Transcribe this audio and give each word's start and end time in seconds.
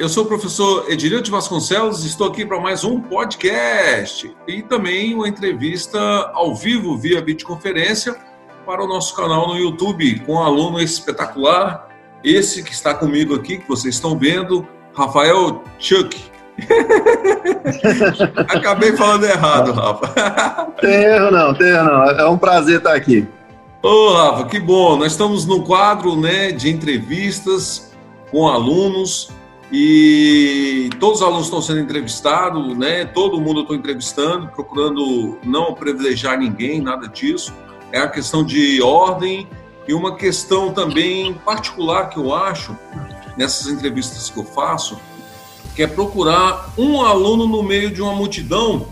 Eu 0.00 0.08
sou 0.08 0.24
o 0.24 0.26
professor 0.26 0.90
Edilio 0.90 1.20
de 1.20 1.30
Vasconcelos, 1.30 2.06
estou 2.06 2.28
aqui 2.28 2.46
para 2.46 2.58
mais 2.58 2.84
um 2.84 2.98
podcast 3.02 4.34
e 4.48 4.62
também 4.62 5.14
uma 5.14 5.28
entrevista 5.28 6.00
ao 6.32 6.54
vivo 6.54 6.96
via 6.96 7.20
videoconferência 7.20 8.16
para 8.64 8.82
o 8.82 8.88
nosso 8.88 9.14
canal 9.14 9.48
no 9.48 9.58
YouTube 9.58 10.20
com 10.20 10.36
um 10.36 10.42
aluno 10.42 10.80
espetacular, 10.80 11.86
esse 12.24 12.62
que 12.62 12.72
está 12.72 12.94
comigo 12.94 13.34
aqui, 13.34 13.58
que 13.58 13.68
vocês 13.68 13.96
estão 13.96 14.18
vendo, 14.18 14.66
Rafael 14.94 15.62
Chuck. 15.78 16.18
Acabei 18.48 18.96
falando 18.96 19.26
errado, 19.26 19.70
Rafa. 19.70 20.72
Tem 20.80 20.94
erro 20.94 21.30
não, 21.30 21.52
tem 21.52 21.68
erro 21.68 21.84
não. 21.84 22.04
É 22.04 22.26
um 22.26 22.38
prazer 22.38 22.78
estar 22.78 22.94
aqui. 22.94 23.28
Ô, 23.82 24.14
Rafa, 24.14 24.46
que 24.46 24.58
bom. 24.58 24.96
Nós 24.96 25.12
estamos 25.12 25.44
no 25.44 25.62
quadro 25.62 26.16
né, 26.18 26.52
de 26.52 26.70
entrevistas 26.70 27.92
com 28.30 28.48
alunos 28.48 29.38
e 29.72 30.90
todos 30.98 31.20
os 31.20 31.26
alunos 31.26 31.46
estão 31.46 31.62
sendo 31.62 31.78
entrevistados, 31.78 32.76
né? 32.76 33.04
Todo 33.04 33.40
mundo 33.40 33.60
eu 33.60 33.62
estou 33.62 33.76
entrevistando, 33.76 34.48
procurando 34.48 35.38
não 35.44 35.74
privilegiar 35.74 36.36
ninguém, 36.38 36.80
nada 36.80 37.06
disso. 37.06 37.52
É 37.92 38.00
a 38.00 38.08
questão 38.08 38.44
de 38.44 38.82
ordem 38.82 39.48
e 39.86 39.94
uma 39.94 40.16
questão 40.16 40.72
também 40.72 41.34
particular 41.34 42.10
que 42.10 42.18
eu 42.18 42.34
acho 42.34 42.76
nessas 43.36 43.68
entrevistas 43.68 44.28
que 44.28 44.38
eu 44.38 44.44
faço, 44.44 44.98
que 45.76 45.82
é 45.82 45.86
procurar 45.86 46.72
um 46.76 47.00
aluno 47.02 47.46
no 47.46 47.62
meio 47.62 47.90
de 47.90 48.02
uma 48.02 48.12
multidão 48.12 48.88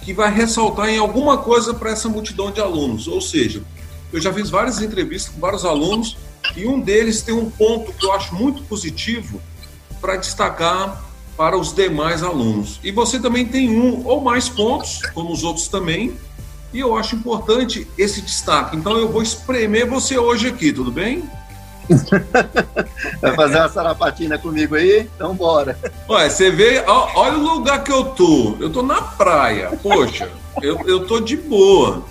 que 0.00 0.14
vai 0.14 0.32
ressaltar 0.32 0.88
em 0.88 0.98
alguma 0.98 1.38
coisa 1.38 1.74
para 1.74 1.90
essa 1.90 2.08
multidão 2.08 2.50
de 2.50 2.60
alunos. 2.60 3.06
Ou 3.06 3.20
seja, 3.20 3.62
eu 4.10 4.20
já 4.20 4.32
fiz 4.32 4.48
várias 4.48 4.80
entrevistas 4.80 5.32
com 5.32 5.40
vários 5.40 5.64
alunos 5.64 6.16
e 6.56 6.66
um 6.66 6.80
deles 6.80 7.22
tem 7.22 7.34
um 7.34 7.50
ponto 7.50 7.92
que 7.92 8.04
eu 8.04 8.12
acho 8.12 8.34
muito 8.34 8.62
positivo 8.62 9.40
para 10.02 10.16
destacar 10.16 11.00
para 11.36 11.56
os 11.56 11.72
demais 11.72 12.22
alunos. 12.22 12.78
E 12.82 12.90
você 12.90 13.18
também 13.18 13.46
tem 13.46 13.70
um 13.70 14.06
ou 14.06 14.20
mais 14.20 14.48
pontos, 14.48 15.00
como 15.14 15.32
os 15.32 15.42
outros 15.44 15.68
também, 15.68 16.14
e 16.72 16.80
eu 16.80 16.96
acho 16.96 17.14
importante 17.14 17.86
esse 17.96 18.20
destaque. 18.20 18.76
Então 18.76 18.98
eu 18.98 19.08
vou 19.08 19.22
espremer 19.22 19.88
você 19.88 20.18
hoje 20.18 20.48
aqui, 20.48 20.72
tudo 20.72 20.90
bem? 20.90 21.22
Vai 23.20 23.34
fazer 23.34 23.58
uma 23.58 23.68
sarapatina 23.68 24.38
comigo 24.38 24.74
aí? 24.74 25.08
Então 25.16 25.34
bora. 25.34 25.78
Olha, 26.08 26.30
você 26.30 26.50
vê, 26.50 26.82
olha 26.86 27.38
o 27.38 27.54
lugar 27.54 27.82
que 27.84 27.92
eu 27.92 28.04
tô. 28.04 28.56
Eu 28.58 28.70
tô 28.70 28.82
na 28.82 29.02
praia. 29.02 29.78
Poxa, 29.82 30.30
eu, 30.60 30.80
eu 30.86 31.06
tô 31.06 31.20
de 31.20 31.36
boa. 31.36 32.04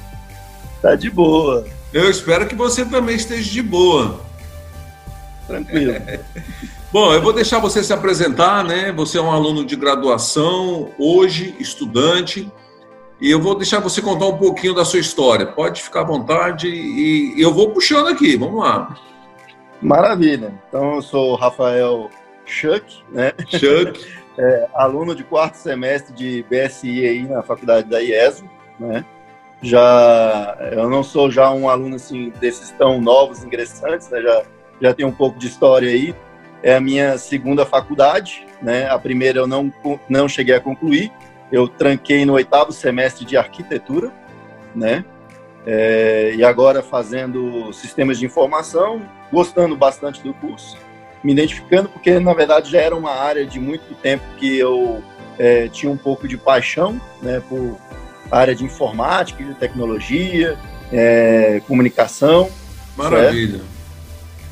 Tá 0.82 0.96
de 0.96 1.10
boa. 1.10 1.66
Eu 1.94 2.10
espero 2.10 2.48
que 2.48 2.56
você 2.56 2.86
também 2.86 3.16
esteja 3.16 3.50
de 3.50 3.62
boa. 3.62 4.20
Tranquilo. 5.52 5.96
Bom, 6.92 7.14
eu 7.14 7.22
vou 7.22 7.34
deixar 7.34 7.60
você 7.60 7.84
se 7.84 7.94
apresentar, 7.94 8.64
né? 8.64 8.92
Você 8.94 9.18
é 9.18 9.22
um 9.22 9.32
aluno 9.32 9.66
de 9.66 9.76
graduação, 9.76 10.90
hoje 10.98 11.56
estudante, 11.60 12.52
e 13.20 13.30
eu 13.30 13.40
vou 13.40 13.56
deixar 13.56 13.80
você 13.80 14.02
contar 14.02 14.28
um 14.28 14.38
pouquinho 14.38 14.74
da 14.74 14.86
sua 14.86 15.00
história. 15.00 15.46
Pode 15.46 15.82
ficar 15.82 16.02
à 16.02 16.06
vontade 16.06 16.68
e 16.68 17.36
eu 17.38 17.54
vou 17.54 17.72
puxando 17.72 18.08
aqui, 18.08 18.36
vamos 18.38 18.62
lá. 18.62 18.96
Maravilha. 19.82 20.54
Então, 20.68 20.96
eu 20.96 21.02
sou 21.02 21.36
Rafael 21.36 22.10
Schuck, 22.46 23.04
né? 23.12 23.34
Schuck. 23.48 24.22
É, 24.38 24.68
aluno 24.74 25.14
de 25.14 25.26
quarto 25.26 25.56
semestre 25.56 26.14
de 26.14 26.44
BSI 26.50 27.06
aí 27.06 27.28
na 27.28 27.44
faculdade 27.44 27.90
da 27.90 28.02
IESO, 28.02 28.50
né? 28.80 29.06
Já, 29.62 30.58
eu 30.72 30.90
não 30.90 31.04
sou 31.04 31.30
já 31.30 31.52
um 31.52 31.68
aluno 31.70 31.98
assim 31.98 32.32
desses 32.40 32.72
tão 32.72 33.02
novos 33.02 33.44
ingressantes, 33.44 34.10
né? 34.10 34.22
Já 34.22 34.44
já 34.82 34.94
tenho 34.94 35.10
um 35.10 35.14
pouco 35.14 35.38
de 35.38 35.48
história 35.48 35.90
aí. 35.90 36.16
É 36.64 36.76
a 36.76 36.82
minha 36.82 37.18
segunda 37.18 37.66
faculdade, 37.66 38.46
né? 38.62 38.90
A 38.90 38.98
primeira 38.98 39.40
eu 39.40 39.48
não, 39.48 39.74
não 40.10 40.28
cheguei 40.28 40.56
a 40.56 40.60
concluir. 40.60 41.12
Eu 41.52 41.68
tranquei 41.68 42.26
no 42.26 42.34
oitavo 42.34 42.72
semestre 42.72 43.26
de 43.26 43.36
arquitetura, 43.36 44.12
né? 44.76 45.04
É, 45.66 46.34
e 46.36 46.44
agora 46.44 46.82
fazendo 46.82 47.72
sistemas 47.74 48.18
de 48.18 48.26
informação, 48.26 49.02
gostando 49.32 49.76
bastante 49.76 50.24
do 50.24 50.34
curso, 50.34 50.76
me 51.24 51.32
identificando 51.34 51.88
porque 51.88 52.20
na 52.20 52.34
verdade 52.34 52.72
já 52.72 52.82
era 52.82 52.96
uma 52.96 53.12
área 53.12 53.46
de 53.46 53.60
muito 53.60 53.94
tempo 53.96 54.24
que 54.38 54.58
eu 54.58 55.04
é, 55.38 55.68
tinha 55.68 55.92
um 55.92 55.98
pouco 55.98 56.28
de 56.28 56.38
paixão, 56.38 57.00
né? 57.22 57.42
Por 57.48 57.78
área 58.32 58.56
de 58.56 58.64
informática, 58.64 59.44
de 59.44 59.54
tecnologia, 59.56 60.58
é, 60.92 61.62
comunicação. 61.68 62.50
Maravilha. 62.96 63.60
Certo? 63.60 63.81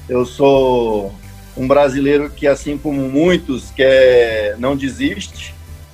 Eu 0.09 0.25
sou 0.25 1.14
um 1.56 1.68
brasileiro 1.68 2.31
que, 2.31 2.47
assim 2.47 2.78
como 2.78 3.08
muitos, 3.08 3.70
quer, 3.70 4.58
não 4.58 4.75
desiste, 4.75 5.53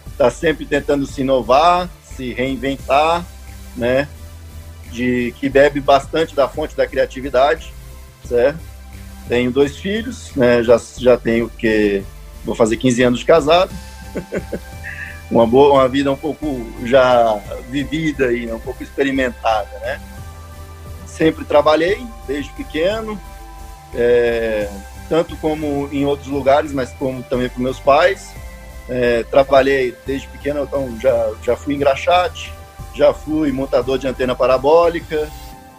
está 0.09 0.31
sempre 0.31 0.65
tentando 0.65 1.05
se 1.05 1.21
inovar, 1.21 1.89
se 2.01 2.31
reinventar, 2.31 3.25
né? 3.75 4.07
De, 4.89 5.33
que 5.37 5.49
bebe 5.49 5.81
bastante 5.81 6.33
da 6.33 6.47
fonte 6.47 6.77
da 6.77 6.87
criatividade, 6.87 7.73
certo? 8.23 8.59
Tenho 9.27 9.51
dois 9.51 9.75
filhos, 9.75 10.31
né? 10.33 10.63
Já, 10.63 10.79
já 10.97 11.17
tenho 11.17 11.49
que 11.49 12.01
vou 12.45 12.55
fazer 12.55 12.77
15 12.77 13.03
anos 13.03 13.19
de 13.19 13.25
casado. 13.25 13.73
uma 15.29 15.45
boa, 15.45 15.73
uma 15.73 15.89
vida 15.89 16.09
um 16.11 16.15
pouco 16.15 16.65
já 16.85 17.37
vivida 17.69 18.31
e 18.31 18.49
um 18.49 18.59
pouco 18.59 18.81
experimentada, 18.81 19.77
né? 19.79 19.99
Sempre 21.05 21.43
trabalhei 21.43 22.05
desde 22.27 22.51
pequeno, 22.53 23.19
é, 23.95 24.69
tanto 25.07 25.35
como 25.37 25.89
em 25.91 26.05
outros 26.05 26.27
lugares, 26.27 26.71
mas 26.73 26.91
como 26.93 27.23
também 27.23 27.49
com 27.49 27.61
meus 27.61 27.79
pais. 27.79 28.33
É, 28.87 29.23
trabalhei 29.23 29.95
desde 30.05 30.27
pequeno, 30.27 30.63
então 30.63 30.95
já, 30.99 31.31
já 31.41 31.55
fui 31.55 31.73
engraxate, 31.73 32.53
já 32.93 33.13
fui 33.13 33.51
montador 33.51 33.97
de 33.97 34.07
antena 34.07 34.35
parabólica, 34.35 35.27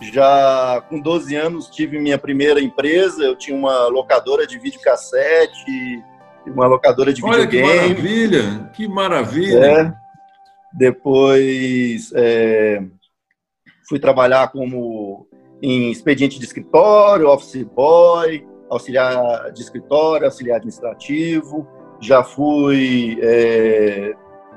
já 0.00 0.82
com 0.88 1.00
12 1.00 1.34
anos 1.36 1.68
tive 1.68 1.98
minha 2.00 2.18
primeira 2.18 2.60
empresa, 2.60 3.22
eu 3.22 3.36
tinha 3.36 3.56
uma 3.56 3.86
locadora 3.86 4.44
de 4.44 4.58
videocassete, 4.58 6.02
uma 6.46 6.66
locadora 6.66 7.12
de 7.12 7.24
Olha 7.24 7.46
videogame. 7.46 7.94
que 7.94 8.02
maravilha, 8.02 8.70
que 8.74 8.88
maravilha. 8.88 9.64
É, 9.64 9.94
depois 10.72 12.12
é, 12.14 12.82
fui 13.88 13.98
trabalhar 13.98 14.48
como 14.48 15.25
em 15.62 15.90
expediente 15.90 16.38
de 16.38 16.44
escritório, 16.44 17.28
office 17.28 17.64
boy, 17.64 18.46
auxiliar 18.70 19.52
de 19.52 19.62
escritório, 19.62 20.26
auxiliar 20.26 20.56
administrativo. 20.56 21.66
Já 22.00 22.22
fui 22.22 23.18
é, 23.22 24.14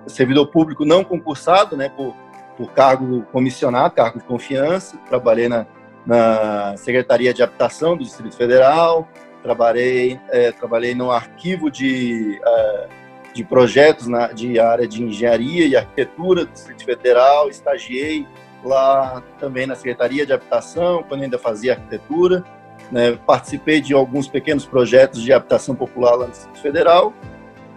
servidor 0.10 0.48
público 0.48 0.84
não 0.84 1.04
concursado, 1.04 1.78
né, 1.78 1.90
por, 1.90 2.14
por 2.58 2.72
cargo 2.74 3.24
comissionado, 3.32 3.94
cargo 3.94 4.20
de 4.20 4.26
confiança. 4.26 4.98
Trabalhei 5.08 5.48
na, 5.48 5.66
na 6.06 6.76
Secretaria 6.78 7.34
de 7.34 7.42
Habitação 7.42 7.96
do 7.96 8.04
Distrito 8.04 8.36
Federal. 8.36 9.08
Trabalhei, 9.42 10.20
é, 10.30 10.52
trabalhei 10.52 10.94
no 10.94 11.12
arquivo 11.12 11.72
de, 11.72 12.42
é, 12.46 12.88
de 13.34 13.44
projetos 13.44 14.08
na, 14.08 14.28
de 14.28 14.60
área 14.60 14.88
de 14.88 15.04
engenharia 15.04 15.66
e 15.66 15.76
arquitetura 15.76 16.46
do 16.46 16.52
Distrito 16.52 16.84
Federal. 16.84 17.50
Estagiei 17.50 18.28
lá 18.64 19.24
também 19.40 19.66
na 19.66 19.76
Secretaria 19.76 20.26
de 20.26 20.34
Habitação, 20.34 21.04
quando 21.08 21.24
ainda 21.24 21.38
fazia 21.38 21.74
arquitetura. 21.74 22.44
Né? 22.92 23.18
Participei 23.26 23.82
de 23.82 23.94
alguns 23.94 24.28
pequenos 24.28 24.66
projetos 24.66 25.22
de 25.22 25.32
habitação 25.32 25.76
popular 25.76 26.16
lá 26.16 26.26
no 26.26 26.32
Distrito 26.32 26.60
Federal, 26.60 27.14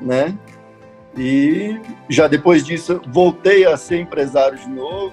né? 0.01 0.37
E 1.17 1.79
já 2.09 2.27
depois 2.27 2.65
disso 2.65 3.01
voltei 3.07 3.67
a 3.67 3.77
ser 3.77 4.01
empresário 4.01 4.59
de 4.59 4.69
novo. 4.69 5.13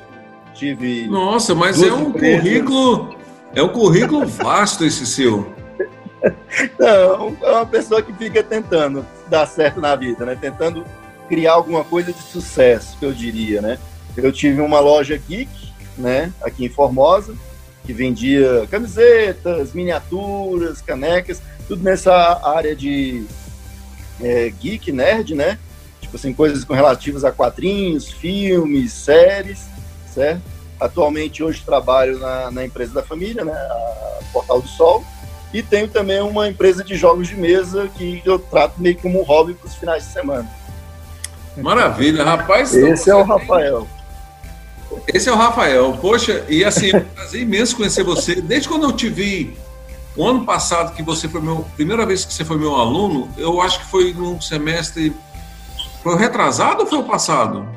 Tive 0.54 1.08
Nossa, 1.08 1.54
mas 1.54 1.82
é 1.82 1.92
um 1.92 2.10
empresas. 2.10 2.42
currículo, 2.42 3.16
é 3.54 3.62
um 3.62 3.70
currículo 3.70 4.26
vasto 4.26 4.86
esse 4.86 5.06
seu. 5.06 5.54
Não, 6.80 7.36
é 7.42 7.52
uma 7.52 7.66
pessoa 7.66 8.02
que 8.02 8.14
fica 8.14 8.42
tentando 8.44 9.06
dar 9.28 9.46
certo 9.46 9.82
na 9.82 9.96
vida, 9.96 10.26
né? 10.26 10.38
Tentando 10.40 10.86
criar 11.28 11.54
alguma 11.54 11.84
coisa 11.84 12.12
de 12.12 12.22
sucesso, 12.22 12.98
eu 13.02 13.14
diria, 13.14 13.62
né? 13.62 13.78
Eu 14.18 14.32
tive 14.32 14.62
uma 14.62 14.80
loja 14.80 15.18
geek, 15.18 15.50
né, 15.98 16.32
aqui 16.42 16.66
em 16.66 16.70
Formosa, 16.70 17.36
que 17.86 17.94
vendia 17.94 18.68
camisetas, 18.70 19.74
miniaturas, 19.74 20.82
canecas, 20.82 21.42
tudo 21.68 21.84
nessa 21.84 22.14
área 22.44 22.76
de 22.76 23.26
é, 24.22 24.50
geek, 24.60 24.92
nerd, 24.92 25.36
né? 25.36 25.58
Tipo 26.02 26.18
assim, 26.18 26.34
coisas 26.34 26.64
com 26.64 26.74
relativas 26.74 27.24
a 27.24 27.32
quadrinhos, 27.32 28.10
filmes, 28.10 28.94
séries, 28.94 29.66
certo? 30.14 30.42
Atualmente, 30.80 31.44
hoje 31.44 31.62
trabalho 31.66 32.20
na, 32.20 32.52
na 32.52 32.66
empresa 32.66 32.94
da 32.94 33.04
família, 33.04 33.44
né? 33.44 33.54
A 33.54 34.20
Portal 34.32 34.62
do 34.62 34.68
Sol. 34.68 35.04
E 35.54 35.64
tenho 35.64 35.88
também 35.88 36.22
uma 36.22 36.48
empresa 36.48 36.84
de 36.84 36.96
jogos 36.96 37.28
de 37.28 37.36
mesa 37.36 37.90
que 37.96 38.22
eu 38.24 38.38
trato 38.38 38.80
meio 38.80 38.98
como 38.98 39.20
um 39.20 39.24
hobby 39.24 39.56
para 39.56 39.68
os 39.68 39.76
finais 39.76 40.04
de 40.06 40.14
semana. 40.14 40.50
Maravilha, 41.58 42.24
rapaz. 42.24 42.74
Esse 42.74 43.10
é 43.10 43.16
o 43.16 43.24
Rafael. 43.24 43.88
Esse 45.14 45.30
é 45.30 45.32
o 45.32 45.36
Rafael. 45.36 45.98
Poxa, 46.02 46.46
e 46.50 46.64
assim, 46.64 46.92
é 46.92 46.98
um 46.98 47.06
prazer 47.06 47.42
imenso 47.42 47.76
conhecer 47.76 48.04
você. 48.04 48.42
Desde 48.42 48.68
quando 48.68 48.84
eu 48.84 48.92
te 48.92 49.10
vi 49.10 49.56
O 50.16 50.28
ano 50.28 50.44
passado 50.46 50.96
que 50.96 51.04
você 51.04 51.30
foi 51.30 51.40
meu, 51.40 51.66
primeira 51.76 52.06
vez 52.06 52.26
que 52.26 52.34
você 52.34 52.44
foi 52.44 52.58
meu 52.58 52.76
aluno, 52.76 53.30
eu 53.38 53.62
acho 53.62 53.80
que 53.80 53.86
foi 53.86 54.14
num 54.14 54.42
semestre, 54.42 55.16
foi 56.04 56.14
o 56.14 56.18
retrasado 56.18 56.82
ou 56.82 56.88
foi 56.88 57.00
o 57.00 57.04
passado? 57.04 57.68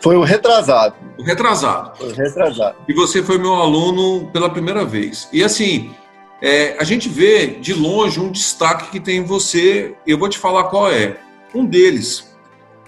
Foi 0.00 0.16
o 0.16 0.22
retrasado. 0.22 0.94
O 1.18 1.22
retrasado. 1.22 1.96
Foi 1.96 2.12
o 2.12 2.14
retrasado. 2.14 2.76
E 2.88 2.94
você 2.94 3.22
foi 3.22 3.38
meu 3.38 3.54
aluno 3.54 4.30
pela 4.30 4.48
primeira 4.48 4.84
vez. 4.84 5.28
E 5.32 5.42
assim, 5.42 5.92
é, 6.40 6.76
a 6.78 6.84
gente 6.84 7.08
vê 7.08 7.46
de 7.46 7.74
longe 7.74 8.20
um 8.20 8.30
destaque 8.30 8.90
que 8.90 9.00
tem 9.00 9.18
em 9.18 9.24
você. 9.24 9.94
Eu 10.06 10.18
vou 10.18 10.28
te 10.28 10.38
falar 10.38 10.64
qual 10.64 10.90
é. 10.90 11.16
Um 11.54 11.64
deles, 11.64 12.32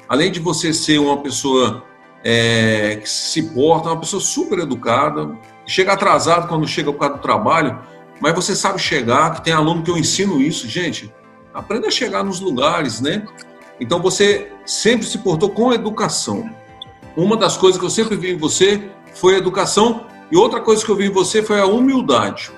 além 0.08 0.30
de 0.30 0.40
você 0.40 0.72
ser 0.72 0.98
uma 0.98 1.16
pessoa 1.18 1.82
é, 2.24 2.98
que 3.02 3.08
se 3.08 3.42
porta, 3.50 3.88
uma 3.88 4.00
pessoa 4.00 4.20
super 4.20 4.58
educada, 4.58 5.36
chega 5.66 5.92
atrasado 5.92 6.48
quando 6.48 6.66
chega 6.66 6.92
por 6.92 6.98
causa 6.98 7.14
do 7.14 7.20
trabalho, 7.20 7.78
mas 8.20 8.34
você 8.34 8.56
sabe 8.56 8.78
chegar, 8.78 9.34
que 9.34 9.44
tem 9.44 9.52
aluno 9.52 9.82
que 9.82 9.90
eu 9.90 9.96
ensino 9.96 10.40
isso, 10.40 10.68
gente. 10.68 11.12
Aprenda 11.52 11.88
a 11.88 11.90
chegar 11.90 12.22
nos 12.22 12.40
lugares, 12.40 13.00
né? 13.00 13.26
Então 13.80 14.00
você 14.00 14.50
sempre 14.64 15.06
se 15.06 15.18
portou 15.18 15.50
com 15.50 15.72
educação. 15.72 16.50
Uma 17.16 17.36
das 17.36 17.56
coisas 17.56 17.78
que 17.78 17.84
eu 17.84 17.90
sempre 17.90 18.16
vi 18.16 18.32
em 18.32 18.36
você 18.36 18.90
foi 19.14 19.34
a 19.34 19.38
educação 19.38 20.06
e 20.30 20.36
outra 20.36 20.60
coisa 20.60 20.84
que 20.84 20.90
eu 20.90 20.96
vi 20.96 21.06
em 21.06 21.10
você 21.10 21.42
foi 21.42 21.60
a 21.60 21.66
humildade. 21.66 22.50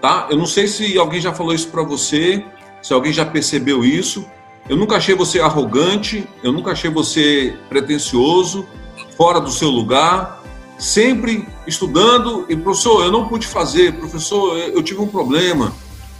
Tá? 0.00 0.28
Eu 0.30 0.36
não 0.36 0.46
sei 0.46 0.66
se 0.66 0.96
alguém 0.98 1.20
já 1.20 1.32
falou 1.32 1.54
isso 1.54 1.68
para 1.68 1.82
você, 1.82 2.44
se 2.82 2.92
alguém 2.92 3.12
já 3.12 3.24
percebeu 3.24 3.84
isso. 3.84 4.26
Eu 4.68 4.76
nunca 4.76 4.96
achei 4.96 5.14
você 5.14 5.40
arrogante, 5.40 6.28
eu 6.42 6.52
nunca 6.52 6.72
achei 6.72 6.90
você 6.90 7.56
pretensioso, 7.68 8.66
fora 9.16 9.40
do 9.40 9.50
seu 9.50 9.70
lugar, 9.70 10.42
sempre 10.78 11.48
estudando 11.66 12.44
e 12.48 12.56
professor, 12.56 13.04
eu 13.04 13.10
não 13.10 13.26
pude 13.26 13.46
fazer, 13.46 13.94
professor, 13.94 14.56
eu 14.58 14.82
tive 14.82 15.00
um 15.00 15.08
problema, 15.08 15.72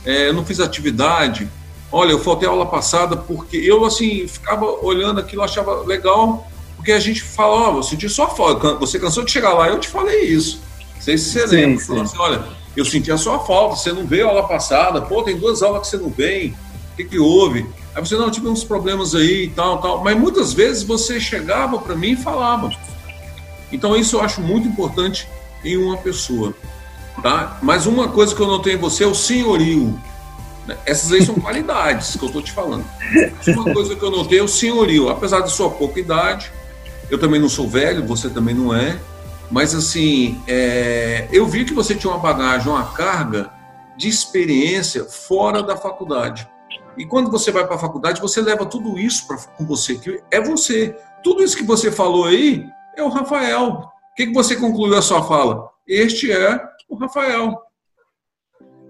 é, 0.05 0.29
eu 0.29 0.33
não 0.33 0.45
fiz 0.45 0.61
atividade. 0.61 1.49
Olha, 1.93 2.11
eu 2.11 2.19
faltei 2.19 2.49
a 2.49 2.51
aula 2.51 2.67
passada 2.67 3.17
porque 3.17 3.57
eu 3.57 3.85
assim 3.85 4.27
ficava 4.27 4.65
olhando 4.65 5.21
aquilo, 5.21 5.43
achava 5.43 5.83
legal, 5.83 6.51
porque 6.77 6.93
a 6.93 7.01
gente 7.01 7.23
fala, 7.23 7.53
ó, 7.53 7.75
oh, 7.75 7.77
eu 7.79 7.83
senti 7.83 8.09
sua 8.09 8.29
falta, 8.29 8.75
você 8.75 8.99
cansou 8.99 9.25
de 9.25 9.31
chegar 9.31 9.53
lá, 9.53 9.69
eu 9.69 9.79
te 9.79 9.89
falei 9.89 10.23
isso. 10.25 10.61
Não 10.97 11.03
sei 11.03 11.19
se 11.19 11.31
você 11.31 11.49
sim, 11.49 11.57
lembra. 11.57 11.85
Sim. 11.85 12.01
Assim, 12.01 12.19
olha, 12.19 12.45
eu 12.77 12.85
senti 12.85 13.13
a 13.13 13.17
sua 13.19 13.39
falta, 13.41 13.77
você 13.77 13.93
não 13.93 14.07
veio 14.07 14.27
a 14.27 14.31
aula 14.31 14.49
passada, 14.49 15.03
pô, 15.03 15.23
tem 15.23 15.37
duas 15.37 15.63
aulas 15.63 15.83
que 15.83 15.89
você 15.89 15.97
não 15.99 16.11
vem, 16.11 16.55
o 16.93 16.97
que, 16.97 17.05
que 17.05 17.19
houve? 17.19 17.67
Aí 17.95 18.05
você, 18.05 18.17
não, 18.17 18.31
tive 18.31 18.49
uns 18.49 18.65
problemas 18.65 19.15
aí 19.15 19.45
e 19.45 19.49
tal, 19.49 19.79
tal. 19.81 20.05
Mas 20.05 20.17
muitas 20.19 20.53
vezes 20.53 20.83
você 20.83 21.19
chegava 21.19 21.79
para 21.79 21.95
mim 21.95 22.13
e 22.13 22.17
falava. 22.17 22.71
Então 23.73 23.97
isso 23.97 24.17
eu 24.17 24.21
acho 24.21 24.41
muito 24.41 24.69
importante 24.69 25.29
em 25.65 25.77
uma 25.77 25.97
pessoa, 25.97 26.55
tá? 27.23 27.59
Mas 27.63 27.87
uma 27.87 28.09
coisa 28.09 28.35
que 28.35 28.41
eu 28.41 28.47
notei 28.47 28.75
em 28.75 28.79
você 28.79 29.05
é 29.05 29.07
o 29.07 29.15
senhorio. 29.15 30.01
Essas 30.87 31.13
aí 31.13 31.25
são 31.25 31.35
qualidades 31.41 32.17
que 32.17 32.23
eu 32.23 32.29
estou 32.29 32.43
te 32.43 32.53
falando. 32.53 32.85
Uma 33.49 33.73
coisa 33.73 33.95
que 33.97 34.03
eu 34.03 34.11
notei 34.11 34.39
é 34.39 34.43
o 34.43 34.49
senhorio. 34.49 35.09
Apesar 35.09 35.41
de 35.41 35.51
sua 35.51 35.71
pouca 35.71 35.99
idade, 35.99 36.53
eu 37.11 37.19
também 37.19 37.41
não 37.41 37.49
sou 37.49 37.69
velho, 37.69 38.07
você 38.07 38.29
também 38.29 38.55
não 38.55 38.75
é. 38.75 38.99
Mas 39.51 39.75
assim, 39.75 40.41
é, 40.47 41.27
eu 41.33 41.47
vi 41.47 41.65
que 41.65 41.73
você 41.73 41.95
tinha 41.95 42.13
uma 42.13 42.19
bagagem, 42.19 42.71
uma 42.71 42.85
carga 42.93 43.51
de 43.97 44.09
experiência 44.09 45.05
fora 45.05 45.63
da 45.63 45.77
faculdade. 45.77 46.47
E 46.99 47.07
quando 47.07 47.31
você 47.31 47.53
vai 47.53 47.65
para 47.65 47.77
a 47.77 47.79
faculdade, 47.79 48.21
você 48.21 48.41
leva 48.41 48.67
tudo 48.67 48.99
isso 48.99 49.27
pra, 49.29 49.37
com 49.37 49.65
você, 49.65 49.95
que 49.95 50.21
é 50.31 50.41
você. 50.41 50.97
Tudo 51.23 51.43
isso 51.43 51.57
que 51.57 51.63
você 51.63 51.93
falou 51.93 52.25
aí 52.25 52.67
é 52.97 53.03
o 53.03 53.09
Rafael. 53.09 53.89
O 54.13 54.15
que, 54.17 54.27
que 54.27 54.35
você 54.35 54.57
concluiu 54.57 54.99
a 54.99 55.03
sua 55.03 55.23
fala? 55.23 55.71
Este 55.87 56.33
é 56.33 56.61
o 56.89 56.97
Rafael. 56.97 57.57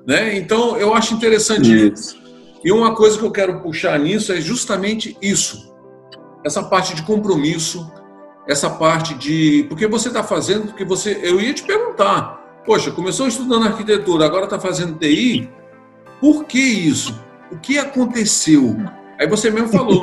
Né? 0.07 0.37
Então, 0.37 0.79
eu 0.79 0.95
acho 0.95 1.13
interessante 1.13 1.93
isso. 1.93 2.19
E 2.65 2.73
uma 2.73 2.95
coisa 2.95 3.19
que 3.19 3.25
eu 3.25 3.31
quero 3.31 3.61
puxar 3.61 3.99
nisso 3.99 4.33
é 4.33 4.41
justamente 4.41 5.17
isso. 5.21 5.71
Essa 6.43 6.63
parte 6.63 6.95
de 6.95 7.03
compromisso, 7.03 7.93
essa 8.49 8.71
parte 8.71 9.15
de. 9.15 9.67
Porque 9.69 9.87
você 9.87 10.09
está 10.09 10.25
fazendo, 10.25 10.69
porque 10.69 10.85
você. 10.85 11.21
Eu 11.23 11.39
ia 11.41 11.53
te 11.53 11.63
perguntar. 11.63 12.39
Poxa, 12.65 12.91
começou 12.91 13.29
estudando 13.29 13.67
arquitetura, 13.67 14.25
agora 14.25 14.45
está 14.45 14.59
fazendo 14.59 14.99
TI. 14.99 15.51
Por 16.21 16.45
que 16.45 16.59
isso? 16.59 17.28
O 17.50 17.56
que 17.59 17.79
aconteceu? 17.79 18.77
Aí 19.19 19.27
você 19.27 19.50
mesmo 19.50 19.69
falou. 19.69 20.03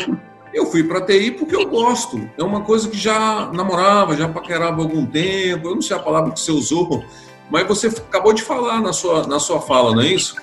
Eu 0.53 0.65
fui 0.68 0.83
para 0.83 1.01
TI 1.01 1.31
porque 1.31 1.56
eu 1.56 1.68
gosto. 1.68 2.30
É 2.38 2.44
uma 2.44 2.62
coisa 2.62 2.89
que 2.89 2.97
já 2.97 3.51
namorava, 3.53 4.15
já 4.15 4.27
paquerava 4.27 4.81
há 4.81 4.86
algum 4.86 5.06
tempo. 5.06 5.68
Eu 5.68 5.75
não 5.75 5.81
sei 5.81 5.97
a 5.97 6.00
palavra 6.00 6.31
que 6.31 6.39
você 6.39 6.51
usou, 6.51 7.03
mas 7.50 7.68
você 7.68 7.88
acabou 7.88 8.33
de 8.33 8.42
falar 8.42 8.81
na 8.81 8.94
sua, 8.94 9.27
na 9.27 9.38
sua 9.39 9.59
fala, 9.59 9.94
não 9.94 10.01
é 10.01 10.07
isso? 10.07 10.36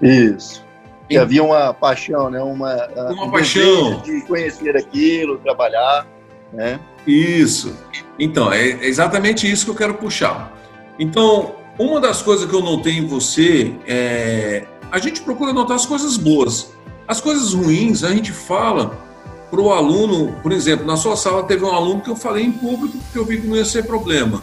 Isso. 0.00 0.64
Que 1.08 1.18
havia 1.18 1.42
uma 1.42 1.74
paixão, 1.74 2.30
né? 2.30 2.40
Uma, 2.40 2.86
uma 2.94 3.24
um 3.24 3.30
paixão 3.30 4.00
de 4.02 4.22
conhecer 4.22 4.76
aquilo, 4.76 5.38
trabalhar, 5.38 6.06
né? 6.52 6.78
Isso. 7.06 7.76
Então, 8.18 8.52
é 8.52 8.86
exatamente 8.86 9.50
isso 9.50 9.64
que 9.64 9.70
eu 9.72 9.76
quero 9.76 9.94
puxar. 9.94 10.52
Então, 10.98 11.56
uma 11.78 12.00
das 12.00 12.22
coisas 12.22 12.48
que 12.48 12.54
eu 12.54 12.62
notei 12.62 12.98
em 12.98 13.06
você 13.06 13.74
é 13.86 14.64
a 14.90 14.98
gente 14.98 15.22
procura 15.22 15.52
notar 15.52 15.76
as 15.76 15.86
coisas 15.86 16.16
boas. 16.16 16.72
As 17.06 17.20
coisas 17.20 17.52
ruins 17.52 18.02
a 18.02 18.10
gente 18.10 18.32
fala 18.32 18.98
para 19.50 19.60
o 19.60 19.72
aluno, 19.72 20.32
por 20.42 20.52
exemplo, 20.52 20.86
na 20.86 20.96
sua 20.96 21.16
sala 21.16 21.44
teve 21.44 21.64
um 21.64 21.70
aluno 21.70 22.00
que 22.00 22.10
eu 22.10 22.16
falei 22.16 22.44
em 22.44 22.52
público 22.52 22.98
porque 22.98 23.18
eu 23.18 23.24
vi 23.24 23.40
que 23.40 23.46
não 23.46 23.56
ia 23.56 23.64
ser 23.64 23.84
problema. 23.84 24.42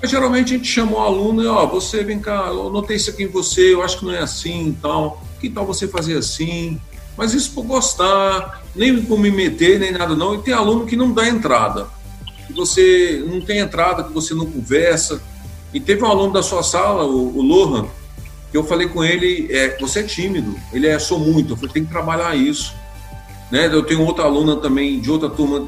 Mas 0.00 0.10
geralmente 0.10 0.54
a 0.54 0.56
gente 0.56 0.68
chama 0.68 0.92
o 0.92 1.00
aluno 1.00 1.42
e, 1.42 1.46
ó, 1.46 1.66
você 1.66 2.02
vem 2.02 2.18
cá, 2.18 2.46
eu 2.48 2.70
notei 2.70 2.96
isso 2.96 3.10
aqui 3.10 3.24
em 3.24 3.28
você, 3.28 3.74
eu 3.74 3.82
acho 3.82 3.98
que 3.98 4.04
não 4.04 4.12
é 4.12 4.20
assim 4.20 4.68
e 4.68 4.72
tal. 4.72 5.22
Que 5.40 5.48
tal 5.48 5.66
você 5.66 5.86
fazer 5.86 6.16
assim? 6.16 6.80
Mas 7.16 7.34
isso 7.34 7.52
por 7.52 7.64
gostar, 7.64 8.62
nem 8.74 9.02
por 9.02 9.18
me 9.18 9.30
meter, 9.30 9.78
nem 9.78 9.92
nada 9.92 10.14
não. 10.14 10.34
E 10.34 10.38
tem 10.38 10.54
aluno 10.54 10.86
que 10.86 10.96
não 10.96 11.12
dá 11.12 11.28
entrada. 11.28 11.86
Que 12.46 12.52
você 12.52 13.22
não 13.28 13.40
tem 13.42 13.58
entrada, 13.58 14.04
que 14.04 14.12
você 14.12 14.32
não 14.32 14.46
conversa. 14.46 15.22
E 15.72 15.78
teve 15.78 16.02
um 16.02 16.06
aluno 16.06 16.32
da 16.32 16.42
sua 16.42 16.62
sala, 16.62 17.04
o, 17.04 17.36
o 17.36 17.42
Lohan, 17.42 17.86
que 18.50 18.56
eu 18.56 18.64
falei 18.64 18.88
com 18.88 19.04
ele, 19.04 19.48
é, 19.50 19.76
você 19.78 20.00
é 20.00 20.02
tímido. 20.02 20.58
Ele 20.72 20.86
é, 20.86 20.98
sou 20.98 21.18
muito. 21.18 21.52
Eu 21.52 21.56
falei, 21.56 21.72
tem 21.72 21.84
que 21.84 21.90
trabalhar 21.90 22.34
isso. 22.34 22.74
Né? 23.50 23.66
Eu 23.66 23.82
tenho 23.82 24.04
outra 24.04 24.24
aluna 24.24 24.56
também 24.56 25.00
de 25.00 25.10
outra 25.10 25.28
turma, 25.28 25.66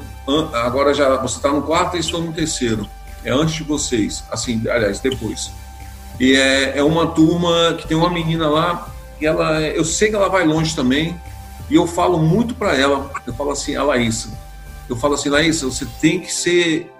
agora 0.53 0.93
já 0.93 1.17
você 1.17 1.37
está 1.37 1.51
no 1.51 1.63
quarto 1.63 1.97
e 1.97 1.99
estou 1.99 2.21
no 2.21 2.31
terceiro. 2.31 2.87
É 3.25 3.31
antes 3.31 3.55
de 3.55 3.63
vocês, 3.63 4.23
assim, 4.31 4.61
aliás, 4.69 4.99
depois. 4.99 5.51
E 6.19 6.35
é, 6.35 6.77
é 6.77 6.83
uma 6.83 7.07
turma 7.07 7.75
que 7.77 7.87
tem 7.87 7.95
uma 7.95 8.09
menina 8.09 8.49
lá, 8.49 8.89
que 9.17 9.25
ela, 9.25 9.61
eu 9.61 9.83
sei 9.83 10.09
que 10.09 10.15
ela 10.15 10.29
vai 10.29 10.45
longe 10.45 10.75
também, 10.75 11.19
e 11.69 11.75
eu 11.75 11.87
falo 11.87 12.19
muito 12.19 12.53
para 12.55 12.75
ela, 12.75 13.09
eu 13.25 13.33
falo 13.33 13.51
assim, 13.51 13.75
a 13.75 13.83
Laísa, 13.83 14.29
eu 14.89 14.95
falo 14.95 15.15
assim, 15.15 15.29
Laísa, 15.29 15.65
você 15.65 15.85
tem 15.99 16.19
que 16.19 16.31
ser 16.31 16.91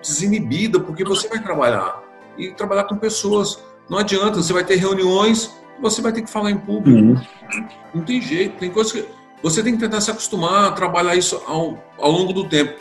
desinibida, 0.00 0.80
porque 0.80 1.04
você 1.04 1.28
vai 1.28 1.42
trabalhar, 1.42 2.00
e 2.38 2.50
trabalhar 2.52 2.84
com 2.84 2.96
pessoas. 2.96 3.58
Não 3.88 3.98
adianta, 3.98 4.42
você 4.42 4.52
vai 4.52 4.64
ter 4.64 4.76
reuniões, 4.76 5.54
você 5.80 6.00
vai 6.00 6.12
ter 6.12 6.22
que 6.22 6.30
falar 6.30 6.50
em 6.50 6.58
público. 6.58 6.98
Uhum. 6.98 7.20
Não 7.94 8.02
tem 8.02 8.20
jeito, 8.20 8.58
tem 8.58 8.70
coisas 8.70 8.92
que 8.92 9.04
você 9.42 9.62
tem 9.62 9.74
que 9.74 9.78
tentar 9.78 10.00
se 10.00 10.10
acostumar 10.10 10.64
a 10.64 10.72
trabalhar 10.72 11.14
isso 11.14 11.40
ao, 11.46 11.82
ao 11.98 12.10
longo 12.10 12.32
do 12.32 12.48
tempo. 12.48 12.74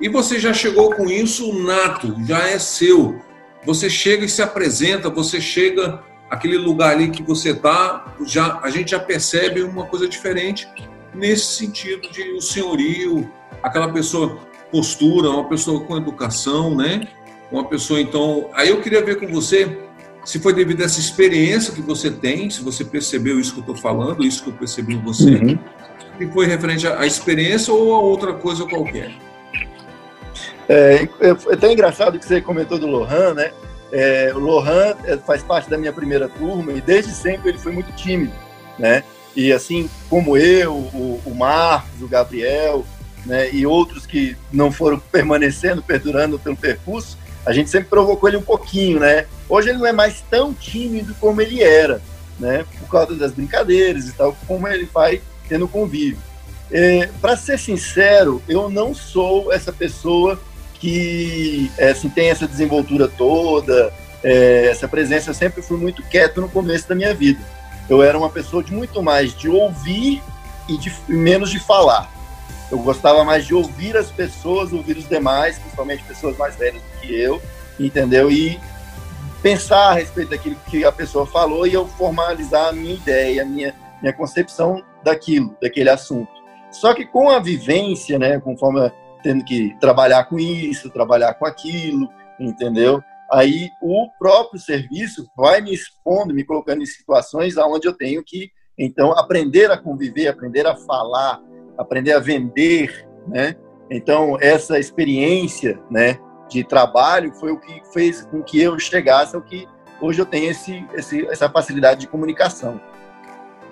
E 0.00 0.08
você 0.08 0.38
já 0.38 0.52
chegou 0.52 0.94
com 0.94 1.06
isso 1.06 1.52
nato, 1.62 2.14
já 2.26 2.48
é 2.48 2.58
seu. 2.58 3.20
Você 3.64 3.88
chega 3.88 4.24
e 4.24 4.28
se 4.28 4.42
apresenta, 4.42 5.08
você 5.08 5.40
chega 5.40 6.02
aquele 6.30 6.56
lugar 6.56 6.92
ali 6.92 7.10
que 7.10 7.22
você 7.22 7.50
está, 7.50 8.14
já 8.24 8.58
a 8.62 8.70
gente 8.70 8.92
já 8.92 8.98
percebe 8.98 9.62
uma 9.62 9.86
coisa 9.86 10.08
diferente 10.08 10.68
nesse 11.14 11.56
sentido 11.56 12.10
de 12.10 12.32
o 12.32 12.40
senhorio, 12.40 13.30
aquela 13.62 13.92
pessoa 13.92 14.38
postura, 14.70 15.28
uma 15.28 15.48
pessoa 15.48 15.80
com 15.80 15.96
educação, 15.96 16.74
né? 16.74 17.06
Uma 17.50 17.64
pessoa 17.64 18.00
então, 18.00 18.48
aí 18.54 18.70
eu 18.70 18.80
queria 18.80 19.04
ver 19.04 19.20
com 19.20 19.26
você 19.28 19.81
se 20.24 20.38
foi 20.38 20.52
devido 20.52 20.82
a 20.82 20.84
essa 20.84 21.00
experiência 21.00 21.74
que 21.74 21.82
você 21.82 22.10
tem, 22.10 22.48
se 22.48 22.62
você 22.62 22.84
percebeu 22.84 23.40
isso 23.40 23.52
que 23.52 23.58
eu 23.58 23.62
estou 23.62 23.76
falando, 23.76 24.24
isso 24.24 24.42
que 24.42 24.50
eu 24.50 24.54
percebi 24.54 24.94
em 24.94 25.02
você, 25.02 25.30
uhum 25.30 25.58
que 26.26 26.26
foi 26.32 26.46
referente 26.46 26.86
à 26.86 27.06
experiência 27.06 27.72
ou 27.72 27.94
a 27.94 28.00
outra 28.00 28.32
coisa 28.32 28.66
qualquer? 28.66 29.12
É, 30.68 31.08
é, 31.20 31.28
é 31.28 31.54
até 31.54 31.72
engraçado 31.72 32.18
que 32.18 32.24
você 32.24 32.40
comentou 32.40 32.78
do 32.78 32.86
Lohan, 32.86 33.34
né? 33.34 33.52
É, 33.90 34.32
o 34.34 34.38
Lohan 34.38 34.94
é, 35.04 35.16
faz 35.18 35.42
parte 35.42 35.68
da 35.68 35.76
minha 35.76 35.92
primeira 35.92 36.28
turma 36.28 36.72
e 36.72 36.80
desde 36.80 37.12
sempre 37.12 37.50
ele 37.50 37.58
foi 37.58 37.72
muito 37.72 37.92
tímido, 37.92 38.32
né? 38.78 39.04
E 39.34 39.52
assim 39.52 39.88
como 40.08 40.36
eu, 40.36 40.72
o, 40.72 41.20
o 41.24 41.34
Marcos, 41.34 42.00
o 42.00 42.08
Gabriel, 42.08 42.84
né, 43.24 43.50
e 43.52 43.64
outros 43.66 44.04
que 44.06 44.36
não 44.52 44.70
foram 44.70 44.98
permanecendo, 45.12 45.82
perdurando 45.82 46.38
pelo 46.38 46.56
percurso, 46.56 47.18
a 47.44 47.52
gente 47.52 47.70
sempre 47.70 47.88
provocou 47.88 48.28
ele 48.28 48.38
um 48.38 48.42
pouquinho, 48.42 49.00
né? 49.00 49.26
Hoje 49.48 49.70
ele 49.70 49.78
não 49.78 49.86
é 49.86 49.92
mais 49.92 50.22
tão 50.30 50.54
tímido 50.54 51.14
como 51.20 51.40
ele 51.40 51.62
era, 51.62 52.00
né? 52.38 52.64
Por 52.80 52.88
causa 52.88 53.14
das 53.14 53.32
brincadeiras 53.32 54.08
e 54.08 54.12
tal, 54.12 54.36
como 54.46 54.68
ele 54.68 54.86
faz 54.86 55.20
tendo 55.48 55.66
convívio. 55.68 56.18
É, 56.70 57.08
Para 57.20 57.36
ser 57.36 57.58
sincero, 57.58 58.42
eu 58.48 58.70
não 58.70 58.94
sou 58.94 59.52
essa 59.52 59.72
pessoa 59.72 60.40
que 60.74 61.70
é, 61.78 61.90
assim, 61.90 62.08
tem 62.08 62.30
essa 62.30 62.46
desenvoltura 62.46 63.06
toda, 63.06 63.92
é, 64.22 64.66
essa 64.66 64.88
presença, 64.88 65.30
eu 65.30 65.34
sempre 65.34 65.62
fui 65.62 65.76
muito 65.76 66.02
quieto 66.02 66.40
no 66.40 66.48
começo 66.48 66.88
da 66.88 66.94
minha 66.94 67.14
vida. 67.14 67.40
Eu 67.88 68.02
era 68.02 68.16
uma 68.16 68.30
pessoa 68.30 68.62
de 68.62 68.72
muito 68.72 69.02
mais 69.02 69.36
de 69.36 69.48
ouvir 69.48 70.22
e 70.68 70.78
de 70.78 70.92
menos 71.08 71.50
de 71.50 71.58
falar. 71.58 72.10
Eu 72.72 72.78
gostava 72.78 73.22
mais 73.22 73.46
de 73.46 73.54
ouvir 73.54 73.94
as 73.98 74.10
pessoas, 74.10 74.72
ouvir 74.72 74.96
os 74.96 75.06
demais, 75.06 75.58
principalmente 75.58 76.02
pessoas 76.04 76.38
mais 76.38 76.56
velhas 76.56 76.80
do 76.80 77.00
que 77.00 77.14
eu, 77.14 77.38
entendeu? 77.78 78.30
E 78.30 78.58
pensar 79.42 79.90
a 79.90 79.92
respeito 79.92 80.30
daquilo 80.30 80.56
que 80.70 80.82
a 80.82 80.90
pessoa 80.90 81.26
falou 81.26 81.66
e 81.66 81.74
eu 81.74 81.86
formalizar 81.86 82.70
a 82.70 82.72
minha 82.72 82.94
ideia, 82.94 83.42
a 83.42 83.44
minha, 83.44 83.74
minha 84.00 84.14
concepção 84.14 84.82
daquilo, 85.04 85.54
daquele 85.60 85.90
assunto. 85.90 86.32
Só 86.70 86.94
que 86.94 87.04
com 87.04 87.28
a 87.28 87.38
vivência, 87.38 88.18
né, 88.18 88.40
conforme 88.40 88.90
tendo 89.22 89.44
que 89.44 89.76
trabalhar 89.78 90.24
com 90.24 90.38
isso, 90.38 90.88
trabalhar 90.88 91.34
com 91.34 91.44
aquilo, 91.44 92.08
entendeu? 92.40 93.02
Aí 93.30 93.68
o 93.82 94.08
próprio 94.18 94.58
serviço 94.58 95.28
vai 95.36 95.60
me 95.60 95.74
expondo, 95.74 96.32
me 96.32 96.42
colocando 96.42 96.82
em 96.82 96.86
situações 96.86 97.58
aonde 97.58 97.86
eu 97.86 97.92
tenho 97.92 98.24
que 98.24 98.50
então 98.78 99.12
aprender 99.12 99.70
a 99.70 99.76
conviver, 99.76 100.28
aprender 100.28 100.66
a 100.66 100.74
falar, 100.74 101.38
aprender 101.78 102.12
a 102.12 102.18
vender, 102.18 103.06
né? 103.26 103.56
Então 103.90 104.36
essa 104.40 104.78
experiência, 104.78 105.78
né, 105.90 106.18
de 106.48 106.64
trabalho 106.64 107.32
foi 107.34 107.52
o 107.52 107.58
que 107.58 107.82
fez 107.92 108.24
com 108.26 108.42
que 108.42 108.60
eu 108.60 108.78
chegasse 108.78 109.34
ao 109.34 109.42
que 109.42 109.66
hoje 110.00 110.20
eu 110.20 110.26
tenho 110.26 110.50
esse, 110.50 110.84
esse 110.94 111.26
essa 111.26 111.48
facilidade 111.48 112.00
de 112.00 112.06
comunicação. 112.06 112.80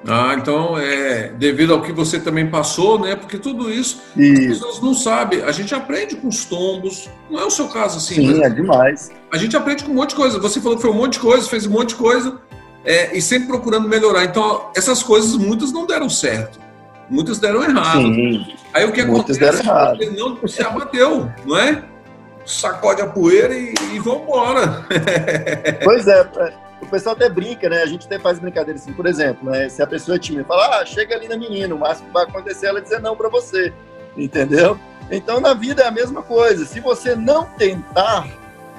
Ah, 0.06 0.34
então 0.34 0.78
é 0.78 1.28
devido 1.28 1.74
ao 1.74 1.82
que 1.82 1.92
você 1.92 2.18
também 2.18 2.48
passou, 2.48 2.98
né? 2.98 3.14
Porque 3.14 3.36
tudo 3.36 3.70
isso, 3.70 4.00
isso. 4.16 4.40
as 4.40 4.46
pessoas 4.46 4.80
não 4.80 4.94
sabem. 4.94 5.42
A 5.42 5.52
gente 5.52 5.74
aprende 5.74 6.16
com 6.16 6.28
os 6.28 6.44
tombos. 6.46 7.08
Não 7.28 7.38
é 7.38 7.44
o 7.44 7.50
seu 7.50 7.68
caso 7.68 7.98
assim. 7.98 8.14
Sim, 8.14 8.42
é 8.42 8.48
demais. 8.48 9.10
A 9.30 9.36
gente 9.36 9.54
aprende 9.56 9.84
com 9.84 9.92
um 9.92 9.96
monte 9.96 10.10
de 10.10 10.16
coisa. 10.16 10.38
Você 10.38 10.58
falou 10.60 10.76
que 10.76 10.82
foi 10.82 10.90
um 10.90 10.94
monte 10.94 11.14
de 11.14 11.20
coisa, 11.20 11.46
fez 11.46 11.66
um 11.66 11.70
monte 11.70 11.90
de 11.90 11.96
coisa 11.96 12.40
é, 12.84 13.16
e 13.16 13.20
sempre 13.20 13.48
procurando 13.48 13.88
melhorar. 13.88 14.24
Então 14.24 14.70
essas 14.74 15.02
coisas 15.02 15.36
muitas 15.36 15.72
não 15.72 15.86
deram 15.86 16.08
certo, 16.08 16.58
muitas 17.10 17.38
deram 17.38 17.62
errado. 17.62 18.02
Sim, 18.02 18.54
Aí 18.72 18.84
o 18.84 18.92
que 18.92 19.00
acontece? 19.00 19.38
Deram 19.38 19.58
errado. 19.58 19.98
Você 19.98 20.10
não 20.10 20.48
se 20.48 20.62
abateu, 20.62 21.30
não 21.44 21.58
é? 21.58 21.82
Sacode 22.46 23.02
a 23.02 23.06
poeira 23.06 23.54
e, 23.54 23.74
e 23.92 23.98
vambora. 23.98 24.86
Pois 25.84 26.06
é 26.06 26.22
o 26.80 26.86
pessoal 26.86 27.14
até 27.14 27.28
brinca, 27.28 27.68
né? 27.68 27.82
A 27.82 27.86
gente 27.86 28.06
até 28.06 28.18
faz 28.18 28.38
brincadeira 28.38 28.78
assim, 28.78 28.92
por 28.92 29.06
exemplo, 29.06 29.50
né? 29.50 29.68
Se 29.68 29.82
a 29.82 29.86
pessoa 29.86 30.16
é 30.16 30.18
tímida, 30.18 30.44
fala, 30.44 30.80
ah, 30.80 30.86
chega 30.86 31.14
ali 31.14 31.28
na 31.28 31.36
menina, 31.36 31.74
o 31.74 31.78
máximo 31.78 32.08
que 32.08 32.14
vai 32.14 32.24
acontecer 32.24 32.66
é 32.66 32.68
ela 32.70 32.80
dizer 32.80 33.00
não 33.00 33.14
para 33.14 33.28
você, 33.28 33.72
entendeu? 34.16 34.78
Então, 35.10 35.40
na 35.40 35.54
vida 35.54 35.82
é 35.82 35.86
a 35.86 35.90
mesma 35.90 36.22
coisa. 36.22 36.64
Se 36.64 36.80
você 36.80 37.14
não 37.14 37.44
tentar, 37.44 38.26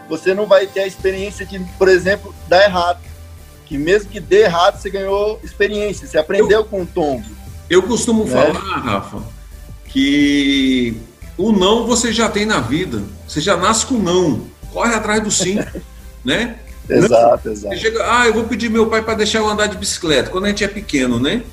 você 0.10 0.34
não 0.34 0.46
vai 0.46 0.66
ter 0.66 0.82
a 0.82 0.88
experiência 0.88 1.46
de, 1.46 1.60
por 1.78 1.88
exemplo, 1.88 2.34
dar 2.48 2.64
errado. 2.64 3.00
Que 3.66 3.78
mesmo 3.78 4.10
que 4.10 4.20
dê 4.20 4.44
errado, 4.44 4.78
você 4.78 4.90
ganhou 4.90 5.40
experiência, 5.44 6.08
você 6.08 6.18
aprendeu 6.18 6.60
eu, 6.60 6.66
com 6.66 6.82
o 6.82 6.86
tombo. 6.86 7.26
Eu 7.72 7.84
costumo 7.84 8.26
né? 8.26 8.32
falar, 8.32 8.80
Rafa, 8.80 9.20
que 9.86 10.94
o 11.38 11.54
não 11.54 11.88
você 11.88 12.12
já 12.12 12.28
tem 12.28 12.46
na 12.46 12.60
vida. 12.60 13.02
Você 13.26 13.40
já 13.40 13.56
nasce 13.56 13.86
com 13.86 13.96
não. 13.96 14.42
Corre 14.74 14.94
atrás 14.94 15.24
do 15.24 15.32
sim, 15.32 15.58
né? 16.22 16.58
Exato, 16.90 17.50
exato. 17.50 17.78
Chega, 17.78 18.04
ah, 18.06 18.28
eu 18.28 18.34
vou 18.34 18.44
pedir 18.44 18.70
meu 18.70 18.88
pai 18.88 19.02
para 19.02 19.14
deixar 19.14 19.40
eu 19.40 19.48
andar 19.48 19.68
de 19.68 19.78
bicicleta, 19.78 20.30
quando 20.30 20.46
a 20.46 20.48
gente 20.50 20.66
é 20.66 20.68
pequeno, 20.68 21.18
né? 21.18 21.44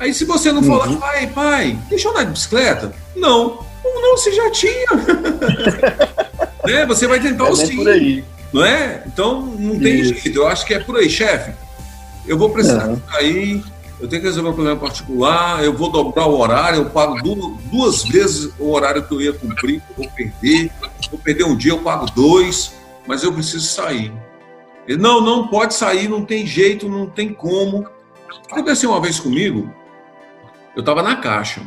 Aí 0.00 0.12
se 0.12 0.24
você 0.24 0.50
não 0.50 0.62
uhum. 0.62 0.66
falar, 0.66 0.96
pai, 0.96 1.26
pai, 1.28 1.78
deixa 1.88 2.08
eu 2.08 2.12
andar 2.12 2.24
de 2.24 2.32
bicicleta? 2.32 2.92
Não. 3.14 3.64
Não, 3.84 4.16
você 4.16 4.32
já 4.32 4.50
tinha. 4.50 4.86
né? 6.66 6.86
Você 6.86 7.06
vai 7.06 7.20
tentar 7.20 7.46
é 7.46 7.50
o 7.50 7.54
sim. 7.54 7.76
Por 7.76 7.88
aí. 7.88 8.24
Não 8.52 8.64
é? 8.64 9.04
Então 9.06 9.42
não 9.42 9.78
tem 9.78 10.00
Isso. 10.00 10.14
jeito. 10.14 10.36
Eu 10.38 10.48
acho 10.48 10.66
que 10.66 10.74
é 10.74 10.80
por 10.80 10.96
aí, 10.96 11.08
chefe. 11.08 11.52
Eu 12.26 12.36
vou 12.36 12.50
precisar 12.50 12.88
uhum. 12.88 13.00
sair, 13.12 13.62
eu 14.00 14.08
tenho 14.08 14.22
que 14.22 14.28
resolver 14.28 14.50
um 14.50 14.54
problema 14.54 14.78
particular, 14.78 15.64
eu 15.64 15.72
vou 15.72 15.90
dobrar 15.90 16.26
o 16.26 16.38
horário, 16.38 16.82
eu 16.82 16.90
pago 16.90 17.16
duas 17.70 18.04
vezes 18.04 18.52
o 18.58 18.70
horário 18.70 19.02
que 19.02 19.12
eu 19.12 19.20
ia 19.20 19.32
cumprir, 19.32 19.82
eu 19.90 19.96
vou 19.96 20.10
perder. 20.12 20.70
Vou 21.10 21.18
perder 21.18 21.44
um 21.44 21.56
dia, 21.56 21.72
eu 21.72 21.78
pago 21.78 22.06
dois, 22.12 22.74
mas 23.06 23.22
eu 23.22 23.32
preciso 23.32 23.66
sair. 23.66 24.12
Ele, 24.86 25.00
não, 25.00 25.20
não 25.20 25.48
pode 25.48 25.74
sair, 25.74 26.08
não 26.08 26.24
tem 26.24 26.46
jeito, 26.46 26.88
não 26.88 27.06
tem 27.06 27.32
como. 27.32 27.86
Aconteceu 28.50 28.90
uma 28.90 29.00
vez 29.00 29.18
comigo, 29.18 29.72
eu 30.76 30.80
estava 30.80 31.02
na 31.02 31.16
caixa 31.16 31.60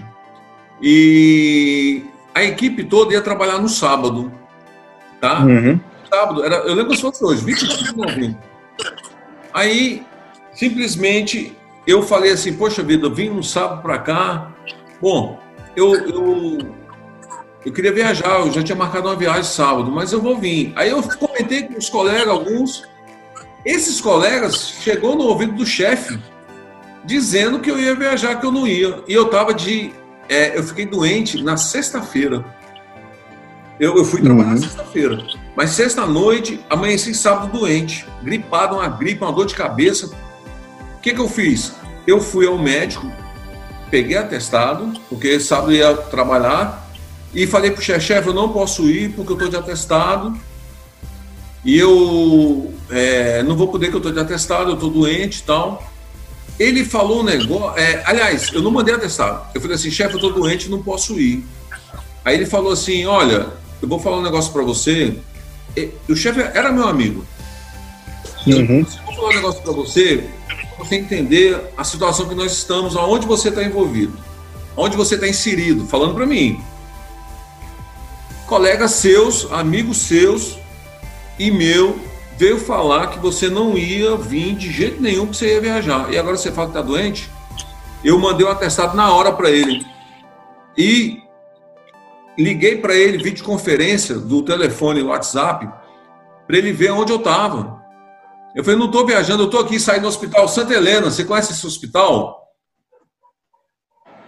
e 0.81 2.03
a 2.33 2.43
equipe 2.43 2.83
toda 2.83 3.13
ia 3.13 3.21
trabalhar 3.21 3.59
no 3.59 3.67
sábado, 3.67 4.31
tá? 5.19 5.43
Uhum. 5.43 5.79
Sábado, 6.09 6.43
era, 6.43 6.55
eu 6.57 6.73
lembro 6.73 6.91
que 6.91 7.01
fosse 7.01 7.23
hoje, 7.23 7.43
24 7.43 7.83
de 7.83 7.97
novembro. 7.97 8.37
Aí, 9.53 10.03
simplesmente, 10.53 11.55
eu 11.85 12.01
falei 12.03 12.31
assim, 12.31 12.53
poxa 12.53 12.83
vida, 12.83 13.07
eu 13.07 13.13
vim 13.13 13.29
no 13.29 13.43
sábado 13.43 13.81
para 13.81 13.97
cá, 13.99 14.51
bom, 15.01 15.39
eu, 15.75 15.93
eu, 15.95 16.57
eu 17.65 17.71
queria 17.71 17.91
viajar, 17.91 18.39
eu 18.39 18.51
já 18.51 18.61
tinha 18.61 18.75
marcado 18.75 19.07
uma 19.07 19.15
viagem 19.15 19.43
sábado, 19.43 19.91
mas 19.91 20.11
eu 20.11 20.21
vou 20.21 20.37
vir. 20.37 20.73
Aí 20.75 20.89
eu 20.89 21.01
comentei 21.03 21.63
com 21.63 21.77
os 21.77 21.89
colegas, 21.89 22.27
alguns, 22.27 22.83
esses 23.65 24.01
colegas 24.01 24.75
chegou 24.81 25.15
no 25.15 25.23
ouvido 25.25 25.53
do 25.53 25.65
chefe 25.65 26.19
dizendo 27.03 27.59
que 27.59 27.69
eu 27.69 27.79
ia 27.79 27.95
viajar, 27.95 28.35
que 28.39 28.45
eu 28.45 28.51
não 28.51 28.67
ia. 28.67 29.03
E 29.07 29.13
eu 29.13 29.29
tava 29.29 29.53
de. 29.53 29.91
É, 30.29 30.57
eu 30.57 30.63
fiquei 30.63 30.85
doente 30.85 31.41
na 31.43 31.57
sexta-feira. 31.57 32.43
Eu, 33.79 33.97
eu, 33.97 34.05
fui 34.05 34.21
trabalhar 34.21 34.51
uhum. 34.51 34.57
sexta-feira. 34.57 35.23
Mas 35.55 35.71
sexta-noite, 35.71 36.59
amanheci 36.69 37.13
sábado 37.13 37.51
doente. 37.51 38.07
Gripado, 38.21 38.75
uma 38.75 38.87
gripe, 38.87 39.23
uma 39.23 39.31
dor 39.31 39.45
de 39.45 39.55
cabeça. 39.55 40.11
O 41.01 41.03
que, 41.03 41.15
que 41.15 41.19
eu 41.19 41.27
fiz? 41.27 41.73
Eu 42.05 42.21
fui 42.21 42.45
ao 42.45 42.59
médico, 42.59 43.11
peguei 43.89 44.15
atestado, 44.15 44.93
porque 45.09 45.39
sábado 45.39 45.73
ia 45.73 45.95
trabalhar, 45.95 46.87
e 47.33 47.47
falei 47.47 47.71
pro 47.71 47.81
chefe, 47.81 48.05
chefe, 48.05 48.27
eu 48.27 48.35
não 48.35 48.49
posso 48.49 48.87
ir 48.87 49.11
porque 49.13 49.31
eu 49.31 49.35
estou 49.35 49.49
de 49.49 49.55
atestado 49.55 50.37
e 51.65 51.75
eu 51.75 52.71
é, 52.91 53.41
não 53.41 53.55
vou 53.55 53.69
poder 53.69 53.87
que 53.87 53.95
eu 53.95 53.97
estou 53.97 54.11
de 54.11 54.19
atestado, 54.19 54.69
eu 54.69 54.73
estou 54.75 54.91
doente 54.91 55.39
e 55.39 55.41
tal. 55.41 55.91
Ele 56.59 56.85
falou 56.85 57.21
um 57.21 57.23
negócio. 57.23 57.79
É, 57.79 58.03
aliás, 58.05 58.53
eu 58.53 58.61
não 58.61 58.69
mandei 58.69 58.93
atestado. 58.93 59.47
Eu 59.55 59.59
falei 59.59 59.77
assim, 59.77 59.89
chefe, 59.89 60.13
eu 60.13 60.17
estou 60.17 60.31
doente, 60.31 60.69
não 60.69 60.83
posso 60.83 61.19
ir. 61.19 61.43
Aí 62.23 62.35
ele 62.35 62.45
falou 62.45 62.71
assim: 62.71 63.07
olha, 63.07 63.47
eu 63.81 63.87
vou 63.87 63.97
falar 63.97 64.19
um 64.19 64.21
negócio 64.21 64.53
para 64.53 64.61
você. 64.61 65.17
E, 65.75 65.89
o 66.07 66.15
chefe 66.15 66.41
era 66.41 66.71
meu 66.71 66.87
amigo. 66.87 67.25
Uhum. 68.45 68.85
Eu 68.85 69.05
vou 69.05 69.15
falar 69.15 69.29
um 69.29 69.35
negócio 69.35 69.63
para 69.63 69.71
você, 69.71 70.29
você 70.85 70.95
entender 70.95 71.59
a 71.77 71.83
situação 71.83 72.27
que 72.27 72.35
nós 72.35 72.51
estamos, 72.51 72.95
aonde 72.95 73.25
você 73.25 73.49
está 73.49 73.63
envolvido, 73.63 74.17
onde 74.75 74.97
você 74.97 75.15
está 75.15 75.27
inserido, 75.27 75.85
falando 75.87 76.15
para 76.15 76.25
mim. 76.25 76.61
Colegas 78.47 78.91
seus, 78.91 79.51
amigos 79.51 79.97
seus, 79.97 80.57
e 81.39 81.49
meu 81.49 81.99
veio 82.37 82.59
falar 82.59 83.07
que 83.07 83.19
você 83.19 83.49
não 83.49 83.77
ia 83.77 84.15
vir 84.15 84.55
de 84.55 84.71
jeito 84.71 85.01
nenhum 85.01 85.27
que 85.27 85.37
você 85.37 85.53
ia 85.53 85.61
viajar. 85.61 86.11
E 86.11 86.17
agora 86.17 86.37
você 86.37 86.51
fala 86.51 86.67
que 86.67 86.77
está 86.77 86.81
doente? 86.81 87.29
Eu 88.03 88.17
mandei 88.19 88.45
o 88.45 88.49
um 88.49 88.51
atestado 88.51 88.97
na 88.97 89.13
hora 89.13 89.31
para 89.31 89.49
ele. 89.49 89.85
E 90.77 91.21
liguei 92.37 92.77
para 92.77 92.95
ele 92.95 93.23
videoconferência 93.23 94.15
do 94.15 94.41
telefone 94.41 95.03
WhatsApp 95.03 95.69
para 96.47 96.57
ele 96.57 96.71
ver 96.71 96.91
onde 96.91 97.11
eu 97.11 97.17
estava. 97.17 97.80
Eu 98.55 98.63
falei, 98.63 98.77
não 98.77 98.87
estou 98.87 99.05
viajando, 99.05 99.43
eu 99.43 99.45
estou 99.45 99.61
aqui 99.61 99.79
saindo 99.79 100.03
do 100.03 100.07
hospital 100.07 100.47
Santa 100.47 100.73
Helena. 100.73 101.09
Você 101.09 101.23
conhece 101.23 101.53
esse 101.53 101.65
hospital? 101.65 102.41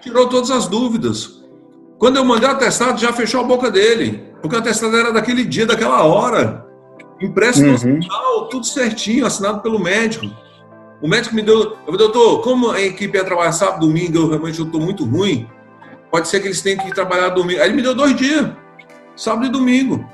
Tirou 0.02 0.28
todas 0.30 0.50
as 0.52 0.68
dúvidas. 0.68 1.44
Quando 1.98 2.18
eu 2.18 2.26
mandei 2.26 2.48
o 2.48 2.52
atestado, 2.52 3.00
já 3.00 3.12
fechou 3.14 3.42
a 3.42 3.44
boca 3.44 3.70
dele. 3.70 4.34
Porque 4.42 4.56
o 4.56 4.60
atestado 4.60 4.96
era 4.96 5.12
daquele 5.12 5.44
dia, 5.46 5.66
daquela 5.66 6.04
hora. 6.04 6.66
Impresso 7.22 7.62
no 7.62 7.70
uhum. 7.70 7.74
hospital, 7.76 8.50
tudo 8.50 8.66
certinho, 8.66 9.26
assinado 9.26 9.62
pelo 9.62 9.80
médico. 9.80 10.26
O 11.02 11.08
médico 11.08 11.36
me 11.36 11.42
deu. 11.42 11.62
Eu 11.62 11.78
falei, 11.86 11.98
doutor, 11.98 12.42
como 12.42 12.72
a 12.72 12.82
equipe 12.82 13.18
ia 13.18 13.24
trabalhar 13.24 13.52
sábado, 13.52 13.86
domingo, 13.86 14.18
eu 14.18 14.30
realmente 14.30 14.62
estou 14.62 14.82
muito 14.82 15.06
ruim. 15.06 15.50
Pode 16.12 16.28
ser 16.28 16.40
que 16.40 16.48
eles 16.48 16.62
tenham 16.62 16.84
que 16.84 16.94
trabalhar 16.94 17.30
domingo. 17.30 17.60
Aí 17.62 17.68
ele 17.68 17.76
me 17.76 17.82
deu 17.82 17.96
dois 17.96 18.16
dias, 18.16 18.50
sábado 19.16 19.46
e 19.46 19.50
domingo. 19.50 20.06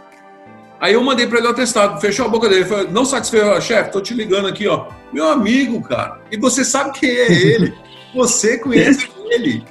Aí 0.79 0.93
eu 0.93 1.03
mandei 1.03 1.27
para 1.27 1.39
ele 1.39 1.47
o 1.47 1.51
atestado, 1.51 1.99
fechou 1.99 2.25
a 2.25 2.29
boca 2.29 2.47
dele. 2.47 2.65
Falei, 2.65 2.87
não 2.89 3.03
satisfeito, 3.03 3.61
chefe, 3.61 3.91
tô 3.91 3.99
te 3.99 4.13
ligando 4.13 4.47
aqui, 4.47 4.67
ó. 4.67 4.87
Meu 5.11 5.27
amigo, 5.27 5.81
cara. 5.81 6.21
E 6.31 6.37
você 6.37 6.63
sabe 6.63 6.97
quem 6.97 7.09
é 7.09 7.31
ele. 7.31 7.73
Você 8.15 8.57
conhece 8.57 9.07
ele. 9.29 9.63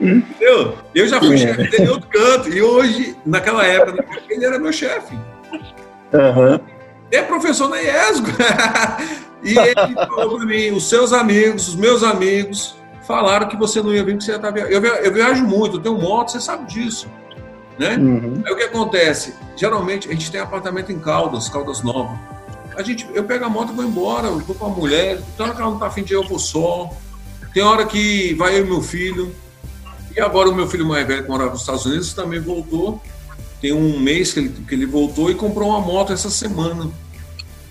Entendeu? 0.00 0.76
Eu 0.92 1.06
já 1.06 1.20
fui 1.20 1.34
é. 1.34 1.38
chefe 1.38 1.70
dele 1.70 1.84
em 1.84 1.88
outro 1.88 2.08
canto. 2.08 2.48
E 2.48 2.60
hoje, 2.60 3.16
naquela 3.24 3.64
época, 3.64 4.04
ele 4.28 4.44
era 4.44 4.58
meu 4.58 4.72
chefe. 4.72 5.14
Uhum. 6.12 6.58
É 7.12 7.22
professor 7.22 7.68
na 7.68 7.80
IESGO. 7.80 8.28
e 9.44 9.56
ele 9.56 9.94
falou 9.94 10.38
para 10.38 10.46
mim: 10.46 10.70
os 10.72 10.88
seus 10.88 11.12
amigos, 11.12 11.68
os 11.68 11.76
meus 11.76 12.02
amigos, 12.02 12.76
falaram 13.06 13.48
que 13.48 13.56
você 13.56 13.80
não 13.80 13.92
ia 13.94 14.04
vir, 14.04 14.18
que 14.18 14.24
você 14.24 14.32
ia 14.32 14.36
estar 14.36 14.50
viajando. 14.50 14.86
Eu 14.86 15.12
viajo 15.12 15.44
muito, 15.44 15.76
eu 15.76 15.80
tenho 15.80 15.98
moto, 15.98 16.32
você 16.32 16.40
sabe 16.40 16.66
disso. 16.66 17.08
Né? 17.78 17.96
Uhum. 17.96 18.42
Aí 18.44 18.52
o 18.52 18.56
que 18.56 18.64
acontece? 18.64 19.34
Geralmente 19.56 20.08
a 20.08 20.12
gente 20.12 20.30
tem 20.30 20.40
apartamento 20.40 20.90
em 20.90 20.98
Caldas, 20.98 21.48
Caldas 21.48 21.82
Nova. 21.82 22.18
a 22.76 22.82
gente, 22.82 23.08
eu 23.14 23.24
pego 23.24 23.44
a 23.44 23.48
moto 23.48 23.72
e 23.72 23.76
vou 23.76 23.84
embora, 23.84 24.26
eu 24.26 24.38
vou 24.40 24.56
com 24.56 24.66
a 24.66 24.68
mulher, 24.68 25.20
tem 25.36 25.46
hora 25.46 25.54
que 25.54 25.60
ela 25.60 25.70
não 25.70 25.78
tá 25.78 25.86
afim 25.86 26.02
de 26.02 26.12
ir, 26.12 26.16
eu 26.16 26.26
vou 26.26 26.38
só. 26.38 26.90
Tem 27.54 27.62
hora 27.62 27.86
que 27.86 28.34
vai 28.34 28.58
eu 28.58 28.64
e 28.64 28.68
meu 28.68 28.82
filho. 28.82 29.34
E 30.16 30.20
agora 30.20 30.48
o 30.48 30.54
meu 30.54 30.66
filho 30.68 30.86
mais 30.86 31.06
velho, 31.06 31.22
que 31.22 31.28
morava 31.28 31.50
nos 31.50 31.60
Estados 31.60 31.86
Unidos, 31.86 32.12
também 32.12 32.40
voltou. 32.40 33.00
Tem 33.60 33.72
um 33.72 33.98
mês 33.98 34.32
que 34.32 34.40
ele, 34.40 34.48
que 34.48 34.74
ele 34.74 34.86
voltou 34.86 35.30
e 35.30 35.34
comprou 35.34 35.70
uma 35.70 35.80
moto 35.80 36.12
essa 36.12 36.30
semana. 36.30 36.90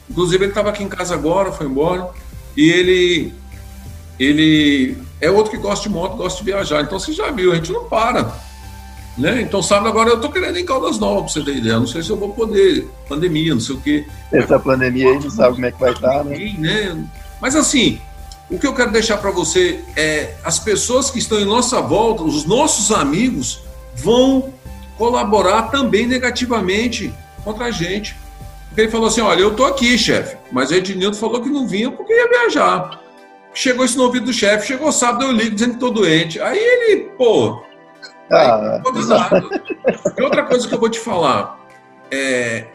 Inclusive, 0.09 0.43
ele 0.43 0.51
estava 0.51 0.69
aqui 0.69 0.83
em 0.83 0.89
casa 0.89 1.13
agora, 1.13 1.51
foi 1.51 1.67
embora. 1.67 2.09
E 2.55 2.69
ele, 2.69 3.33
ele 4.19 4.97
é 5.21 5.29
outro 5.29 5.51
que 5.51 5.57
gosta 5.57 5.87
de 5.87 5.93
moto, 5.93 6.17
gosta 6.17 6.39
de 6.39 6.45
viajar. 6.45 6.81
Então, 6.81 6.99
você 6.99 7.13
já 7.13 7.29
viu, 7.31 7.51
a 7.51 7.55
gente 7.55 7.71
não 7.71 7.85
para. 7.85 8.33
Né? 9.17 9.41
Então, 9.41 9.63
sabe, 9.63 9.87
agora 9.87 10.11
eu 10.11 10.21
tô 10.21 10.29
querendo 10.29 10.57
ir 10.57 10.61
em 10.61 10.65
Caldas 10.65 10.99
Novas, 10.99 11.33
pra 11.33 11.41
você 11.41 11.51
ter 11.51 11.57
ideia. 11.57 11.79
Não 11.79 11.87
sei 11.87 12.03
se 12.03 12.09
eu 12.09 12.17
vou 12.17 12.29
poder. 12.29 12.87
Pandemia, 13.09 13.53
não 13.53 13.61
sei 13.61 13.75
o 13.75 13.81
quê. 13.81 14.05
Essa 14.31 14.59
pandemia 14.59 15.09
aí 15.09 15.19
não 15.19 15.29
sabe 15.29 15.55
como 15.55 15.65
é 15.65 15.71
que 15.71 15.79
vai 15.79 15.91
estar, 15.91 16.17
tá, 16.19 16.23
né? 16.23 16.53
né? 16.59 17.03
Mas 17.41 17.55
assim, 17.55 17.99
o 18.49 18.59
que 18.59 18.67
eu 18.67 18.73
quero 18.73 18.91
deixar 18.91 19.17
para 19.17 19.31
você 19.31 19.83
é 19.95 20.35
as 20.43 20.59
pessoas 20.59 21.09
que 21.09 21.19
estão 21.19 21.39
em 21.39 21.45
nossa 21.45 21.81
volta, 21.81 22.23
os 22.23 22.45
nossos 22.45 22.91
amigos, 22.91 23.61
vão 23.95 24.53
colaborar 24.97 25.63
também 25.63 26.05
negativamente 26.07 27.13
contra 27.43 27.65
a 27.65 27.71
gente. 27.71 28.15
Porque 28.67 28.81
ele 28.81 28.91
falou 28.91 29.07
assim: 29.07 29.21
olha, 29.21 29.41
eu 29.41 29.55
tô 29.55 29.65
aqui, 29.65 29.97
chefe, 29.97 30.37
mas 30.51 30.69
o 30.69 30.75
Ednildo 30.75 31.17
falou 31.17 31.41
que 31.41 31.49
não 31.49 31.67
vinha 31.67 31.91
porque 31.91 32.13
ia 32.13 32.29
viajar. 32.29 33.01
Chegou 33.53 33.83
isso 33.83 33.97
no 33.97 34.03
ouvido 34.03 34.27
do 34.27 34.33
chefe, 34.33 34.67
chegou 34.67 34.91
sábado, 34.91 35.25
eu 35.25 35.31
ligo 35.31 35.55
dizendo 35.55 35.73
que 35.73 35.79
tô 35.79 35.89
doente. 35.89 36.39
Aí 36.39 36.59
ele, 36.59 37.09
pô, 37.17 37.63
ah. 38.31 38.81
E 40.17 40.21
outra 40.21 40.43
coisa 40.43 40.67
que 40.67 40.73
eu 40.73 40.79
vou 40.79 40.89
te 40.89 40.99
falar, 40.99 41.59
é, 42.11 42.65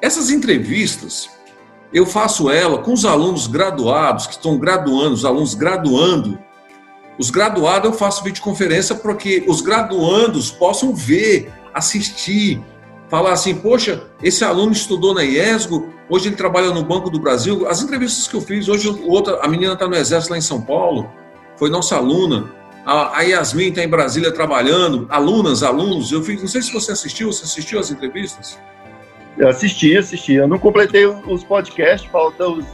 essas 0.00 0.30
entrevistas, 0.30 1.30
eu 1.92 2.06
faço 2.06 2.50
ela 2.50 2.78
com 2.78 2.92
os 2.92 3.04
alunos 3.04 3.46
graduados, 3.46 4.26
que 4.26 4.34
estão 4.34 4.58
graduando, 4.58 5.14
os 5.14 5.24
alunos 5.24 5.54
graduando. 5.54 6.38
Os 7.18 7.30
graduados 7.30 7.90
eu 7.90 7.96
faço 7.96 8.22
videoconferência 8.22 8.94
para 8.94 9.14
que 9.14 9.44
os 9.48 9.60
graduandos 9.60 10.50
possam 10.50 10.94
ver, 10.94 11.52
assistir, 11.74 12.62
falar 13.08 13.32
assim, 13.32 13.54
poxa, 13.54 14.04
esse 14.22 14.44
aluno 14.44 14.72
estudou 14.72 15.14
na 15.14 15.24
IESGO, 15.24 15.88
hoje 16.08 16.28
ele 16.28 16.36
trabalha 16.36 16.70
no 16.70 16.84
Banco 16.84 17.10
do 17.10 17.18
Brasil. 17.18 17.66
As 17.66 17.82
entrevistas 17.82 18.28
que 18.28 18.36
eu 18.36 18.40
fiz, 18.40 18.68
hoje 18.68 18.88
outra, 19.06 19.40
a 19.42 19.48
menina 19.48 19.72
está 19.72 19.88
no 19.88 19.96
Exército 19.96 20.32
lá 20.32 20.38
em 20.38 20.42
São 20.42 20.60
Paulo, 20.60 21.10
foi 21.56 21.70
nossa 21.70 21.96
aluna. 21.96 22.57
A, 22.90 23.20
Yasmin 23.20 23.68
está 23.68 23.84
em 23.84 23.88
Brasília 23.88 24.32
trabalhando, 24.32 25.06
alunas, 25.10 25.62
alunos. 25.62 26.10
Eu 26.10 26.22
fiz, 26.22 26.40
não 26.40 26.48
sei 26.48 26.62
se 26.62 26.72
você 26.72 26.92
assistiu, 26.92 27.30
você 27.30 27.44
assistiu 27.44 27.78
as 27.78 27.90
entrevistas? 27.90 28.58
Eu 29.36 29.46
assisti, 29.46 29.94
assisti. 29.94 30.32
Eu 30.32 30.48
não 30.48 30.58
completei 30.58 31.04
os 31.04 31.44
podcasts, 31.44 32.10
faltam 32.10 32.58
os, 32.58 32.64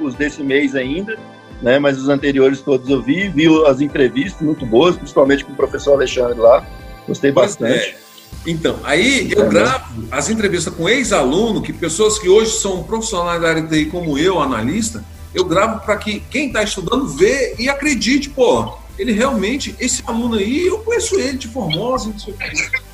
os 0.00 0.14
desse 0.14 0.44
mês 0.44 0.76
ainda, 0.76 1.18
né? 1.60 1.80
Mas 1.80 1.98
os 1.98 2.08
anteriores 2.08 2.60
todos 2.60 2.88
eu 2.88 3.02
vi, 3.02 3.28
vi 3.28 3.48
as 3.66 3.80
entrevistas 3.80 4.40
muito 4.42 4.64
boas, 4.64 4.96
principalmente 4.96 5.44
com 5.44 5.52
o 5.52 5.56
professor 5.56 5.94
Alexandre 5.94 6.38
lá. 6.38 6.64
Gostei 7.08 7.32
bastante. 7.32 7.96
É. 7.96 8.04
Então, 8.46 8.78
aí 8.84 9.32
eu 9.32 9.48
gravo 9.48 10.04
as 10.08 10.30
entrevistas 10.30 10.72
com 10.72 10.88
ex-aluno, 10.88 11.60
que 11.60 11.72
pessoas 11.72 12.16
que 12.16 12.28
hoje 12.28 12.52
são 12.52 12.84
profissionais 12.84 13.42
da 13.42 13.48
área 13.48 13.62
de 13.62 13.68
TI 13.68 13.86
como 13.86 14.16
eu, 14.16 14.40
analista, 14.40 15.04
eu 15.34 15.44
gravo 15.44 15.84
para 15.84 15.96
que 15.96 16.20
quem 16.30 16.46
está 16.46 16.62
estudando 16.62 17.08
vê 17.08 17.56
e 17.58 17.68
acredite, 17.68 18.30
pô, 18.30 18.83
ele 18.98 19.12
realmente, 19.12 19.74
esse 19.78 20.02
aluno 20.06 20.36
aí, 20.36 20.66
eu 20.66 20.78
conheço 20.78 21.18
ele 21.18 21.38
de 21.38 21.48
Formosa, 21.48 22.08
não 22.08 22.18
sei 22.18 22.32
o 22.32 22.84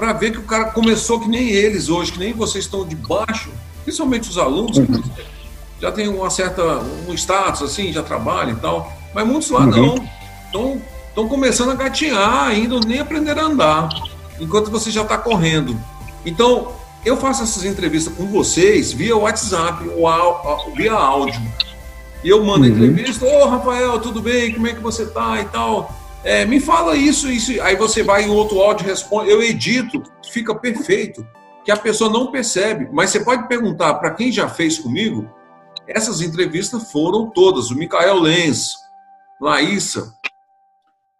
para 0.00 0.14
ver 0.14 0.32
que 0.32 0.38
o 0.38 0.44
cara 0.44 0.64
começou 0.66 1.20
que 1.20 1.28
nem 1.28 1.50
eles 1.50 1.90
hoje, 1.90 2.12
que 2.12 2.18
nem 2.18 2.32
vocês 2.32 2.64
estão 2.64 2.86
de 2.86 2.96
baixo, 2.96 3.50
principalmente 3.84 4.30
os 4.30 4.38
alunos, 4.38 4.78
uhum. 4.78 5.02
já 5.78 5.92
tem 5.92 6.08
uma 6.08 6.30
certa, 6.30 6.62
um 7.06 7.12
status 7.12 7.60
assim, 7.60 7.92
já 7.92 8.02
trabalham 8.02 8.52
e 8.52 8.60
tal, 8.60 8.90
mas 9.14 9.26
muitos 9.26 9.50
lá 9.50 9.60
uhum. 9.60 9.96
não, 10.54 10.82
estão 11.06 11.28
começando 11.28 11.72
a 11.72 11.74
gatinhar 11.74 12.44
ainda, 12.44 12.80
nem 12.80 13.00
aprender 13.00 13.38
a 13.38 13.42
andar, 13.42 13.90
enquanto 14.40 14.70
você 14.70 14.90
já 14.90 15.02
está 15.02 15.18
correndo. 15.18 15.78
Então, 16.24 16.72
eu 17.04 17.18
faço 17.18 17.42
essas 17.42 17.64
entrevistas 17.64 18.14
com 18.14 18.26
vocês 18.26 18.92
via 18.92 19.14
WhatsApp 19.14 19.86
ou 19.86 20.74
via 20.74 20.94
áudio. 20.94 21.40
E 22.22 22.28
eu 22.28 22.44
mando 22.44 22.66
uhum. 22.66 22.84
entrevista, 22.84 23.24
ô 23.24 23.42
oh, 23.42 23.48
Rafael, 23.48 23.98
tudo 24.00 24.20
bem? 24.20 24.52
Como 24.52 24.66
é 24.66 24.74
que 24.74 24.80
você 24.80 25.06
tá 25.06 25.40
e 25.40 25.44
tal? 25.46 25.94
É, 26.22 26.44
me 26.44 26.60
fala 26.60 26.96
isso, 26.96 27.30
isso. 27.30 27.60
Aí 27.62 27.76
você 27.76 28.02
vai 28.02 28.24
em 28.24 28.30
outro 28.30 28.60
áudio 28.60 28.86
responde. 28.86 29.30
Eu 29.30 29.42
edito, 29.42 30.02
fica 30.30 30.54
perfeito, 30.54 31.26
que 31.64 31.70
a 31.70 31.76
pessoa 31.76 32.10
não 32.10 32.30
percebe. 32.30 32.88
Mas 32.92 33.10
você 33.10 33.20
pode 33.20 33.48
perguntar 33.48 33.94
para 33.94 34.10
quem 34.10 34.30
já 34.30 34.48
fez 34.48 34.78
comigo, 34.78 35.28
essas 35.88 36.20
entrevistas 36.20 36.92
foram 36.92 37.30
todas. 37.30 37.70
O 37.70 37.74
Micael 37.74 38.18
Lenz, 38.18 38.74
Laísa, 39.40 40.12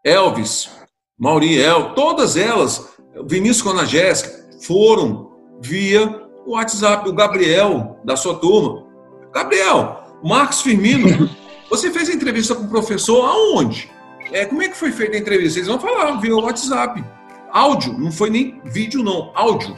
Elvis, 0.05 0.71
Mauriel, 1.19 1.95
todas 1.95 2.37
elas, 2.37 2.91
Vinícius 3.27 3.63
Conagésica, 3.63 4.51
foram 4.63 5.31
via 5.61 6.07
o 6.47 6.53
WhatsApp. 6.53 7.09
O 7.09 7.13
Gabriel, 7.15 7.99
da 8.05 8.17
sua 8.17 8.35
turma. 8.35 8.87
Gabriel, 9.33 10.00
Marcos 10.23 10.61
Firmino, 10.61 11.31
você 11.71 11.91
fez 11.91 12.09
a 12.11 12.13
entrevista 12.13 12.55
com 12.55 12.65
o 12.65 12.69
professor 12.69 13.25
aonde? 13.25 13.91
É, 14.33 14.45
como 14.45 14.63
é 14.63 14.69
que 14.69 14.77
foi 14.77 14.93
feita 14.93 15.17
a 15.17 15.21
entrevista? 15.21 15.59
Eles 15.59 15.69
vão 15.69 15.81
falar 15.81 16.21
via 16.21 16.37
WhatsApp. 16.37 17.03
Áudio, 17.51 17.99
não 17.99 18.13
foi 18.13 18.31
nem 18.31 18.61
vídeo, 18.65 19.03
não, 19.03 19.33
áudio. 19.35 19.77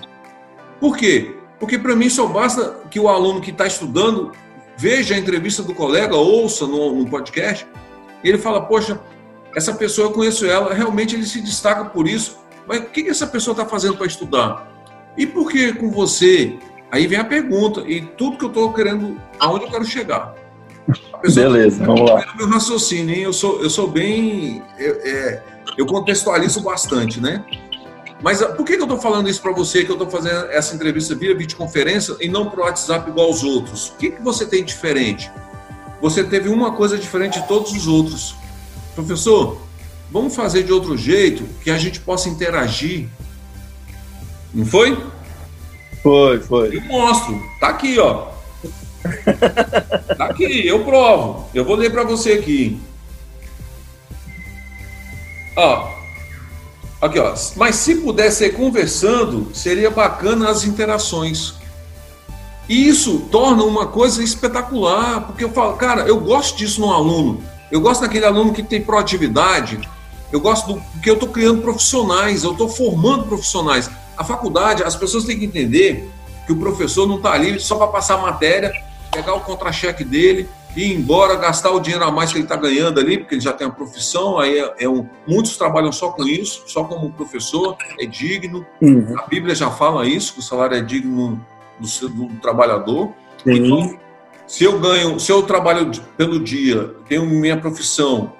Por 0.80 0.96
quê? 0.96 1.36
Porque 1.58 1.78
para 1.78 1.94
mim 1.94 2.10
só 2.10 2.26
basta 2.26 2.80
que 2.90 2.98
o 2.98 3.08
aluno 3.08 3.40
que 3.40 3.50
está 3.50 3.66
estudando 3.66 4.32
veja 4.76 5.14
a 5.14 5.18
entrevista 5.18 5.62
do 5.62 5.74
colega, 5.74 6.16
ouça 6.16 6.66
no, 6.66 6.92
no 6.96 7.08
podcast, 7.08 7.66
e 8.22 8.28
ele 8.28 8.36
fala: 8.36 8.62
Poxa, 8.62 9.00
essa 9.54 9.72
pessoa 9.72 10.08
eu 10.08 10.12
conheço 10.12 10.44
ela, 10.44 10.74
realmente 10.74 11.14
ele 11.14 11.24
se 11.24 11.40
destaca 11.40 11.84
por 11.86 12.08
isso, 12.08 12.38
mas 12.66 12.80
o 12.80 12.86
que, 12.86 13.04
que 13.04 13.10
essa 13.10 13.26
pessoa 13.26 13.52
está 13.52 13.64
fazendo 13.64 13.96
para 13.96 14.06
estudar? 14.06 14.70
E 15.16 15.26
por 15.26 15.50
que 15.50 15.72
com 15.74 15.90
você 15.90 16.58
Aí 16.92 17.06
vem 17.06 17.18
a 17.18 17.24
pergunta, 17.24 17.80
e 17.80 18.02
tudo 18.02 18.36
que 18.36 18.44
eu 18.44 18.48
estou 18.48 18.70
querendo, 18.70 19.18
aonde 19.40 19.64
eu 19.64 19.70
quero 19.70 19.84
chegar. 19.86 20.34
Beleza, 21.34 21.82
vamos 21.86 22.10
lá. 22.10 22.34
Meu 22.36 22.46
raciocínio, 22.46 23.14
hein? 23.14 23.22
Eu 23.22 23.32
sou, 23.32 23.62
eu 23.62 23.70
sou 23.70 23.88
bem. 23.88 24.62
Eu, 24.78 25.00
é, 25.02 25.42
eu 25.78 25.86
contextualizo 25.86 26.60
bastante, 26.60 27.18
né? 27.18 27.42
Mas 28.22 28.42
ah, 28.42 28.48
por 28.48 28.66
que, 28.66 28.74
que 28.74 28.80
eu 28.80 28.84
estou 28.84 29.00
falando 29.00 29.26
isso 29.26 29.40
para 29.40 29.52
você, 29.52 29.84
que 29.84 29.90
eu 29.90 29.94
estou 29.94 30.10
fazendo 30.10 30.50
essa 30.50 30.74
entrevista 30.74 31.14
via 31.14 31.34
videoconferência 31.34 32.14
e 32.20 32.28
não 32.28 32.50
para 32.50 32.60
o 32.60 32.64
WhatsApp 32.64 33.08
igual 33.08 33.28
aos 33.28 33.42
outros? 33.42 33.88
O 33.88 33.96
que, 33.96 34.10
que 34.10 34.22
você 34.22 34.44
tem 34.44 34.62
diferente? 34.62 35.30
Você 36.02 36.22
teve 36.22 36.50
uma 36.50 36.72
coisa 36.72 36.98
diferente 36.98 37.40
de 37.40 37.48
todos 37.48 37.72
os 37.72 37.86
outros. 37.86 38.34
Professor, 38.94 39.62
vamos 40.10 40.36
fazer 40.36 40.62
de 40.62 40.72
outro 40.72 40.94
jeito 40.96 41.44
que 41.64 41.70
a 41.70 41.78
gente 41.78 42.00
possa 42.00 42.28
interagir. 42.28 43.08
Não 44.52 44.66
foi? 44.66 44.94
Foi, 46.02 46.40
foi. 46.40 46.76
Eu 46.76 46.82
mostro. 46.82 47.40
Tá 47.60 47.68
aqui, 47.68 47.98
ó. 47.98 48.26
tá 50.16 50.24
aqui, 50.26 50.66
eu 50.66 50.84
provo. 50.84 51.48
Eu 51.54 51.64
vou 51.64 51.76
ler 51.76 51.90
para 51.90 52.02
você 52.02 52.32
aqui. 52.32 52.80
Ó. 55.56 55.90
Aqui, 57.00 57.18
ó. 57.18 57.34
Mas 57.56 57.76
se 57.76 57.96
pudesse 57.96 58.38
ser 58.38 58.50
conversando, 58.50 59.54
seria 59.54 59.90
bacana 59.90 60.50
as 60.50 60.64
interações. 60.64 61.54
E 62.68 62.88
isso 62.88 63.28
torna 63.30 63.64
uma 63.64 63.86
coisa 63.86 64.22
espetacular, 64.22 65.22
porque 65.26 65.44
eu 65.44 65.50
falo, 65.50 65.76
cara, 65.76 66.02
eu 66.02 66.20
gosto 66.20 66.56
disso 66.56 66.80
no 66.80 66.92
aluno. 66.92 67.42
Eu 67.70 67.80
gosto 67.80 68.02
daquele 68.02 68.24
aluno 68.24 68.52
que 68.52 68.62
tem 68.62 68.80
proatividade. 68.80 69.80
Eu 70.32 70.40
gosto 70.40 70.74
do 70.74 70.82
que 71.00 71.10
eu 71.10 71.14
estou 71.14 71.28
criando 71.28 71.60
profissionais, 71.60 72.44
eu 72.44 72.52
estou 72.52 72.68
formando 72.68 73.24
profissionais. 73.24 73.90
A 74.16 74.24
faculdade, 74.24 74.82
as 74.82 74.96
pessoas 74.96 75.24
têm 75.24 75.38
que 75.38 75.44
entender 75.44 76.10
que 76.46 76.52
o 76.52 76.56
professor 76.56 77.06
não 77.06 77.16
está 77.16 77.32
ali 77.32 77.58
só 77.60 77.76
para 77.76 77.86
passar 77.88 78.18
matéria, 78.18 78.72
pegar 79.10 79.34
o 79.34 79.40
contra-cheque 79.40 80.04
dele 80.04 80.48
e 80.74 80.84
ir 80.84 80.94
embora, 80.94 81.36
gastar 81.36 81.70
o 81.70 81.80
dinheiro 81.80 82.04
a 82.04 82.10
mais 82.10 82.30
que 82.32 82.38
ele 82.38 82.44
está 82.44 82.56
ganhando 82.56 82.98
ali, 82.98 83.18
porque 83.18 83.34
ele 83.34 83.42
já 83.42 83.52
tem 83.52 83.66
a 83.66 83.70
profissão, 83.70 84.38
aí 84.38 84.58
é, 84.58 84.74
é, 84.80 84.88
um, 84.88 85.06
muitos 85.26 85.56
trabalham 85.56 85.92
só 85.92 86.10
com 86.10 86.24
isso, 86.24 86.64
só 86.66 86.84
como 86.84 87.12
professor, 87.12 87.76
é 87.98 88.06
digno. 88.06 88.64
Uhum. 88.80 89.14
A 89.18 89.26
Bíblia 89.26 89.54
já 89.54 89.70
fala 89.70 90.06
isso, 90.06 90.34
que 90.34 90.40
o 90.40 90.42
salário 90.42 90.76
é 90.76 90.80
digno 90.80 91.44
do, 91.78 92.08
do 92.08 92.40
trabalhador. 92.40 93.12
Uhum. 93.44 93.52
Então, 93.52 93.98
se 94.46 94.64
eu 94.64 94.78
ganho, 94.78 95.20
se 95.20 95.30
eu 95.30 95.42
trabalho 95.42 95.90
pelo 96.16 96.40
dia, 96.40 96.94
tenho 97.08 97.26
minha 97.26 97.56
profissão 97.56 98.32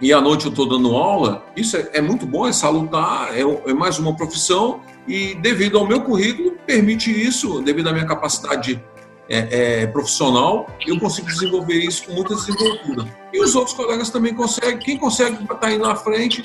e 0.00 0.12
à 0.12 0.20
noite 0.20 0.46
eu 0.46 0.50
estou 0.50 0.68
dando 0.68 0.96
aula, 0.96 1.44
isso 1.56 1.76
é, 1.76 1.90
é, 1.94 2.00
muito 2.00 2.26
bom, 2.26 2.46
é 2.46 2.52
salutar, 2.52 3.30
é, 3.36 3.42
é 3.42 3.72
mais 3.72 4.00
uma 4.00 4.16
profissão 4.16 4.80
e 5.06 5.34
devido 5.34 5.78
ao 5.78 5.86
meu 5.86 6.02
currículo, 6.02 6.56
permite 6.66 7.10
isso, 7.10 7.60
devido 7.62 7.88
à 7.88 7.92
minha 7.92 8.06
capacidade 8.06 8.82
é, 9.28 9.82
é, 9.82 9.86
profissional, 9.86 10.68
eu 10.86 10.98
consigo 10.98 11.26
desenvolver 11.26 11.78
isso 11.78 12.06
com 12.06 12.12
muita 12.12 12.34
desenvoltura. 12.34 13.04
E 13.32 13.42
os 13.42 13.54
outros 13.54 13.74
colegas 13.74 14.10
também 14.10 14.34
conseguem. 14.34 14.78
Quem 14.78 14.98
consegue 14.98 15.42
estar 15.42 15.66
aí 15.66 15.78
na 15.78 15.96
frente, 15.96 16.44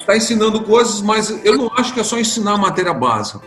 está 0.00 0.16
ensinando 0.16 0.62
coisas, 0.62 1.00
mas 1.00 1.30
eu 1.44 1.56
não 1.56 1.70
acho 1.76 1.94
que 1.94 2.00
é 2.00 2.04
só 2.04 2.18
ensinar 2.18 2.54
a 2.54 2.58
matéria 2.58 2.92
básica. 2.92 3.40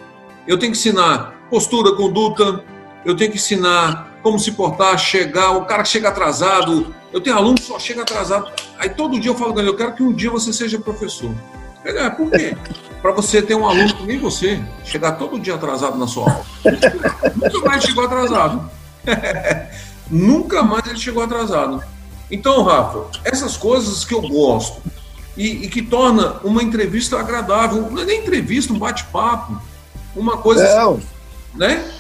Eu 0.48 0.58
tenho 0.58 0.72
que 0.72 0.78
ensinar 0.78 1.48
postura, 1.50 1.96
conduta, 1.96 2.64
eu 3.06 3.16
tenho 3.16 3.32
que 3.32 3.38
ensinar 3.38 4.20
como 4.24 4.40
se 4.40 4.52
portar, 4.52 4.98
chegar, 4.98 5.52
o 5.52 5.66
cara 5.66 5.84
chega 5.84 6.10
atrasado. 6.10 6.94
Eu 7.12 7.20
tenho 7.20 7.36
aluno 7.36 7.56
que 7.56 7.64
só 7.64 7.78
chega 7.78 8.04
atrasado. 8.04 8.52
Aí 8.78 8.90
todo 8.90 9.20
dia 9.20 9.32
eu 9.32 9.36
falo 9.36 9.54
com 9.54 9.60
eu 9.60 9.76
quero 9.76 9.94
que 9.94 10.04
um 10.04 10.14
dia 10.14 10.30
você 10.30 10.54
seja 10.54 10.80
professor. 10.80 11.34
Ele, 11.84 11.98
é, 11.98 12.10
por 12.10 12.30
quê? 12.30 12.56
Para 13.02 13.12
você 13.12 13.42
ter 13.42 13.56
um 13.56 13.68
aluno 13.68 13.96
que 13.96 14.04
nem 14.04 14.20
você, 14.20 14.62
chegar 14.86 15.14
todo 15.14 15.40
dia 15.40 15.56
atrasado 15.56 15.98
na 15.98 16.08
sua 16.08 16.32
aula. 16.32 16.46
Nunca 17.36 17.68
mais 17.68 17.84
chegou 17.84 18.06
atrasado. 18.06 18.70
Nunca 20.10 20.64
mais 20.64 20.86
ele 20.88 21.00
chegou 21.00 21.24
atrasado. 21.24 21.84
Então, 22.30 22.64
Rafa, 22.64 23.06
essas 23.24 23.58
coisas 23.58 24.06
que 24.06 24.14
eu 24.14 24.22
gosto 24.22 24.82
e, 25.36 25.66
e 25.66 25.68
que 25.68 25.82
torna 25.82 26.40
uma 26.44 26.62
entrevista 26.62 27.20
agradável, 27.20 27.90
não 27.90 28.02
é 28.02 28.06
nem 28.06 28.20
entrevista, 28.20 28.72
um 28.72 28.80
bate-papo, 28.80 29.60
uma 30.16 30.38
coisa, 30.38 30.64
é, 30.64 31.58
né? 31.58 31.92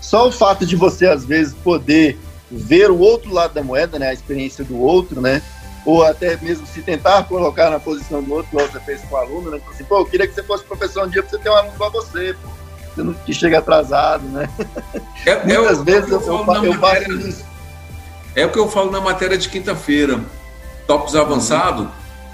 Só 0.00 0.28
o 0.28 0.32
fato 0.32 0.64
de 0.64 0.76
você, 0.76 1.06
às 1.06 1.24
vezes, 1.24 1.52
poder 1.52 2.18
ver 2.50 2.90
o 2.90 2.98
outro 2.98 3.32
lado 3.32 3.54
da 3.54 3.62
moeda, 3.62 3.98
né, 3.98 4.08
a 4.08 4.14
experiência 4.14 4.64
do 4.64 4.78
outro, 4.78 5.20
né, 5.20 5.42
ou 5.86 6.04
até 6.04 6.36
mesmo 6.42 6.66
se 6.66 6.82
tentar 6.82 7.22
colocar 7.24 7.70
na 7.70 7.78
posição 7.78 8.20
do 8.20 8.34
outro, 8.34 8.48
igual 8.52 8.68
você 8.68 8.80
fez 8.80 9.00
com 9.02 9.14
o 9.14 9.18
aluno, 9.18 9.50
né, 9.52 9.60
assim, 9.70 9.84
pô, 9.84 10.00
eu 10.00 10.04
queria 10.04 10.26
que 10.26 10.34
você 10.34 10.42
fosse 10.42 10.64
professor 10.64 11.06
um 11.06 11.08
dia 11.08 11.22
para 11.22 11.30
você 11.30 11.38
ter 11.38 11.48
um 11.48 11.54
aluno 11.54 11.74
igual 11.74 11.92
você, 11.92 12.34
pô, 12.42 12.48
você 12.92 13.02
não 13.04 13.14
que 13.14 13.32
chega 13.32 13.58
atrasado, 13.58 14.24
né. 14.26 14.50
É, 15.24 15.30
é 15.30 15.44
Muitas 15.46 15.82
vezes 15.84 16.10
eu, 16.10 16.20
eu, 16.20 16.44
eu, 16.44 16.64
eu 16.64 16.74
faço 16.74 17.12
isso. 17.12 17.44
É 18.34 18.44
o 18.44 18.50
que 18.50 18.58
eu 18.58 18.68
falo 18.68 18.90
na 18.90 19.00
matéria 19.00 19.38
de 19.38 19.48
quinta-feira, 19.48 20.20
tópicos 20.88 21.14
avançado, 21.14 21.90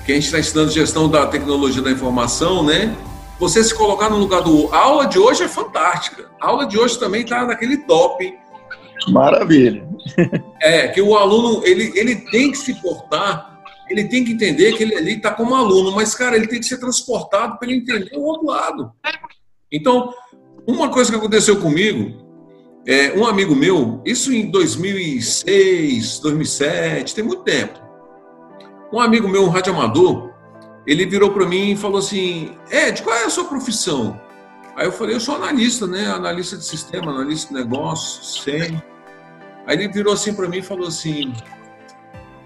que 0.06 0.12
a 0.12 0.14
gente 0.14 0.24
está 0.24 0.38
ensinando 0.38 0.70
gestão 0.70 1.08
da 1.08 1.26
tecnologia 1.26 1.82
da 1.82 1.90
informação, 1.90 2.64
né, 2.64 2.96
você 3.38 3.62
se 3.62 3.74
colocar 3.74 4.08
no 4.08 4.16
lugar 4.16 4.40
do. 4.40 4.72
A 4.72 4.78
aula 4.78 5.06
de 5.06 5.18
hoje 5.18 5.42
é 5.42 5.48
fantástica. 5.48 6.30
A 6.40 6.46
aula 6.46 6.64
de 6.64 6.78
hoje 6.78 6.98
também 6.98 7.22
está 7.22 7.44
naquele 7.44 7.76
top. 7.76 8.38
Maravilha. 9.08 9.84
É, 10.60 10.88
que 10.88 11.00
o 11.00 11.16
aluno 11.16 11.64
ele, 11.64 11.92
ele 11.94 12.16
tem 12.16 12.50
que 12.50 12.58
se 12.58 12.80
portar, 12.80 13.62
ele 13.88 14.04
tem 14.08 14.24
que 14.24 14.32
entender 14.32 14.72
que 14.74 14.82
ele 14.82 15.12
está 15.12 15.32
como 15.32 15.54
aluno, 15.54 15.92
mas, 15.92 16.14
cara, 16.14 16.36
ele 16.36 16.46
tem 16.46 16.60
que 16.60 16.66
ser 16.66 16.78
transportado 16.78 17.58
para 17.58 17.68
ele 17.68 17.78
entender 17.78 18.16
o 18.16 18.22
outro 18.22 18.46
lado. 18.46 18.92
Então, 19.70 20.12
uma 20.66 20.88
coisa 20.88 21.10
que 21.10 21.16
aconteceu 21.16 21.60
comigo, 21.60 22.22
é, 22.86 23.12
um 23.12 23.26
amigo 23.26 23.54
meu, 23.54 24.00
isso 24.04 24.32
em 24.32 24.50
2006, 24.50 26.20
2007, 26.20 27.14
tem 27.14 27.24
muito 27.24 27.42
tempo. 27.42 27.80
Um 28.92 29.00
amigo 29.00 29.28
meu, 29.28 29.44
um 29.44 29.48
radioamador, 29.48 30.32
ele 30.86 31.06
virou 31.06 31.30
para 31.30 31.46
mim 31.46 31.72
e 31.72 31.76
falou 31.76 31.98
assim: 31.98 32.56
Ed, 32.70 33.02
qual 33.02 33.16
é 33.16 33.24
a 33.24 33.30
sua 33.30 33.44
profissão? 33.44 34.20
Aí 34.76 34.86
eu 34.86 34.92
falei: 34.92 35.14
eu 35.14 35.20
sou 35.20 35.36
analista, 35.36 35.86
né? 35.86 36.06
Analista 36.08 36.56
de 36.56 36.64
sistema, 36.64 37.12
analista 37.12 37.54
de 37.54 37.60
negócios, 37.60 38.42
sei. 38.42 38.82
Aí 39.66 39.76
ele 39.76 39.88
virou 39.88 40.12
assim 40.12 40.34
para 40.34 40.48
mim 40.48 40.58
e 40.58 40.62
falou 40.62 40.88
assim: 40.88 41.32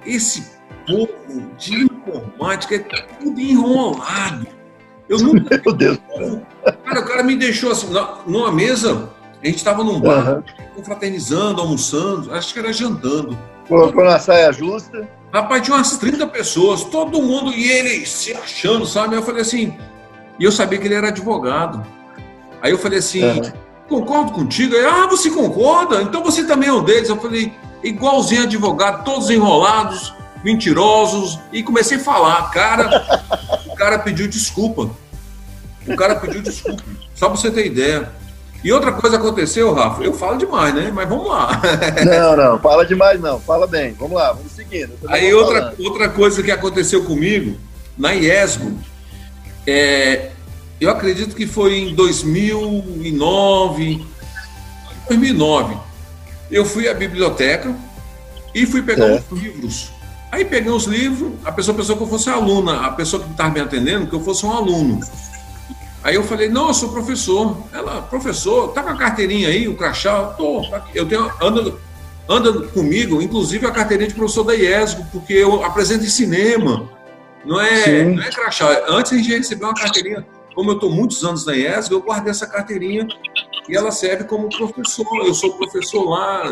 esse 0.04 0.56
povo 0.86 1.50
de 1.58 1.84
informática 1.84 2.76
é 2.76 2.78
tudo 2.78 3.40
enrolado. 3.40 4.46
Eu 5.08 5.18
nunca. 5.18 5.60
Meu 5.64 5.74
Deus. 5.74 5.98
Cara, 6.84 7.00
o 7.00 7.06
cara 7.06 7.22
me 7.22 7.36
deixou 7.36 7.72
assim, 7.72 7.88
numa 8.26 8.52
mesa, 8.52 9.10
a 9.42 9.46
gente 9.46 9.56
estava 9.56 9.82
num 9.82 10.00
bar, 10.00 10.36
uhum. 10.36 10.42
confraternizando, 10.74 11.60
almoçando, 11.60 12.32
acho 12.34 12.52
que 12.52 12.58
era 12.58 12.72
jantando. 12.72 13.36
Colocou 13.68 14.04
na 14.04 14.18
saia 14.18 14.52
justa. 14.52 15.08
Rapaz, 15.32 15.62
tinha 15.62 15.76
umas 15.76 15.98
30 15.98 16.26
pessoas, 16.28 16.84
todo 16.84 17.20
mundo, 17.20 17.52
e 17.52 17.70
ele 17.70 18.06
se 18.06 18.32
achando, 18.32 18.86
sabe? 18.86 19.14
Aí 19.14 19.20
eu 19.20 19.24
falei 19.24 19.42
assim, 19.42 19.76
e 20.38 20.44
eu 20.44 20.52
sabia 20.52 20.78
que 20.78 20.86
ele 20.86 20.94
era 20.94 21.08
advogado. 21.08 21.84
Aí 22.62 22.70
eu 22.70 22.78
falei 22.78 23.00
assim, 23.00 23.22
uhum. 23.24 23.52
Concordo 23.88 24.32
contigo. 24.32 24.74
Aí, 24.74 24.84
ah, 24.84 25.06
você 25.06 25.30
concorda? 25.30 26.02
Então 26.02 26.22
você 26.22 26.44
também 26.44 26.68
é 26.68 26.72
um 26.72 26.82
deles. 26.82 27.08
Eu 27.08 27.20
falei, 27.20 27.52
igualzinho 27.82 28.44
advogado, 28.44 29.04
todos 29.04 29.30
enrolados, 29.30 30.12
mentirosos, 30.44 31.38
e 31.52 31.62
comecei 31.62 31.98
a 31.98 32.00
falar. 32.00 32.50
Cara, 32.50 33.20
o 33.66 33.74
cara 33.74 33.98
pediu 33.98 34.28
desculpa. 34.28 34.90
O 35.86 35.96
cara 35.96 36.16
pediu 36.16 36.42
desculpa. 36.42 36.82
Só 37.14 37.28
pra 37.28 37.36
você 37.36 37.50
ter 37.50 37.66
ideia. 37.66 38.10
E 38.64 38.72
outra 38.72 38.92
coisa 38.92 39.16
aconteceu, 39.16 39.72
Rafa, 39.72 40.02
eu 40.02 40.12
falo 40.12 40.38
demais, 40.38 40.74
né? 40.74 40.90
Mas 40.92 41.08
vamos 41.08 41.28
lá. 41.28 41.60
Não, 42.04 42.36
não, 42.36 42.58
fala 42.58 42.84
demais 42.84 43.20
não, 43.20 43.38
fala 43.38 43.66
bem. 43.66 43.92
Vamos 43.92 44.16
lá, 44.16 44.32
vamos 44.32 44.50
seguindo. 44.52 44.92
Aí 45.08 45.32
outra, 45.32 45.72
outra 45.78 46.08
coisa 46.08 46.42
que 46.42 46.50
aconteceu 46.50 47.04
comigo, 47.04 47.56
na 47.96 48.12
IESGO, 48.12 48.76
é, 49.66 50.30
eu 50.80 50.90
acredito 50.90 51.34
que 51.34 51.46
foi 51.46 51.78
em 51.78 51.94
2009, 51.94 54.04
2009, 55.08 55.76
eu 56.50 56.64
fui 56.64 56.88
à 56.88 56.94
biblioteca 56.94 57.74
e 58.54 58.66
fui 58.66 58.82
pegar 58.82 59.06
é. 59.06 59.14
uns 59.14 59.30
livros. 59.30 59.92
Aí 60.30 60.44
peguei 60.44 60.70
os 60.70 60.84
livros, 60.84 61.32
a 61.44 61.52
pessoa 61.52 61.76
pensou 61.76 61.96
que 61.96 62.02
eu 62.02 62.08
fosse 62.08 62.28
aluna, 62.28 62.86
a 62.86 62.90
pessoa 62.90 63.22
que 63.22 63.30
estava 63.30 63.50
me 63.50 63.60
atendendo, 63.60 64.06
que 64.06 64.14
eu 64.14 64.20
fosse 64.20 64.44
um 64.44 64.52
aluno. 64.52 65.00
Aí 66.02 66.14
eu 66.14 66.22
falei, 66.22 66.48
não, 66.48 66.68
eu 66.68 66.74
sou 66.74 66.90
professor. 66.90 67.56
Ela, 67.72 68.02
professor, 68.02 68.68
tá 68.68 68.82
com 68.82 68.90
a 68.90 68.96
carteirinha 68.96 69.48
aí, 69.48 69.66
o 69.66 69.76
crachá? 69.76 70.24
Tô, 70.36 70.62
tá 70.68 70.84
eu 70.94 71.06
tenho, 71.06 71.30
anda, 71.40 71.74
anda 72.28 72.52
comigo, 72.68 73.22
inclusive 73.22 73.66
a 73.66 73.70
carteirinha 73.70 74.08
de 74.08 74.14
professor 74.14 74.44
da 74.44 74.54
IESGO, 74.54 75.06
porque 75.10 75.32
eu 75.32 75.64
apresento 75.64 76.04
em 76.04 76.08
cinema. 76.08 76.88
Não 77.44 77.60
é, 77.60 78.04
não 78.04 78.22
é 78.22 78.30
crachá. 78.30 78.84
Antes 78.88 79.12
a 79.12 79.16
gente 79.16 79.30
recebeu 79.30 79.68
uma 79.68 79.74
carteirinha, 79.74 80.26
como 80.56 80.70
eu 80.70 80.74
estou 80.76 80.90
muitos 80.90 81.22
anos 81.22 81.44
na 81.44 81.52
IESGO, 81.52 81.96
eu 81.96 82.00
guardei 82.00 82.30
essa 82.30 82.46
carteirinha 82.46 83.06
e 83.68 83.76
ela 83.76 83.92
serve 83.92 84.24
como 84.24 84.48
professor. 84.48 85.06
Eu 85.18 85.34
sou 85.34 85.52
professor 85.52 86.08
lá, 86.08 86.50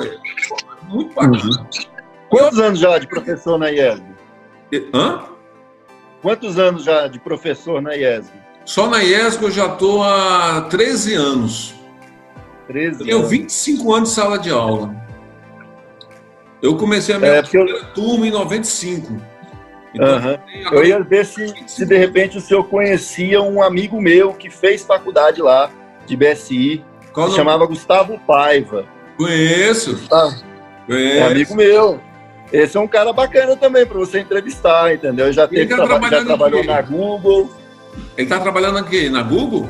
muito 0.82 1.14
bacana. 1.14 1.42
Uhum. 1.42 1.66
Quantos 2.28 2.58
anos 2.58 2.78
já 2.78 2.98
de 2.98 3.08
professor 3.08 3.58
na 3.58 3.70
IESGO? 3.70 4.14
Hã? 4.92 5.24
Quantos 6.20 6.58
anos 6.58 6.84
já 6.84 7.08
de 7.08 7.18
professor 7.18 7.80
na 7.80 7.94
IESGO? 7.94 8.36
Só 8.66 8.88
na 8.88 9.02
IESCO 9.02 9.46
eu 9.46 9.50
já 9.50 9.72
estou 9.72 10.02
há 10.02 10.66
13 10.68 11.14
anos. 11.14 11.74
13 12.66 13.00
eu 13.00 13.06
tenho 13.06 13.26
25 13.26 13.94
anos 13.94 14.10
de 14.10 14.14
sala 14.14 14.38
de 14.38 14.50
aula. 14.50 14.94
Eu 16.60 16.76
comecei 16.76 17.14
a 17.14 17.18
minha 17.18 17.32
é, 17.32 17.42
primeira 17.42 17.78
eu... 17.78 17.94
turma 17.94 18.26
em 18.26 18.30
95. 18.30 19.33
Então, 19.94 20.18
uhum. 20.18 20.38
Eu 20.72 20.84
ia 20.84 21.02
ver 21.02 21.24
se, 21.24 21.54
se 21.66 21.86
de 21.86 21.96
repente 21.96 22.36
o 22.36 22.40
senhor 22.40 22.64
conhecia 22.64 23.40
um 23.40 23.62
amigo 23.62 24.00
meu 24.00 24.32
que 24.32 24.50
fez 24.50 24.82
faculdade 24.82 25.40
lá, 25.40 25.70
de 26.06 26.16
BSI, 26.16 26.84
Qual 27.12 27.30
se 27.30 27.36
chamava 27.36 27.64
Gustavo 27.64 28.18
Paiva. 28.26 28.84
Conheço. 29.16 29.92
Gustavo. 29.92 30.34
Conheço. 30.86 31.18
É 31.18 31.22
amigo 31.22 31.54
meu. 31.54 32.00
Esse 32.52 32.76
é 32.76 32.80
um 32.80 32.88
cara 32.88 33.12
bacana 33.12 33.56
também 33.56 33.86
para 33.86 33.98
você 33.98 34.20
entrevistar, 34.20 34.92
entendeu? 34.92 35.32
Já, 35.32 35.46
teve, 35.48 35.66
tá 35.66 35.86
traba 35.86 36.10
já 36.10 36.24
trabalhou 36.24 36.64
na 36.64 36.82
Google. 36.82 37.50
Ele 38.16 38.26
está 38.26 38.40
trabalhando 38.40 38.78
aqui 38.78 39.08
na 39.08 39.22
Google? 39.22 39.68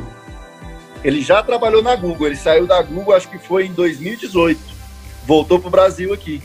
Ele 1.02 1.20
já 1.20 1.42
trabalhou 1.42 1.82
na 1.82 1.94
Google. 1.94 2.26
Ele 2.26 2.36
saiu 2.36 2.66
da 2.66 2.80
Google, 2.82 3.14
acho 3.14 3.28
que 3.28 3.38
foi 3.38 3.66
em 3.66 3.72
2018. 3.72 4.58
Voltou 5.26 5.58
para 5.58 5.68
o 5.68 5.70
Brasil 5.70 6.12
aqui. 6.12 6.42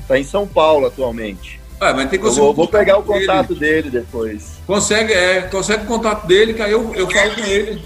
Está 0.00 0.18
em 0.18 0.24
São 0.24 0.46
Paulo 0.46 0.86
atualmente. 0.86 1.60
Ah, 1.80 1.92
mas 1.92 2.08
tem 2.08 2.18
que 2.18 2.26
eu 2.26 2.32
vou, 2.32 2.68
pegar 2.68 2.98
o 2.98 3.02
contato 3.02 3.54
dele. 3.54 3.90
dele. 3.90 3.90
depois. 3.90 4.52
Consegue, 4.66 5.12
é, 5.12 5.42
consegue 5.42 5.84
o 5.84 5.86
contato 5.86 6.26
dele, 6.26 6.54
que 6.54 6.62
aí 6.62 6.72
eu, 6.72 6.94
eu 6.94 7.10
falo 7.10 7.34
com 7.34 7.44
ele. 7.44 7.82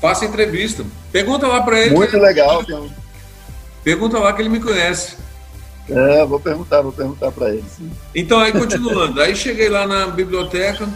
Faça 0.00 0.24
entrevista. 0.24 0.84
Pergunta 1.12 1.46
lá 1.46 1.62
para 1.62 1.80
ele. 1.80 1.94
Muito 1.94 2.16
legal. 2.18 2.62
Então. 2.62 2.90
Pergunta 3.84 4.18
lá 4.18 4.32
que 4.32 4.42
ele 4.42 4.48
me 4.48 4.60
conhece. 4.60 5.16
É, 5.88 6.24
vou 6.24 6.38
perguntar, 6.38 6.82
vou 6.82 6.92
perguntar 6.92 7.30
para 7.32 7.50
ele. 7.50 7.64
Sim. 7.76 7.90
Então, 8.14 8.38
aí 8.38 8.52
continuando. 8.52 9.20
aí 9.20 9.34
cheguei 9.34 9.68
lá 9.68 9.86
na 9.86 10.06
biblioteca, 10.06 10.88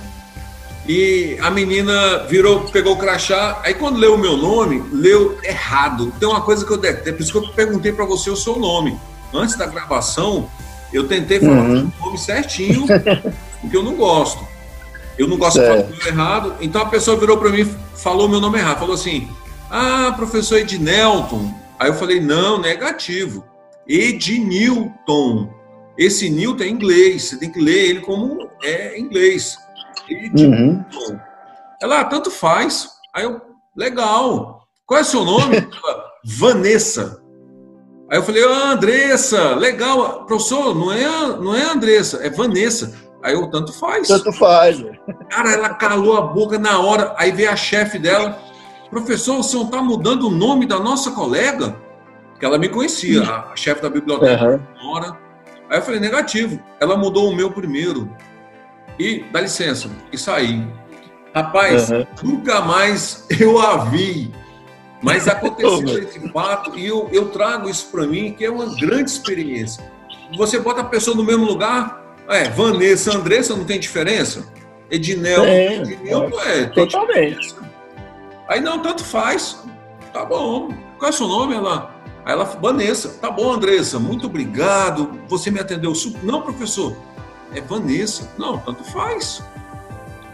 e 0.86 1.38
a 1.40 1.50
menina 1.50 2.18
virou, 2.28 2.60
pegou 2.64 2.92
o 2.92 2.98
crachá. 2.98 3.60
Aí 3.62 3.74
quando 3.74 3.98
leu 3.98 4.14
o 4.14 4.18
meu 4.18 4.36
nome, 4.36 4.82
leu 4.92 5.38
errado. 5.42 6.12
Tem 6.20 6.28
uma 6.28 6.42
coisa 6.42 6.64
que 6.64 6.70
eu 6.70 6.76
detesto, 6.76 7.14
por 7.14 7.22
isso 7.22 7.32
que 7.32 7.38
eu 7.38 7.52
perguntei 7.54 7.92
para 7.92 8.04
você 8.04 8.30
o 8.30 8.36
seu 8.36 8.56
nome. 8.56 8.98
Antes 9.32 9.56
da 9.56 9.66
gravação, 9.66 10.48
eu 10.96 11.09
tentei 11.09 11.40
falar 11.40 11.62
uhum. 11.62 11.92
o 12.00 12.04
nome 12.04 12.18
certinho, 12.18 12.87
porque 13.61 13.76
eu 13.76 13.83
não 13.83 13.94
gosto. 13.94 14.46
Eu 15.18 15.28
não 15.28 15.37
gosto 15.37 15.61
é. 15.61 15.83
de 15.83 15.83
falar 15.83 16.04
o 16.04 16.09
errado. 16.09 16.54
Então 16.61 16.83
a 16.83 16.87
pessoa 16.87 17.16
virou 17.16 17.38
para 17.38 17.50
mim, 17.50 17.64
falou 17.94 18.28
meu 18.28 18.40
nome 18.40 18.59
errado, 18.59 18.80
falou 18.80 18.94
assim: 18.94 19.28
"Ah, 19.70 20.12
professor 20.16 20.59
Ednelton". 20.59 21.52
Aí 21.78 21.88
eu 21.88 21.94
falei: 21.94 22.20
"Não, 22.20 22.61
negativo. 22.61 23.44
Ednilton. 23.87 25.52
Esse 25.96 26.28
Newton 26.28 26.64
é 26.64 26.68
inglês, 26.68 27.24
você 27.24 27.38
tem 27.38 27.50
que 27.50 27.61
ler 27.61 27.90
ele 27.90 28.00
como 28.00 28.48
é 28.62 28.98
inglês. 28.98 29.57
Uhum. 30.11 30.85
Ela, 31.80 32.00
ah, 32.00 32.04
tanto 32.04 32.30
faz. 32.30 32.88
Aí 33.14 33.24
eu, 33.24 33.40
legal. 33.76 34.66
Qual 34.87 35.00
é 35.00 35.04
seu 35.04 35.24
nome? 35.24 35.57
Ela, 35.57 36.04
Vanessa. 36.24 37.22
Aí 38.14 38.20
eu 38.20 38.22
falei, 38.22 38.44
ah, 38.44 38.70
Andressa, 38.70 39.57
legal. 39.57 40.24
Professor, 40.24 40.72
não 40.72 40.92
é, 40.92 41.37
não 41.37 41.53
é 41.53 41.62
Andressa, 41.64 42.24
é 42.24 42.31
Vanessa. 42.31 42.94
Aí 43.20 43.35
eu, 43.35 43.50
tanto 43.50 43.72
faz. 43.72 44.07
Tanto 44.07 44.33
faz. 44.33 44.81
Cara, 45.29 45.53
ela 45.53 45.70
calou 45.70 46.16
a 46.16 46.20
boca 46.20 46.57
na 46.57 46.79
hora. 46.79 47.12
Aí 47.18 47.33
veio 47.33 47.50
a 47.50 47.57
chefe 47.57 47.98
dela. 47.98 48.38
Professor, 48.88 49.40
o 49.40 49.42
senhor 49.42 49.64
está 49.64 49.83
mudando 49.83 50.29
o 50.29 50.31
nome 50.31 50.64
da 50.64 50.79
nossa 50.79 51.11
colega? 51.11 51.74
que 52.38 52.44
ela 52.44 52.59
me 52.59 52.68
conhecia, 52.68 53.22
a, 53.22 53.53
a 53.53 53.57
chefe 53.57 53.83
da 53.83 53.88
biblioteca. 53.90 54.44
Uhum. 54.50 55.16
Aí 55.70 55.79
eu 55.79 55.83
falei, 55.83 55.98
negativo. 55.98 56.61
Ela 56.79 56.96
mudou 56.96 57.31
o 57.31 57.35
meu 57.35 57.50
primeiro. 57.50 58.09
E, 58.98 59.24
dá 59.33 59.40
licença, 59.40 59.90
e 60.12 60.18
saí. 60.18 60.64
Rapaz, 61.35 61.90
uhum. 61.90 62.07
nunca 62.22 62.61
mais 62.61 63.27
eu 63.40 63.59
a 63.59 63.87
vi. 63.87 64.31
Mas 65.04 65.28
aconteceu 65.28 65.98
esse 65.98 66.18
fato 66.30 66.78
e 66.78 66.86
eu, 66.86 67.10
eu 67.12 67.28
trago 67.28 67.68
isso 67.68 67.88
para 67.92 68.06
mim, 68.06 68.32
que 68.32 68.42
é 68.42 68.50
uma 68.50 68.74
grande 68.74 69.10
experiência. 69.10 69.84
Você 70.34 70.58
bota 70.58 70.80
a 70.80 70.84
pessoa 70.84 71.14
no 71.14 71.22
mesmo 71.22 71.44
lugar, 71.44 72.02
é, 72.26 72.48
Vanessa, 72.48 73.14
Andressa, 73.14 73.54
não 73.54 73.66
tem 73.66 73.78
diferença? 73.78 74.50
Edinel, 74.90 75.44
é, 75.44 75.76
Edinel, 75.76 76.40
é, 76.40 76.64
totalmente. 76.68 77.54
Aí 78.48 78.60
não, 78.60 78.80
tanto 78.80 79.04
faz. 79.04 79.62
Tá 80.10 80.24
bom. 80.24 80.68
Qual 80.98 81.10
é 81.10 81.12
o 81.12 81.16
seu 81.16 81.28
nome? 81.28 81.54
Ela, 81.54 81.94
aí 82.24 82.32
ela, 82.32 82.44
Vanessa. 82.44 83.10
Tá 83.20 83.30
bom, 83.30 83.52
Andressa, 83.52 83.98
muito 83.98 84.24
obrigado. 84.24 85.20
Você 85.28 85.50
me 85.50 85.60
atendeu 85.60 85.94
super. 85.94 86.24
Não, 86.24 86.40
professor, 86.40 86.96
é 87.54 87.60
Vanessa. 87.60 88.30
Não, 88.38 88.56
tanto 88.56 88.82
faz. 88.84 89.42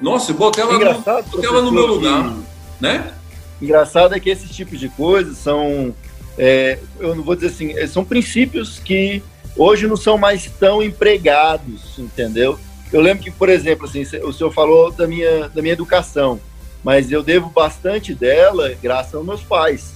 Nossa, 0.01 0.33
botei 0.33 0.63
ela, 0.63 0.79
no, 0.79 1.03
botei 1.03 1.51
ela 1.51 1.61
no 1.61 1.73
meu 1.73 1.87
lugar, 1.87 2.31
que... 2.31 2.43
né? 2.81 3.15
Engraçado 3.61 4.15
é 4.15 4.21
que 4.21 4.31
esses 4.31 4.51
tipos 4.51 4.81
de 4.81 4.89
coisas 4.89 5.37
são, 5.39 5.95
é, 6.39 6.79
eu 6.99 7.15
não 7.15 7.23
vou 7.23 7.35
dizer 7.35 7.49
assim, 7.49 7.87
são 7.87 8.05
princípios 8.05 8.79
que 8.79 9.23
hoje 9.57 9.87
não 9.87 9.97
são 9.97 10.17
mais 10.17 10.47
tão 10.59 10.83
empregados, 10.83 11.99
entendeu? 11.99 12.59
Eu 12.93 13.01
lembro 13.01 13.23
que, 13.23 13.31
por 13.31 13.49
exemplo, 13.49 13.87
assim, 13.87 14.03
o 14.03 14.33
senhor 14.33 14.51
falou 14.53 14.91
da 14.91 15.07
minha, 15.07 15.49
da 15.49 15.61
minha 15.63 15.75
educação, 15.75 16.41
mas 16.83 17.13
eu 17.13 17.23
devo 17.23 17.51
bastante 17.51 18.15
dela 18.15 18.75
graças 18.83 19.15
aos 19.15 19.25
meus 19.25 19.43
pais, 19.43 19.93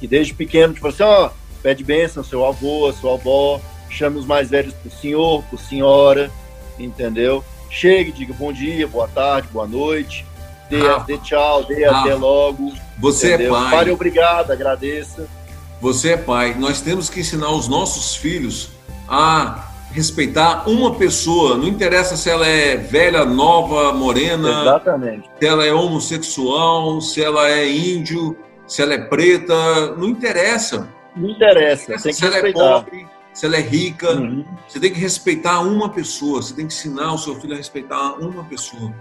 que 0.00 0.08
desde 0.08 0.34
pequeno, 0.34 0.72
tipo 0.72 0.88
assim, 0.88 1.02
ó, 1.02 1.30
pede 1.62 1.84
bênção 1.84 2.24
seu 2.24 2.44
avô, 2.44 2.92
sua 2.92 3.14
avó, 3.14 3.60
chame 3.90 4.18
os 4.18 4.26
mais 4.26 4.50
velhos 4.50 4.74
por 4.74 4.90
senhor, 4.90 5.44
por 5.44 5.60
senhora, 5.60 6.30
entendeu? 6.78 7.44
Chegue, 7.70 8.12
diga 8.12 8.34
bom 8.34 8.52
dia, 8.52 8.86
boa 8.86 9.06
tarde, 9.08 9.48
boa 9.52 9.66
noite, 9.66 10.24
dê, 10.68 10.86
ah, 10.86 10.98
dê 10.98 11.18
tchau, 11.18 11.64
dê 11.64 11.84
ah, 11.84 12.00
até 12.00 12.14
logo. 12.14 12.72
Você 12.98 13.32
é 13.32 13.34
entendeu? 13.34 13.56
é 13.56 13.60
pai. 13.60 13.70
Pare 13.70 13.90
obrigado, 13.90 14.50
agradeça. 14.50 15.26
Você 15.80 16.12
é 16.12 16.16
pai. 16.16 16.54
Nós 16.58 16.80
temos 16.80 17.10
que 17.10 17.20
ensinar 17.20 17.50
os 17.50 17.68
nossos 17.68 18.16
filhos 18.16 18.70
a 19.08 19.70
respeitar 19.94 20.68
uma 20.68 20.96
pessoa, 20.96 21.56
não 21.56 21.68
interessa 21.68 22.16
se 22.16 22.28
ela 22.28 22.46
é 22.46 22.76
velha, 22.76 23.24
nova, 23.24 23.92
morena, 23.92 24.62
Exatamente. 24.62 25.30
se 25.38 25.46
ela 25.46 25.64
é 25.64 25.72
homossexual, 25.72 27.00
se 27.00 27.22
ela 27.22 27.48
é 27.48 27.70
índio, 27.70 28.36
se 28.66 28.82
ela 28.82 28.94
é 28.94 28.98
preta, 28.98 29.94
não 29.96 30.08
interessa. 30.08 30.88
Não 31.14 31.30
interessa, 31.30 31.96
se 31.96 32.08
respeitar. 32.08 32.38
ela 32.38 32.48
é 32.48 32.52
pobre, 32.52 33.06
se 33.32 33.46
ela 33.46 33.56
é 33.56 33.60
rica, 33.60 34.10
uhum. 34.10 34.44
você 34.66 34.80
tem 34.80 34.92
que 34.92 34.98
respeitar 34.98 35.60
uma 35.60 35.88
pessoa, 35.88 36.42
você 36.42 36.52
tem 36.52 36.66
que 36.66 36.74
ensinar 36.74 37.12
o 37.12 37.18
seu 37.18 37.36
filho 37.40 37.54
a 37.54 37.56
respeitar 37.56 38.14
uma 38.14 38.42
pessoa. 38.42 38.92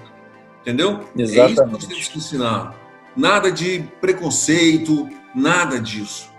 Entendeu? 0.64 1.02
Exatamente. 1.16 1.40
É 1.40 1.52
isso 1.52 1.64
que 1.64 1.72
nós 1.72 1.86
temos 1.86 2.08
que 2.08 2.18
ensinar. 2.18 2.76
Nada 3.16 3.52
de 3.52 3.84
preconceito, 4.02 5.08
nada 5.36 5.80
disso 5.80 6.34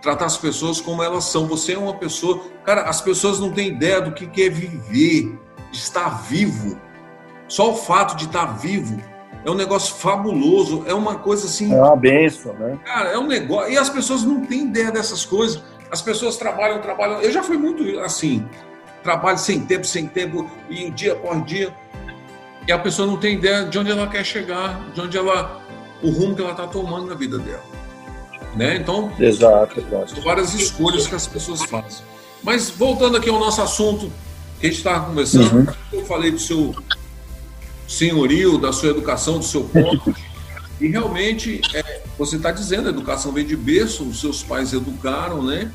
tratar 0.00 0.26
as 0.26 0.36
pessoas 0.36 0.80
como 0.80 1.02
elas 1.02 1.24
são. 1.24 1.46
Você 1.46 1.74
é 1.74 1.78
uma 1.78 1.94
pessoa. 1.94 2.40
Cara, 2.64 2.82
as 2.82 3.00
pessoas 3.00 3.38
não 3.38 3.52
têm 3.52 3.68
ideia 3.68 4.00
do 4.00 4.12
que 4.12 4.42
é 4.42 4.48
viver, 4.48 5.38
estar 5.72 6.22
vivo. 6.22 6.78
Só 7.48 7.72
o 7.72 7.76
fato 7.76 8.16
de 8.16 8.26
estar 8.26 8.58
vivo 8.58 9.00
é 9.44 9.50
um 9.50 9.54
negócio 9.54 9.94
fabuloso, 9.96 10.84
é 10.86 10.94
uma 10.94 11.16
coisa 11.16 11.46
assim. 11.46 11.72
É 11.72 11.80
uma 11.80 11.96
benção, 11.96 12.52
né? 12.54 12.78
Cara, 12.84 13.10
é 13.10 13.18
um 13.18 13.26
negócio. 13.26 13.72
E 13.72 13.78
as 13.78 13.88
pessoas 13.88 14.22
não 14.24 14.44
têm 14.44 14.66
ideia 14.66 14.90
dessas 14.90 15.24
coisas. 15.24 15.62
As 15.90 16.00
pessoas 16.00 16.36
trabalham, 16.36 16.80
trabalham. 16.80 17.20
Eu 17.20 17.32
já 17.32 17.42
fui 17.42 17.56
muito 17.56 17.98
assim. 18.00 18.46
Trabalho 19.02 19.38
sem 19.38 19.60
tempo, 19.60 19.86
sem 19.86 20.06
tempo, 20.06 20.48
e 20.68 20.90
dia 20.90 21.14
após 21.14 21.44
dia. 21.46 21.74
E 22.70 22.72
a 22.72 22.78
pessoa 22.78 23.04
não 23.04 23.16
tem 23.16 23.34
ideia 23.34 23.64
de 23.64 23.76
onde 23.80 23.90
ela 23.90 24.06
quer 24.06 24.24
chegar, 24.24 24.80
de 24.94 25.00
onde 25.00 25.18
ela. 25.18 25.60
o 26.00 26.08
rumo 26.08 26.36
que 26.36 26.40
ela 26.40 26.52
está 26.52 26.68
tomando 26.68 27.04
na 27.04 27.16
vida 27.16 27.36
dela. 27.36 27.64
Né? 28.54 28.76
Então, 28.76 29.12
exato, 29.18 29.80
exato. 29.80 30.14
são 30.14 30.22
várias 30.22 30.54
escolhas 30.54 31.08
que 31.08 31.14
as 31.16 31.26
pessoas 31.26 31.64
fazem. 31.64 32.04
Mas 32.44 32.70
voltando 32.70 33.16
aqui 33.16 33.28
ao 33.28 33.40
nosso 33.40 33.60
assunto 33.60 34.12
que 34.60 34.68
a 34.68 34.70
gente 34.70 34.78
estava 34.78 35.04
conversando, 35.04 35.52
uhum. 35.52 35.66
eu 35.92 36.04
falei 36.04 36.30
do 36.30 36.38
seu 36.38 36.72
senhorio, 37.88 38.56
da 38.56 38.72
sua 38.72 38.90
educação, 38.90 39.40
do 39.40 39.44
seu 39.44 39.64
ponto. 39.64 40.14
e 40.80 40.86
realmente, 40.86 41.60
é, 41.74 42.02
você 42.16 42.36
está 42.36 42.52
dizendo, 42.52 42.86
a 42.86 42.90
educação 42.90 43.32
vem 43.32 43.44
de 43.44 43.56
berço, 43.56 44.04
os 44.04 44.20
seus 44.20 44.44
pais 44.44 44.72
educaram, 44.72 45.42
né? 45.42 45.72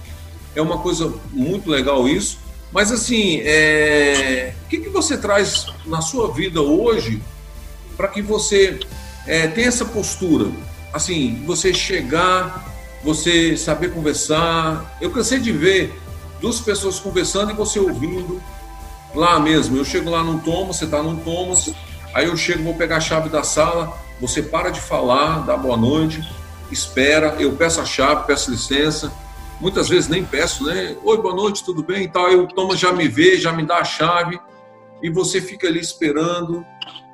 É 0.56 0.62
uma 0.62 0.78
coisa 0.78 1.14
muito 1.34 1.70
legal 1.70 2.08
isso. 2.08 2.38
Mas 2.76 2.92
assim, 2.92 3.40
é... 3.44 4.54
o 4.66 4.68
que, 4.68 4.78
que 4.78 4.90
você 4.90 5.18
traz 5.18 5.66
na 5.88 6.02
sua 6.02 6.32
vida 6.32 6.62
hoje 6.62 7.20
para 7.98 8.08
que 8.10 8.22
você 8.22 8.80
é, 9.26 9.48
tenha 9.48 9.70
essa 9.70 9.86
postura? 9.86 10.52
assim, 10.96 11.44
você 11.46 11.74
chegar, 11.74 12.64
você 13.04 13.58
saber 13.58 13.94
conversar. 13.94 14.98
Eu 15.02 15.12
cansei 15.12 15.40
de 15.40 15.52
ver 15.52 15.94
duas 16.40 16.62
pessoas 16.62 17.00
conversando 17.00 17.52
e 17.52 17.54
você 17.54 17.80
ouvindo 17.80 18.42
lá 19.14 19.38
mesmo. 19.38 19.76
Eu 19.76 19.84
chego 19.84 20.10
lá 20.10 20.24
num 20.24 20.40
Thomas, 20.40 20.78
você 20.78 20.86
está 20.86 21.04
num 21.04 21.18
Thomas, 21.18 21.70
aí 22.14 22.28
eu 22.28 22.38
chego, 22.38 22.64
vou 22.64 22.76
pegar 22.76 22.98
a 22.98 23.02
chave 23.02 23.28
da 23.28 23.44
sala, 23.44 23.94
você 24.22 24.42
para 24.42 24.70
de 24.70 24.80
falar, 24.80 25.46
dá 25.46 25.58
boa 25.58 25.76
noite, 25.76 26.24
espera, 26.72 27.36
eu 27.40 27.52
peço 27.52 27.82
a 27.82 27.86
chave, 27.86 28.26
peço 28.26 28.50
licença. 28.50 29.12
Muitas 29.60 29.88
vezes 29.88 30.10
nem 30.10 30.24
peço, 30.26 30.65
né? 30.65 30.96
Oi, 31.04 31.22
boa 31.22 31.34
noite, 31.34 31.63
tudo 31.63 31.84
bem 31.84 32.04
e 32.04 32.08
tal. 32.08 32.26
Aí 32.26 32.36
o 32.36 32.48
Thomas 32.48 32.80
já 32.80 32.91
me 32.91 33.08
vê, 33.08 33.38
já 33.38 33.52
me 33.54 33.65
dá 33.65 33.78
a 33.78 33.84
chave 33.84 34.39
e 35.02 35.10
você 35.10 35.41
fica 35.41 35.68
ali 35.68 35.80
esperando. 35.80 36.65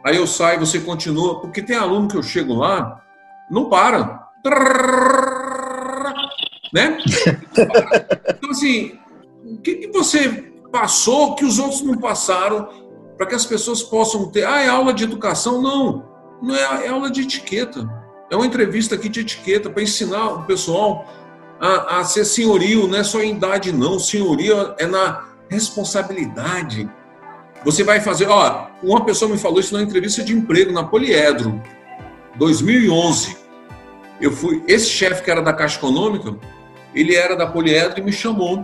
Aí 0.04 0.17
eu 0.17 0.25
saio, 0.25 0.60
você 0.60 0.80
continua, 0.80 1.39
porque 1.39 1.62
tem 1.62 1.75
aluno 1.75 2.08
que 2.08 2.17
eu 2.17 2.23
chego 2.23 2.56
lá, 2.56 3.01
não 3.49 3.69
para. 3.69 4.27
Né? 6.73 6.97
Então, 8.30 8.49
assim, 8.49 8.97
o 9.45 9.58
que, 9.58 9.75
que 9.75 9.88
você 9.91 10.51
passou 10.71 11.36
que 11.36 11.45
os 11.45 11.60
outros 11.60 11.82
não 11.82 11.97
passaram 11.97 12.69
para 13.17 13.27
que 13.27 13.36
as 13.36 13.45
pessoas 13.45 13.84
possam 13.84 14.32
ter. 14.32 14.45
Ah, 14.45 14.62
é 14.62 14.67
aula 14.67 14.93
de 14.93 15.04
educação? 15.04 15.62
Não, 15.62 16.06
não 16.41 16.56
é, 16.56 16.88
é 16.88 16.89
aula 16.89 17.12
de 17.12 17.21
etiqueta. 17.21 17.88
É 18.32 18.36
uma 18.36 18.45
entrevista 18.47 18.95
aqui 18.95 19.10
de 19.10 19.19
etiqueta 19.19 19.69
para 19.69 19.84
ensinar 19.84 20.27
o 20.30 20.43
pessoal 20.45 21.06
a, 21.62 22.00
a, 22.00 22.04
ser 22.04 22.26
senhorio, 22.26 22.88
não 22.88 22.97
é 22.97 23.04
só 23.04 23.21
em 23.21 23.36
idade, 23.36 23.71
não. 23.71 24.00
Senhorio 24.00 24.74
é 24.78 24.88
na 24.88 25.26
responsabilidade. 25.50 26.89
Você 27.63 27.84
vai 27.84 28.02
fazer. 28.02 28.28
Ó, 28.28 28.67
uma 28.82 29.06
pessoa 29.06 29.32
me 29.32 29.38
falou 29.38 29.60
isso 29.60 29.76
na 29.76 29.84
entrevista 29.84 30.24
de 30.24 30.34
emprego 30.34 30.74
na 30.74 30.84
Poliedro, 30.84 31.62
2011 32.36 33.41
eu 34.21 34.32
fui. 34.32 34.63
Esse 34.67 34.88
chefe 34.88 35.24
que 35.24 35.32
era 35.32 35.41
da 35.41 35.52
Caixa 35.52 35.78
Econômica, 35.78 36.36
ele 36.93 37.15
era 37.15 37.36
da 37.36 37.47
Poliedro 37.47 38.00
e 38.00 38.04
me 38.04 38.13
chamou 38.13 38.63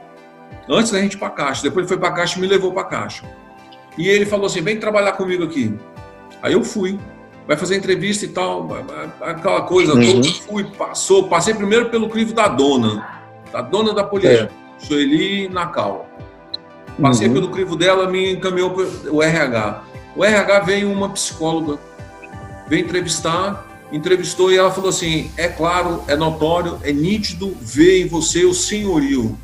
antes 0.70 0.92
da 0.92 1.00
gente 1.00 1.14
ir 1.14 1.18
para 1.18 1.28
a 1.28 1.32
Caixa. 1.32 1.64
Depois 1.64 1.84
ele 1.84 1.88
foi 1.88 1.98
para 1.98 2.10
a 2.10 2.12
Caixa 2.12 2.38
e 2.38 2.42
me 2.42 2.48
levou 2.48 2.72
para 2.72 2.84
a 2.84 2.86
Caixa. 2.86 3.24
E 3.98 4.08
ele 4.08 4.26
falou 4.26 4.46
assim: 4.46 4.62
vem 4.62 4.80
trabalhar 4.80 5.14
comigo 5.14 5.44
aqui. 5.44 5.74
Aí 6.42 6.54
eu 6.54 6.64
fui. 6.64 7.00
Vai 7.48 7.56
fazer 7.56 7.78
entrevista 7.78 8.26
e 8.26 8.28
tal, 8.28 8.68
aquela 9.22 9.62
coisa 9.62 9.94
uhum. 9.94 10.22
toda. 10.22 10.34
Fui, 10.48 10.64
passou, 10.66 11.30
passei 11.30 11.54
primeiro 11.54 11.90
pelo 11.90 12.10
crivo 12.10 12.34
da 12.34 12.48
dona, 12.48 13.08
da 13.52 13.62
dona 13.62 13.94
da 13.94 14.04
Poliedro, 14.04 14.48
é. 14.48 14.86
Sueli 14.86 15.48
Nacal. 15.48 16.10
Passei 17.02 17.28
uhum. 17.28 17.34
pelo 17.34 17.50
crivo 17.50 17.76
dela, 17.76 18.10
me 18.10 18.34
encaminhou 18.34 18.72
para 18.72 18.86
o 19.12 19.24
RH. 19.24 19.84
O 20.16 20.26
RH 20.26 20.60
veio 20.62 20.92
uma 20.92 21.10
psicóloga, 21.10 21.80
veio 22.68 22.84
entrevistar 22.84 23.66
entrevistou 23.92 24.52
e 24.52 24.58
ela 24.58 24.72
falou 24.72 24.90
assim: 24.90 25.32
é 25.38 25.48
claro, 25.48 26.04
é 26.08 26.16
notório, 26.16 26.78
é 26.84 26.92
nítido 26.92 27.56
ver 27.62 28.02
em 28.02 28.08
você 28.08 28.46
o 28.46 28.54
senhorio. 28.54 29.38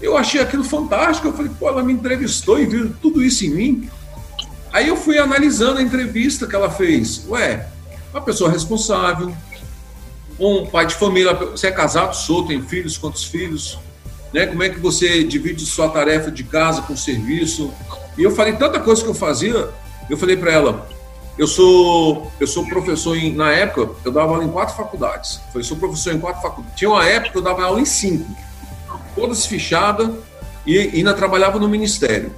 Eu 0.00 0.16
achei 0.16 0.40
aquilo 0.40 0.62
fantástico. 0.62 1.28
Eu 1.28 1.32
falei, 1.32 1.50
pô, 1.58 1.68
ela 1.68 1.82
me 1.82 1.92
entrevistou 1.92 2.58
e 2.58 2.66
viu 2.66 2.92
tudo 3.02 3.22
isso 3.22 3.44
em 3.44 3.50
mim. 3.50 3.90
Aí 4.72 4.88
eu 4.88 4.96
fui 4.96 5.18
analisando 5.18 5.78
a 5.78 5.82
entrevista 5.82 6.46
que 6.46 6.54
ela 6.54 6.70
fez. 6.70 7.24
Ué, 7.28 7.66
uma 8.12 8.22
pessoa 8.22 8.50
responsável, 8.50 9.34
um 10.38 10.66
pai 10.66 10.86
de 10.86 10.94
família, 10.94 11.34
você 11.34 11.68
é 11.68 11.70
casado, 11.70 12.14
sou, 12.14 12.46
tem 12.46 12.62
filhos, 12.62 12.96
quantos 12.96 13.24
filhos? 13.24 13.78
Né? 14.32 14.46
Como 14.46 14.62
é 14.62 14.68
que 14.68 14.78
você 14.78 15.24
divide 15.24 15.64
sua 15.64 15.88
tarefa 15.88 16.30
de 16.30 16.44
casa 16.44 16.82
com 16.82 16.96
serviço? 16.96 17.72
E 18.16 18.22
eu 18.22 18.30
falei 18.30 18.54
tanta 18.54 18.78
coisa 18.80 19.02
que 19.02 19.08
eu 19.08 19.14
fazia. 19.14 19.68
Eu 20.08 20.16
falei 20.16 20.36
para 20.36 20.52
ela, 20.52 20.88
eu 21.38 21.46
sou, 21.46 22.32
eu 22.40 22.46
sou 22.46 22.66
professor 22.66 23.16
em, 23.16 23.32
na 23.32 23.52
época, 23.52 23.94
eu 24.04 24.10
dava 24.10 24.32
aula 24.32 24.44
em 24.44 24.48
quatro 24.48 24.74
faculdades. 24.74 25.40
Eu 25.54 25.62
sou 25.62 25.76
professor 25.76 26.12
em 26.12 26.18
quatro 26.18 26.42
faculdades. 26.42 26.76
Tinha 26.76 26.90
uma 26.90 27.06
época 27.06 27.32
que 27.32 27.38
eu 27.38 27.42
dava 27.42 27.62
aula 27.62 27.80
em 27.80 27.84
cinco, 27.84 28.28
todas 29.14 29.46
fechadas 29.46 30.10
e 30.66 30.78
ainda 30.78 31.14
trabalhava 31.14 31.58
no 31.58 31.68
ministério. 31.68 32.34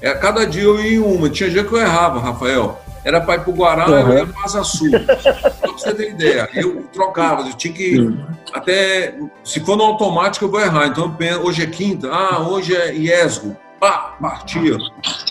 É, 0.00 0.14
cada 0.14 0.46
dia 0.46 0.62
eu 0.62 0.80
ia 0.80 0.96
em 0.96 0.98
uma. 0.98 1.28
Tinha 1.28 1.50
dia 1.50 1.64
que 1.64 1.72
eu 1.72 1.78
errava, 1.78 2.20
Rafael. 2.20 2.80
era 3.04 3.20
para 3.20 3.36
ir 3.36 3.40
para 3.40 3.50
o 3.50 3.54
Guará, 3.54 3.88
uhum. 3.88 4.12
eu 4.12 4.18
ia 4.18 4.26
para 4.26 4.44
Asa 4.44 4.62
Sul. 4.62 4.90
Só 4.90 5.60
para 5.60 5.72
você 5.72 5.94
ter 5.94 6.10
ideia. 6.10 6.48
Eu 6.54 6.84
trocava, 6.92 7.42
eu 7.42 7.54
tinha 7.54 7.74
que. 7.74 7.98
Uhum. 7.98 8.26
Até. 8.52 9.18
Se 9.42 9.60
for 9.60 9.76
no 9.76 9.84
automático, 9.84 10.44
eu 10.44 10.50
vou 10.50 10.60
errar. 10.60 10.86
Então, 10.86 11.14
hoje 11.42 11.62
é 11.62 11.66
quinta, 11.66 12.08
ah, 12.12 12.40
hoje 12.40 12.74
é 12.76 12.94
IESGO. 12.94 13.56
Pá, 13.80 14.16
partia. 14.20 14.76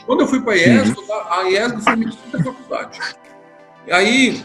Quando 0.05 0.21
eu 0.21 0.27
fui 0.27 0.41
para 0.41 0.53
a 0.53 0.57
IESGO, 0.57 1.01
uhum. 1.01 1.31
a 1.31 1.41
IESGO 1.49 1.81
foi 1.81 1.95
minha 1.95 2.11
quinta 2.11 2.43
faculdade. 2.43 2.99
Aí, 3.89 4.43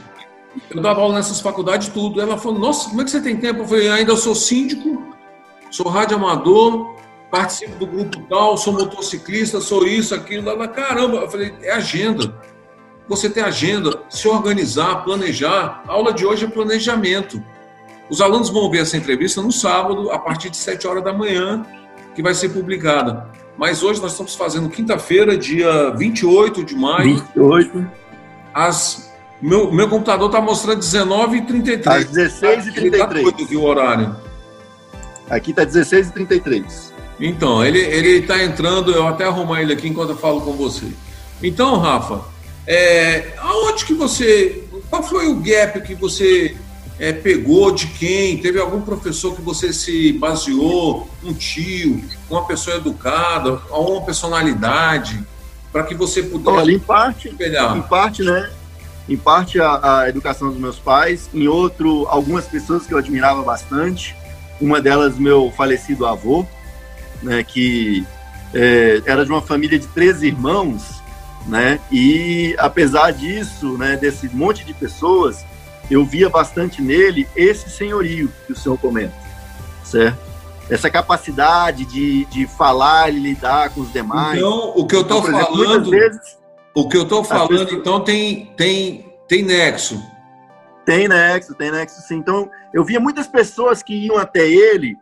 eu 0.70 0.80
dava 0.80 1.00
aula 1.00 1.14
nessas 1.14 1.40
faculdades, 1.40 1.88
tudo. 1.88 2.20
Ela 2.20 2.37
falou: 2.37 2.58
Nossa, 2.58 2.88
como 2.90 3.00
é 3.00 3.04
que 3.04 3.11
você 3.11 3.20
tem 3.20 3.37
tempo? 3.37 3.61
Eu 3.61 3.66
falei: 3.66 3.88
Ainda 3.90 4.14
sou 4.16 4.35
síndico, 4.35 5.02
sou 5.70 5.88
radioamador, 5.88 6.94
participo 7.33 7.75
do 7.77 7.87
grupo 7.87 8.21
tal, 8.29 8.57
sou 8.57 8.75
motociclista, 8.75 9.61
sou 9.61 9.87
isso, 9.87 10.14
aquilo. 10.14 10.49
Ela, 10.49 10.68
caramba, 10.68 11.16
eu 11.16 11.31
falei: 11.31 11.53
É 11.62 11.73
agenda 11.73 12.33
você 13.09 13.29
ter 13.29 13.42
agenda, 13.42 14.01
se 14.09 14.29
organizar, 14.29 15.05
planejar. 15.05 15.83
A 15.87 15.92
aula 15.92 16.12
de 16.12 16.25
hoje 16.25 16.45
é 16.45 16.49
planejamento. 16.49 17.42
Os 18.09 18.21
alunos 18.21 18.49
vão 18.49 18.71
ver 18.71 18.83
essa 18.83 18.97
entrevista 18.97 19.42
no 19.42 19.51
sábado, 19.51 20.11
a 20.11 20.18
partir 20.18 20.51
de 20.51 20.57
7 20.57 20.87
horas 20.87 21.05
da 21.05 21.12
manhã, 21.12 21.64
que 22.14 22.23
vai 22.23 22.35
ser 22.35 22.51
publicada. 22.51 23.29
Mas 23.57 23.83
hoje 23.83 24.01
nós 24.01 24.12
estamos 24.12 24.35
fazendo 24.35 24.68
quinta-feira, 24.68 25.37
dia 25.37 25.90
28 25.90 26.64
de 26.64 26.75
maio. 26.75 27.16
28. 27.16 27.90
As, 28.55 29.12
meu, 29.40 29.73
meu 29.73 29.88
computador 29.88 30.27
está 30.27 30.40
mostrando 30.40 30.81
19h33. 30.81 31.87
Às 31.87 32.05
16h33. 32.07 33.29
Aqui 33.29 33.47
tá 33.47 33.59
o 33.59 33.64
horário. 33.64 34.16
Aqui 35.29 35.51
está 35.51 35.64
16h33. 35.64 36.91
Então, 37.20 37.64
ele 37.64 37.79
está 38.18 38.42
entrando, 38.42 38.90
eu 38.90 39.07
até 39.07 39.25
arrumar 39.25 39.62
ele 39.62 39.72
aqui 39.72 39.88
enquanto 39.88 40.11
eu 40.11 40.16
falo 40.16 40.40
com 40.40 40.53
você. 40.53 40.87
Então, 41.42 41.79
Rafa, 41.79 42.22
é, 42.66 43.35
aonde 43.38 43.85
que 43.85 43.94
você. 43.94 44.64
Qual 44.88 45.03
foi 45.03 45.27
o 45.29 45.37
gap 45.37 45.81
que 45.81 45.94
você 45.94 46.57
é, 46.98 47.12
pegou 47.12 47.72
de 47.72 47.87
quem? 47.87 48.38
Teve 48.38 48.61
algum 48.61 48.81
professor 48.81 49.35
que 49.35 49.42
você 49.42 49.72
se 49.72 50.12
baseou, 50.12 51.09
um 51.25 51.33
tio, 51.33 52.03
uma 52.31 52.44
pessoa 52.44 52.77
educada, 52.77 53.61
uma 53.70 54.03
personalidade, 54.03 55.22
para 55.72 55.83
que 55.85 55.94
você 55.94 56.22
pudesse. 56.22 56.57
Olha, 56.57 56.72
em 56.72 56.79
parte, 56.79 57.29
em 57.29 57.83
parte, 57.83 58.22
né? 58.22 58.51
Em 59.09 59.16
parte 59.16 59.61
a, 59.61 60.01
a, 60.01 60.09
educação 60.09 60.51
dos 60.51 60.59
meus 60.59 60.79
pais, 60.79 61.29
em 61.35 61.48
outro, 61.48 62.07
algumas 62.09 62.46
pessoas 62.46 62.87
que 62.87 62.94
eu 62.94 62.98
admirava 62.98 63.42
bastante. 63.42 64.14
Uma 64.61 64.81
delas, 64.81 65.18
meu 65.18 65.53
falecido 65.57 66.07
avô, 66.07 66.46
né, 67.22 67.42
que 67.42 68.06
é, 68.52 69.02
era 69.06 69.24
de 69.24 69.30
uma 69.30 69.42
família 69.42 69.78
de 69.78 69.87
três 69.88 70.22
irmãos 70.22 71.02
né? 71.46 71.80
E 71.90 72.54
apesar 72.58 73.12
disso, 73.12 73.76
né, 73.76 73.96
desse 73.96 74.28
monte 74.28 74.64
de 74.64 74.74
pessoas, 74.74 75.44
eu 75.90 76.04
via 76.04 76.28
bastante 76.28 76.80
nele 76.80 77.28
esse 77.35 77.68
senhorio 77.70 78.32
que 78.46 78.52
o 78.52 78.56
senhor 78.56 78.78
comenta, 78.78 79.14
certo? 79.85 80.18
Essa 80.70 80.88
capacidade 80.88 81.85
de, 81.85 82.24
de 82.26 82.46
falar 82.46 83.12
e 83.12 83.18
lidar 83.18 83.70
com 83.70 83.80
os 83.80 83.92
demais. 83.92 84.38
Então, 84.38 84.72
o 84.76 84.87
que 84.87 84.94
eu 84.94 85.02
estou 85.02 85.18
então, 85.18 85.32
falando, 85.32 85.90
vezes, 85.90 86.38
o 86.74 86.88
que 86.88 86.96
eu 86.96 87.02
estou 87.02 87.24
falando, 87.24 87.48
pessoas... 87.48 87.72
então 87.72 88.00
tem 88.00 88.46
tem 88.56 89.12
tem 89.28 89.42
nexo. 89.42 90.00
Tem 90.87 91.08
nexo, 91.08 91.54
tem 91.54 91.70
nexo 91.70 92.00
sim. 92.02 92.16
Então, 92.16 92.48
eu 92.72 92.85
via 92.85 93.00
muitas 93.00 93.26
pessoas 93.26 93.82
que 93.82 93.94
iam 93.94 94.16
até 94.16 94.48
ele 94.48 94.96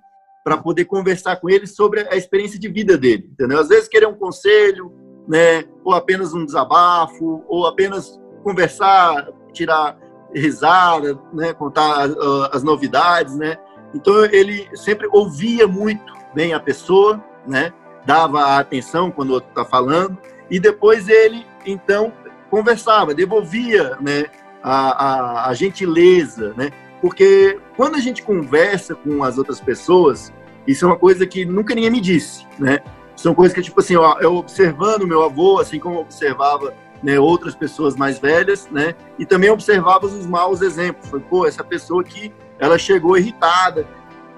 para 0.45 0.57
poder 0.57 0.87
conversar 0.87 1.37
com 1.37 1.51
ele 1.51 1.67
sobre 1.67 2.07
a 2.09 2.17
experiência 2.17 2.59
de 2.59 2.69
vida 2.69 2.97
dele, 2.97 3.29
entendeu? 3.33 3.59
Às 3.59 3.69
vezes 3.69 3.89
querer 3.89 4.07
um 4.07 4.15
conselho, 4.15 4.93
né? 5.29 5.65
Ou 5.85 5.95
apenas 5.95 6.33
um 6.33 6.45
desabafo, 6.45 7.45
ou 7.47 7.67
apenas 7.67 8.19
conversar, 8.43 9.29
tirar 9.53 9.99
risada, 10.35 11.19
né? 11.33 11.53
Contar 11.53 12.09
uh, 12.09 12.49
as 12.53 12.63
novidades, 12.63 13.37
né? 13.37 13.59
Então 13.95 14.25
ele 14.27 14.69
sempre 14.77 15.09
ouvia 15.13 15.67
muito 15.67 16.13
bem 16.35 16.53
a 16.55 16.61
pessoa, 16.61 17.23
né? 17.47 17.73
Dava 18.07 18.59
atenção 18.59 19.11
quando 19.11 19.31
o 19.31 19.35
outro 19.35 19.51
está 19.51 19.65
falando 19.65 20.17
e 20.51 20.59
depois 20.59 21.09
ele 21.09 21.47
então 21.67 22.13
conversava, 22.51 23.15
devolvia, 23.15 23.97
né? 24.01 24.27
A, 24.63 24.91
a, 24.91 25.49
a 25.49 25.55
gentileza, 25.55 26.55
né? 26.57 26.71
Porque 27.01 27.59
quando 27.77 27.97
a 27.97 28.01
gente 28.01 28.23
conversa 28.23 28.95
com 28.95 29.25
as 29.25 29.39
outras 29.39 29.61
pessoas, 29.61 30.33
isso 30.67 30.85
é 30.85 30.89
uma 30.89 30.99
coisa 30.99 31.27
que 31.27 31.45
nunca 31.45 31.75
ninguém 31.75 31.91
me 31.91 32.01
disse, 32.01 32.47
né? 32.59 32.81
São 33.17 33.35
coisas 33.35 33.55
que, 33.55 33.63
tipo 33.63 33.81
assim, 33.81 33.97
ó, 33.97 34.19
eu 34.21 34.37
observando 34.37 35.07
meu 35.07 35.23
avô, 35.23 35.59
assim 35.59 35.79
como 35.79 35.97
eu 35.97 36.01
observava 36.01 36.75
né, 37.03 37.19
outras 37.19 37.55
pessoas 37.55 37.97
mais 37.97 38.19
velhas, 38.19 38.69
né? 38.71 38.95
E 39.19 39.27
também 39.27 39.51
observava 39.51 40.07
os 40.07 40.27
maus 40.27 40.61
exemplos. 40.63 41.09
Foi, 41.09 41.21
pô, 41.21 41.47
essa 41.47 41.65
pessoa 41.65 42.03
aqui, 42.03 42.33
ela 42.59 42.79
chegou 42.79 43.17
irritada, 43.17 43.87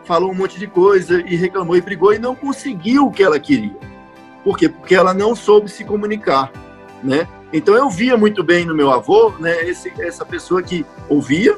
falou 0.04 0.30
um 0.30 0.34
monte 0.34 0.58
de 0.58 0.66
coisa 0.66 1.20
e 1.20 1.36
reclamou 1.36 1.76
e 1.76 1.80
brigou 1.80 2.12
e 2.12 2.18
não 2.18 2.34
conseguiu 2.34 3.06
o 3.06 3.12
que 3.12 3.22
ela 3.22 3.38
queria. 3.38 3.76
Por 4.42 4.56
quê? 4.56 4.68
Porque 4.68 4.94
ela 4.94 5.14
não 5.14 5.34
soube 5.36 5.70
se 5.70 5.84
comunicar, 5.84 6.50
né? 7.02 7.28
Então 7.52 7.74
eu 7.74 7.88
via 7.90 8.16
muito 8.16 8.42
bem 8.42 8.64
no 8.64 8.74
meu 8.74 8.90
avô, 8.90 9.32
né? 9.38 9.62
Esse, 9.64 9.92
essa 10.00 10.24
pessoa 10.24 10.62
que 10.62 10.84
ouvia, 11.08 11.56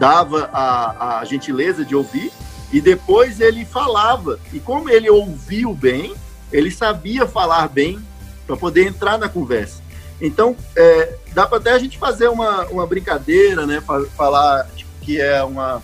dava 0.00 0.48
a, 0.50 1.18
a 1.18 1.24
gentileza 1.26 1.84
de 1.84 1.94
ouvir 1.94 2.32
e 2.72 2.80
depois 2.80 3.38
ele 3.38 3.66
falava. 3.66 4.40
E 4.50 4.58
como 4.58 4.88
ele 4.88 5.10
ouviu 5.10 5.74
bem, 5.74 6.14
ele 6.50 6.70
sabia 6.70 7.26
falar 7.26 7.68
bem 7.68 8.00
para 8.46 8.56
poder 8.56 8.86
entrar 8.86 9.18
na 9.18 9.28
conversa. 9.28 9.82
Então, 10.18 10.56
é, 10.74 11.16
dá 11.34 11.46
para 11.46 11.58
até 11.58 11.72
a 11.72 11.78
gente 11.78 11.98
fazer 11.98 12.28
uma, 12.28 12.64
uma 12.68 12.86
brincadeira, 12.86 13.66
né? 13.66 13.82
Falar 14.16 14.66
tipo, 14.74 14.90
que 15.02 15.20
é 15.20 15.42
uma, 15.44 15.82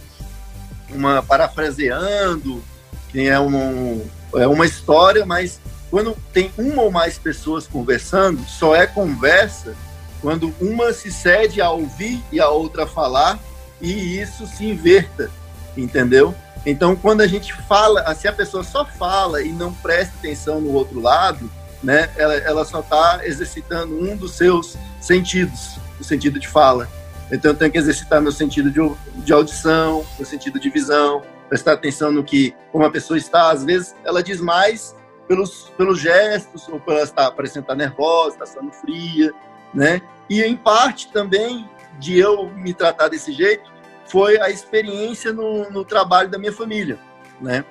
uma 0.89 1.23
parafraseando, 1.23 2.65
que 3.11 3.29
é, 3.29 3.39
um, 3.39 4.03
é 4.35 4.47
uma 4.47 4.65
história, 4.65 5.27
mas 5.27 5.61
quando 5.91 6.17
tem 6.33 6.51
uma 6.57 6.83
ou 6.83 6.91
mais 6.91 7.19
pessoas 7.19 7.67
conversando, 7.67 8.43
só 8.49 8.75
é 8.75 8.87
conversa 8.87 9.75
quando 10.23 10.55
uma 10.59 10.93
se 10.95 11.13
cede 11.13 11.61
a 11.61 11.71
ouvir 11.71 12.23
e 12.33 12.41
a 12.41 12.49
outra 12.49 12.87
falar 12.87 13.39
e 13.81 14.21
isso 14.21 14.47
se 14.47 14.67
inverta, 14.67 15.31
entendeu? 15.77 16.35
Então, 16.65 16.97
quando 16.97 17.21
a 17.21 17.27
gente 17.27 17.53
fala, 17.53 18.13
se 18.15 18.27
a 18.27 18.33
pessoa 18.33 18.65
só 18.65 18.85
fala 18.85 19.43
e 19.43 19.53
não 19.53 19.73
presta 19.73 20.15
atenção 20.19 20.61
no 20.61 20.73
outro 20.73 21.01
lado, 21.01 21.51
né, 21.83 22.11
ela, 22.17 22.35
ela 22.35 22.65
só 22.65 22.81
está 22.81 23.21
exercitando 23.23 23.97
um 23.97 24.17
dos 24.17 24.33
seus 24.33 24.77
sentidos, 25.01 25.79
o 26.01 26.05
sentido 26.05 26.41
de 26.41 26.49
fala. 26.49 26.89
Então, 27.31 27.53
eu 27.53 27.57
tenho 27.57 27.71
que 27.71 27.79
exercitar 27.79 28.21
meu 28.21 28.33
sentido 28.33 28.71
de, 28.71 28.81
de 29.25 29.33
audição, 29.33 30.05
meu 30.19 30.27
sentido 30.27 30.59
de 30.59 30.69
visão, 30.71 31.23
prestar 31.49 31.73
atenção 31.73 32.11
no 32.11 32.25
que, 32.25 32.55
como 32.73 32.85
a 32.85 32.91
pessoa 32.91 33.17
está. 33.17 33.51
Às 33.51 33.65
vezes, 33.65 33.95
ela 34.05 34.23
diz 34.23 34.41
mais 34.41 34.95
pelos, 35.29 35.73
pelos 35.77 36.01
gestos, 36.01 36.69
ou 36.69 36.81
por 36.81 36.95
ela 36.95 37.03
estar 37.03 37.31
parecendo 37.33 37.65
estar 37.65 37.75
nervosa, 37.75 38.35
está 38.35 38.47
sendo 38.47 38.73
fria, 38.73 39.33
né? 39.75 40.01
E, 40.29 40.43
em 40.43 40.57
parte, 40.57 41.09
também, 41.13 41.69
de 41.99 42.19
eu 42.19 42.49
me 42.51 42.73
tratar 42.75 43.09
desse 43.09 43.33
jeito, 43.33 43.71
foi 44.07 44.41
a 44.41 44.51
experiência 44.51 45.33
no, 45.33 45.71
no 45.71 45.85
trabalho 45.85 46.29
da 46.29 46.39
minha 46.39 46.53
família, 46.53 46.99
né? 47.41 47.65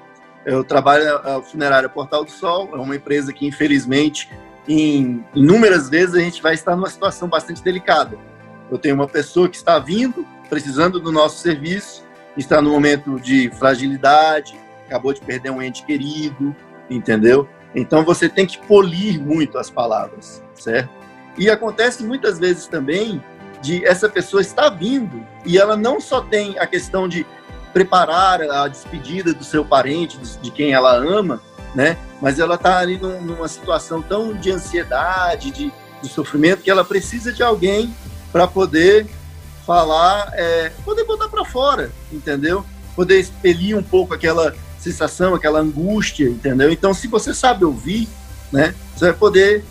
Eu 0.45 0.63
trabalho 0.63 1.17
a 1.17 1.41
funerária 1.41 1.89
Portal 1.89 2.23
do 2.23 2.29
Sol, 2.29 2.69
é 2.73 2.77
uma 2.77 2.95
empresa 2.95 3.33
que, 3.33 3.47
infelizmente, 3.47 4.29
em 4.67 5.25
inúmeras 5.33 5.89
vezes 5.89 6.15
a 6.15 6.19
gente 6.19 6.41
vai 6.41 6.53
estar 6.53 6.75
numa 6.75 6.89
situação 6.89 7.27
bastante 7.27 7.63
delicada. 7.63 8.17
Eu 8.69 8.77
tenho 8.77 8.95
uma 8.95 9.07
pessoa 9.07 9.49
que 9.49 9.55
está 9.55 9.79
vindo, 9.79 10.25
precisando 10.47 10.99
do 10.99 11.11
nosso 11.11 11.39
serviço, 11.39 12.03
está 12.37 12.61
no 12.61 12.71
momento 12.71 13.19
de 13.19 13.49
fragilidade, 13.51 14.55
acabou 14.85 15.13
de 15.13 15.21
perder 15.21 15.49
um 15.49 15.61
ente 15.61 15.83
querido, 15.83 16.55
entendeu? 16.89 17.47
Então 17.73 18.05
você 18.05 18.29
tem 18.29 18.45
que 18.45 18.57
polir 18.59 19.19
muito 19.19 19.57
as 19.57 19.69
palavras, 19.69 20.43
certo? 20.53 20.89
E 21.37 21.49
acontece 21.49 22.03
muitas 22.03 22.39
vezes 22.39 22.67
também 22.67 23.21
de 23.65 23.83
essa 23.83 24.07
pessoa 24.07 24.41
estar 24.41 24.69
vindo 24.69 25.25
e 25.43 25.57
ela 25.57 25.75
não 25.75 25.99
só 25.99 26.21
tem 26.21 26.57
a 26.59 26.67
questão 26.67 27.07
de 27.07 27.25
preparar 27.73 28.39
a 28.41 28.67
despedida 28.67 29.33
do 29.33 29.43
seu 29.43 29.65
parente, 29.65 30.19
de 30.39 30.51
quem 30.51 30.73
ela 30.73 30.95
ama, 30.95 31.41
né? 31.73 31.97
Mas 32.21 32.39
ela 32.39 32.55
está 32.55 32.77
ali 32.77 32.97
numa 32.97 33.47
situação 33.47 34.03
tão 34.03 34.33
de 34.33 34.51
ansiedade, 34.51 35.49
de, 35.51 35.73
de 36.01 36.07
sofrimento, 36.07 36.61
que 36.61 36.69
ela 36.69 36.85
precisa 36.85 37.33
de 37.33 37.41
alguém 37.41 37.93
para 38.31 38.47
poder 38.47 39.07
falar, 39.65 40.31
é, 40.33 40.71
poder 40.85 41.03
botar 41.03 41.27
para 41.27 41.43
fora, 41.43 41.91
entendeu? 42.11 42.63
Poder 42.95 43.19
expelir 43.19 43.75
um 43.75 43.83
pouco 43.83 44.13
aquela 44.13 44.55
sensação, 44.79 45.33
aquela 45.33 45.59
angústia, 45.59 46.29
entendeu? 46.29 46.71
Então, 46.71 46.93
se 46.93 47.07
você 47.07 47.33
sabe 47.33 47.65
ouvir, 47.65 48.07
né? 48.51 48.75
Você 48.95 49.05
vai 49.05 49.13
poder 49.13 49.65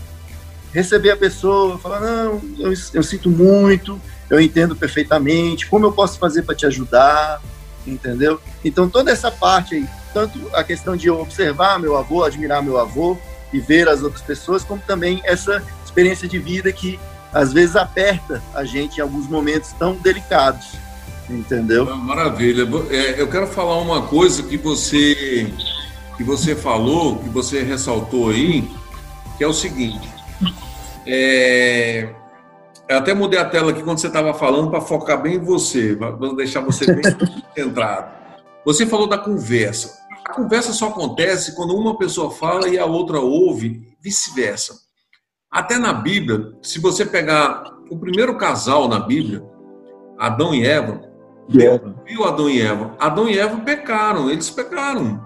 receber 0.74 1.12
a 1.12 1.16
pessoa, 1.16 1.78
falar, 1.78 2.00
não, 2.00 2.42
eu, 2.58 2.74
eu 2.92 3.02
sinto 3.02 3.30
muito, 3.30 3.98
eu 4.28 4.40
entendo 4.40 4.74
perfeitamente, 4.74 5.68
como 5.68 5.86
eu 5.86 5.92
posso 5.92 6.18
fazer 6.18 6.42
para 6.42 6.54
te 6.54 6.66
ajudar, 6.66 7.40
entendeu? 7.86 8.40
Então, 8.64 8.90
toda 8.90 9.12
essa 9.12 9.30
parte 9.30 9.76
aí, 9.76 9.86
tanto 10.12 10.38
a 10.52 10.64
questão 10.64 10.96
de 10.96 11.06
eu 11.06 11.20
observar 11.20 11.78
meu 11.78 11.96
avô, 11.96 12.24
admirar 12.24 12.60
meu 12.60 12.76
avô 12.78 13.16
e 13.52 13.60
ver 13.60 13.88
as 13.88 14.02
outras 14.02 14.22
pessoas, 14.22 14.64
como 14.64 14.82
também 14.84 15.22
essa 15.24 15.62
experiência 15.84 16.26
de 16.26 16.40
vida 16.40 16.72
que 16.72 16.98
às 17.32 17.52
vezes 17.52 17.76
aperta 17.76 18.42
a 18.52 18.64
gente 18.64 18.98
em 18.98 19.00
alguns 19.00 19.28
momentos 19.28 19.72
tão 19.72 19.94
delicados, 19.94 20.72
entendeu? 21.30 21.88
Ah, 21.88 21.96
maravilha. 21.96 22.66
É, 22.90 23.20
eu 23.20 23.28
quero 23.28 23.46
falar 23.46 23.78
uma 23.78 24.02
coisa 24.02 24.42
que 24.42 24.56
você 24.56 25.52
que 26.16 26.22
você 26.22 26.54
falou, 26.54 27.18
que 27.18 27.28
você 27.28 27.62
ressaltou 27.62 28.30
aí, 28.30 28.68
que 29.36 29.42
é 29.42 29.46
o 29.48 29.52
seguinte. 29.52 30.08
É, 31.06 32.14
eu 32.88 32.98
até 32.98 33.14
mudei 33.14 33.38
a 33.38 33.44
tela 33.44 33.70
aqui 33.70 33.82
quando 33.82 33.98
você 33.98 34.06
estava 34.06 34.34
falando 34.34 34.70
para 34.70 34.80
focar 34.80 35.20
bem 35.20 35.36
em 35.36 35.44
você, 35.44 35.96
para 35.96 36.12
deixar 36.34 36.60
você 36.60 36.92
bem 36.92 37.02
centrado. 37.56 38.12
Você 38.64 38.86
falou 38.86 39.06
da 39.06 39.18
conversa. 39.18 40.02
A 40.26 40.32
conversa 40.32 40.72
só 40.72 40.88
acontece 40.88 41.54
quando 41.54 41.76
uma 41.76 41.98
pessoa 41.98 42.30
fala 42.30 42.68
e 42.68 42.78
a 42.78 42.86
outra 42.86 43.20
ouve, 43.20 43.94
vice-versa. 44.00 44.74
Até 45.50 45.78
na 45.78 45.92
Bíblia, 45.92 46.52
se 46.62 46.80
você 46.80 47.04
pegar 47.06 47.64
o 47.90 47.98
primeiro 47.98 48.36
casal 48.36 48.88
na 48.88 48.98
Bíblia, 48.98 49.44
Adão 50.18 50.54
e 50.54 50.66
Eva, 50.66 51.02
viu 51.48 52.24
Adão 52.24 52.48
e 52.48 52.60
Eva. 52.60 52.94
Adão 52.98 53.28
e 53.28 53.38
Eva 53.38 53.60
pecaram, 53.60 54.30
eles 54.30 54.50
pecaram. 54.50 55.22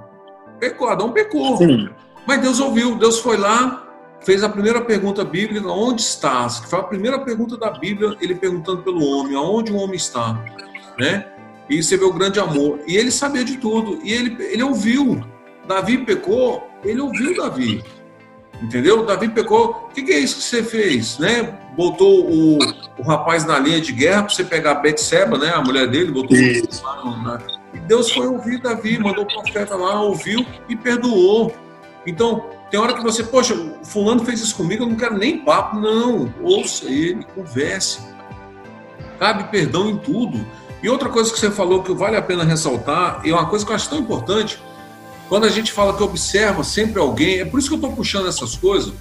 Pecou, 0.59 0.89
Adão 0.89 1.13
pecou. 1.13 1.57
Sim. 1.57 1.89
Mas 2.27 2.43
Deus 2.43 2.61
ouviu, 2.61 2.97
Deus 2.97 3.21
foi 3.21 3.37
lá, 3.37 3.88
fez 4.21 4.43
a 4.43 4.49
primeira 4.49 4.81
pergunta 4.81 5.25
bíblica: 5.25 5.67
onde 5.69 6.03
estás? 6.03 6.61
Que 6.61 6.69
foi 6.69 6.79
a 6.79 6.85
primeira 6.85 7.19
pergunta 7.21 7.57
da 7.57 7.71
Bíblia, 7.71 8.17
ele 8.21 8.35
perguntando 8.35 8.83
pelo 8.83 9.05
homem: 9.05 9.37
aonde 9.37 9.73
o 9.73 9.77
homem 9.77 9.97
está? 9.97 10.43
Né? 10.99 11.27
E 11.69 11.83
você 11.83 11.97
vê 11.97 12.05
o 12.05 12.13
grande 12.13 12.41
amor. 12.41 12.81
E 12.87 12.97
ele 12.97 13.11
sabia 13.11 13.45
de 13.45 13.59
tudo. 13.59 14.01
E 14.03 14.13
ele, 14.13 14.37
ele 14.41 14.63
ouviu. 14.63 15.23
Davi 15.67 15.99
pecou, 15.99 16.67
ele 16.83 17.01
ouviu 17.01 17.37
Davi. 17.37 17.85
Entendeu? 18.63 19.05
Davi 19.05 19.29
pecou. 19.29 19.89
O 19.91 19.95
que, 19.95 20.03
que, 20.03 20.13
é 20.13 20.19
isso 20.19 20.37
que 20.37 20.43
você 20.43 20.63
fez? 20.63 21.19
Né? 21.19 21.43
Botou 21.77 22.31
o, 22.31 22.59
o 22.99 23.03
rapaz 23.03 23.45
na 23.45 23.59
linha 23.59 23.81
de 23.81 23.93
guerra 23.93 24.23
para 24.23 24.35
você 24.35 24.45
pegar 24.45 24.73
a 24.73 24.75
Betseba, 24.77 25.39
né? 25.39 25.51
a 25.51 25.61
mulher 25.61 25.87
dele, 25.89 26.11
botou 26.11 26.37
isso. 26.37 26.83
Lá, 26.83 27.41
E 27.75 27.79
Deus 27.81 28.11
foi 28.11 28.27
ouvir 28.27 28.61
Davi, 28.61 28.99
mandou 28.99 29.25
o 29.25 29.27
profeta 29.27 29.77
lá, 29.77 30.01
ouviu 30.01 30.45
e 30.69 30.75
perdoou. 30.75 31.55
Então, 32.07 32.47
tem 32.71 32.79
hora 32.79 32.95
que 32.95 33.03
você, 33.03 33.25
poxa, 33.25 33.55
fulano 33.83 34.25
fez 34.25 34.41
isso 34.41 34.55
comigo, 34.55 34.85
eu 34.85 34.89
não 34.89 34.97
quero 34.97 35.17
nem 35.17 35.39
papo. 35.39 35.79
Não, 35.79 36.33
ouça 36.43 36.85
ele, 36.85 37.25
converse. 37.35 38.01
Cabe 39.19 39.45
perdão 39.45 39.89
em 39.89 39.97
tudo. 39.97 40.45
E 40.83 40.89
outra 40.89 41.09
coisa 41.09 41.33
que 41.33 41.39
você 41.39 41.51
falou 41.51 41.83
que 41.83 41.93
vale 41.93 42.17
a 42.17 42.23
pena 42.23 42.45
ressaltar, 42.45 43.21
e 43.25 43.31
é 43.31 43.35
uma 43.35 43.47
coisa 43.47 43.65
que 43.65 43.73
eu 43.73 43.77
acho 43.77 43.89
tão 43.89 43.99
importante, 43.99 44.61
quando 45.29 45.45
a 45.45 45.51
gente 45.51 45.73
fala 45.73 45.97
que 45.97 46.03
observa 46.03 46.63
sempre 46.63 47.01
alguém, 47.01 47.41
é 47.41 47.45
por 47.45 47.59
isso 47.59 47.69
que 47.69 47.75
eu 47.75 47.79
estou 47.79 47.93
puxando 47.93 48.29
essas 48.29 48.55
coisas, 48.55 48.93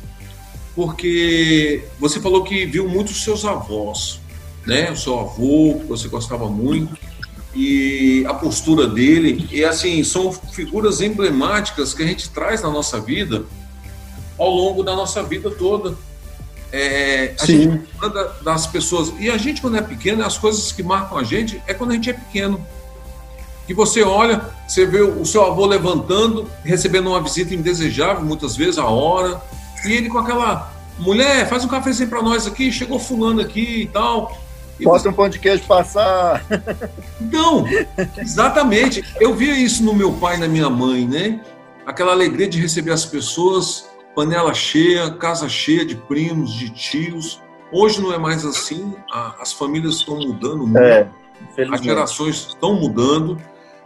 porque 0.76 1.86
você 2.00 2.20
falou 2.20 2.44
que 2.44 2.66
viu 2.66 2.88
muito 2.88 3.10
os 3.10 3.24
seus 3.24 3.46
avós, 3.46 4.20
né? 4.66 4.92
O 4.92 4.96
seu 4.96 5.20
avô, 5.20 5.80
que 5.80 5.88
você 5.88 6.08
gostava 6.08 6.48
muito, 6.48 6.98
e 7.58 8.24
a 8.28 8.36
postura 8.36 8.86
dele, 8.86 9.50
e 9.52 9.66
assim, 9.66 10.04
são 10.04 10.32
figuras 10.32 11.02
emblemáticas 11.02 11.92
que 11.92 12.04
a 12.04 12.06
gente 12.06 12.30
traz 12.30 12.62
na 12.62 12.70
nossa 12.70 13.00
vida 13.00 13.46
ao 14.38 14.52
longo 14.52 14.84
da 14.84 14.96
nossa 14.96 15.24
vida 15.24 15.50
toda. 15.50 15.96
É, 16.72 17.34
a 17.40 17.46
Sim. 17.48 17.62
gente 17.62 17.90
anda 18.04 18.36
das 18.44 18.68
pessoas. 18.68 19.12
E 19.20 19.32
a 19.32 19.38
gente, 19.38 19.60
quando 19.60 19.76
é 19.76 19.82
pequeno, 19.82 20.24
as 20.24 20.38
coisas 20.38 20.72
que 20.72 20.84
marcam 20.84 21.18
a 21.18 21.24
gente 21.24 21.60
é 21.66 21.74
quando 21.74 21.92
a 21.92 21.94
gente 21.96 22.12
é 22.12 22.14
pequeno. 22.14 22.64
Que 23.66 23.74
você 23.74 24.04
olha, 24.04 24.46
você 24.68 24.86
vê 24.86 25.02
o 25.02 25.26
seu 25.26 25.44
avô 25.44 25.66
levantando, 25.66 26.48
recebendo 26.64 27.10
uma 27.10 27.24
visita 27.24 27.56
indesejável, 27.56 28.24
muitas 28.24 28.56
vezes, 28.56 28.78
a 28.78 28.86
hora, 28.86 29.42
e 29.84 29.94
ele 29.94 30.10
com 30.10 30.20
aquela 30.20 30.72
mulher, 31.00 31.50
faz 31.50 31.66
um 31.66 31.68
cafezinho 31.68 32.08
para 32.08 32.22
nós 32.22 32.46
aqui, 32.46 32.72
chegou 32.72 33.00
fulano 33.00 33.42
aqui 33.42 33.82
e 33.82 33.88
tal. 33.88 34.38
E 34.80 34.84
Bota 34.84 35.10
um 35.10 35.14
pão 35.14 35.28
de 35.30 35.40
queijo 35.40 35.64
passar. 35.64 36.46
Então, 37.20 37.66
exatamente. 38.18 39.04
Eu 39.20 39.34
via 39.34 39.54
isso 39.58 39.84
no 39.84 39.94
meu 39.94 40.14
pai 40.14 40.36
e 40.36 40.40
na 40.40 40.48
minha 40.48 40.70
mãe, 40.70 41.08
né? 41.08 41.42
Aquela 41.86 42.12
alegria 42.12 42.48
de 42.48 42.60
receber 42.60 42.92
as 42.92 43.06
pessoas 43.06 43.88
panela 44.18 44.52
cheia, 44.52 45.12
casa 45.12 45.48
cheia 45.48 45.86
de 45.86 45.96
primos, 45.96 46.52
de 46.52 46.72
tios. 46.72 47.40
Hoje 47.72 48.02
não 48.02 48.12
é 48.12 48.18
mais 48.18 48.44
assim, 48.44 48.96
as 49.40 49.54
famílias 49.54 49.98
estão 49.98 50.18
mudando 50.18 50.66
muito, 50.66 50.80
é, 50.80 51.08
as 51.72 51.82
gerações 51.82 52.48
estão 52.48 52.74
mudando, 52.74 53.38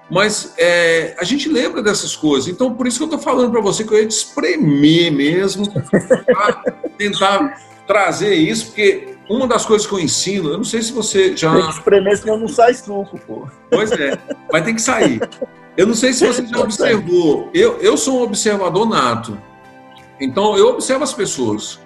mas 0.09 0.53
é, 0.57 1.17
a 1.19 1.25
gente 1.25 1.49
lembra 1.49 1.83
dessas 1.83 2.15
coisas. 2.15 2.47
Então, 2.47 2.73
por 2.73 2.87
isso 2.87 2.97
que 2.97 3.03
eu 3.03 3.07
estou 3.07 3.19
falando 3.19 3.51
para 3.51 3.59
você 3.59 3.83
que 3.83 3.93
eu 3.93 3.99
ia 3.99 4.07
te 4.07 4.11
espremer 4.11 5.11
mesmo, 5.11 5.65
para 6.25 6.63
tentar 6.97 7.59
trazer 7.85 8.33
isso, 8.33 8.67
porque 8.67 9.10
uma 9.31 9.47
das 9.47 9.65
coisas 9.65 9.87
que 9.87 9.93
eu 9.93 9.99
ensino, 9.99 10.49
eu 10.49 10.57
não 10.57 10.63
sei 10.63 10.81
se 10.81 10.91
você 10.91 11.35
já. 11.37 11.53
Tem 11.53 11.63
que 11.63 11.73
espremer, 11.73 12.17
senão 12.17 12.37
não 12.37 12.47
sai 12.47 12.73
suco, 12.73 13.17
pô. 13.25 13.47
Pois 13.69 13.91
é, 13.91 14.17
vai 14.51 14.63
ter 14.63 14.73
que 14.73 14.81
sair. 14.81 15.21
Eu 15.77 15.87
não 15.87 15.93
sei 15.93 16.11
se 16.11 16.27
você 16.27 16.45
já 16.45 16.59
observou, 16.59 17.49
eu, 17.53 17.77
eu 17.77 17.95
sou 17.95 18.19
um 18.19 18.23
observador 18.23 18.87
nato. 18.87 19.37
Então, 20.19 20.57
eu 20.57 20.67
observo 20.67 21.03
as 21.03 21.13
pessoas. 21.13 21.79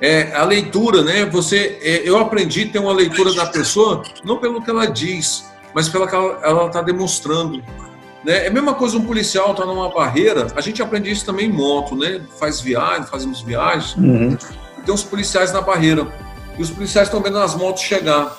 É, 0.00 0.32
a 0.34 0.44
leitura, 0.44 1.02
né? 1.02 1.26
Você, 1.26 1.78
é, 1.82 2.08
eu 2.08 2.16
aprendi 2.16 2.62
a 2.62 2.72
ter 2.72 2.78
uma 2.78 2.92
leitura 2.92 3.34
da 3.34 3.46
pessoa 3.46 4.04
não 4.24 4.38
pelo 4.38 4.62
que 4.62 4.70
ela 4.70 4.86
diz, 4.86 5.50
mas 5.74 5.88
pelo 5.88 6.06
que 6.06 6.14
ela 6.14 6.66
está 6.66 6.80
demonstrando. 6.80 7.62
Né? 8.24 8.44
É 8.44 8.46
a 8.46 8.50
mesma 8.52 8.74
coisa 8.74 8.96
um 8.96 9.04
policial 9.04 9.50
está 9.50 9.66
numa 9.66 9.90
barreira. 9.90 10.46
A 10.54 10.60
gente 10.60 10.80
aprende 10.80 11.10
isso 11.10 11.26
também 11.26 11.46
em 11.46 11.52
moto, 11.52 11.96
né? 11.96 12.20
Faz 12.38 12.60
viagem, 12.60 13.04
fazemos 13.06 13.40
viagens. 13.40 13.96
Uhum. 13.96 14.36
Tem 14.84 14.94
uns 14.94 15.02
policiais 15.02 15.52
na 15.52 15.60
barreira 15.60 16.06
e 16.58 16.62
os 16.62 16.70
policiais 16.70 17.08
estão 17.08 17.22
vendo 17.22 17.38
as 17.38 17.54
motos 17.54 17.82
chegar. 17.82 18.36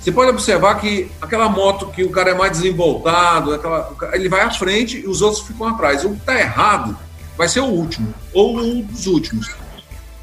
Você 0.00 0.10
pode 0.10 0.30
observar 0.30 0.76
que 0.80 1.10
aquela 1.20 1.48
moto 1.48 1.88
que 1.88 2.02
o 2.02 2.10
cara 2.10 2.30
é 2.30 2.34
mais 2.34 2.52
desenvoltado, 2.52 3.52
aquela, 3.52 3.94
ele 4.12 4.28
vai 4.28 4.40
à 4.40 4.50
frente 4.50 5.00
e 5.00 5.06
os 5.06 5.20
outros 5.20 5.42
ficam 5.42 5.68
atrás. 5.68 6.04
O 6.04 6.10
que 6.10 6.16
está 6.16 6.38
errado 6.38 6.96
vai 7.36 7.48
ser 7.48 7.60
o 7.60 7.66
último, 7.66 8.12
ou 8.32 8.58
um 8.58 8.80
dos 8.80 9.06
últimos. 9.06 9.50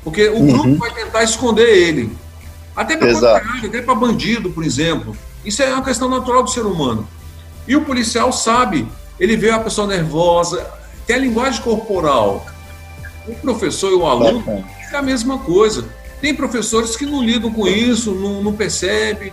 Porque 0.03 0.27
o 0.27 0.39
uhum. 0.39 0.47
grupo 0.47 0.75
vai 0.77 0.91
tentar 0.93 1.23
esconder 1.23 1.67
ele. 1.67 2.15
Até 2.75 2.97
para 2.97 3.37
até 3.37 3.81
para 3.81 3.95
bandido, 3.95 4.49
por 4.49 4.63
exemplo. 4.63 5.15
Isso 5.43 5.61
é 5.61 5.73
uma 5.73 5.83
questão 5.83 6.09
natural 6.09 6.43
do 6.43 6.49
ser 6.49 6.65
humano. 6.65 7.07
E 7.67 7.75
o 7.75 7.81
policial 7.81 8.31
sabe, 8.31 8.87
ele 9.19 9.37
vê 9.37 9.49
a 9.49 9.59
pessoa 9.59 9.87
nervosa, 9.87 10.67
tem 11.05 11.15
a 11.15 11.19
linguagem 11.19 11.61
corporal. 11.61 12.45
O 13.27 13.35
professor 13.35 13.91
e 13.91 13.95
o 13.95 14.05
aluno 14.05 14.65
é 14.91 14.95
a 14.95 15.01
mesma 15.01 15.39
coisa. 15.39 15.87
Tem 16.25 16.33
professores 16.33 16.97
que 16.97 17.05
não 17.05 17.21
lidam 17.21 17.53
com 17.53 17.67
isso, 17.67 18.11
não, 18.11 18.41
não 18.41 18.51
percebe, 18.51 19.31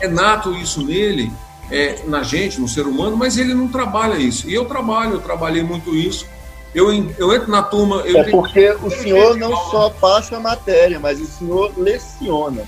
é 0.00 0.06
nato 0.06 0.54
isso 0.54 0.86
nele, 0.86 1.32
é, 1.68 1.98
na 2.06 2.22
gente, 2.22 2.60
no 2.60 2.68
ser 2.68 2.86
humano, 2.86 3.16
mas 3.16 3.36
ele 3.36 3.52
não 3.52 3.66
trabalha 3.66 4.16
isso. 4.16 4.48
E 4.48 4.54
eu 4.54 4.64
trabalho, 4.64 5.14
eu 5.14 5.20
trabalhei 5.20 5.64
muito 5.64 5.96
isso 5.96 6.24
eu, 6.72 6.92
eu 7.18 7.34
entro 7.34 7.50
na 7.50 7.60
turma. 7.60 8.04
é 8.06 8.30
porque 8.30 8.70
o 8.70 8.88
senhor 8.88 9.36
não 9.36 9.56
só 9.56 9.90
passa 9.90 10.36
a 10.36 10.40
matéria, 10.40 11.00
mas 11.00 11.20
o 11.20 11.26
senhor 11.26 11.72
leciona. 11.76 12.62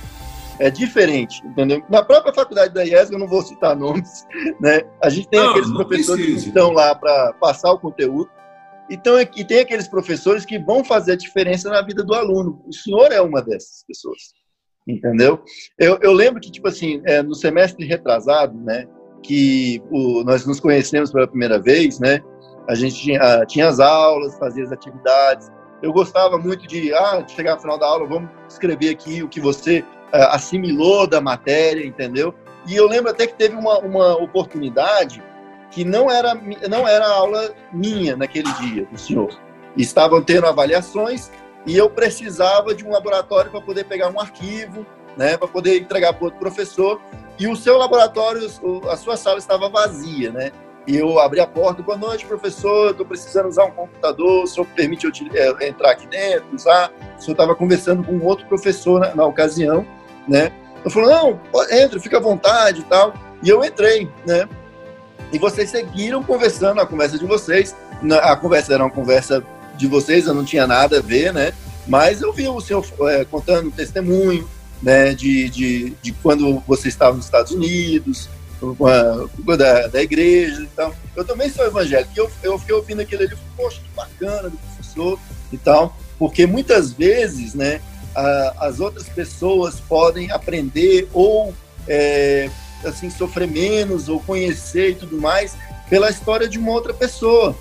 É 0.58 0.68
diferente, 0.68 1.40
entendeu? 1.46 1.80
Na 1.88 2.02
própria 2.02 2.34
faculdade 2.34 2.74
da 2.74 2.84
IES, 2.84 3.12
eu 3.12 3.20
não 3.20 3.28
vou 3.28 3.40
citar 3.42 3.76
nomes, 3.78 4.26
né? 4.60 4.82
A 5.00 5.08
gente 5.08 5.28
tem 5.28 5.38
não, 5.38 5.50
aqueles 5.50 5.68
não 5.68 5.76
professores 5.76 6.24
precisa. 6.24 6.42
que 6.42 6.48
estão 6.48 6.72
lá 6.72 6.92
para 6.92 7.34
passar 7.34 7.70
o 7.70 7.78
conteúdo, 7.78 8.28
então, 8.90 9.20
e 9.20 9.44
tem 9.44 9.60
aqueles 9.60 9.86
professores 9.86 10.44
que 10.44 10.58
vão 10.58 10.82
fazer 10.82 11.12
a 11.12 11.16
diferença 11.16 11.70
na 11.70 11.80
vida 11.80 12.02
do 12.02 12.12
aluno. 12.12 12.60
O 12.66 12.74
senhor 12.74 13.12
é 13.12 13.20
uma 13.20 13.40
dessas 13.40 13.84
pessoas, 13.86 14.32
entendeu? 14.86 15.44
Eu, 15.78 15.96
eu 16.02 16.12
lembro 16.12 16.40
que, 16.40 16.50
tipo 16.50 16.66
assim, 16.66 17.00
é, 17.06 17.22
no 17.22 17.36
semestre 17.36 17.86
retrasado, 17.86 18.58
né, 18.58 18.88
que 19.22 19.80
o, 19.92 20.24
nós 20.24 20.44
nos 20.44 20.58
conhecemos 20.58 21.12
pela 21.12 21.28
primeira 21.28 21.60
vez, 21.60 22.00
né, 22.00 22.20
a 22.68 22.74
gente 22.74 22.96
tinha, 22.96 23.20
ah, 23.20 23.46
tinha 23.46 23.68
as 23.68 23.78
aulas, 23.78 24.36
fazia 24.38 24.64
as 24.64 24.72
atividades. 24.72 25.48
Eu 25.82 25.92
gostava 25.92 26.36
muito 26.36 26.66
de, 26.66 26.92
ah, 26.92 27.24
chegar 27.28 27.54
no 27.54 27.60
final 27.60 27.78
da 27.78 27.86
aula, 27.86 28.08
vamos 28.08 28.30
escrever 28.48 28.90
aqui 28.90 29.22
o 29.22 29.28
que 29.28 29.40
você 29.40 29.80
uh, 29.80 30.30
assimilou 30.32 31.06
da 31.06 31.20
matéria, 31.20 31.86
entendeu? 31.86 32.34
E 32.68 32.76
eu 32.76 32.86
lembro 32.86 33.10
até 33.10 33.26
que 33.26 33.34
teve 33.34 33.56
uma, 33.56 33.78
uma 33.78 34.16
oportunidade 34.16 35.22
que 35.70 35.84
não 35.84 36.10
era, 36.10 36.34
não 36.68 36.86
era 36.86 37.06
aula 37.06 37.52
minha 37.72 38.16
naquele 38.16 38.52
dia, 38.54 38.84
do 38.86 38.98
senhor. 38.98 39.38
Estavam 39.76 40.22
tendo 40.22 40.46
avaliações 40.46 41.30
e 41.66 41.76
eu 41.76 41.88
precisava 41.88 42.74
de 42.74 42.84
um 42.84 42.90
laboratório 42.90 43.50
para 43.50 43.60
poder 43.60 43.84
pegar 43.84 44.10
um 44.10 44.20
arquivo, 44.20 44.84
né, 45.16 45.36
para 45.36 45.48
poder 45.48 45.80
entregar 45.80 46.12
para 46.12 46.24
outro 46.24 46.40
professor. 46.40 47.00
E 47.38 47.46
o 47.46 47.56
seu 47.56 47.76
laboratório, 47.78 48.46
a 48.90 48.96
sua 48.96 49.16
sala 49.16 49.38
estava 49.38 49.68
vazia, 49.68 50.30
né? 50.30 50.52
E 50.86 50.96
eu 50.96 51.18
abri 51.20 51.40
a 51.40 51.46
porta, 51.46 51.82
boa 51.82 51.96
noite, 51.96 52.26
professor, 52.26 52.90
estou 52.90 53.06
precisando 53.06 53.48
usar 53.48 53.64
um 53.64 53.70
computador, 53.70 54.44
o 54.44 54.46
senhor 54.46 54.66
permite 54.74 55.06
eu 55.06 55.58
é, 55.58 55.68
entrar 55.68 55.90
aqui 55.90 56.06
dentro, 56.06 56.54
usar? 56.54 56.90
O 57.16 57.20
senhor 57.20 57.32
estava 57.32 57.54
conversando 57.54 58.02
com 58.02 58.18
outro 58.24 58.46
professor 58.46 58.98
na, 58.98 59.14
na 59.14 59.24
ocasião, 59.24 59.86
né? 60.26 60.50
Eu 60.84 60.90
falei, 60.90 61.10
não, 61.10 61.40
entra, 61.70 62.00
fica 62.00 62.16
à 62.16 62.20
vontade 62.20 62.80
e 62.80 62.84
tal. 62.84 63.12
E 63.42 63.48
eu 63.48 63.62
entrei, 63.64 64.10
né? 64.26 64.48
E 65.32 65.38
vocês 65.38 65.70
seguiram 65.70 66.22
conversando, 66.22 66.80
a 66.80 66.86
conversa 66.86 67.18
de 67.18 67.24
vocês. 67.24 67.74
A 68.22 68.36
conversa 68.36 68.74
era 68.74 68.84
uma 68.84 68.90
conversa 68.90 69.44
de 69.76 69.86
vocês, 69.86 70.26
eu 70.26 70.34
não 70.34 70.44
tinha 70.44 70.66
nada 70.66 70.98
a 70.98 71.02
ver, 71.02 71.32
né? 71.32 71.52
Mas 71.86 72.20
eu 72.20 72.32
vi 72.32 72.48
o 72.48 72.60
senhor 72.60 72.84
é, 73.08 73.24
contando 73.24 73.70
testemunho, 73.70 74.48
né, 74.82 75.14
de, 75.14 75.48
de, 75.50 75.90
de 76.02 76.12
quando 76.12 76.62
você 76.66 76.88
estava 76.88 77.16
nos 77.16 77.26
Estados 77.26 77.52
Unidos, 77.52 78.28
da, 79.56 79.86
da 79.86 80.02
igreja 80.02 80.62
e 80.62 80.66
tal. 80.68 80.94
Eu 81.16 81.24
também 81.24 81.50
sou 81.50 81.64
evangélico. 81.66 82.12
Eu, 82.14 82.30
eu 82.42 82.58
fiquei 82.58 82.74
ouvindo 82.74 83.00
aquilo 83.00 83.22
ali, 83.22 83.36
poxa, 83.56 83.80
que 83.80 83.88
bacana 83.94 84.50
do 84.50 84.56
professor 84.56 85.18
e 85.52 85.58
tal, 85.58 85.96
porque 86.18 86.46
muitas 86.46 86.92
vezes, 86.92 87.54
né, 87.54 87.80
a, 88.14 88.66
as 88.66 88.80
outras 88.80 89.08
pessoas 89.08 89.80
podem 89.80 90.30
aprender 90.30 91.08
ou 91.12 91.54
é, 91.88 92.50
assim 92.84 93.10
sofrer 93.10 93.48
menos 93.48 94.08
ou 94.08 94.20
conhecer 94.20 94.90
e 94.90 94.94
tudo 94.94 95.20
mais 95.20 95.56
pela 95.88 96.08
história 96.08 96.48
de 96.48 96.58
uma 96.58 96.70
outra 96.70 96.94
pessoa, 96.94 97.56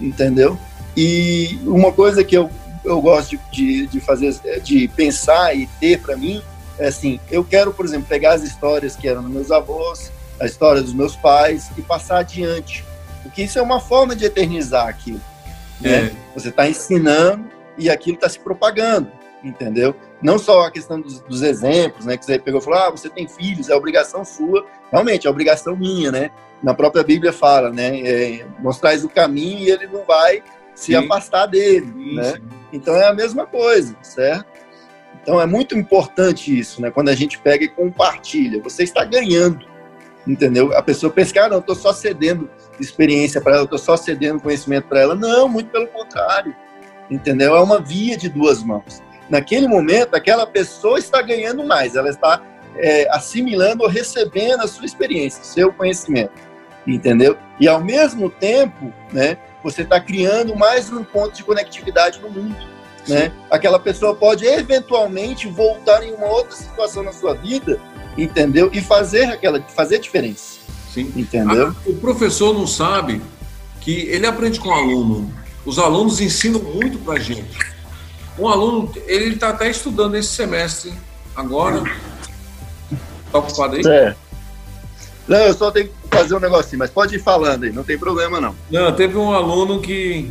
entendeu? 0.00 0.58
E 0.96 1.58
uma 1.64 1.92
coisa 1.92 2.24
que 2.24 2.36
eu, 2.36 2.50
eu 2.82 3.00
gosto 3.02 3.38
de, 3.52 3.86
de 3.86 4.00
fazer, 4.00 4.34
de 4.62 4.88
pensar 4.88 5.54
e 5.54 5.66
ter 5.78 6.00
para 6.00 6.16
mim, 6.16 6.42
é 6.78 6.88
assim, 6.88 7.20
eu 7.30 7.44
quero, 7.44 7.72
por 7.72 7.84
exemplo, 7.84 8.06
pegar 8.08 8.34
as 8.34 8.42
histórias 8.42 8.96
que 8.96 9.06
eram 9.06 9.22
dos 9.22 9.30
meus 9.30 9.50
avós, 9.50 10.10
a 10.40 10.46
história 10.46 10.82
dos 10.82 10.94
meus 10.94 11.14
pais 11.14 11.70
e 11.76 11.82
passar 11.82 12.18
adiante. 12.18 12.84
Porque 13.22 13.42
isso 13.42 13.58
é 13.58 13.62
uma 13.62 13.80
forma 13.80 14.16
de 14.16 14.24
eternizar 14.24 14.88
aquilo. 14.88 15.20
Né? 15.80 16.06
É. 16.06 16.12
Você 16.34 16.48
está 16.48 16.68
ensinando 16.68 17.44
e 17.76 17.90
aquilo 17.90 18.16
está 18.16 18.28
se 18.28 18.38
propagando, 18.38 19.10
entendeu? 19.46 19.94
Não 20.20 20.38
só 20.38 20.66
a 20.66 20.70
questão 20.70 21.00
dos, 21.00 21.20
dos, 21.20 21.42
exemplos, 21.42 22.04
né? 22.04 22.16
Que 22.16 22.24
você 22.24 22.38
pegou 22.38 22.60
e 22.60 22.64
falou, 22.64 22.78
ah, 22.78 22.90
você 22.90 23.08
tem 23.08 23.28
filhos, 23.28 23.68
é 23.68 23.74
obrigação 23.74 24.24
sua. 24.24 24.66
Realmente, 24.90 25.26
é 25.26 25.30
obrigação 25.30 25.76
minha, 25.76 26.10
né? 26.10 26.30
Na 26.62 26.74
própria 26.74 27.04
Bíblia 27.04 27.32
fala, 27.32 27.70
né? 27.70 28.00
É, 28.00 28.46
mostrais 28.58 29.04
o 29.04 29.08
caminho 29.08 29.60
e 29.60 29.70
ele 29.70 29.86
não 29.86 30.04
vai 30.04 30.42
se 30.74 30.92
Sim. 30.92 30.96
afastar 30.96 31.46
dele, 31.46 31.86
Sim. 31.86 32.14
né? 32.16 32.40
Então 32.72 32.94
é 32.96 33.06
a 33.06 33.14
mesma 33.14 33.46
coisa, 33.46 33.96
certo? 34.02 34.46
Então 35.22 35.40
é 35.40 35.46
muito 35.46 35.76
importante 35.76 36.56
isso, 36.56 36.80
né? 36.80 36.90
Quando 36.90 37.08
a 37.08 37.14
gente 37.14 37.38
pega 37.38 37.64
e 37.64 37.68
compartilha, 37.68 38.62
você 38.62 38.82
está 38.82 39.04
ganhando 39.04 39.76
entendeu? 40.26 40.76
A 40.76 40.82
pessoa 40.82 41.12
pensa 41.12 41.32
que, 41.32 41.38
ah, 41.38 41.48
não, 41.48 41.56
eu 41.56 41.60
estou 41.60 41.76
só 41.76 41.92
cedendo 41.92 42.50
experiência 42.80 43.40
para 43.40 43.52
ela, 43.52 43.60
eu 43.62 43.64
estou 43.64 43.78
só 43.78 43.96
cedendo 43.96 44.40
conhecimento 44.40 44.88
para 44.88 45.00
ela. 45.00 45.14
Não, 45.14 45.48
muito 45.48 45.70
pelo 45.70 45.86
contrário, 45.86 46.54
entendeu? 47.10 47.54
É 47.54 47.60
uma 47.60 47.80
via 47.80 48.16
de 48.16 48.28
duas 48.28 48.62
mãos. 48.62 49.02
Naquele 49.28 49.66
momento, 49.66 50.14
aquela 50.14 50.46
pessoa 50.46 50.98
está 50.98 51.20
ganhando 51.20 51.64
mais, 51.64 51.96
ela 51.96 52.08
está 52.08 52.42
é, 52.76 53.08
assimilando 53.10 53.82
ou 53.82 53.88
recebendo 53.88 54.60
a 54.60 54.68
sua 54.68 54.84
experiência, 54.84 55.42
seu 55.42 55.72
conhecimento, 55.72 56.40
entendeu? 56.86 57.36
E 57.58 57.66
ao 57.66 57.82
mesmo 57.82 58.30
tempo, 58.30 58.92
né, 59.12 59.36
você 59.62 59.82
está 59.82 60.00
criando 60.00 60.54
mais 60.54 60.92
um 60.92 61.02
ponto 61.02 61.34
de 61.34 61.44
conectividade 61.44 62.20
no 62.20 62.30
mundo. 62.30 62.76
Né? 63.08 63.32
Aquela 63.50 63.78
pessoa 63.78 64.16
pode 64.16 64.44
eventualmente 64.44 65.48
voltar 65.48 66.02
em 66.02 66.12
uma 66.12 66.26
outra 66.26 66.56
situação 66.56 67.04
na 67.04 67.12
sua 67.12 67.34
vida 67.34 67.80
entendeu? 68.16 68.70
E 68.72 68.80
fazer 68.80 69.24
aquela, 69.24 69.60
fazer 69.62 69.98
diferença. 69.98 70.58
Sim. 70.92 71.12
Entendeu? 71.14 71.74
o 71.84 71.94
professor 71.96 72.54
não 72.54 72.66
sabe 72.66 73.20
que 73.80 73.92
ele 74.08 74.26
aprende 74.26 74.58
com 74.58 74.68
o 74.68 74.72
aluno. 74.72 75.32
Os 75.64 75.78
alunos 75.78 76.20
ensinam 76.20 76.60
muito 76.60 76.98
para 76.98 77.18
gente. 77.18 77.58
Um 78.38 78.48
aluno, 78.48 78.92
ele 79.06 79.34
está 79.34 79.50
até 79.50 79.68
estudando 79.70 80.16
esse 80.16 80.28
semestre 80.28 80.92
agora. 81.34 81.82
Está 83.26 83.38
ocupado 83.38 83.76
aí? 83.76 83.82
É. 83.86 84.14
Não, 85.26 85.38
eu 85.38 85.54
só 85.54 85.70
tenho 85.70 85.88
que 85.88 85.94
fazer 86.10 86.34
um 86.34 86.40
negocinho, 86.40 86.78
mas 86.78 86.90
pode 86.90 87.16
ir 87.16 87.22
falando 87.22 87.64
aí, 87.64 87.72
não 87.72 87.82
tem 87.82 87.98
problema 87.98 88.40
não. 88.40 88.54
Não, 88.70 88.94
teve 88.94 89.16
um 89.16 89.32
aluno 89.32 89.80
que. 89.80 90.30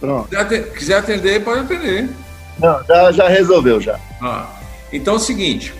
Pronto. 0.00 0.28
Quiser 0.74 0.96
atender, 0.96 1.44
pode 1.44 1.60
atender. 1.60 2.08
Não, 2.58 2.82
já, 2.84 3.12
já 3.12 3.28
resolveu 3.28 3.80
já. 3.80 3.98
Ah, 4.20 4.48
então 4.92 5.14
é 5.14 5.16
o 5.16 5.20
seguinte, 5.20 5.72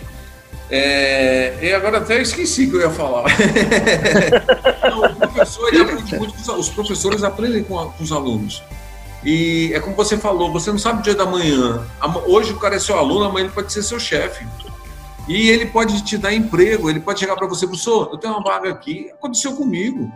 é, 0.75 1.53
e 1.61 1.73
agora 1.73 1.99
até 1.99 2.21
esqueci 2.21 2.67
que 2.67 2.75
eu 2.75 2.81
ia 2.81 2.89
falar. 2.89 3.25
Não, 4.89 5.05
o 5.05 5.15
professor, 5.15 5.71
muito, 6.17 6.53
os 6.57 6.69
professores 6.69 7.23
aprendem 7.23 7.63
com, 7.63 7.79
a, 7.79 7.85
com, 7.91 8.03
os 8.03 8.11
alunos. 8.11 8.63
E 9.25 9.71
é 9.73 9.79
como 9.79 9.95
você 9.95 10.17
falou, 10.17 10.51
você 10.51 10.71
não 10.71 10.77
sabe 10.77 10.99
o 10.99 11.03
dia 11.03 11.15
da 11.15 11.25
manhã. 11.25 11.85
Hoje 12.27 12.51
o 12.51 12.59
cara 12.59 12.75
é 12.75 12.79
seu 12.79 12.97
aluno, 12.97 13.25
amanhã 13.25 13.45
ele 13.45 13.53
pode 13.53 13.71
ser 13.71 13.83
seu 13.83 13.99
chefe. 13.99 14.45
E 15.27 15.49
ele 15.49 15.67
pode 15.67 16.03
te 16.03 16.17
dar 16.17 16.33
emprego, 16.33 16.89
ele 16.89 16.99
pode 16.99 17.19
chegar 17.19 17.35
para 17.35 17.47
você, 17.47 17.65
professor, 17.65 18.09
eu 18.11 18.17
tenho 18.17 18.33
uma 18.33 18.43
vaga 18.43 18.69
aqui, 18.69 19.09
aconteceu 19.13 19.55
comigo. 19.55 20.11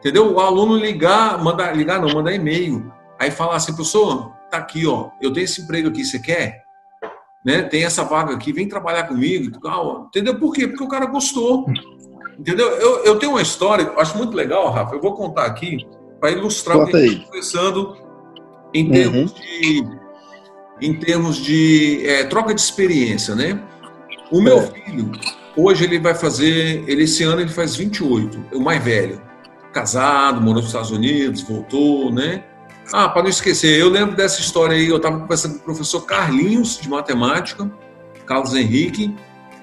Entendeu? 0.00 0.32
O 0.32 0.40
aluno 0.40 0.76
ligar, 0.76 1.42
mandar, 1.42 1.76
ligar 1.76 2.00
não, 2.00 2.12
mandar 2.12 2.32
e-mail. 2.32 2.92
Aí 3.18 3.30
falar 3.30 3.56
assim, 3.56 3.72
professor, 3.72 4.32
tá 4.50 4.58
aqui, 4.58 4.86
ó, 4.86 5.10
eu 5.22 5.32
tenho 5.32 5.44
esse 5.44 5.62
emprego 5.62 5.88
aqui, 5.88 6.04
você 6.04 6.18
quer? 6.18 6.64
né? 7.44 7.62
Tem 7.62 7.84
essa 7.84 8.02
vaga 8.02 8.34
aqui, 8.34 8.52
vem 8.52 8.66
trabalhar 8.66 9.04
comigo, 9.04 9.58
entendeu? 10.06 10.38
Por 10.38 10.52
quê? 10.54 10.66
Porque 10.66 10.82
o 10.82 10.88
cara 10.88 11.06
gostou. 11.06 11.66
Entendeu? 12.38 12.66
Eu, 12.66 13.04
eu 13.04 13.18
tenho 13.18 13.32
uma 13.32 13.42
história, 13.42 13.92
acho 13.98 14.16
muito 14.16 14.34
legal, 14.34 14.70
Rafa. 14.70 14.94
Eu 14.94 15.00
vou 15.00 15.14
contar 15.14 15.44
aqui 15.44 15.86
para 16.18 16.30
ilustrar 16.30 16.78
Conta 16.78 16.88
o 16.88 16.90
que 16.90 16.96
a 16.96 17.00
gente 17.00 17.12
está 17.12 17.26
conversando 17.26 17.96
em 18.74 18.90
termos 18.90 19.32
uhum. 19.32 19.38
de, 19.38 19.84
em 20.80 20.94
termos 20.94 21.36
de 21.36 22.06
é, 22.06 22.24
troca 22.24 22.52
de 22.52 22.60
experiência, 22.60 23.34
né? 23.34 23.60
O 24.30 24.40
meu 24.40 24.58
é. 24.58 24.66
filho, 24.66 25.12
hoje 25.56 25.84
ele 25.84 25.98
vai 25.98 26.14
fazer, 26.14 26.84
ele 26.88 27.04
esse 27.04 27.22
ano 27.22 27.40
ele 27.40 27.50
faz 27.50 27.76
28, 27.76 28.46
o 28.52 28.60
mais 28.60 28.82
velho. 28.82 29.22
Casado, 29.72 30.40
morou 30.40 30.56
nos 30.56 30.66
Estados 30.66 30.90
Unidos, 30.90 31.42
voltou, 31.42 32.12
né? 32.12 32.44
Ah, 32.92 33.08
para 33.08 33.22
não 33.22 33.30
esquecer, 33.30 33.78
eu 33.80 33.88
lembro 33.88 34.14
dessa 34.14 34.40
história 34.40 34.76
aí, 34.76 34.88
eu 34.88 34.96
estava 34.96 35.18
conversando 35.18 35.54
com 35.54 35.60
o 35.60 35.64
professor 35.64 36.02
Carlinhos, 36.02 36.78
de 36.78 36.88
matemática, 36.88 37.70
Carlos 38.26 38.54
Henrique. 38.54 39.14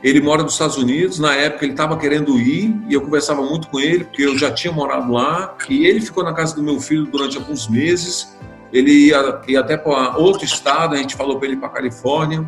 Ele 0.03 0.20
mora 0.20 0.41
nos 0.41 0.53
Estados 0.53 0.78
Unidos, 0.78 1.20
na 1.20 1.36
época 1.36 1.64
ele 1.64 1.74
estava 1.74 1.95
querendo 1.95 2.39
ir, 2.39 2.76
e 2.89 2.93
eu 2.93 3.01
conversava 3.01 3.43
muito 3.43 3.68
com 3.68 3.80
ele, 3.80 4.03
porque 4.03 4.24
eu 4.24 4.36
já 4.36 4.51
tinha 4.51 4.74
morado 4.74 5.12
lá, 5.12 5.55
e 5.70 5.86
ele 5.86 6.01
ficou 6.01 6.24
na 6.24 6.34
casa 6.34 6.55
do 6.55 6.64
meu 6.64 6.80
filho 6.80 7.05
durante 7.05 7.38
alguns 7.38 7.68
meses. 7.68 8.36
Ele 8.72 9.07
ia, 9.07 9.41
ia 9.47 9.59
até 9.59 9.76
para 9.78 10.17
outro 10.17 10.45
estado, 10.45 10.95
a 10.95 10.97
gente 10.97 11.15
falou 11.15 11.38
para 11.38 11.47
ele 11.47 11.57
para 11.57 11.69
Califórnia. 11.69 12.47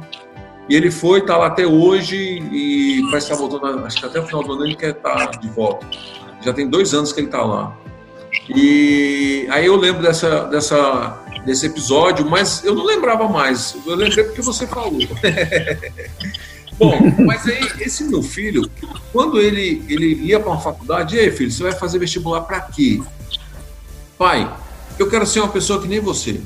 E 0.70 0.76
ele 0.76 0.90
foi, 0.90 1.20
está 1.20 1.38
lá 1.38 1.48
até 1.48 1.68
hoje, 1.68 2.16
e 2.18 3.02
vai 3.12 3.20
estar 3.20 3.36
voltando, 3.36 3.86
acho 3.86 4.00
que 4.00 4.06
até 4.06 4.20
o 4.20 4.26
final 4.26 4.44
do 4.44 4.54
ano 4.54 4.66
ele 4.66 4.76
quer 4.76 4.92
estar 4.92 5.28
tá 5.28 5.38
de 5.38 5.50
volta. 5.50 5.86
Já 6.42 6.54
tem 6.54 6.70
dois 6.70 6.94
anos 6.94 7.12
que 7.12 7.20
ele 7.20 7.28
está 7.28 7.44
lá. 7.44 7.76
E 8.50 9.46
aí 9.50 9.66
eu 9.66 9.76
lembro 9.76 10.02
dessa, 10.02 10.46
dessa, 10.46 11.22
desse 11.46 11.66
episódio, 11.66 12.26
mas 12.26 12.64
eu 12.64 12.74
não 12.74 12.86
lembrava 12.86 13.28
mais. 13.28 13.76
Eu 13.86 13.96
lembrei 13.96 14.24
porque 14.24 14.42
você 14.42 14.66
falou. 14.66 15.00
Bom, 16.78 16.98
mas 17.20 17.46
aí 17.48 17.70
esse 17.82 18.04
meu 18.06 18.24
filho, 18.24 18.70
quando 19.12 19.40
ele, 19.40 19.86
ele 19.88 20.16
ia 20.16 20.40
para 20.40 20.50
uma 20.50 20.60
faculdade, 20.60 21.18
ei 21.18 21.30
filho, 21.30 21.52
você 21.52 21.64
vai 21.64 21.74
fazer 21.74 22.00
vestibular 22.00 22.42
para 22.42 22.62
quê? 22.62 23.02
Pai, 24.18 24.52
eu 25.00 25.10
quero 25.10 25.26
ser 25.26 25.40
uma 25.40 25.50
pessoa 25.50 25.82
que 25.82 25.88
nem 25.88 26.00
você. 26.00 26.42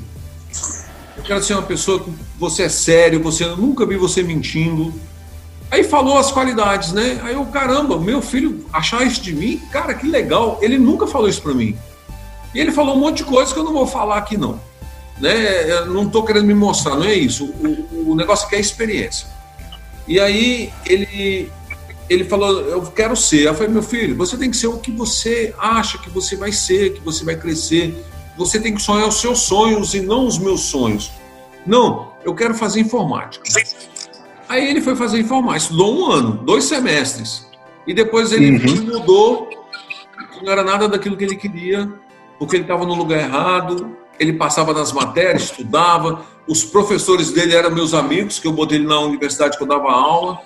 Eu 1.16 1.22
quero 1.22 1.42
ser 1.42 1.54
uma 1.54 1.62
pessoa 1.62 2.00
que 2.00 2.10
você 2.38 2.64
é 2.64 2.68
sério, 2.68 3.22
você 3.22 3.44
eu 3.44 3.56
nunca 3.56 3.84
vi 3.84 3.96
você 3.96 4.22
mentindo. 4.22 4.94
Aí 5.70 5.84
falou 5.84 6.16
as 6.16 6.32
qualidades, 6.32 6.92
né? 6.92 7.20
Aí 7.22 7.34
eu, 7.34 7.44
caramba, 7.46 7.98
meu 7.98 8.22
filho 8.22 8.64
achar 8.72 9.06
isso 9.06 9.20
de 9.20 9.34
mim, 9.34 9.60
cara, 9.70 9.92
que 9.94 10.06
legal. 10.06 10.58
Ele 10.62 10.78
nunca 10.78 11.06
falou 11.06 11.28
isso 11.28 11.42
para 11.42 11.52
mim. 11.52 11.76
E 12.54 12.60
ele 12.60 12.72
falou 12.72 12.96
um 12.96 13.00
monte 13.00 13.18
de 13.18 13.24
coisa 13.24 13.52
que 13.52 13.58
eu 13.58 13.64
não 13.64 13.72
vou 13.72 13.86
falar 13.86 14.16
aqui, 14.18 14.38
não. 14.38 14.58
Né? 15.20 15.70
Eu 15.70 15.86
não 15.86 16.04
estou 16.04 16.24
querendo 16.24 16.46
me 16.46 16.54
mostrar, 16.54 16.96
não 16.96 17.04
é 17.04 17.14
isso. 17.14 17.44
O, 17.44 18.12
o 18.12 18.14
negócio 18.14 18.46
aqui 18.46 18.56
é 18.56 18.60
experiência. 18.60 19.26
E 20.06 20.18
aí 20.18 20.72
ele, 20.86 21.50
ele 22.08 22.24
falou, 22.24 22.60
eu 22.60 22.82
quero 22.82 23.14
ser. 23.14 23.46
Eu 23.46 23.54
falei, 23.54 23.68
meu 23.68 23.82
filho, 23.82 24.16
você 24.16 24.38
tem 24.38 24.50
que 24.50 24.56
ser 24.56 24.68
o 24.68 24.78
que 24.78 24.90
você 24.90 25.54
acha 25.58 25.98
que 25.98 26.08
você 26.08 26.34
vai 26.34 26.52
ser, 26.52 26.94
que 26.94 27.00
você 27.00 27.24
vai 27.24 27.36
crescer. 27.36 27.94
Você 28.38 28.60
tem 28.60 28.72
que 28.72 28.80
sonhar 28.80 29.08
os 29.08 29.20
seus 29.20 29.40
sonhos 29.40 29.94
e 29.94 30.00
não 30.00 30.24
os 30.24 30.38
meus 30.38 30.60
sonhos. 30.60 31.10
Não, 31.66 32.12
eu 32.24 32.34
quero 32.34 32.54
fazer 32.54 32.80
informática. 32.80 33.44
Aí 34.48 34.70
ele 34.70 34.80
foi 34.80 34.94
fazer 34.96 35.18
informática, 35.18 35.64
estudou 35.64 35.98
um 35.98 36.10
ano, 36.10 36.32
dois 36.44 36.64
semestres. 36.64 37.46
E 37.86 37.92
depois 37.92 38.32
ele 38.32 38.52
uhum. 38.52 38.84
mudou, 38.84 39.50
não 40.42 40.52
era 40.52 40.62
nada 40.62 40.88
daquilo 40.88 41.16
que 41.16 41.24
ele 41.24 41.36
queria, 41.36 41.92
porque 42.38 42.56
ele 42.56 42.62
estava 42.62 42.86
no 42.86 42.94
lugar 42.94 43.18
errado, 43.18 43.96
ele 44.18 44.32
passava 44.32 44.72
nas 44.72 44.92
matérias, 44.92 45.44
estudava, 45.44 46.24
os 46.46 46.64
professores 46.64 47.32
dele 47.32 47.54
eram 47.54 47.70
meus 47.70 47.92
amigos, 47.92 48.38
que 48.38 48.46
eu 48.46 48.52
botei 48.52 48.78
ele 48.78 48.86
na 48.86 49.00
universidade 49.00 49.56
que 49.56 49.62
eu 49.62 49.68
dava 49.68 49.90
aula, 49.90 50.40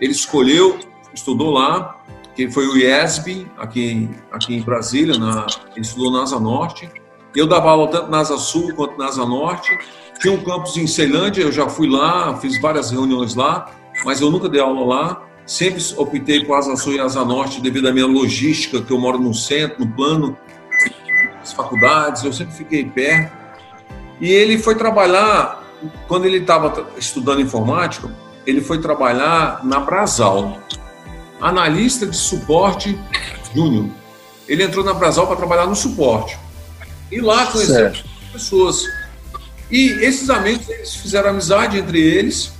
ele 0.00 0.12
escolheu, 0.12 0.78
estudou 1.14 1.50
lá, 1.50 1.96
que 2.34 2.50
foi 2.50 2.66
o 2.66 2.76
IESB, 2.76 3.46
aqui, 3.56 4.10
aqui 4.30 4.56
em 4.56 4.62
Brasília, 4.62 5.16
na, 5.18 5.46
ele 5.74 5.84
estudou 5.84 6.10
na 6.10 6.22
Asa 6.22 6.38
Norte, 6.38 6.90
eu 7.38 7.46
dava 7.46 7.70
aula 7.70 7.88
tanto 7.88 8.10
na 8.10 8.18
Asa 8.18 8.38
Sul 8.38 8.72
quanto 8.74 8.96
na 8.98 9.06
Asa 9.06 9.24
Norte, 9.24 9.76
tinha 10.20 10.32
um 10.32 10.42
campus 10.42 10.76
em 10.76 10.86
Ceilândia, 10.86 11.42
eu 11.42 11.52
já 11.52 11.68
fui 11.68 11.88
lá, 11.88 12.36
fiz 12.38 12.60
várias 12.60 12.90
reuniões 12.90 13.34
lá, 13.34 13.70
mas 14.04 14.20
eu 14.20 14.30
nunca 14.30 14.48
dei 14.48 14.60
aula 14.60 14.84
lá, 14.84 15.22
sempre 15.44 15.82
optei 15.96 16.44
por 16.44 16.54
Asa 16.56 16.74
Sul 16.76 16.94
e 16.94 17.00
Asa 17.00 17.24
Norte 17.24 17.60
devido 17.60 17.88
à 17.88 17.92
minha 17.92 18.06
logística, 18.06 18.80
que 18.80 18.92
eu 18.92 18.98
moro 18.98 19.18
no 19.18 19.34
centro, 19.34 19.84
no 19.84 19.92
plano, 19.92 20.36
as 21.42 21.52
faculdades, 21.52 22.24
eu 22.24 22.32
sempre 22.32 22.54
fiquei 22.54 22.84
perto. 22.84 23.32
E 24.20 24.30
ele 24.30 24.58
foi 24.58 24.74
trabalhar, 24.74 25.62
quando 26.08 26.24
ele 26.24 26.38
estava 26.38 26.88
estudando 26.96 27.40
informática, 27.40 28.10
ele 28.46 28.60
foi 28.60 28.80
trabalhar 28.80 29.64
na 29.64 29.80
Brasal, 29.80 30.58
analista 31.40 32.06
de 32.06 32.16
suporte 32.16 32.98
júnior. 33.54 33.86
Ele 34.48 34.62
entrou 34.62 34.84
na 34.84 34.94
Brasal 34.94 35.26
para 35.26 35.36
trabalhar 35.36 35.66
no 35.66 35.76
suporte. 35.76 36.38
E 37.10 37.20
lá 37.20 37.46
conheceu 37.46 37.92
pessoas. 38.32 38.84
E 39.70 39.90
esses 40.04 40.30
amigos, 40.30 40.68
eles 40.68 40.94
fizeram 40.94 41.30
amizade 41.30 41.78
entre 41.78 42.00
eles. 42.00 42.52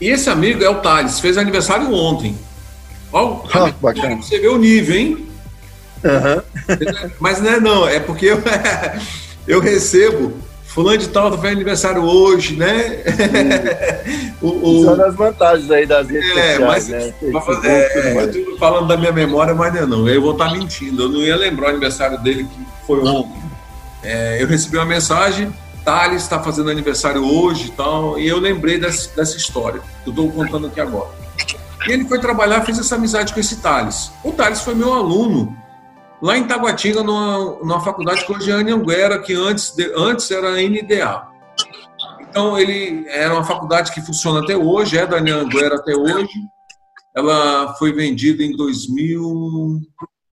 E 0.00 0.08
esse 0.08 0.28
amigo 0.28 0.62
é 0.62 0.68
o 0.68 0.80
Thales, 0.80 1.20
fez 1.20 1.38
aniversário 1.38 1.92
ontem. 1.92 2.38
Ó, 3.12 3.44
ah, 3.52 3.72
bacana. 3.80 4.16
Você 4.16 4.38
vê 4.38 4.48
o 4.48 4.58
nível, 4.58 4.96
hein? 4.96 5.28
Uhum. 6.04 7.10
Mas 7.18 7.40
não 7.40 7.50
é 7.50 7.60
não, 7.60 7.88
é 7.88 8.00
porque 8.00 8.26
eu, 8.26 8.42
eu 9.48 9.60
recebo 9.60 10.34
fulano 10.76 10.98
de 10.98 11.08
tal 11.08 11.32
faz 11.38 11.52
aniversário 11.54 12.02
hoje, 12.02 12.54
né? 12.54 13.02
o, 14.42 14.48
o... 14.48 14.84
São 14.84 15.04
as 15.06 15.14
vantagens 15.14 15.70
aí 15.70 15.86
das 15.86 16.06
redes 16.06 16.30
é, 16.36 16.56
sociais, 16.56 16.60
mas, 16.60 16.88
né? 16.88 17.14
é, 17.64 18.22
eu 18.22 18.28
estou 18.28 18.58
falando 18.58 18.86
da 18.86 18.96
minha 18.98 19.12
memória, 19.12 19.54
mas 19.54 19.72
não 19.72 19.80
é 19.80 19.86
não. 19.86 20.08
Eu 20.08 20.20
vou 20.20 20.32
estar 20.32 20.52
mentindo, 20.52 21.04
eu 21.04 21.08
não 21.08 21.20
ia 21.20 21.34
lembrar 21.34 21.68
o 21.68 21.70
aniversário 21.70 22.18
dele 22.18 22.44
que 22.44 22.86
foi 22.86 23.00
ontem. 23.00 23.45
É, 24.06 24.40
eu 24.40 24.46
recebi 24.46 24.76
uma 24.76 24.86
mensagem, 24.86 25.52
Thales 25.84 26.22
está 26.22 26.40
fazendo 26.40 26.70
aniversário 26.70 27.24
hoje 27.24 27.66
e 27.66 27.70
tal, 27.72 28.16
e 28.16 28.28
eu 28.28 28.38
lembrei 28.38 28.78
dessa, 28.78 29.14
dessa 29.16 29.36
história, 29.36 29.80
que 30.04 30.08
eu 30.08 30.12
estou 30.12 30.30
contando 30.30 30.68
aqui 30.68 30.80
agora. 30.80 31.10
E 31.88 31.90
ele 31.90 32.04
foi 32.04 32.20
trabalhar, 32.20 32.64
fez 32.64 32.78
essa 32.78 32.94
amizade 32.94 33.34
com 33.34 33.40
esse 33.40 33.56
Thales. 33.56 34.12
O 34.22 34.30
Thales 34.30 34.60
foi 34.60 34.76
meu 34.76 34.92
aluno 34.92 35.56
lá 36.22 36.38
em 36.38 36.44
Taguatinga, 36.44 37.02
numa, 37.02 37.58
numa 37.60 37.80
faculdade 37.80 38.24
que 38.24 38.32
hoje 38.32 38.48
é 38.48 38.54
Anhanguera, 38.54 39.18
que 39.18 39.34
antes, 39.34 39.74
de, 39.74 39.92
antes 39.96 40.30
era 40.30 40.52
NDA. 40.52 41.26
Então, 42.20 42.56
ele 42.56 43.04
era 43.08 43.34
uma 43.34 43.44
faculdade 43.44 43.90
que 43.90 44.00
funciona 44.00 44.40
até 44.40 44.56
hoje, 44.56 44.96
é 44.96 45.04
da 45.04 45.16
Anhanguera 45.16 45.74
até 45.74 45.96
hoje. 45.96 46.38
Ela 47.12 47.74
foi 47.74 47.92
vendida 47.92 48.44
em 48.44 48.56
2000, 48.56 49.80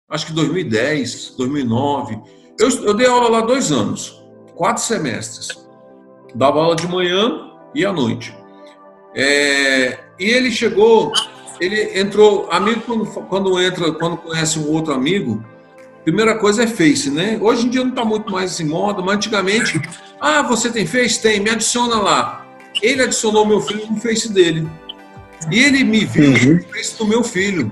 acho 0.08 0.26
que 0.26 0.32
2010, 0.32 1.34
2009. 1.36 2.45
Eu, 2.58 2.70
eu 2.84 2.94
dei 2.94 3.06
aula 3.06 3.28
lá 3.28 3.40
dois 3.42 3.70
anos, 3.70 4.22
quatro 4.54 4.82
semestres. 4.82 5.48
Dava 6.34 6.58
aula 6.60 6.76
de 6.76 6.88
manhã 6.88 7.50
e 7.74 7.84
à 7.84 7.92
noite. 7.92 8.36
É, 9.14 9.98
e 10.18 10.24
ele 10.24 10.50
chegou, 10.50 11.12
ele 11.60 11.98
entrou, 11.98 12.48
amigo 12.50 12.80
quando, 12.82 13.06
quando 13.06 13.60
entra, 13.60 13.92
quando 13.92 14.16
conhece 14.18 14.58
um 14.58 14.70
outro 14.70 14.92
amigo, 14.92 15.44
primeira 16.04 16.36
coisa 16.38 16.64
é 16.64 16.66
Face, 16.66 17.10
né? 17.10 17.38
Hoje 17.40 17.66
em 17.66 17.70
dia 17.70 17.82
não 17.82 17.90
está 17.90 18.04
muito 18.04 18.30
mais 18.30 18.58
em 18.60 18.66
moda, 18.66 19.02
mas 19.02 19.16
antigamente, 19.16 19.80
ah, 20.20 20.42
você 20.42 20.70
tem 20.70 20.86
Face? 20.86 21.20
Tem, 21.20 21.40
me 21.40 21.50
adiciona 21.50 21.96
lá. 21.96 22.46
Ele 22.82 23.02
adicionou 23.02 23.46
meu 23.46 23.60
filho 23.60 23.86
no 23.90 24.00
Face 24.00 24.32
dele. 24.32 24.68
E 25.50 25.58
ele 25.58 25.84
me 25.84 26.04
viu 26.04 26.30
uhum. 26.30 26.54
no 26.56 26.64
Face 26.64 26.98
do 26.98 27.06
meu 27.06 27.22
filho. 27.22 27.70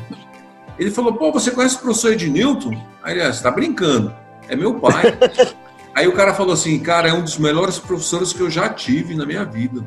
Ele 0.78 0.90
falou, 0.90 1.14
pô, 1.14 1.30
você 1.32 1.50
conhece 1.50 1.76
o 1.76 1.80
professor 1.80 2.12
Ednilton? 2.12 2.74
Aí 3.02 3.14
ele, 3.14 3.22
ah, 3.22 3.26
você 3.26 3.38
está 3.38 3.50
brincando. 3.50 4.14
É 4.48 4.56
meu 4.56 4.74
pai. 4.74 5.16
Aí 5.94 6.08
o 6.08 6.12
cara 6.12 6.34
falou 6.34 6.54
assim, 6.54 6.78
cara, 6.80 7.08
é 7.08 7.12
um 7.12 7.22
dos 7.22 7.38
melhores 7.38 7.78
professores 7.78 8.32
que 8.32 8.40
eu 8.40 8.50
já 8.50 8.68
tive 8.68 9.14
na 9.14 9.24
minha 9.24 9.44
vida. 9.44 9.84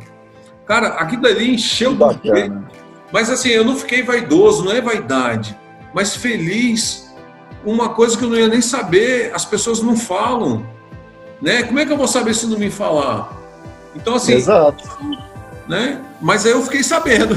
Cara, 0.65 0.89
aquilo 0.89 1.21
dali 1.21 1.53
encheu 1.53 1.93
do 1.93 2.05
Mas 3.11 3.29
assim, 3.29 3.49
eu 3.49 3.65
não 3.65 3.75
fiquei 3.75 4.03
vaidoso, 4.03 4.63
não 4.63 4.71
é 4.71 4.81
vaidade, 4.81 5.57
mas 5.93 6.15
feliz 6.15 7.07
uma 7.65 7.89
coisa 7.89 8.17
que 8.17 8.23
eu 8.23 8.29
não 8.29 8.37
ia 8.37 8.47
nem 8.47 8.61
saber, 8.61 9.31
as 9.33 9.43
pessoas 9.43 9.81
não 9.81 9.97
falam. 9.97 10.65
Né? 11.41 11.63
Como 11.63 11.79
é 11.79 11.85
que 11.85 11.91
eu 11.91 11.97
vou 11.97 12.07
saber 12.07 12.33
se 12.33 12.45
não 12.47 12.57
me 12.57 12.71
falar? 12.71 13.35
Então, 13.95 14.15
assim. 14.15 14.33
Exato. 14.33 14.83
Né? 15.67 16.01
Mas 16.21 16.45
aí 16.45 16.53
eu 16.53 16.63
fiquei 16.63 16.83
sabendo. 16.83 17.35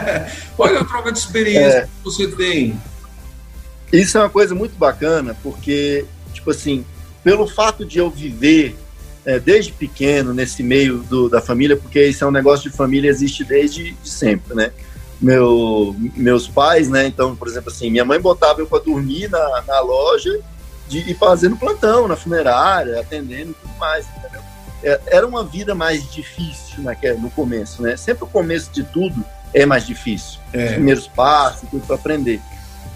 Olha 0.58 0.80
a 0.80 0.84
troca 0.84 1.10
de 1.10 1.18
experiência 1.18 1.78
é. 1.78 1.82
que 1.82 2.04
você 2.04 2.28
tem. 2.28 2.78
Isso 3.92 4.16
é 4.16 4.20
uma 4.20 4.30
coisa 4.30 4.54
muito 4.54 4.76
bacana, 4.76 5.36
porque, 5.42 6.04
tipo 6.32 6.50
assim, 6.50 6.84
pelo 7.22 7.46
fato 7.46 7.84
de 7.84 7.98
eu 7.98 8.10
viver 8.10 8.76
é, 9.24 9.38
desde 9.38 9.72
pequeno 9.72 10.34
nesse 10.34 10.62
meio 10.62 10.98
do, 10.98 11.28
da 11.28 11.40
família, 11.40 11.76
porque 11.76 12.04
isso 12.06 12.24
é 12.24 12.26
um 12.26 12.32
negócio 12.32 12.70
de 12.70 12.76
família, 12.76 13.08
existe 13.08 13.44
desde 13.44 13.92
de 13.92 14.08
sempre, 14.08 14.54
né? 14.54 14.72
meu, 15.22 15.94
meus 16.16 16.48
pais, 16.48 16.88
né? 16.88 17.06
Então, 17.06 17.36
por 17.36 17.46
exemplo, 17.46 17.70
assim, 17.70 17.88
minha 17.88 18.04
mãe 18.04 18.20
botava 18.20 18.60
eu 18.60 18.66
para 18.66 18.82
dormir 18.82 19.30
na, 19.30 19.62
na 19.66 19.80
loja 19.80 20.40
de, 20.88 21.10
e 21.10 21.14
fazendo 21.14 21.56
plantão 21.56 22.08
na 22.08 22.16
funerária, 22.16 23.00
atendendo 23.00 23.52
e 23.52 23.54
tudo 23.54 23.74
mais, 23.78 24.04
entendeu? 24.18 24.42
É, 24.82 25.00
era 25.06 25.26
uma 25.26 25.44
vida 25.44 25.74
mais 25.76 26.10
difícil 26.10 26.82
naquele, 26.82 27.18
no 27.18 27.30
começo, 27.30 27.80
né? 27.80 27.96
Sempre 27.96 28.24
o 28.24 28.26
começo 28.26 28.72
de 28.72 28.82
tudo 28.82 29.24
é 29.54 29.64
mais 29.64 29.86
difícil. 29.86 30.40
É. 30.52 30.64
Os 30.64 30.72
primeiros 30.72 31.06
passos, 31.06 31.68
tudo 31.70 31.86
para 31.86 31.94
aprender. 31.94 32.40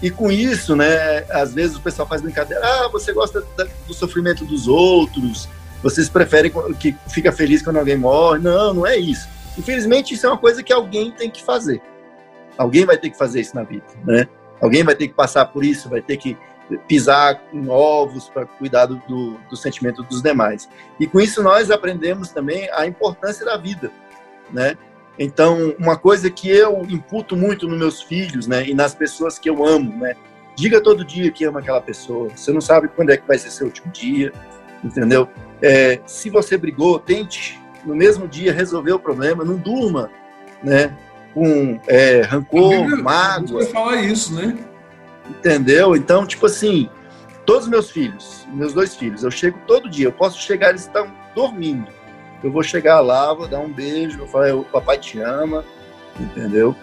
E 0.01 0.11
com 0.11 0.31
isso, 0.31 0.75
né, 0.75 1.25
às 1.29 1.53
vezes 1.53 1.75
o 1.75 1.81
pessoal 1.81 2.07
faz 2.07 2.21
brincadeira, 2.21 2.63
ah, 2.63 2.87
você 2.89 3.11
gosta 3.11 3.43
do 3.87 3.93
sofrimento 3.93 4.45
dos 4.45 4.67
outros, 4.67 5.49
vocês 5.81 6.07
preferem 6.09 6.51
que 6.79 6.95
fica 7.09 7.31
feliz 7.31 7.61
quando 7.61 7.77
alguém 7.77 7.97
morre. 7.97 8.39
Não, 8.39 8.73
não 8.73 8.87
é 8.87 8.97
isso. 8.97 9.27
Infelizmente, 9.57 10.13
isso 10.13 10.25
é 10.25 10.29
uma 10.29 10.37
coisa 10.37 10.61
que 10.61 10.71
alguém 10.71 11.11
tem 11.11 11.29
que 11.29 11.43
fazer. 11.43 11.81
Alguém 12.57 12.85
vai 12.85 12.97
ter 12.97 13.09
que 13.09 13.17
fazer 13.17 13.41
isso 13.41 13.55
na 13.55 13.63
vida, 13.63 13.85
né? 14.05 14.27
Alguém 14.61 14.83
vai 14.83 14.95
ter 14.95 15.07
que 15.07 15.13
passar 15.13 15.45
por 15.45 15.63
isso, 15.63 15.89
vai 15.89 16.01
ter 16.01 16.17
que 16.17 16.37
pisar 16.87 17.41
em 17.53 17.69
ovos 17.69 18.27
para 18.29 18.45
cuidar 18.45 18.87
do, 18.87 18.97
do, 19.07 19.37
do, 19.49 19.55
sentimento 19.55 20.03
dos 20.03 20.21
demais. 20.21 20.67
E 20.99 21.07
com 21.07 21.19
isso 21.19 21.41
nós 21.41 21.71
aprendemos 21.71 22.29
também 22.29 22.69
a 22.73 22.85
importância 22.85 23.45
da 23.45 23.55
vida, 23.55 23.91
né? 24.51 24.75
Então, 25.19 25.75
uma 25.79 25.97
coisa 25.97 26.29
que 26.29 26.49
eu 26.49 26.85
imputo 26.89 27.35
muito 27.35 27.67
nos 27.67 27.77
meus 27.77 28.01
filhos, 28.01 28.47
né, 28.47 28.67
e 28.67 28.73
nas 28.73 28.93
pessoas 28.93 29.39
que 29.39 29.49
eu 29.49 29.65
amo, 29.65 29.97
né? 29.97 30.15
Diga 30.55 30.81
todo 30.81 31.05
dia 31.05 31.31
que 31.31 31.45
ama 31.45 31.59
aquela 31.59 31.81
pessoa. 31.81 32.29
Você 32.35 32.51
não 32.51 32.61
sabe 32.61 32.87
quando 32.87 33.11
é 33.11 33.17
que 33.17 33.27
vai 33.27 33.37
ser 33.37 33.51
seu 33.51 33.67
último 33.67 33.91
dia, 33.91 34.31
entendeu? 34.83 35.27
É, 35.61 35.99
se 36.05 36.29
você 36.29 36.57
brigou, 36.57 36.99
tente 36.99 37.59
no 37.85 37.95
mesmo 37.95 38.27
dia 38.27 38.51
resolver 38.51 38.91
o 38.91 38.99
problema. 38.99 39.45
Não 39.45 39.55
durma, 39.55 40.09
né? 40.63 40.95
com 41.37 41.79
é, 41.87 42.21
rancor, 42.21 42.69
Bíblia, 42.69 43.03
mágoa. 43.03 43.65
falar 43.67 44.01
isso, 44.01 44.33
né? 44.33 44.57
Entendeu? 45.29 45.95
Então, 45.95 46.25
tipo 46.25 46.47
assim, 46.47 46.89
todos 47.45 47.65
os 47.65 47.69
meus 47.69 47.91
filhos, 47.91 48.47
meus 48.51 48.73
dois 48.73 48.95
filhos, 48.95 49.23
eu 49.23 49.29
chego 49.29 49.59
todo 49.67 49.87
dia, 49.87 50.07
eu 50.07 50.11
posso 50.11 50.41
chegar, 50.41 50.69
eles 50.69 50.81
estão 50.81 51.13
dormindo. 51.35 51.87
Eu 52.43 52.51
vou 52.51 52.63
chegar 52.63 52.99
lá, 52.99 53.33
vou 53.33 53.47
dar 53.47 53.59
um 53.59 53.71
beijo, 53.71 54.19
vou 54.19 54.27
falar, 54.27 54.53
o 54.53 54.63
papai 54.63 54.97
te 54.97 55.19
ama, 55.19 55.65
entendeu? 56.19 56.75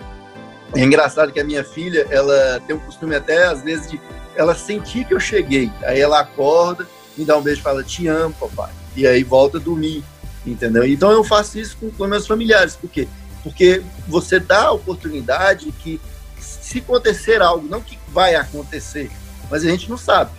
É 0.75 0.81
engraçado 0.81 1.33
que 1.33 1.39
a 1.39 1.45
minha 1.45 1.63
filha, 1.63 2.07
ela 2.11 2.61
tem 2.67 2.75
um 2.75 2.81
costume 2.81 3.15
até, 3.15 3.45
às 3.45 3.63
vezes, 3.63 3.91
de 3.91 4.01
ela 4.35 4.55
sentir 4.55 5.05
que 5.05 5.15
eu 5.15 5.21
cheguei. 5.21 5.71
Aí 5.85 6.01
ela 6.01 6.21
acorda, 6.21 6.87
me 7.17 7.25
dá 7.25 7.37
um 7.37 7.43
beijo 7.43 7.61
e 7.61 7.63
fala, 7.63 7.85
te 7.85 8.09
amo, 8.09 8.35
papai. 8.35 8.73
E 8.97 9.07
aí 9.07 9.23
volta 9.23 9.59
a 9.59 9.61
dormir, 9.61 10.03
entendeu? 10.45 10.85
Então 10.85 11.11
eu 11.13 11.23
faço 11.23 11.59
isso 11.59 11.77
com, 11.79 11.91
com 11.91 12.07
meus 12.07 12.27
familiares, 12.27 12.77
porque 12.77 13.09
porque 13.45 13.83
você 14.09 14.41
dá 14.41 14.63
a 14.63 14.73
oportunidade 14.73 15.71
que, 15.71 16.01
se 16.41 16.79
acontecer 16.79 17.43
algo, 17.43 17.69
não 17.69 17.83
que 17.83 17.99
vai 18.09 18.35
acontecer, 18.35 19.11
mas 19.51 19.63
a 19.63 19.69
gente 19.69 19.89
não 19.89 19.99
sabe. 19.99 20.31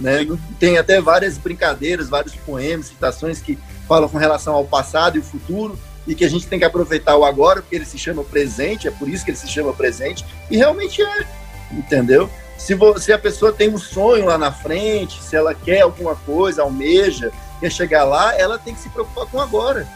Né? 0.00 0.26
Tem 0.58 0.78
até 0.78 1.00
várias 1.00 1.36
brincadeiras, 1.36 2.08
vários 2.08 2.34
poemas, 2.34 2.86
citações 2.86 3.40
que 3.40 3.58
falam 3.86 4.08
com 4.08 4.18
relação 4.18 4.54
ao 4.54 4.64
passado 4.64 5.16
e 5.16 5.20
o 5.20 5.24
futuro, 5.24 5.78
e 6.06 6.14
que 6.14 6.24
a 6.24 6.28
gente 6.28 6.46
tem 6.46 6.58
que 6.58 6.64
aproveitar 6.64 7.16
o 7.16 7.24
agora, 7.24 7.60
porque 7.60 7.76
ele 7.76 7.84
se 7.84 7.98
chama 7.98 8.24
presente, 8.24 8.88
é 8.88 8.90
por 8.90 9.08
isso 9.08 9.24
que 9.24 9.30
ele 9.30 9.38
se 9.38 9.48
chama 9.48 9.72
presente, 9.72 10.24
e 10.50 10.56
realmente 10.56 11.02
é, 11.02 11.26
entendeu? 11.72 12.30
Se, 12.56 12.74
você, 12.74 13.12
a 13.12 13.18
pessoa 13.18 13.52
tem 13.52 13.68
um 13.68 13.78
sonho 13.78 14.24
lá 14.24 14.38
na 14.38 14.50
frente, 14.50 15.22
se 15.22 15.36
ela 15.36 15.54
quer 15.54 15.82
alguma 15.82 16.16
coisa, 16.16 16.62
almeja, 16.62 17.30
quer 17.60 17.70
chegar 17.70 18.04
lá, 18.04 18.34
ela 18.36 18.58
tem 18.58 18.74
que 18.74 18.80
se 18.80 18.88
preocupar 18.88 19.26
com 19.26 19.40
agora 19.40 19.86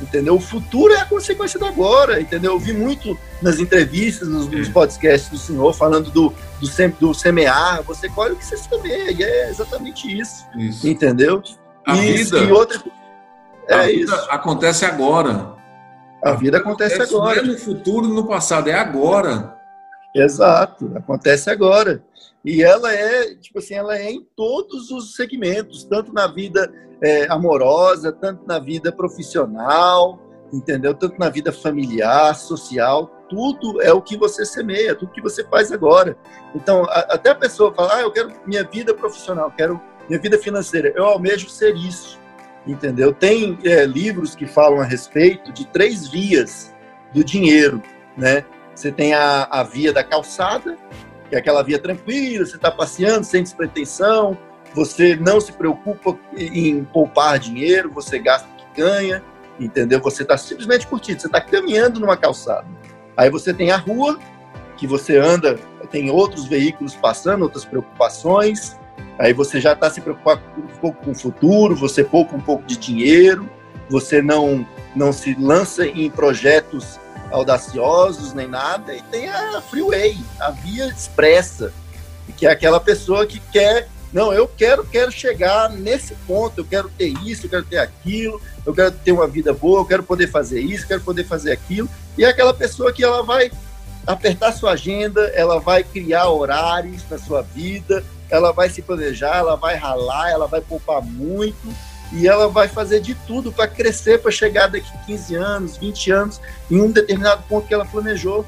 entendeu? 0.00 0.36
O 0.36 0.40
futuro 0.40 0.92
é 0.92 1.00
a 1.00 1.04
consequência 1.04 1.58
do 1.58 1.66
agora, 1.66 2.20
entendeu? 2.20 2.52
Eu 2.52 2.58
vi 2.58 2.72
muito 2.72 3.18
nas 3.42 3.58
entrevistas, 3.58 4.28
nos, 4.28 4.46
nos 4.48 4.68
podcasts 4.68 5.30
do 5.30 5.38
senhor, 5.38 5.72
falando 5.72 6.10
do, 6.10 6.32
do, 6.60 6.90
do 7.00 7.14
semear, 7.14 7.82
você 7.82 8.08
colhe 8.08 8.34
o 8.34 8.36
que 8.36 8.44
você 8.44 8.56
semeia, 8.56 9.10
e 9.10 9.22
é 9.22 9.50
exatamente 9.50 10.08
isso, 10.20 10.46
isso. 10.56 10.86
entendeu? 10.86 11.42
A 11.86 11.96
isso, 11.96 12.36
vida, 12.36 12.38
e 12.38 12.52
outra, 12.52 12.82
é 13.68 13.74
a 13.74 13.82
vida 13.86 14.14
isso. 14.14 14.30
acontece 14.30 14.84
agora. 14.84 15.54
A, 16.22 16.30
a 16.30 16.34
vida 16.34 16.58
acontece, 16.58 16.94
acontece 16.94 17.14
agora. 17.14 17.42
Não 17.42 17.50
é 17.50 17.52
no 17.54 17.58
futuro, 17.58 18.08
no 18.08 18.26
passado, 18.26 18.68
é 18.68 18.74
agora. 18.74 19.56
Exato, 20.14 20.92
acontece 20.96 21.50
agora. 21.50 22.02
E 22.44 22.62
ela 22.62 22.92
é, 22.92 23.34
tipo 23.34 23.58
assim, 23.58 23.74
ela 23.74 23.96
é 23.96 24.10
em 24.10 24.26
todos 24.36 24.90
os 24.90 25.14
segmentos, 25.14 25.84
tanto 25.84 26.12
na 26.12 26.26
vida 26.26 26.72
é, 27.02 27.26
amorosa, 27.30 28.12
tanto 28.12 28.46
na 28.46 28.58
vida 28.58 28.92
profissional, 28.92 30.20
entendeu? 30.52 30.94
Tanto 30.94 31.18
na 31.18 31.28
vida 31.28 31.52
familiar, 31.52 32.34
social, 32.34 33.06
tudo 33.28 33.82
é 33.82 33.92
o 33.92 34.00
que 34.00 34.16
você 34.16 34.44
semeia, 34.44 34.94
tudo 34.94 35.12
que 35.12 35.20
você 35.20 35.44
faz 35.44 35.70
agora. 35.72 36.16
Então, 36.54 36.84
a, 36.84 37.00
até 37.14 37.30
a 37.30 37.34
pessoa 37.34 37.72
fala, 37.74 37.96
ah, 37.96 38.00
eu 38.02 38.10
quero 38.10 38.32
minha 38.46 38.64
vida 38.64 38.94
profissional, 38.94 39.52
quero 39.56 39.80
minha 40.08 40.20
vida 40.20 40.38
financeira, 40.38 40.92
eu 40.96 41.04
almejo 41.04 41.50
ser 41.50 41.76
isso, 41.76 42.18
entendeu? 42.66 43.12
Tem 43.12 43.58
é, 43.64 43.84
livros 43.84 44.34
que 44.34 44.46
falam 44.46 44.80
a 44.80 44.84
respeito 44.84 45.52
de 45.52 45.66
três 45.66 46.08
vias 46.08 46.74
do 47.12 47.22
dinheiro, 47.22 47.82
né? 48.16 48.44
Você 48.74 48.92
tem 48.92 49.12
a, 49.12 49.44
a 49.50 49.62
via 49.62 49.92
da 49.92 50.04
calçada, 50.04 50.76
que 51.28 51.36
é 51.36 51.38
aquela 51.38 51.62
via 51.62 51.78
tranquila, 51.78 52.46
você 52.46 52.56
está 52.56 52.70
passeando 52.70 53.24
sem 53.24 53.42
despretensão, 53.42 54.36
você 54.74 55.16
não 55.16 55.40
se 55.40 55.52
preocupa 55.52 56.18
em 56.36 56.84
poupar 56.84 57.38
dinheiro, 57.38 57.90
você 57.90 58.18
gasta 58.18 58.48
o 58.48 58.56
que 58.56 58.80
ganha, 58.80 59.22
entendeu? 59.58 60.00
Você 60.00 60.22
está 60.22 60.36
simplesmente 60.36 60.86
curtindo, 60.86 61.20
você 61.20 61.26
está 61.26 61.40
caminhando 61.40 62.00
numa 62.00 62.16
calçada. 62.16 62.66
Aí 63.16 63.30
você 63.30 63.52
tem 63.52 63.70
a 63.70 63.76
rua, 63.76 64.18
que 64.76 64.86
você 64.86 65.16
anda, 65.16 65.58
tem 65.90 66.10
outros 66.10 66.46
veículos 66.46 66.94
passando, 66.94 67.42
outras 67.42 67.64
preocupações, 67.64 68.78
aí 69.18 69.32
você 69.32 69.60
já 69.60 69.72
está 69.72 69.90
se 69.90 70.00
preocupando 70.00 70.40
um 70.56 70.78
pouco 70.80 71.04
com 71.04 71.10
o 71.10 71.14
futuro, 71.14 71.74
você 71.74 72.04
poupa 72.04 72.36
um 72.36 72.40
pouco 72.40 72.64
de 72.64 72.76
dinheiro, 72.76 73.48
você 73.90 74.22
não, 74.22 74.66
não 74.94 75.12
se 75.12 75.34
lança 75.34 75.84
em 75.84 76.08
projetos 76.10 77.00
audaciosos 77.30 78.32
nem 78.32 78.48
nada, 78.48 78.94
e 78.94 79.02
tem 79.02 79.28
a 79.28 79.60
freeway, 79.62 80.18
a 80.40 80.50
via 80.50 80.86
expressa, 80.86 81.72
que 82.36 82.46
é 82.46 82.50
aquela 82.50 82.80
pessoa 82.80 83.26
que 83.26 83.40
quer, 83.52 83.88
não, 84.12 84.32
eu 84.32 84.48
quero, 84.48 84.84
quero 84.86 85.12
chegar 85.12 85.68
nesse 85.70 86.14
ponto, 86.26 86.60
eu 86.60 86.64
quero 86.64 86.88
ter 86.88 87.08
isso, 87.24 87.46
eu 87.46 87.50
quero 87.50 87.64
ter 87.64 87.78
aquilo, 87.78 88.40
eu 88.64 88.74
quero 88.74 88.92
ter 88.92 89.12
uma 89.12 89.26
vida 89.26 89.52
boa, 89.52 89.80
eu 89.80 89.84
quero 89.84 90.02
poder 90.02 90.28
fazer 90.28 90.60
isso, 90.60 90.84
eu 90.84 90.88
quero 90.88 91.00
poder 91.02 91.24
fazer 91.24 91.52
aquilo, 91.52 91.88
e 92.16 92.24
é 92.24 92.28
aquela 92.28 92.54
pessoa 92.54 92.92
que 92.92 93.04
ela 93.04 93.22
vai 93.22 93.50
apertar 94.06 94.52
sua 94.52 94.72
agenda, 94.72 95.20
ela 95.34 95.60
vai 95.60 95.84
criar 95.84 96.28
horários 96.28 97.02
na 97.10 97.18
sua 97.18 97.42
vida, 97.42 98.02
ela 98.30 98.52
vai 98.52 98.70
se 98.70 98.80
planejar, 98.80 99.36
ela 99.36 99.56
vai 99.56 99.76
ralar, 99.76 100.30
ela 100.30 100.46
vai 100.46 100.60
poupar 100.60 101.02
muito, 101.02 101.74
e 102.12 102.26
ela 102.26 102.48
vai 102.48 102.68
fazer 102.68 103.00
de 103.00 103.14
tudo 103.14 103.52
para 103.52 103.68
crescer, 103.68 104.18
para 104.18 104.30
chegar 104.30 104.68
daqui 104.68 104.90
15 105.06 105.34
anos, 105.34 105.76
20 105.76 106.10
anos, 106.10 106.40
em 106.70 106.80
um 106.80 106.90
determinado 106.90 107.42
ponto 107.48 107.66
que 107.66 107.74
ela 107.74 107.84
planejou, 107.84 108.46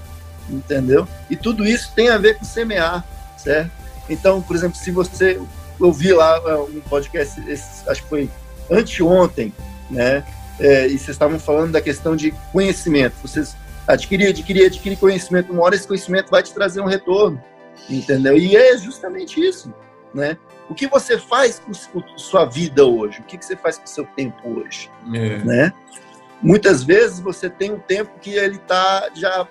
entendeu? 0.49 1.07
E 1.29 1.37
tudo 1.37 1.67
isso 1.67 1.93
tem 1.95 2.09
a 2.09 2.19
ver 2.19 2.39
com 2.39 2.45
semear, 2.45 3.05
certo? 3.37 3.71
Então, 4.09 4.41
por 4.43 4.57
exemplo, 4.57 4.77
se 4.77 4.91
você 4.91 5.41
ouvir 5.79 6.13
lá 6.13 6.41
é, 6.47 6.55
um 6.57 6.81
podcast, 6.81 7.41
esse, 7.49 7.89
acho 7.89 8.03
que 8.03 8.09
foi 8.09 8.31
anteontem, 8.71 9.53
né? 9.91 10.25
É, 10.59 10.87
e 10.87 10.91
vocês 10.91 11.11
estavam 11.11 11.39
falando 11.39 11.73
da 11.73 11.81
questão 11.81 12.15
de 12.15 12.33
conhecimento. 12.53 13.15
Vocês 13.23 13.57
adquirir, 13.87 14.29
adquirir, 14.29 14.67
adquirir 14.67 14.97
conhecimento. 14.97 15.53
Uma 15.53 15.63
hora 15.63 15.75
esse 15.75 15.87
conhecimento 15.87 16.31
vai 16.31 16.43
te 16.43 16.53
trazer 16.53 16.81
um 16.81 16.87
retorno, 16.87 17.43
entendeu? 17.89 18.37
E 18.37 18.57
é 18.57 18.77
justamente 18.77 19.41
isso, 19.41 19.73
né? 20.15 20.37
O 20.71 20.75
que 20.75 20.87
você 20.87 21.19
faz 21.19 21.59
com 21.59 21.73
sua 22.17 22.45
vida 22.45 22.87
hoje? 22.87 23.21
O 23.21 23.25
que 23.25 23.45
você 23.45 23.57
faz 23.57 23.77
com 23.77 23.87
seu 23.89 24.07
tempo 24.07 24.61
hoje? 24.61 24.89
É. 25.13 25.39
Né? 25.39 25.73
Muitas 26.41 26.85
vezes 26.85 27.19
você 27.19 27.51
tem 27.51 27.73
um 27.73 27.81
tempo 27.81 28.13
que 28.21 28.35
ele 28.35 28.55
está 28.55 29.11
já 29.13 29.49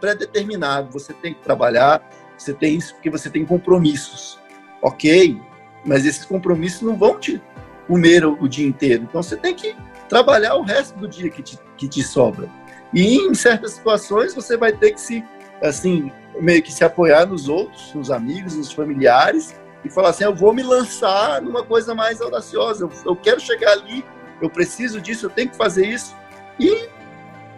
pré-determinado. 0.00 0.92
Você 0.92 1.12
tem 1.12 1.34
que 1.34 1.40
trabalhar, 1.40 2.08
você 2.36 2.54
tem 2.54 2.76
isso 2.76 2.94
porque 2.94 3.10
você 3.10 3.28
tem 3.28 3.44
compromissos. 3.44 4.38
Ok, 4.80 5.42
mas 5.84 6.06
esses 6.06 6.24
compromissos 6.24 6.82
não 6.82 6.96
vão 6.96 7.18
te 7.18 7.42
comer 7.88 8.24
o 8.24 8.46
dia 8.46 8.66
inteiro. 8.66 9.02
Então 9.02 9.20
você 9.20 9.36
tem 9.36 9.56
que 9.56 9.76
trabalhar 10.08 10.54
o 10.54 10.62
resto 10.62 10.96
do 10.96 11.08
dia 11.08 11.28
que 11.30 11.42
te, 11.42 11.58
que 11.76 11.88
te 11.88 12.00
sobra. 12.00 12.48
E 12.94 13.16
em 13.16 13.34
certas 13.34 13.72
situações 13.72 14.36
você 14.36 14.56
vai 14.56 14.72
ter 14.72 14.92
que 14.92 15.00
se, 15.00 15.24
assim, 15.60 16.12
meio 16.40 16.62
que 16.62 16.72
se 16.72 16.84
apoiar 16.84 17.26
nos 17.26 17.48
outros, 17.48 17.92
nos 17.92 18.08
amigos, 18.08 18.54
nos 18.54 18.70
familiares, 18.70 19.58
e 19.84 19.90
falar 19.90 20.10
assim: 20.10 20.24
eu 20.24 20.34
vou 20.34 20.52
me 20.52 20.62
lançar 20.62 21.40
numa 21.42 21.62
coisa 21.62 21.94
mais 21.94 22.20
audaciosa, 22.20 22.84
eu, 22.84 22.92
eu 23.04 23.16
quero 23.16 23.40
chegar 23.40 23.72
ali, 23.72 24.04
eu 24.40 24.50
preciso 24.50 25.00
disso, 25.00 25.26
eu 25.26 25.30
tenho 25.30 25.50
que 25.50 25.56
fazer 25.56 25.86
isso. 25.86 26.14
E 26.58 26.88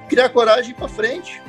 criar 0.08 0.28
coragem 0.28 0.74
para 0.74 0.88
frente. 0.88 1.40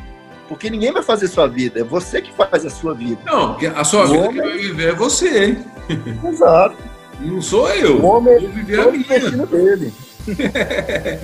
Porque 0.48 0.70
ninguém 0.70 0.92
vai 0.92 1.02
fazer 1.02 1.30
sua 1.30 1.48
vida, 1.48 1.80
é 1.80 1.84
você 1.84 2.22
que 2.22 2.34
faz 2.34 2.66
a 2.66 2.70
sua 2.70 2.94
vida. 2.94 3.22
Não, 3.26 3.58
a 3.74 3.84
sua 3.86 4.04
o 4.04 4.08
vida 4.08 4.20
homem... 4.20 4.34
que 4.34 4.42
vai 4.42 4.58
viver 4.58 4.90
é 4.90 4.96
você, 4.96 5.46
hein? 5.46 5.66
Exato. 6.28 6.76
Não 7.22 7.42
sou 7.42 7.70
eu. 7.70 8.02
O 8.02 8.06
homem, 8.06 8.38
vou 8.40 8.50
viver 8.50 8.80
a 8.80 8.92
minha. 8.92 9.46
dele. 9.46 9.94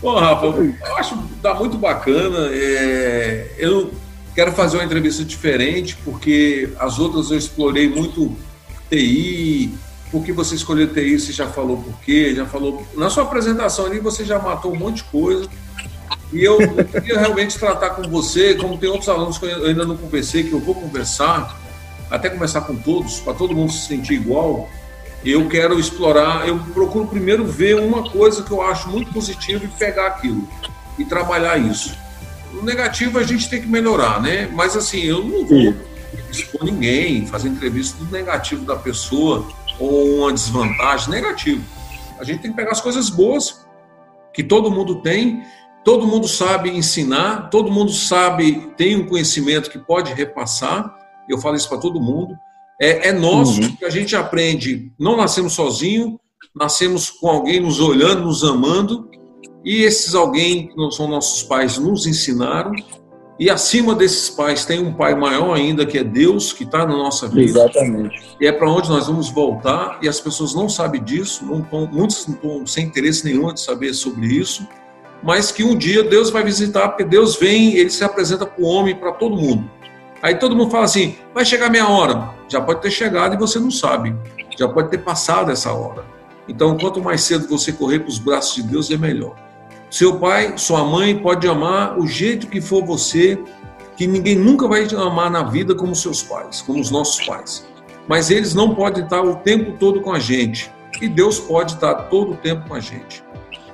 Bom, 0.00 0.14
Rafa, 0.14 0.46
eu 0.46 0.96
acho 0.96 1.18
que 1.18 1.34
tá 1.42 1.54
muito 1.54 1.76
bacana. 1.76 2.50
É, 2.52 3.50
eu 3.58 3.90
quero 4.34 4.52
fazer 4.52 4.76
uma 4.76 4.84
entrevista 4.84 5.24
diferente, 5.24 5.96
porque 6.04 6.70
as 6.78 7.00
outras 7.00 7.32
eu 7.32 7.38
explorei 7.38 7.88
muito 7.88 8.36
TI, 8.90 9.72
por 10.10 10.24
que 10.24 10.32
você 10.32 10.54
escolheu 10.54 10.92
TI, 10.92 11.18
você 11.18 11.32
já 11.32 11.46
falou 11.46 11.78
por 11.78 11.98
quê, 12.00 12.34
já 12.34 12.46
falou. 12.46 12.86
Na 12.94 13.10
sua 13.10 13.24
apresentação 13.24 13.86
ali 13.86 14.00
você 14.00 14.24
já 14.24 14.38
matou 14.38 14.72
um 14.72 14.76
monte 14.76 14.96
de 14.96 15.04
coisa. 15.04 15.48
E 16.32 16.44
eu, 16.44 16.60
eu 16.60 16.84
queria 16.84 17.18
realmente 17.18 17.58
tratar 17.58 17.90
com 17.90 18.02
você, 18.02 18.54
como 18.54 18.76
tem 18.76 18.88
outros 18.88 19.08
alunos 19.08 19.38
que 19.38 19.46
eu 19.46 19.66
ainda 19.66 19.86
não 19.86 19.96
conversei, 19.96 20.44
que 20.44 20.52
eu 20.52 20.60
vou 20.60 20.74
conversar, 20.74 21.58
até 22.10 22.28
conversar 22.28 22.62
com 22.62 22.76
todos, 22.76 23.20
para 23.20 23.32
todo 23.34 23.54
mundo 23.54 23.72
se 23.72 23.86
sentir 23.86 24.14
igual. 24.14 24.68
Eu 25.24 25.48
quero 25.48 25.78
explorar, 25.80 26.46
eu 26.46 26.58
procuro 26.74 27.06
primeiro 27.06 27.44
ver 27.44 27.76
uma 27.76 28.08
coisa 28.08 28.42
que 28.42 28.50
eu 28.50 28.62
acho 28.62 28.88
muito 28.88 29.12
positiva 29.12 29.64
e 29.64 29.68
pegar 29.68 30.06
aquilo 30.06 30.46
e 30.98 31.04
trabalhar 31.04 31.58
isso. 31.58 31.96
O 32.52 32.62
negativo 32.62 33.18
a 33.18 33.22
gente 33.22 33.48
tem 33.48 33.60
que 33.60 33.68
melhorar, 33.68 34.20
né? 34.20 34.48
Mas 34.52 34.76
assim, 34.76 35.00
eu 35.00 35.24
não 35.24 35.44
vou 35.44 35.74
expor 36.30 36.64
ninguém, 36.64 37.26
fazer 37.26 37.48
entrevista 37.48 38.02
do 38.02 38.10
negativo 38.10 38.64
da 38.64 38.76
pessoa 38.76 39.46
ou 39.78 40.20
uma 40.20 40.32
desvantagem, 40.32 41.10
negativo. 41.10 41.64
A 42.18 42.24
gente 42.24 42.40
tem 42.40 42.50
que 42.50 42.56
pegar 42.56 42.72
as 42.72 42.80
coisas 42.80 43.08
boas 43.10 43.66
que 44.34 44.42
todo 44.42 44.70
mundo 44.70 44.96
tem, 45.02 45.42
todo 45.84 46.06
mundo 46.06 46.26
sabe 46.28 46.70
ensinar, 46.70 47.48
todo 47.50 47.70
mundo 47.70 47.92
sabe, 47.92 48.72
tem 48.76 48.96
um 48.96 49.06
conhecimento 49.06 49.70
que 49.70 49.78
pode 49.78 50.12
repassar. 50.12 50.94
Eu 51.28 51.38
falo 51.38 51.56
isso 51.56 51.68
para 51.68 51.78
todo 51.78 52.00
mundo. 52.00 52.36
É, 52.80 53.08
é 53.08 53.12
nosso 53.12 53.60
uhum. 53.60 53.76
que 53.76 53.84
a 53.84 53.90
gente 53.90 54.14
aprende. 54.14 54.92
Não 54.98 55.16
nascemos 55.16 55.52
sozinho, 55.52 56.18
nascemos 56.54 57.10
com 57.10 57.28
alguém 57.28 57.60
nos 57.60 57.80
olhando, 57.80 58.22
nos 58.22 58.44
amando, 58.44 59.08
e 59.64 59.82
esses 59.82 60.14
alguém 60.14 60.68
que 60.68 60.76
não 60.76 60.90
são 60.90 61.08
nossos 61.08 61.42
pais 61.42 61.78
nos 61.78 62.06
ensinaram 62.06 62.72
e 63.38 63.48
acima 63.48 63.94
desses 63.94 64.28
pais 64.28 64.64
tem 64.64 64.80
um 64.80 64.92
pai 64.92 65.14
maior 65.14 65.54
ainda, 65.54 65.86
que 65.86 65.96
é 65.96 66.02
Deus, 66.02 66.52
que 66.52 66.64
está 66.64 66.78
na 66.78 66.96
nossa 66.96 67.28
vida. 67.28 67.60
Exatamente. 67.60 68.36
E 68.40 68.46
é 68.46 68.52
para 68.52 68.68
onde 68.68 68.88
nós 68.88 69.06
vamos 69.06 69.30
voltar, 69.30 69.98
e 70.02 70.08
as 70.08 70.20
pessoas 70.20 70.54
não 70.54 70.68
sabem 70.68 71.02
disso, 71.02 71.44
não 71.44 71.62
tão, 71.62 71.86
muitos 71.86 72.26
não 72.26 72.34
estão 72.34 72.66
sem 72.66 72.86
interesse 72.86 73.24
nenhum 73.24 73.52
de 73.52 73.60
saber 73.60 73.94
sobre 73.94 74.26
isso, 74.26 74.66
mas 75.22 75.52
que 75.52 75.62
um 75.62 75.76
dia 75.76 76.02
Deus 76.02 76.30
vai 76.30 76.42
visitar, 76.42 76.88
porque 76.88 77.04
Deus 77.04 77.36
vem, 77.36 77.76
ele 77.76 77.90
se 77.90 78.02
apresenta 78.02 78.44
para 78.44 78.62
o 78.62 78.66
homem, 78.66 78.94
para 78.94 79.12
todo 79.12 79.36
mundo. 79.36 79.70
Aí 80.22 80.34
todo 80.34 80.56
mundo 80.56 80.70
fala 80.70 80.84
assim: 80.84 81.16
vai 81.32 81.44
chegar 81.44 81.70
minha 81.70 81.88
hora. 81.88 82.30
Já 82.48 82.60
pode 82.60 82.82
ter 82.82 82.90
chegado 82.90 83.34
e 83.34 83.38
você 83.38 83.58
não 83.58 83.70
sabe. 83.70 84.14
Já 84.58 84.68
pode 84.68 84.90
ter 84.90 84.98
passado 84.98 85.50
essa 85.50 85.72
hora. 85.72 86.04
Então, 86.48 86.76
quanto 86.78 87.00
mais 87.00 87.20
cedo 87.20 87.46
você 87.46 87.72
correr 87.72 88.00
para 88.00 88.08
os 88.08 88.18
braços 88.18 88.56
de 88.56 88.62
Deus, 88.62 88.90
é 88.90 88.96
melhor. 88.96 89.36
Seu 89.90 90.18
pai, 90.18 90.58
sua 90.58 90.84
mãe 90.84 91.18
pode 91.18 91.48
amar 91.48 91.98
o 91.98 92.06
jeito 92.06 92.46
que 92.46 92.60
for 92.60 92.84
você, 92.84 93.38
que 93.96 94.06
ninguém 94.06 94.36
nunca 94.36 94.68
vai 94.68 94.86
te 94.86 94.94
amar 94.94 95.30
na 95.30 95.42
vida 95.42 95.74
como 95.74 95.94
seus 95.94 96.22
pais, 96.22 96.60
como 96.60 96.80
os 96.80 96.90
nossos 96.90 97.24
pais. 97.26 97.66
Mas 98.06 98.30
eles 98.30 98.54
não 98.54 98.74
podem 98.74 99.04
estar 99.04 99.22
o 99.22 99.36
tempo 99.36 99.72
todo 99.78 100.00
com 100.00 100.12
a 100.12 100.18
gente. 100.18 100.70
E 101.00 101.08
Deus 101.08 101.38
pode 101.38 101.74
estar 101.74 101.94
todo 101.94 102.32
o 102.32 102.36
tempo 102.36 102.68
com 102.68 102.74
a 102.74 102.80
gente. 102.80 103.22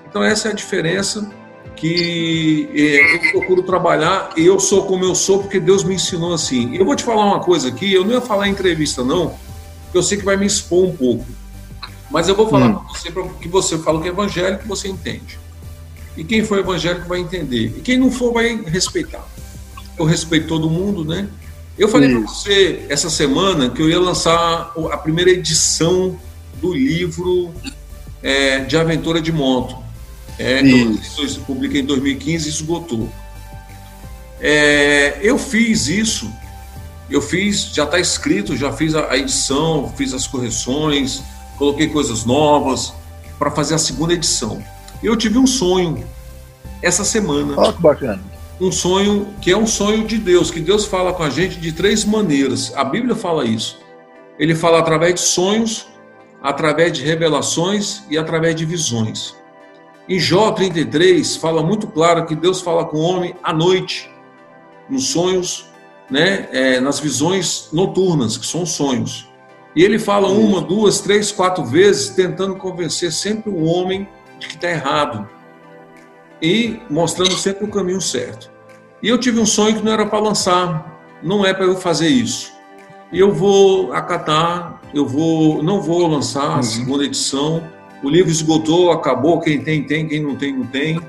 Então 0.09 0.23
essa 0.23 0.49
é 0.49 0.53
a 0.53 0.55
diferença 0.55 1.29
que 1.77 2.71
é, 2.73 3.17
eu 3.17 3.33
procuro 3.33 3.62
trabalhar 3.62 4.31
e 4.37 4.47
eu 4.47 4.61
sou 4.61 4.85
como 4.87 5.05
eu 5.05 5.15
sou 5.15 5.41
porque 5.41 5.59
Deus 5.59 5.83
me 5.83 5.95
ensinou 5.95 6.33
assim. 6.33 6.71
E 6.73 6.77
eu 6.77 6.85
vou 6.85 6.95
te 6.95 7.03
falar 7.03 7.25
uma 7.25 7.41
coisa 7.41 7.69
aqui, 7.69 7.93
eu 7.93 8.05
não 8.05 8.12
ia 8.12 8.21
falar 8.21 8.49
em 8.49 8.53
entrevista 8.53 9.03
não, 9.03 9.35
porque 9.85 9.99
eu 9.99 10.03
sei 10.03 10.19
que 10.19 10.25
vai 10.25 10.37
me 10.37 10.47
expor 10.47 10.85
um 10.85 10.97
pouco. 10.97 11.25
Mas 12.11 12.29
eu 12.29 12.37
vou 12.37 12.49
falar 12.49 12.67
hum. 12.67 12.75
para 12.75 12.89
você, 12.89 13.11
para 13.11 13.25
que 13.41 13.49
você 13.49 13.79
fala 13.79 14.01
que 14.01 14.07
é 14.07 14.11
evangélico, 14.11 14.67
você 14.69 14.89
entende. 14.89 15.43
E 16.17 16.25
quem 16.25 16.45
for 16.45 16.59
evangélico 16.59 17.09
vai 17.09 17.21
entender. 17.21 17.75
E 17.77 17.81
quem 17.81 17.99
não 17.99 18.11
for 18.11 18.33
vai 18.33 18.57
respeitar. 18.67 19.27
Eu 19.99 20.05
respeito 20.05 20.47
todo 20.47 20.71
mundo, 20.71 21.05
né? 21.05 21.29
Eu 21.77 21.89
falei 21.89 22.09
para 22.09 22.21
você 22.21 22.87
essa 22.89 23.11
semana 23.11 23.69
que 23.69 23.83
eu 23.83 23.91
ia 23.91 23.99
lançar 23.99 24.73
a 24.93 24.97
primeira 24.97 25.31
edição 25.31 26.19
do 26.61 26.73
livro 26.73 27.53
é, 28.23 28.61
de 28.61 28.77
aventura 28.77 29.21
de 29.21 29.33
moto. 29.33 29.83
É, 30.39 30.61
eu 30.61 31.41
publiquei 31.47 31.81
em 31.81 31.85
2015 31.85 32.47
e 32.47 32.51
esgotou. 32.51 33.09
É, 34.41 35.19
eu 35.23 35.39
fiz 35.39 35.89
isso, 35.89 36.31
eu 37.11 37.21
fiz, 37.21 37.73
já 37.73 37.85
está 37.85 37.99
escrito, 37.99 38.57
já 38.57 38.73
fiz 38.73 38.95
a, 38.95 39.11
a 39.11 39.17
edição, 39.17 39.93
fiz 39.97 40.12
as 40.12 40.27
correções, 40.27 41.23
coloquei 41.57 41.89
coisas 41.89 42.25
novas 42.25 42.93
para 43.39 43.51
fazer 43.51 43.75
a 43.75 43.79
segunda 43.79 44.12
edição. 44.12 44.62
Eu 45.05 45.15
tive 45.17 45.37
um 45.37 45.47
sonho 45.47 46.03
essa 46.81 47.05
semana. 47.05 47.53
Olha 47.59 47.75
que 47.75 47.83
bacana. 47.83 48.23
Um 48.59 48.73
sonho 48.73 49.35
que 49.39 49.51
é 49.51 49.57
um 49.57 49.67
sonho 49.67 50.07
de 50.07 50.17
Deus, 50.17 50.51
que 50.51 50.61
Deus 50.61 50.87
fala 50.87 51.13
com 51.13 51.23
a 51.23 51.29
gente 51.29 51.61
de 51.61 51.73
três 51.73 52.07
maneiras. 52.07 52.73
A 52.75 52.83
Bíblia 52.83 53.15
fala 53.15 53.45
isso. 53.45 53.79
Ele 54.39 54.55
fala 54.55 54.79
através 54.79 55.17
de 55.17 55.21
sonhos, 55.21 55.87
através 56.43 56.91
de 56.95 57.05
revelações 57.05 58.03
e 58.09 58.17
através 58.17 58.57
de 58.57 58.65
visões. 58.65 59.37
Em 60.09 60.19
Jó 60.19 60.53
33, 60.53 61.37
fala 61.37 61.63
muito 61.63 61.87
claro 61.87 62.25
que 62.25 62.35
Deus 62.35 62.63
fala 62.63 62.87
com 62.87 62.97
o 62.97 63.03
homem 63.03 63.35
à 63.43 63.53
noite, 63.53 64.11
nos 64.89 65.09
sonhos, 65.09 65.67
né, 66.11 66.49
é, 66.51 66.81
nas 66.81 66.99
visões 66.99 67.69
noturnas, 67.75 68.39
que 68.39 68.47
são 68.47 68.65
sonhos. 68.65 69.29
E 69.77 69.83
ele 69.83 69.99
fala 69.99 70.29
uma, 70.29 70.63
duas, 70.63 71.01
três, 71.01 71.31
quatro 71.31 71.63
vezes, 71.63 72.11
tentando 72.11 72.57
convencer 72.57 73.13
sempre 73.13 73.51
o 73.51 73.65
homem 73.65 74.09
de 74.39 74.49
que 74.49 74.55
está 74.55 74.68
errado 74.68 75.28
e 76.41 76.80
mostrando 76.91 77.32
sempre 77.32 77.64
o 77.64 77.68
caminho 77.68 78.01
certo. 78.01 78.51
E 79.03 79.09
eu 79.09 79.18
tive 79.18 79.39
um 79.39 79.47
sonho 79.47 79.76
que 79.76 79.82
não 79.82 79.93
era 79.93 80.07
para 80.07 80.18
lançar, 80.18 81.18
não 81.22 81.45
é 81.45 81.53
para 81.53 81.64
eu 81.64 81.76
fazer 81.76 82.09
isso. 82.09 82.53
E 83.12 83.18
eu 83.18 83.32
vou 83.32 83.93
acatar, 83.93 84.80
eu 84.93 85.07
vou, 85.07 85.62
não 85.62 85.80
vou 85.80 86.07
lançar 86.07 86.51
a 86.51 86.57
uhum. 86.57 86.62
segunda 86.62 87.05
edição. 87.05 87.62
O 88.03 88.11
livro 88.11 88.30
esgotou, 88.30 88.91
acabou, 88.91 89.41
quem 89.41 89.62
tem 89.62 89.85
tem, 89.85 90.09
quem 90.09 90.22
não 90.22 90.37
tem 90.37 90.53
não 90.53 90.66
tem. 90.66 91.01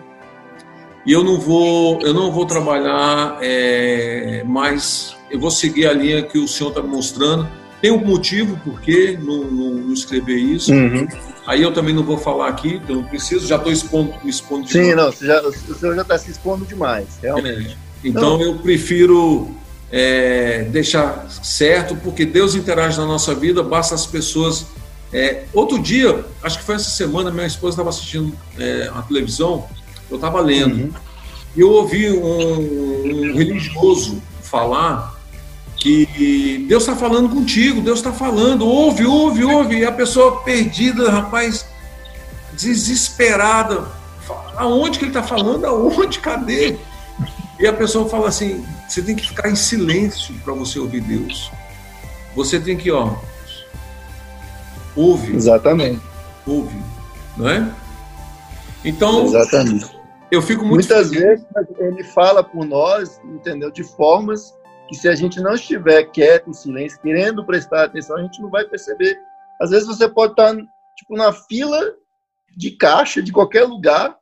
E 1.05 1.11
eu 1.11 1.23
não 1.23 1.39
vou, 1.39 2.01
eu 2.01 2.13
não 2.13 2.31
vou 2.31 2.45
trabalhar 2.45 3.37
é, 3.41 4.43
mais. 4.45 5.15
Eu 5.29 5.39
vou 5.39 5.51
seguir 5.51 5.87
a 5.87 5.93
linha 5.93 6.23
que 6.23 6.37
o 6.37 6.47
senhor 6.47 6.69
está 6.69 6.81
me 6.81 6.89
mostrando. 6.89 7.47
Tem 7.81 7.91
um 7.91 8.03
motivo 8.03 8.59
por 8.63 8.81
que 8.81 9.17
não, 9.17 9.43
não, 9.43 9.73
não 9.75 9.93
escrever 9.93 10.37
isso. 10.37 10.71
Uhum. 10.73 11.07
Aí 11.47 11.61
eu 11.61 11.71
também 11.71 11.93
não 11.93 12.03
vou 12.03 12.17
falar 12.17 12.47
aqui, 12.47 12.81
então 12.83 12.97
não 12.97 13.03
preciso, 13.03 13.47
já 13.47 13.57
estou 13.57 13.71
expondo, 13.71 14.13
me 14.23 14.29
expondo 14.29 14.65
demais. 14.65 14.87
Sim, 14.87 14.95
não, 14.95 15.11
você 15.11 15.25
já, 15.27 15.41
o 15.41 15.51
senhor 15.51 15.95
já 15.95 16.01
está 16.01 16.17
se 16.17 16.31
expondo 16.31 16.65
demais, 16.65 17.07
realmente. 17.21 17.71
É, 17.71 17.75
então 18.07 18.37
não. 18.37 18.41
eu 18.41 18.55
prefiro 18.59 19.51
é, 19.91 20.63
deixar 20.63 21.27
certo, 21.29 21.95
porque 21.97 22.25
Deus 22.25 22.55
interage 22.55 22.97
na 22.97 23.05
nossa 23.05 23.35
vida, 23.35 23.61
basta 23.61 23.93
as 23.93 24.07
pessoas. 24.07 24.65
É, 25.13 25.43
outro 25.53 25.77
dia, 25.79 26.25
acho 26.41 26.57
que 26.57 26.65
foi 26.65 26.75
essa 26.75 26.89
semana, 26.89 27.29
minha 27.29 27.45
esposa 27.45 27.73
estava 27.73 27.89
assistindo 27.89 28.35
é, 28.57 28.89
a 28.93 29.01
televisão, 29.03 29.67
eu 30.09 30.15
estava 30.15 30.41
lendo, 30.41 30.75
uhum. 30.75 30.93
e 31.55 31.61
eu 31.61 31.69
ouvi 31.69 32.11
um, 32.11 33.31
um 33.31 33.35
religioso 33.35 34.21
falar 34.41 35.14
que 35.93 36.65
Deus 36.67 36.81
está 36.81 36.95
falando 36.95 37.29
contigo, 37.29 37.79
Deus 37.79 37.99
está 37.99 38.11
falando, 38.11 38.67
ouve, 38.67 39.05
ouve, 39.05 39.43
ouve, 39.43 39.77
e 39.77 39.85
a 39.85 39.91
pessoa 39.91 40.41
perdida, 40.41 41.11
rapaz, 41.11 41.67
desesperada, 42.53 43.85
aonde 44.57 44.97
que 44.97 45.05
ele 45.05 45.11
está 45.11 45.21
falando, 45.21 45.63
aonde, 45.65 46.19
cadê? 46.19 46.77
E 47.59 47.67
a 47.67 47.73
pessoa 47.73 48.09
fala 48.09 48.29
assim, 48.29 48.65
você 48.89 49.01
tem 49.03 49.15
que 49.15 49.27
ficar 49.27 49.47
em 49.47 49.55
silêncio 49.55 50.33
para 50.43 50.53
você 50.55 50.79
ouvir 50.79 51.01
Deus. 51.01 51.51
Você 52.35 52.59
tem 52.59 52.75
que, 52.75 52.91
ó, 52.91 53.13
ouve. 54.95 55.35
Exatamente. 55.35 56.01
Ouve, 56.47 56.81
não 57.37 57.47
é? 57.47 57.71
Então, 58.83 59.25
Exatamente. 59.25 59.85
eu 60.31 60.41
fico 60.41 60.65
muito 60.65 60.87
Muitas 60.87 61.09
feliz. 61.09 61.23
vezes 61.23 61.45
ele 61.77 62.03
fala 62.03 62.43
por 62.43 62.65
nós, 62.65 63.21
entendeu, 63.23 63.69
de 63.69 63.83
formas 63.83 64.53
que 64.87 64.95
se 64.95 65.07
a 65.07 65.15
gente 65.15 65.39
não 65.41 65.53
estiver 65.53 66.03
quieto, 66.05 66.49
em 66.49 66.53
silêncio, 66.53 66.99
querendo 67.01 67.45
prestar 67.45 67.85
atenção, 67.85 68.17
a 68.17 68.21
gente 68.21 68.41
não 68.41 68.49
vai 68.49 68.65
perceber. 68.65 69.17
Às 69.59 69.71
vezes 69.71 69.87
você 69.87 70.07
pode 70.07 70.33
estar 70.33 70.55
tipo 70.95 71.15
na 71.15 71.31
fila 71.31 71.93
de 72.55 72.71
caixa 72.71 73.21
de 73.21 73.31
qualquer 73.31 73.63
lugar 73.63 74.17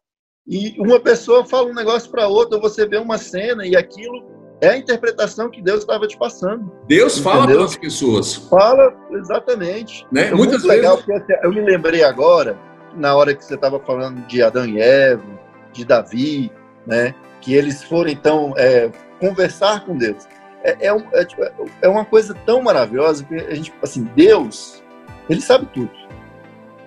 e 0.47 0.75
uma 0.79 0.99
pessoa 0.99 1.45
fala 1.45 1.69
um 1.69 1.73
negócio 1.73 2.09
para 2.09 2.27
outra, 2.27 2.57
ou 2.57 2.61
você 2.61 2.85
vê 2.85 2.97
uma 2.97 3.17
cena 3.17 3.65
e 3.65 3.75
aquilo 3.75 4.23
é 4.59 4.69
a 4.69 4.77
interpretação 4.77 5.49
que 5.49 5.61
Deus 5.61 5.81
estava 5.81 6.07
te 6.07 6.17
passando. 6.17 6.71
Deus 6.87 7.17
entendeu? 7.17 7.31
fala 7.31 7.47
para 7.47 7.63
as 7.63 7.77
pessoas. 7.77 8.35
Fala, 8.35 8.93
exatamente. 9.11 10.05
Né? 10.11 10.27
É 10.27 10.33
Muitas 10.33 10.63
muito 10.63 10.67
vezes... 10.67 10.67
legal, 10.67 10.95
assim, 10.97 11.33
eu 11.43 11.51
me 11.51 11.61
lembrei 11.61 12.03
agora, 12.03 12.57
na 12.95 13.15
hora 13.15 13.33
que 13.33 13.43
você 13.43 13.55
estava 13.55 13.79
falando 13.79 14.25
de 14.27 14.41
Adão 14.41 14.65
e 14.65 14.81
Eva, 14.81 15.23
de 15.71 15.85
Davi, 15.85 16.51
né? 16.85 17.13
que 17.41 17.53
eles 17.53 17.83
foram 17.83 18.09
então 18.09 18.53
é, 18.57 18.89
conversar 19.19 19.85
com 19.85 19.97
Deus 19.97 20.25
é, 20.63 20.87
é, 20.87 20.97
é, 21.13 21.25
tipo, 21.25 21.43
é, 21.81 21.87
uma 21.89 22.05
coisa 22.05 22.33
tão 22.45 22.61
maravilhosa 22.61 23.23
que 23.23 23.35
a 23.35 23.53
gente, 23.53 23.73
assim, 23.81 24.03
Deus, 24.15 24.81
ele 25.29 25.41
sabe 25.41 25.67
tudo. 25.73 25.91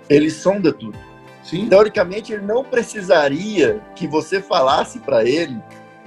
Ele 0.08 0.30
sonda 0.30 0.72
tudo. 0.72 0.98
Sim. 1.42 1.68
Teoricamente, 1.68 2.32
ele 2.32 2.44
não 2.44 2.64
precisaria 2.64 3.80
que 3.94 4.06
você 4.06 4.40
falasse 4.40 4.98
para 4.98 5.24
ele 5.24 5.60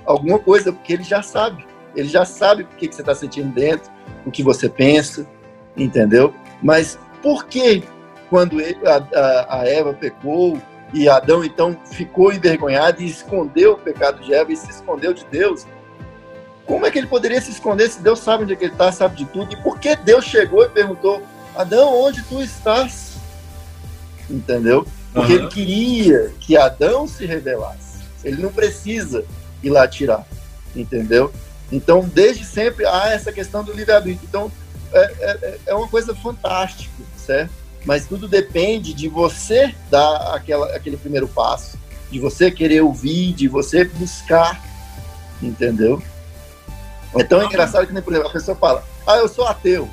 alguma 0.06 0.40
coisa, 0.40 0.74
porque 0.74 0.94
ele 0.94 1.04
já 1.04 1.22
sabe. 1.22 1.66
Ele 1.96 2.08
já 2.08 2.26
sabe 2.26 2.64
o 2.64 2.68
que, 2.68 2.88
que 2.88 2.96
você 2.96 3.02
está 3.02 3.16
sentindo 3.16 3.54
dentro, 3.54 3.92
o 4.26 4.32
que 4.32 4.44
você 4.44 4.68
pensa, 4.68 5.28
entendeu? 5.78 6.34
Mas 6.62 7.00
por 7.22 7.46
que, 7.46 7.84
quando 8.30 8.60
ele, 8.60 8.80
a, 8.86 8.98
a, 8.98 9.60
a 9.62 9.68
Eva 9.68 9.94
pecou 9.94 10.60
e 10.94 11.08
Adão 11.08 11.44
então 11.44 11.78
ficou 11.86 12.34
envergonhado 12.34 13.02
e 13.02 13.06
escondeu 13.08 13.74
o 13.74 13.78
pecado 13.78 14.22
de 14.24 14.34
Eva 14.34 14.52
e 14.52 14.56
se 14.56 14.70
escondeu 14.70 15.14
de 15.14 15.26
Deus, 15.26 15.68
como 16.70 16.86
é 16.86 16.92
que 16.92 17.00
ele 17.00 17.08
poderia 17.08 17.42
se 17.42 17.50
esconder 17.50 17.90
se 17.90 18.00
Deus 18.00 18.20
sabe 18.20 18.44
onde 18.44 18.54
é 18.54 18.56
que 18.56 18.64
ele 18.66 18.74
está, 18.74 18.92
sabe 18.92 19.16
de 19.16 19.26
tudo? 19.26 19.52
E 19.52 19.58
por 19.58 19.80
que 19.80 19.96
Deus 19.96 20.24
chegou 20.24 20.64
e 20.64 20.70
perguntou, 20.70 21.20
Adão, 21.56 22.00
onde 22.00 22.22
tu 22.22 22.44
estás? 22.44 23.18
Entendeu? 24.30 24.86
Porque 25.12 25.34
uhum. 25.34 25.40
ele 25.40 25.48
queria 25.48 26.32
que 26.40 26.56
Adão 26.56 27.08
se 27.08 27.26
revelasse. 27.26 27.98
Ele 28.24 28.40
não 28.40 28.52
precisa 28.52 29.26
ir 29.64 29.72
lá 29.72 29.88
tirar, 29.88 30.28
entendeu? 30.76 31.34
Então, 31.72 32.08
desde 32.08 32.46
sempre 32.46 32.86
há 32.86 33.10
essa 33.14 33.32
questão 33.32 33.64
do 33.64 33.74
livre-arbítrio. 33.74 34.28
Então, 34.30 34.52
é, 34.94 35.14
é, 35.22 35.60
é, 35.66 35.74
uma 35.74 35.88
coisa 35.88 36.14
fantástica, 36.14 36.94
certo? 37.18 37.52
Mas 37.84 38.06
tudo 38.06 38.28
depende 38.28 38.94
de 38.94 39.08
você 39.08 39.74
dar 39.90 40.36
aquela, 40.36 40.76
aquele 40.76 40.98
primeiro 40.98 41.28
passo, 41.28 41.80
de 42.12 42.20
você 42.20 42.52
querer 42.52 42.82
ouvir, 42.82 43.34
de 43.34 43.48
você 43.48 43.86
buscar, 43.86 44.64
entendeu? 45.42 46.00
É 47.16 47.24
tão 47.24 47.44
engraçado 47.44 47.88
que, 47.88 48.02
por 48.02 48.14
exemplo, 48.14 48.30
a 48.30 48.34
pessoa 48.34 48.56
fala, 48.56 48.84
ah, 49.08 49.18
eu 49.18 49.28
sou 49.28 49.46
ateu. 49.48 49.90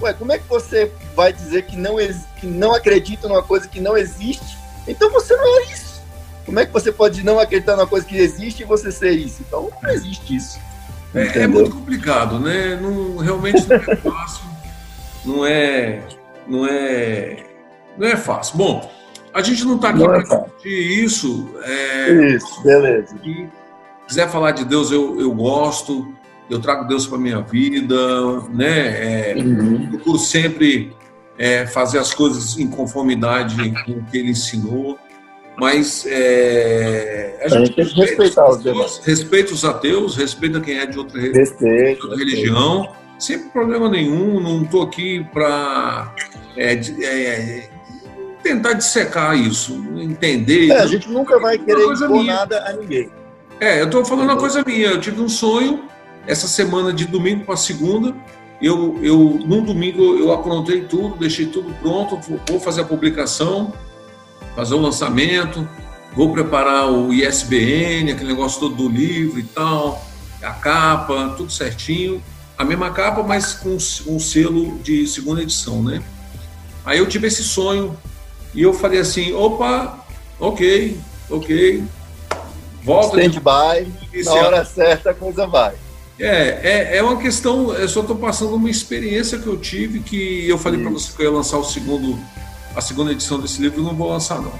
Ué, 0.00 0.12
como 0.12 0.32
é 0.32 0.38
que 0.38 0.48
você 0.48 0.90
vai 1.14 1.32
dizer 1.32 1.66
que 1.66 1.76
não, 1.76 1.96
que 2.38 2.46
não 2.46 2.74
acredita 2.74 3.28
numa 3.28 3.42
coisa 3.42 3.68
que 3.68 3.80
não 3.80 3.96
existe? 3.96 4.58
Então 4.88 5.10
você 5.10 5.36
não 5.36 5.60
é 5.60 5.64
isso. 5.64 6.02
Como 6.44 6.58
é 6.58 6.66
que 6.66 6.72
você 6.72 6.92
pode 6.92 7.24
não 7.24 7.38
acreditar 7.38 7.76
numa 7.76 7.86
coisa 7.86 8.06
que 8.06 8.16
existe 8.16 8.62
e 8.62 8.66
você 8.66 8.90
ser 8.90 9.12
isso? 9.12 9.42
Então 9.46 9.70
não 9.82 9.90
existe 9.90 10.36
isso. 10.36 10.58
É, 11.14 11.42
é 11.42 11.46
muito 11.46 11.70
complicado, 11.70 12.40
né? 12.40 12.76
Não, 12.76 13.18
realmente 13.18 13.66
não 13.68 13.76
é 13.76 13.96
fácil. 13.96 14.44
não 15.24 15.46
é, 15.46 16.02
não 16.46 16.66
é, 16.66 17.46
não 17.96 18.06
é 18.06 18.16
fácil. 18.16 18.56
Bom, 18.58 18.90
a 19.32 19.40
gente 19.40 19.64
não 19.64 19.76
está 19.76 19.90
aqui 19.90 20.02
para 20.02 20.18
é 20.18 20.22
discutir 20.22 21.04
isso. 21.04 21.54
É, 21.62 22.12
isso, 22.34 22.62
beleza. 22.62 23.16
Se 23.22 23.48
quiser 24.08 24.28
falar 24.28 24.50
de 24.50 24.64
Deus, 24.64 24.90
eu, 24.90 25.20
eu 25.20 25.32
gosto 25.32 26.12
eu 26.50 26.60
trago 26.60 26.86
Deus 26.86 27.06
para 27.06 27.18
minha 27.18 27.40
vida, 27.40 27.96
né? 28.50 29.30
É, 29.30 29.34
uhum. 29.36 29.88
Procuro 29.88 30.18
sempre 30.18 30.92
é, 31.38 31.66
fazer 31.66 31.98
as 31.98 32.12
coisas 32.12 32.58
em 32.58 32.68
conformidade 32.68 33.56
com 33.84 33.92
o 33.92 34.04
que 34.04 34.18
Ele 34.18 34.30
ensinou, 34.30 34.98
mas 35.56 36.04
é, 36.06 37.40
a, 37.44 37.48
gente, 37.48 37.74
tem 37.74 37.86
que 37.86 38.00
respeitar 38.00 38.48
os 38.48 38.62
demais. 38.62 39.00
Respeita 39.04 39.54
os 39.54 39.64
ateus, 39.64 40.16
respeita 40.16 40.60
quem 40.60 40.78
é 40.78 40.86
de 40.86 40.98
outra, 40.98 41.20
respeito, 41.20 42.00
de 42.00 42.06
outra 42.06 42.18
religião, 42.18 42.88
sem 43.18 43.38
problema 43.48 43.88
nenhum. 43.88 44.40
Não 44.40 44.62
estou 44.62 44.82
aqui 44.82 45.24
para 45.32 46.12
é, 46.56 46.74
é, 46.74 47.70
tentar 48.42 48.74
dissecar 48.74 49.38
isso, 49.38 49.72
entender. 49.96 50.70
É, 50.70 50.80
a 50.80 50.86
gente 50.86 51.08
nunca 51.08 51.38
vai 51.38 51.56
querer 51.56 51.84
impor 51.84 52.24
nada 52.24 52.64
a 52.68 52.72
ninguém. 52.72 53.10
É, 53.60 53.80
eu 53.80 53.86
estou 53.86 54.04
falando 54.04 54.30
uma 54.30 54.36
coisa 54.36 54.62
minha. 54.66 54.88
Eu 54.88 55.00
tive 55.00 55.20
um 55.20 55.28
sonho 55.28 55.84
essa 56.26 56.46
semana 56.46 56.92
de 56.92 57.04
domingo 57.04 57.44
para 57.44 57.56
segunda, 57.56 58.14
eu, 58.60 58.98
eu 59.02 59.18
num 59.46 59.62
domingo 59.62 60.16
eu 60.16 60.32
aprontei 60.32 60.82
tudo, 60.82 61.16
deixei 61.16 61.46
tudo 61.46 61.72
pronto, 61.74 62.18
vou 62.48 62.58
fazer 62.58 62.82
a 62.82 62.84
publicação, 62.84 63.72
fazer 64.54 64.74
o 64.74 64.80
lançamento, 64.80 65.68
vou 66.14 66.32
preparar 66.32 66.90
o 66.90 67.12
ISBN, 67.12 68.12
aquele 68.12 68.30
negócio 68.30 68.60
todo 68.60 68.76
do 68.76 68.88
livro 68.88 69.38
e 69.38 69.42
tal, 69.42 70.02
a 70.42 70.52
capa, 70.52 71.34
tudo 71.36 71.50
certinho. 71.50 72.22
A 72.56 72.64
mesma 72.64 72.90
capa, 72.90 73.22
mas 73.22 73.54
com 73.54 73.76
um 74.06 74.20
selo 74.20 74.78
de 74.78 75.06
segunda 75.08 75.42
edição, 75.42 75.82
né? 75.82 76.02
Aí 76.84 76.98
eu 76.98 77.08
tive 77.08 77.26
esse 77.26 77.42
sonho 77.42 77.98
e 78.54 78.62
eu 78.62 78.72
falei 78.72 79.00
assim, 79.00 79.32
opa, 79.34 80.06
ok, 80.38 80.96
ok, 81.28 81.82
volta. 82.82 83.20
Stand 83.20 83.40
by, 83.40 84.22
na 84.22 84.32
hora 84.32 84.64
certa 84.64 85.10
a 85.10 85.14
coisa 85.14 85.46
vai. 85.46 85.74
É, 86.18 86.92
é, 86.92 86.96
é 86.98 87.02
uma 87.02 87.16
questão. 87.16 87.72
Eu 87.74 87.88
só 87.88 88.00
estou 88.00 88.16
passando 88.16 88.54
uma 88.54 88.70
experiência 88.70 89.38
que 89.38 89.46
eu 89.46 89.56
tive 89.56 90.00
que 90.00 90.48
eu 90.48 90.58
falei 90.58 90.80
para 90.80 90.90
você 90.90 91.12
que 91.12 91.22
eu 91.22 91.26
ia 91.26 91.36
lançar 91.36 91.58
o 91.58 91.64
segundo, 91.64 92.18
a 92.74 92.80
segunda 92.80 93.12
edição 93.12 93.40
desse 93.40 93.60
livro 93.60 93.80
e 93.80 93.84
não 93.84 93.94
vou 93.94 94.10
lançar 94.10 94.40
não. 94.40 94.52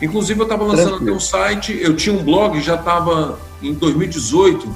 Inclusive 0.00 0.40
eu 0.40 0.44
estava 0.44 0.64
lançando 0.64 0.96
até 0.96 1.10
um 1.10 1.20
site, 1.20 1.76
eu 1.80 1.96
tinha 1.96 2.14
um 2.14 2.22
blog, 2.22 2.60
já 2.60 2.76
estava 2.76 3.38
em 3.60 3.74
2018, 3.74 4.74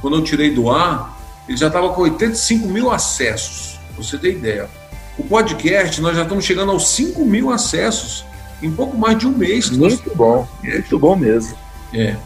quando 0.00 0.16
eu 0.16 0.22
tirei 0.22 0.50
do 0.50 0.70
ar, 0.70 1.16
ele 1.48 1.56
já 1.56 1.68
estava 1.68 1.90
com 1.90 2.02
85 2.02 2.66
mil 2.66 2.90
acessos, 2.90 3.78
pra 3.94 4.02
você 4.02 4.18
ter 4.18 4.32
ideia. 4.32 4.68
O 5.16 5.22
podcast, 5.22 6.00
nós 6.00 6.16
já 6.16 6.22
estamos 6.22 6.44
chegando 6.44 6.72
aos 6.72 6.88
5 6.88 7.24
mil 7.24 7.50
acessos 7.50 8.24
em 8.60 8.70
pouco 8.70 8.96
mais 8.96 9.16
de 9.16 9.28
um 9.28 9.30
mês. 9.30 9.70
Muito 9.70 10.12
bom, 10.16 10.48
muito 10.62 10.98
bom 10.98 11.14
mesmo. 11.14 11.56
É. 11.92 12.16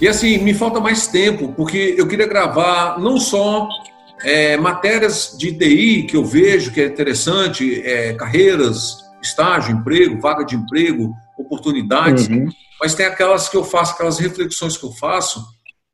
E 0.00 0.06
assim, 0.06 0.38
me 0.38 0.52
falta 0.52 0.80
mais 0.80 1.06
tempo, 1.06 1.52
porque 1.56 1.94
eu 1.96 2.06
queria 2.06 2.26
gravar 2.26 2.98
não 3.00 3.18
só 3.18 3.68
é, 4.22 4.56
matérias 4.56 5.34
de 5.38 5.52
TI 5.52 6.02
que 6.04 6.16
eu 6.16 6.24
vejo 6.24 6.72
que 6.72 6.80
é 6.80 6.86
interessante, 6.86 7.82
é, 7.82 8.12
carreiras, 8.14 8.98
estágio, 9.22 9.74
emprego, 9.74 10.20
vaga 10.20 10.44
de 10.44 10.54
emprego, 10.54 11.14
oportunidades, 11.38 12.28
uhum. 12.28 12.48
mas 12.80 12.94
tem 12.94 13.06
aquelas 13.06 13.48
que 13.48 13.56
eu 13.56 13.64
faço, 13.64 13.94
aquelas 13.94 14.18
reflexões 14.18 14.76
que 14.76 14.84
eu 14.84 14.92
faço, 14.92 15.42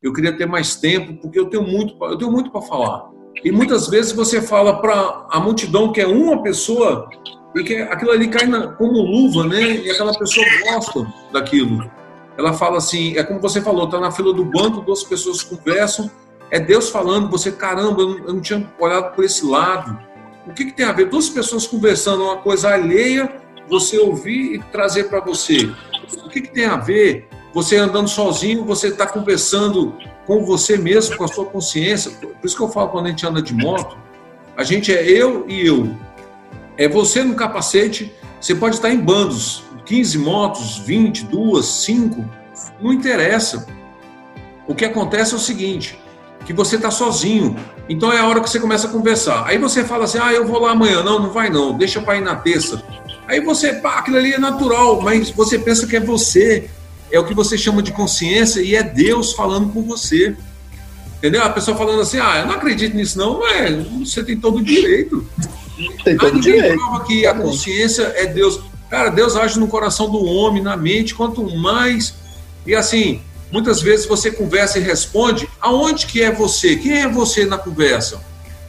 eu 0.03 0.13
queria 0.13 0.37
ter 0.37 0.47
mais 0.47 0.75
tempo, 0.75 1.15
porque 1.21 1.39
eu 1.39 1.47
tenho 1.47 1.63
muito, 1.63 1.97
eu 2.05 2.19
tenho 2.19 2.31
muito 2.31 2.51
para 2.51 2.63
falar. 2.63 3.09
E 3.45 3.51
muitas 3.51 3.89
vezes 3.89 4.13
você 4.13 4.43
fala 4.43 4.81
para 4.81 5.27
a 5.31 5.41
multidão 5.41 5.93
que 5.93 6.01
é 6.01 6.07
uma 6.07 6.43
pessoa 6.43 7.09
e 7.55 7.63
que 7.63 7.77
aquilo 7.77 8.11
ali 8.11 8.29
cai 8.29 8.47
na, 8.47 8.69
como 8.69 8.93
luva, 8.93 9.47
né? 9.47 9.77
E 9.77 9.91
aquela 9.91 10.13
pessoa 10.17 10.45
gosta 10.65 11.07
daquilo. 11.33 11.91
Ela 12.43 12.53
fala 12.53 12.79
assim, 12.79 13.17
é 13.17 13.23
como 13.23 13.41
você 13.41 13.61
falou, 13.61 13.89
tá 13.89 14.01
na 14.01 14.11
fila 14.11 14.35
do 14.35 14.45
banco, 14.45 14.81
duas 14.81 15.05
pessoas 15.05 15.45
conversam, 15.45 16.11
é 16.51 16.59
Deus 16.59 16.91
falando, 16.91 17.31
você, 17.31 17.53
caramba, 17.53 18.03
eu 18.03 18.09
não, 18.09 18.19
eu 18.19 18.35
não 18.35 18.41
tinha 18.41 18.69
olhado 18.81 19.15
por 19.15 19.25
esse 19.25 19.47
lado. 19.47 19.97
O 20.45 20.53
que, 20.53 20.65
que 20.65 20.73
tem 20.73 20.85
a 20.85 20.91
ver? 20.91 21.09
Duas 21.09 21.29
pessoas 21.29 21.69
conversando, 21.69 22.25
uma 22.25 22.39
coisa 22.39 22.71
alheia, 22.71 23.33
você 23.69 23.97
ouvir 23.97 24.57
e 24.57 24.59
trazer 24.59 25.05
para 25.05 25.21
você. 25.21 25.73
O 26.25 26.29
que, 26.29 26.41
que 26.41 26.53
tem 26.53 26.67
a 26.67 26.77
ver? 26.77 27.29
Você 27.55 27.77
andando 27.77 28.09
sozinho, 28.09 28.65
você 28.65 28.89
está 28.89 29.07
conversando 29.07 29.97
com 30.27 30.45
você 30.45 30.77
mesmo, 30.77 31.17
com 31.17 31.23
a 31.23 31.29
sua 31.29 31.45
consciência. 31.45 32.11
Por 32.11 32.45
isso 32.45 32.57
que 32.57 32.63
eu 32.63 32.69
falo 32.69 32.89
quando 32.89 33.07
a 33.07 33.11
gente 33.11 33.25
anda 33.25 33.41
de 33.41 33.55
moto, 33.55 33.97
a 34.57 34.65
gente 34.65 34.93
é 34.93 35.09
eu 35.09 35.47
e 35.49 35.65
eu. 35.65 35.97
É 36.77 36.89
você 36.89 37.23
no 37.23 37.37
capacete, 37.37 38.13
você 38.41 38.53
pode 38.53 38.75
estar 38.75 38.91
em 38.91 38.99
bandos, 38.99 39.63
15 39.85 40.19
motos, 40.19 40.79
20, 40.79 41.25
2, 41.25 41.65
5, 41.65 42.25
não 42.81 42.93
interessa. 42.93 43.67
O 44.67 44.75
que 44.75 44.85
acontece 44.85 45.35
é 45.35 45.37
o 45.37 45.41
seguinte, 45.41 45.99
que 46.45 46.53
você 46.53 46.77
está 46.77 46.91
sozinho, 46.91 47.57
então 47.89 48.13
é 48.13 48.19
a 48.19 48.27
hora 48.27 48.41
que 48.41 48.49
você 48.49 48.61
começa 48.61 48.87
a 48.87 48.91
conversar. 48.91 49.45
Aí 49.47 49.59
você 49.59 49.85
fala 49.85 50.05
assim, 50.05 50.19
ah, 50.19 50.33
eu 50.33 50.47
vou 50.47 50.61
lá 50.61 50.73
amanhã. 50.73 51.03
Não, 51.03 51.19
não 51.19 51.31
vai 51.31 51.51
não, 51.51 51.77
deixa 51.77 52.01
para 52.01 52.17
ir 52.17 52.23
na 52.23 52.37
terça. 52.37 52.83
Aí 53.27 53.41
você, 53.41 53.75
pá, 53.75 53.99
aquilo 53.99 54.17
ali 54.17 54.33
é 54.33 54.39
natural, 54.39 55.01
mas 55.01 55.31
você 55.31 55.59
pensa 55.59 55.87
que 55.87 55.97
é 55.97 56.01
você, 56.01 56.71
é 57.11 57.19
o 57.19 57.25
que 57.25 57.35
você 57.35 57.59
chama 57.59 57.83
de 57.83 57.93
consciência 57.93 58.61
e 58.61 58.75
é 58.75 58.83
Deus 58.83 59.33
falando 59.33 59.73
por 59.73 59.83
você. 59.83 60.37
Entendeu? 61.19 61.43
A 61.43 61.51
pessoa 61.51 61.77
falando 61.77 62.01
assim, 62.01 62.19
ah, 62.19 62.41
eu 62.41 62.47
não 62.47 62.55
acredito 62.55 62.97
nisso 62.97 63.17
não, 63.17 63.39
mas 63.39 63.87
você 63.99 64.25
tem 64.25 64.37
todo 64.37 64.59
o 64.59 64.65
direito. 64.65 65.27
Tem 66.05 66.17
todo 66.17 66.37
o 66.37 66.41
direito. 66.41 66.75
prova 66.75 67.05
que 67.05 67.27
a 67.27 67.35
consciência 67.35 68.13
é 68.17 68.27
Deus. 68.27 68.61
Cara, 68.93 69.09
Deus 69.09 69.37
age 69.37 69.59
no 69.59 69.69
coração 69.69 70.11
do 70.11 70.23
homem, 70.23 70.63
na 70.63 70.77
mente, 70.77 71.15
quanto 71.15 71.43
mais. 71.57 72.15
E 72.67 72.75
assim, 72.75 73.23
muitas 73.51 73.81
vezes 73.81 74.05
você 74.05 74.31
conversa 74.31 74.79
e 74.79 74.83
responde, 74.83 75.49
aonde 75.59 76.05
que 76.05 76.23
é 76.23 76.31
você? 76.31 76.77
Quem 76.77 77.01
é 77.01 77.09
você 77.09 77.47
na 77.47 77.57
conversa? 77.57 78.21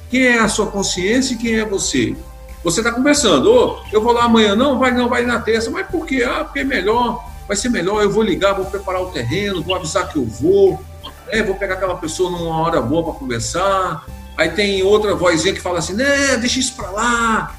Quem 0.09 0.24
é 0.28 0.39
a 0.39 0.47
sua 0.47 0.67
consciência 0.67 1.34
e 1.34 1.38
quem 1.38 1.59
é 1.59 1.65
você? 1.65 2.15
Você 2.63 2.80
está 2.80 2.93
conversando, 2.93 3.51
oh, 3.51 3.80
eu 3.91 4.01
vou 4.01 4.13
lá 4.13 4.24
amanhã, 4.24 4.55
não, 4.55 4.80
vai 4.80 4.93
não, 4.93 5.09
vai 5.09 5.26
na 5.26 5.41
terça, 5.41 5.69
mas 5.69 5.88
por 5.88 6.05
quê? 6.05 6.24
Ah, 6.26 6.45
porque 6.45 6.59
é 6.59 6.63
melhor, 6.63 7.21
vai 7.45 7.57
ser 7.57 7.67
melhor, 7.67 8.01
eu 8.01 8.09
vou 8.09 8.24
ligar, 8.24 8.53
vou 8.53 8.63
preparar 8.63 9.01
o 9.01 9.07
terreno, 9.07 9.61
vou 9.61 9.76
avisar 9.76 10.07
que 10.07 10.15
eu 10.15 10.26
vou, 10.26 10.82
né? 11.30 11.43
vou 11.43 11.55
pegar 11.55 11.74
aquela 11.74 11.97
pessoa 11.97 12.32
numa 12.32 12.61
hora 12.61 12.82
boa 12.82 13.03
para 13.03 13.19
conversar. 13.19 14.05
Aí 14.38 14.51
tem 14.51 14.84
outra 14.84 15.15
vozinha 15.15 15.53
que 15.53 15.59
fala 15.59 15.80
assim, 15.80 15.95
né, 15.95 16.38
deixa 16.38 16.61
isso 16.61 16.76
para 16.78 16.91
lá, 16.91 17.55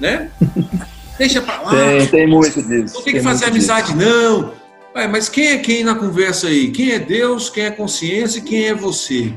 né? 0.00 0.28
Deixa 1.20 1.42
pra 1.42 1.60
lá. 1.60 1.70
Tem, 1.70 2.06
tem 2.06 2.26
muito 2.26 2.62
disso. 2.62 2.94
Não 2.94 3.02
tem 3.02 3.12
que 3.12 3.20
fazer 3.20 3.44
amizade, 3.44 3.92
disso. 3.92 4.08
não. 4.08 4.54
Ué, 4.96 5.06
mas 5.06 5.28
quem 5.28 5.48
é 5.48 5.58
quem 5.58 5.84
na 5.84 5.94
conversa 5.94 6.46
aí? 6.46 6.70
Quem 6.70 6.92
é 6.92 6.98
Deus, 6.98 7.50
quem 7.50 7.66
é 7.66 7.70
consciência 7.70 8.38
e 8.38 8.42
quem 8.42 8.68
é 8.68 8.74
você? 8.74 9.34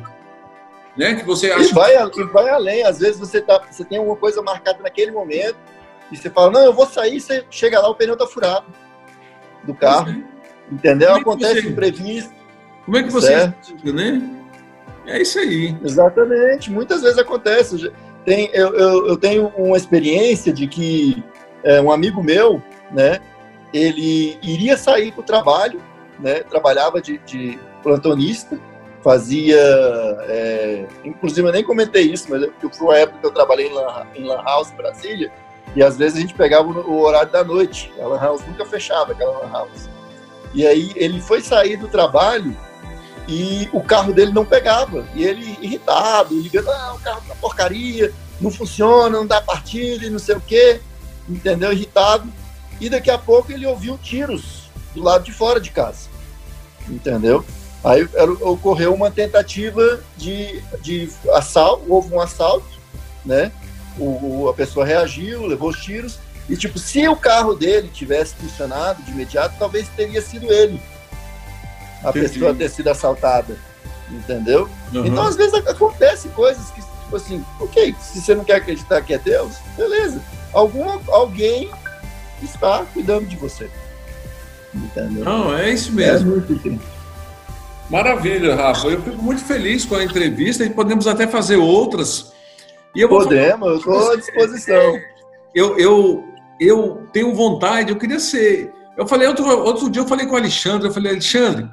Né? 0.96 1.16
Que 1.16 1.26
você 1.26 1.52
acha. 1.52 1.70
E 1.70 1.74
vai, 1.74 1.94
e 1.94 2.24
vai 2.32 2.48
além. 2.48 2.84
Às 2.86 3.00
vezes 3.00 3.20
você, 3.20 3.42
tá, 3.42 3.62
você 3.70 3.84
tem 3.84 3.98
alguma 3.98 4.16
coisa 4.16 4.42
marcada 4.42 4.80
naquele 4.82 5.12
momento 5.12 5.58
e 6.10 6.16
você 6.16 6.30
fala, 6.30 6.52
não, 6.52 6.64
eu 6.64 6.72
vou 6.72 6.86
sair, 6.86 7.20
você 7.20 7.44
chega 7.52 7.82
lá, 7.82 7.90
o 7.90 7.96
pneu 7.96 8.16
tá 8.16 8.26
furado 8.26 8.66
do 9.66 9.76
carro. 9.76 10.10
É. 10.10 10.74
Entendeu? 10.74 11.10
É 11.10 11.20
Acontece 11.20 11.64
você... 11.64 11.68
imprevisto. 11.68 12.32
Como 12.86 12.96
é 12.96 13.04
que 13.04 13.12
você 13.12 13.28
certo? 13.28 13.94
né? 13.94 14.22
É 15.06 15.22
isso 15.22 15.38
aí. 15.38 15.78
Exatamente. 15.84 16.72
Muitas 16.72 17.02
vezes 17.02 17.18
acontece. 17.18 17.92
Tem, 18.24 18.50
eu, 18.54 18.74
eu, 18.74 19.08
eu 19.10 19.18
tenho 19.18 19.48
uma 19.58 19.76
experiência 19.76 20.54
de 20.54 20.66
que 20.66 21.22
é, 21.64 21.82
um 21.82 21.92
amigo 21.92 22.22
meu, 22.22 22.62
né, 22.92 23.20
ele 23.74 24.38
iria 24.42 24.78
sair 24.78 25.12
para 25.12 25.22
o 25.22 25.24
trabalho, 25.24 25.82
né, 26.20 26.42
trabalhava 26.44 27.02
de, 27.02 27.18
de 27.20 27.58
plantonista, 27.82 28.60
fazia, 29.04 29.60
é, 30.22 30.88
inclusive 31.04 31.48
eu 31.48 31.52
nem 31.52 31.64
comentei 31.64 32.04
isso, 32.04 32.28
mas 32.30 32.42
eu, 32.42 32.54
foi 32.72 32.88
uma 32.88 32.98
época 32.98 33.20
que 33.20 33.26
eu 33.26 33.32
trabalhei 33.32 33.68
em 33.68 33.74
Lan, 33.74 34.08
em 34.16 34.24
Lan 34.24 34.42
House, 34.44 34.72
Brasília, 34.72 35.32
e 35.76 35.82
às 35.82 35.98
vezes 35.98 36.18
a 36.18 36.22
gente 36.22 36.34
pegava 36.34 36.68
o 36.68 37.02
horário 37.02 37.32
da 37.32 37.44
noite, 37.44 37.92
a 38.00 38.06
Lan 38.06 38.20
House 38.20 38.46
nunca 38.48 38.66
fechava, 38.66 39.12
aquela 39.12 39.40
Lan 39.40 39.52
House. 39.52 39.90
E 40.54 40.66
aí 40.68 40.92
ele 40.96 41.20
foi 41.20 41.42
sair 41.42 41.78
do 41.78 41.88
trabalho 41.88 42.56
e 43.28 43.68
o 43.74 43.82
carro 43.82 44.14
dele 44.14 44.32
não 44.32 44.46
pegava, 44.46 45.06
e 45.16 45.24
ele 45.24 45.58
irritado, 45.62 46.40
ligando, 46.40 46.70
ah, 46.70 46.94
o 46.96 47.00
carro 47.00 47.22
tá 47.28 47.36
porcaria, 47.42 48.14
não 48.40 48.52
funciona, 48.52 49.18
não 49.18 49.26
dá 49.26 49.42
partida 49.42 50.06
e 50.06 50.10
não 50.10 50.20
sei 50.20 50.36
o 50.36 50.42
quê 50.42 50.80
entendeu? 51.28 51.72
Irritado. 51.72 52.32
E 52.80 52.90
daqui 52.90 53.10
a 53.10 53.18
pouco 53.18 53.52
ele 53.52 53.66
ouviu 53.66 53.98
tiros 53.98 54.70
do 54.94 55.02
lado 55.02 55.24
de 55.24 55.32
fora 55.32 55.60
de 55.60 55.72
casa, 55.72 56.10
entendeu? 56.88 57.46
Aí 57.84 58.08
ocorreu 58.42 58.94
uma 58.94 59.12
tentativa 59.12 60.00
de, 60.16 60.62
de 60.82 61.10
assalto, 61.34 61.84
houve 61.88 62.14
um 62.14 62.20
assalto, 62.20 62.66
né? 63.26 63.52
O, 63.98 64.48
a 64.50 64.54
pessoa 64.54 64.86
reagiu, 64.86 65.46
levou 65.46 65.70
os 65.70 65.82
tiros, 65.82 66.20
e 66.50 66.58
tipo, 66.58 66.80
se 66.80 67.08
o 67.08 67.16
carro 67.16 67.54
dele 67.56 67.90
tivesse 67.90 68.36
funcionado 68.36 69.02
de 69.04 69.12
imediato, 69.12 69.56
talvez 69.60 69.88
teria 69.90 70.22
sido 70.22 70.52
ele 70.52 70.82
a 72.04 72.10
Entendi. 72.10 72.28
pessoa 72.28 72.54
ter 72.54 72.70
sido 72.70 72.90
assaltada, 72.90 73.58
entendeu? 74.10 74.70
Uhum. 74.94 75.06
Então, 75.06 75.24
às 75.24 75.36
vezes 75.36 75.54
acontece 75.54 76.28
coisas 76.30 76.70
que, 76.72 76.82
tipo 76.82 77.16
assim, 77.16 77.46
ok, 77.60 77.96
se 78.02 78.22
você 78.22 78.36
não 78.36 78.44
quer 78.44 78.56
acreditar 78.56 79.02
que 79.02 79.14
é 79.14 79.18
Deus, 79.18 79.56
beleza 79.78 80.22
alguma, 80.54 81.02
alguém 81.10 81.70
está 82.42 82.86
cuidando 82.94 83.26
de 83.26 83.36
você. 83.36 83.70
Entendeu? 84.74 85.24
Não, 85.24 85.56
é 85.56 85.70
isso 85.70 85.92
mesmo. 85.92 86.38
É 86.38 86.94
Maravilha, 87.90 88.56
Rafa. 88.56 88.88
Eu 88.88 89.02
fico 89.02 89.22
muito 89.22 89.44
feliz 89.44 89.86
com 89.86 89.96
a 89.96 90.04
entrevista 90.04 90.64
e 90.64 90.70
podemos 90.70 91.06
até 91.06 91.28
fazer 91.28 91.58
outras. 91.58 92.32
E 92.96 93.02
eu 93.02 93.10
podemos, 93.10 93.68
eu 93.68 93.78
estou 93.78 94.12
à 94.12 94.16
disposição. 94.18 95.00
Eu, 95.54 95.78
eu, 95.78 96.24
eu 96.60 97.08
tenho 97.12 97.36
vontade, 97.36 97.92
eu 97.92 97.98
queria 97.98 98.20
ser. 98.20 98.72
Eu 98.98 99.08
falei 99.08 99.28
outro, 99.28 99.46
outro 99.46 99.90
dia, 99.90 100.02
eu 100.02 100.08
falei 100.08 100.26
com 100.26 100.34
o 100.34 100.38
Alexandre, 100.38 100.88
eu 100.88 100.94
falei, 100.94 101.12
Alexandre, 101.12 101.70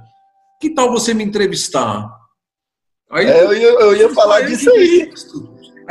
que 0.60 0.70
tal 0.70 0.90
você 0.90 1.14
me 1.14 1.24
entrevistar? 1.24 2.06
Aí, 3.10 3.26
é, 3.26 3.44
eu, 3.44 3.52
ia, 3.54 3.68
eu 3.68 3.96
ia 3.96 4.14
falar 4.14 4.42
disso 4.42 4.70
aí. 4.70 5.10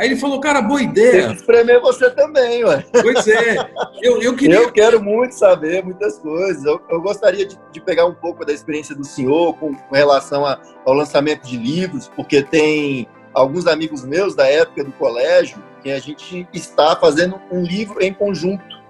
Aí 0.00 0.06
ele 0.06 0.16
falou, 0.16 0.40
cara, 0.40 0.62
boa 0.62 0.80
ideia. 0.80 1.26
Tem 1.26 1.28
que 1.28 1.40
espremer 1.42 1.78
você 1.78 2.08
também, 2.08 2.64
ué. 2.64 2.82
Pois 3.02 3.28
é. 3.28 3.70
Eu, 4.00 4.22
eu, 4.22 4.34
queria... 4.34 4.56
eu 4.56 4.72
quero 4.72 5.02
muito 5.02 5.34
saber 5.34 5.84
muitas 5.84 6.18
coisas. 6.18 6.64
Eu, 6.64 6.80
eu 6.88 7.02
gostaria 7.02 7.44
de, 7.44 7.58
de, 7.70 7.80
pegar 7.82 8.06
um 8.06 8.14
pouco 8.14 8.42
da 8.42 8.50
experiência 8.50 8.94
do 8.94 9.04
senhor 9.04 9.52
com, 9.58 9.74
com 9.74 9.94
relação 9.94 10.46
a, 10.46 10.58
ao 10.86 10.94
lançamento 10.94 11.46
de 11.46 11.58
livros, 11.58 12.10
porque 12.16 12.42
tem 12.42 13.06
alguns 13.34 13.66
amigos 13.66 14.02
meus 14.02 14.34
da 14.34 14.46
época 14.46 14.82
do 14.84 14.92
colégio 14.92 15.62
que 15.82 15.90
a 15.90 16.00
gente 16.00 16.48
está 16.50 16.96
fazendo 16.96 17.38
um 17.52 17.62
livro 17.62 18.02
em 18.02 18.14
conjunto. 18.14 18.80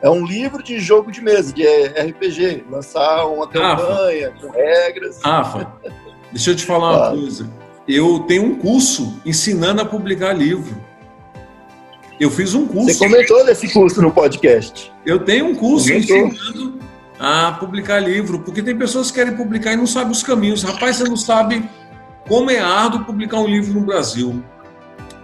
É 0.00 0.08
um 0.08 0.24
livro 0.24 0.62
de 0.62 0.80
jogo 0.80 1.12
de 1.12 1.20
mesa, 1.20 1.52
de 1.52 1.66
RPG. 1.66 2.64
Lançar 2.70 3.26
uma 3.26 3.46
campanha 3.46 4.30
Rafa. 4.30 4.46
com 4.46 4.50
regras. 4.50 5.20
Rafa, 5.22 5.72
deixa 6.32 6.52
eu 6.52 6.56
te 6.56 6.64
falar 6.64 7.10
uma 7.10 7.20
coisa 7.20 7.57
eu 7.88 8.20
tenho 8.20 8.44
um 8.44 8.54
curso 8.56 9.18
ensinando 9.24 9.80
a 9.80 9.84
publicar 9.84 10.34
livro. 10.34 10.76
Eu 12.20 12.30
fiz 12.30 12.52
um 12.54 12.66
curso. 12.66 12.98
Você 12.98 12.98
comentou 12.98 13.46
desse 13.46 13.72
curso 13.72 14.02
no 14.02 14.12
podcast. 14.12 14.92
Eu 15.06 15.20
tenho 15.20 15.46
um 15.46 15.54
curso 15.54 15.88
comentou. 15.88 16.26
ensinando 16.26 16.78
a 17.18 17.52
publicar 17.52 17.98
livro, 17.98 18.40
porque 18.40 18.62
tem 18.62 18.76
pessoas 18.76 19.10
que 19.10 19.18
querem 19.18 19.34
publicar 19.36 19.72
e 19.72 19.76
não 19.76 19.86
sabem 19.86 20.12
os 20.12 20.22
caminhos. 20.22 20.62
Rapaz, 20.62 20.96
você 20.96 21.04
não 21.04 21.16
sabe 21.16 21.68
como 22.28 22.50
é 22.50 22.58
árduo 22.58 23.04
publicar 23.04 23.38
um 23.38 23.46
livro 23.46 23.72
no 23.72 23.80
Brasil. 23.80 24.42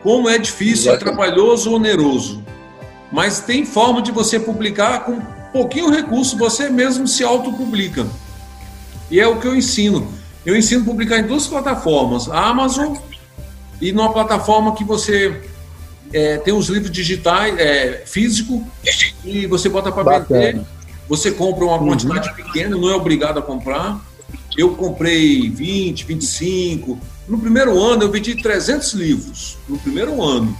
Como 0.02 0.28
é 0.28 0.38
difícil, 0.38 0.92
é 0.92 0.96
trabalhoso, 0.96 1.72
oneroso. 1.72 2.42
Mas 3.12 3.40
tem 3.40 3.64
forma 3.64 4.00
de 4.02 4.10
você 4.10 4.40
publicar 4.40 5.04
com 5.04 5.20
pouquinho 5.52 5.90
recurso, 5.90 6.36
você 6.36 6.68
mesmo 6.68 7.06
se 7.06 7.22
autopublica. 7.22 8.06
E 9.10 9.20
é 9.20 9.26
o 9.26 9.38
que 9.38 9.46
eu 9.46 9.54
ensino. 9.54 10.08
Eu 10.45 10.57
ensino 10.57 10.82
a 10.82 10.84
publicar 10.84 11.18
em 11.18 11.26
duas 11.26 11.47
plataformas, 11.47 12.28
a 12.28 12.49
Amazon 12.49 12.97
e 13.80 13.92
numa 13.92 14.12
plataforma 14.12 14.74
que 14.74 14.84
você 14.84 15.40
é, 16.12 16.36
tem 16.38 16.55
os 16.55 16.68
livros 16.68 16.90
digitais, 16.90 17.59
é, 17.59 18.03
físico, 18.07 18.64
e 19.24 19.47
você 19.47 19.68
bota 19.68 19.90
para 19.90 20.20
vender. 20.20 20.61
você 21.09 21.30
compra 21.30 21.64
uma 21.64 21.78
uhum. 21.78 21.88
quantidade 21.88 22.28
uhum. 22.28 22.34
pequena, 22.34 22.76
não 22.76 22.88
é 22.88 22.95
obrigado 22.95 23.38
a 23.38 23.42
comprar. 23.42 24.01
Eu 24.57 24.76
comprei 24.76 25.51
20, 25.51 26.05
25. 26.05 26.99
No 27.26 27.38
primeiro 27.38 27.82
ano, 27.82 28.05
eu 28.05 28.11
vendi 28.11 28.36
300 28.36 28.92
livros. 28.92 29.59
No 29.68 29.78
primeiro 29.78 30.22
ano. 30.22 30.57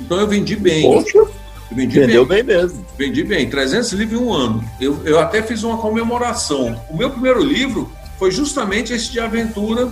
Então, 0.00 0.18
eu 0.18 0.26
vendi 0.26 0.56
bem. 0.56 0.82
Poxa, 0.82 1.26
vendi 1.70 2.00
vendeu 2.00 2.24
bem. 2.24 2.42
bem. 2.42 2.56
mesmo. 2.56 2.86
Vendi 2.96 3.24
bem, 3.24 3.50
300 3.50 3.92
livros 3.92 4.18
em 4.18 4.24
um 4.24 4.32
ano. 4.32 4.64
Eu, 4.80 5.00
eu 5.04 5.20
até 5.20 5.42
fiz 5.42 5.62
uma 5.62 5.76
comemoração. 5.76 6.80
O 6.88 6.96
meu 6.96 7.10
primeiro 7.10 7.44
livro 7.44 7.92
foi 8.18 8.30
justamente 8.30 8.92
esse 8.92 9.10
de 9.10 9.20
aventura 9.20 9.90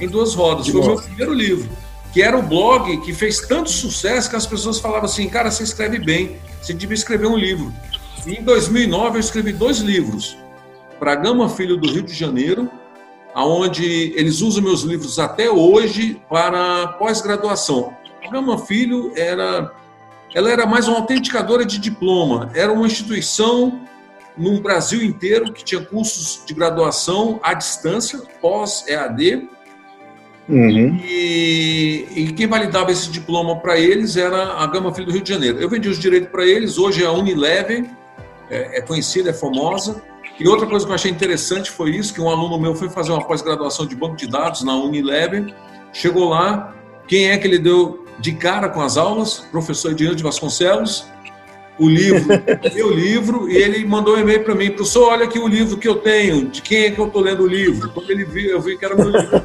em 0.00 0.08
duas 0.08 0.34
rodas. 0.34 0.68
Foi 0.68 0.80
o 0.80 0.86
meu 0.86 0.96
primeiro 0.96 1.32
livro. 1.32 1.68
Que 2.12 2.22
era 2.22 2.36
o 2.36 2.42
blog 2.42 2.96
que 3.02 3.12
fez 3.12 3.40
tanto 3.40 3.70
sucesso 3.70 4.30
que 4.30 4.36
as 4.36 4.46
pessoas 4.46 4.80
falavam 4.80 5.04
assim: 5.04 5.28
cara, 5.28 5.50
você 5.50 5.62
escreve 5.62 5.98
bem, 5.98 6.38
você 6.60 6.72
devia 6.72 6.94
escrever 6.94 7.26
um 7.26 7.36
livro. 7.36 7.72
E 8.26 8.32
em 8.34 8.42
2009 8.42 9.16
eu 9.16 9.20
escrevi 9.20 9.52
dois 9.52 9.78
livros 9.78 10.36
para 10.98 11.14
Gama 11.14 11.48
Filho 11.48 11.76
do 11.76 11.90
Rio 11.90 12.02
de 12.02 12.14
Janeiro, 12.14 12.70
aonde 13.34 14.14
eles 14.16 14.40
usam 14.40 14.62
meus 14.62 14.80
livros 14.80 15.18
até 15.18 15.50
hoje 15.50 16.20
para 16.28 16.88
pós-graduação. 16.98 17.94
A 18.26 18.30
Gama 18.30 18.58
Filho 18.58 19.12
era 19.14 19.72
ela 20.34 20.50
era 20.50 20.66
mais 20.66 20.88
uma 20.88 20.98
autenticadora 20.98 21.64
de 21.64 21.78
diploma, 21.78 22.50
era 22.54 22.72
uma 22.72 22.86
instituição 22.86 23.80
no 24.36 24.60
Brasil 24.60 25.02
inteiro 25.02 25.52
que 25.52 25.64
tinha 25.64 25.80
cursos 25.80 26.42
de 26.46 26.52
graduação 26.54 27.40
à 27.42 27.54
distância, 27.54 28.20
pós-EAD, 28.40 29.48
Uhum. 30.48 31.00
E, 31.04 32.06
e, 32.14 32.32
quem 32.32 32.46
validava 32.46 32.92
esse 32.92 33.10
diploma 33.10 33.56
para 33.58 33.78
eles 33.78 34.16
era 34.16 34.54
a 34.54 34.66
Gama 34.66 34.94
Filho 34.94 35.06
do 35.06 35.12
Rio 35.12 35.22
de 35.22 35.28
Janeiro. 35.28 35.58
Eu 35.58 35.68
vendi 35.68 35.88
os 35.88 35.98
direitos 35.98 36.30
para 36.30 36.46
eles, 36.46 36.78
hoje 36.78 37.02
é 37.02 37.06
a 37.06 37.10
Unilever, 37.10 37.84
é, 38.48 38.78
é 38.78 38.80
conhecida, 38.80 39.30
é 39.30 39.32
famosa. 39.32 40.00
E 40.38 40.46
outra 40.46 40.66
coisa 40.66 40.84
que 40.84 40.92
eu 40.92 40.94
achei 40.94 41.10
interessante 41.10 41.70
foi 41.70 41.90
isso, 41.90 42.14
que 42.14 42.20
um 42.20 42.28
aluno 42.28 42.60
meu 42.60 42.74
foi 42.76 42.88
fazer 42.88 43.10
uma 43.10 43.26
pós-graduação 43.26 43.86
de 43.86 43.96
banco 43.96 44.16
de 44.16 44.28
dados 44.28 44.62
na 44.62 44.76
Unilever, 44.76 45.52
chegou 45.92 46.28
lá, 46.28 46.74
quem 47.08 47.30
é 47.30 47.38
que 47.38 47.46
ele 47.46 47.58
deu 47.58 48.04
de 48.20 48.32
cara 48.32 48.68
com 48.68 48.80
as 48.80 48.96
aulas? 48.96 49.40
Professor 49.50 49.92
Edinho 49.92 50.14
de 50.14 50.22
Vasconcelos, 50.22 51.06
o 51.78 51.88
livro, 51.88 52.28
meu 52.74 52.90
livro, 52.90 53.50
e 53.50 53.56
ele 53.56 53.84
mandou 53.84 54.16
um 54.16 54.18
e-mail 54.18 54.42
para 54.42 54.54
mim, 54.54 54.70
professor, 54.70 55.10
olha 55.10 55.24
aqui 55.24 55.38
o 55.38 55.46
livro 55.46 55.76
que 55.76 55.86
eu 55.86 55.96
tenho, 55.96 56.48
de 56.48 56.62
quem 56.62 56.84
é 56.84 56.90
que 56.90 56.98
eu 56.98 57.06
estou 57.06 57.20
lendo 57.20 57.42
o 57.42 57.46
livro? 57.46 57.90
Quando 57.90 58.10
ele 58.10 58.24
viu, 58.24 58.50
eu 58.50 58.60
vi 58.60 58.78
que 58.78 58.84
era 58.84 58.94
meu 58.94 59.10
livro. 59.10 59.42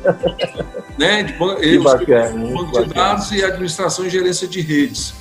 né? 0.98 1.24
De, 1.24 1.36
eu, 1.62 1.84
bacana, 1.84 2.48
banco 2.54 2.84
de 2.84 2.94
dados 2.94 3.32
e 3.32 3.44
administração 3.44 4.06
e 4.06 4.10
gerência 4.10 4.48
de 4.48 4.62
redes. 4.62 5.14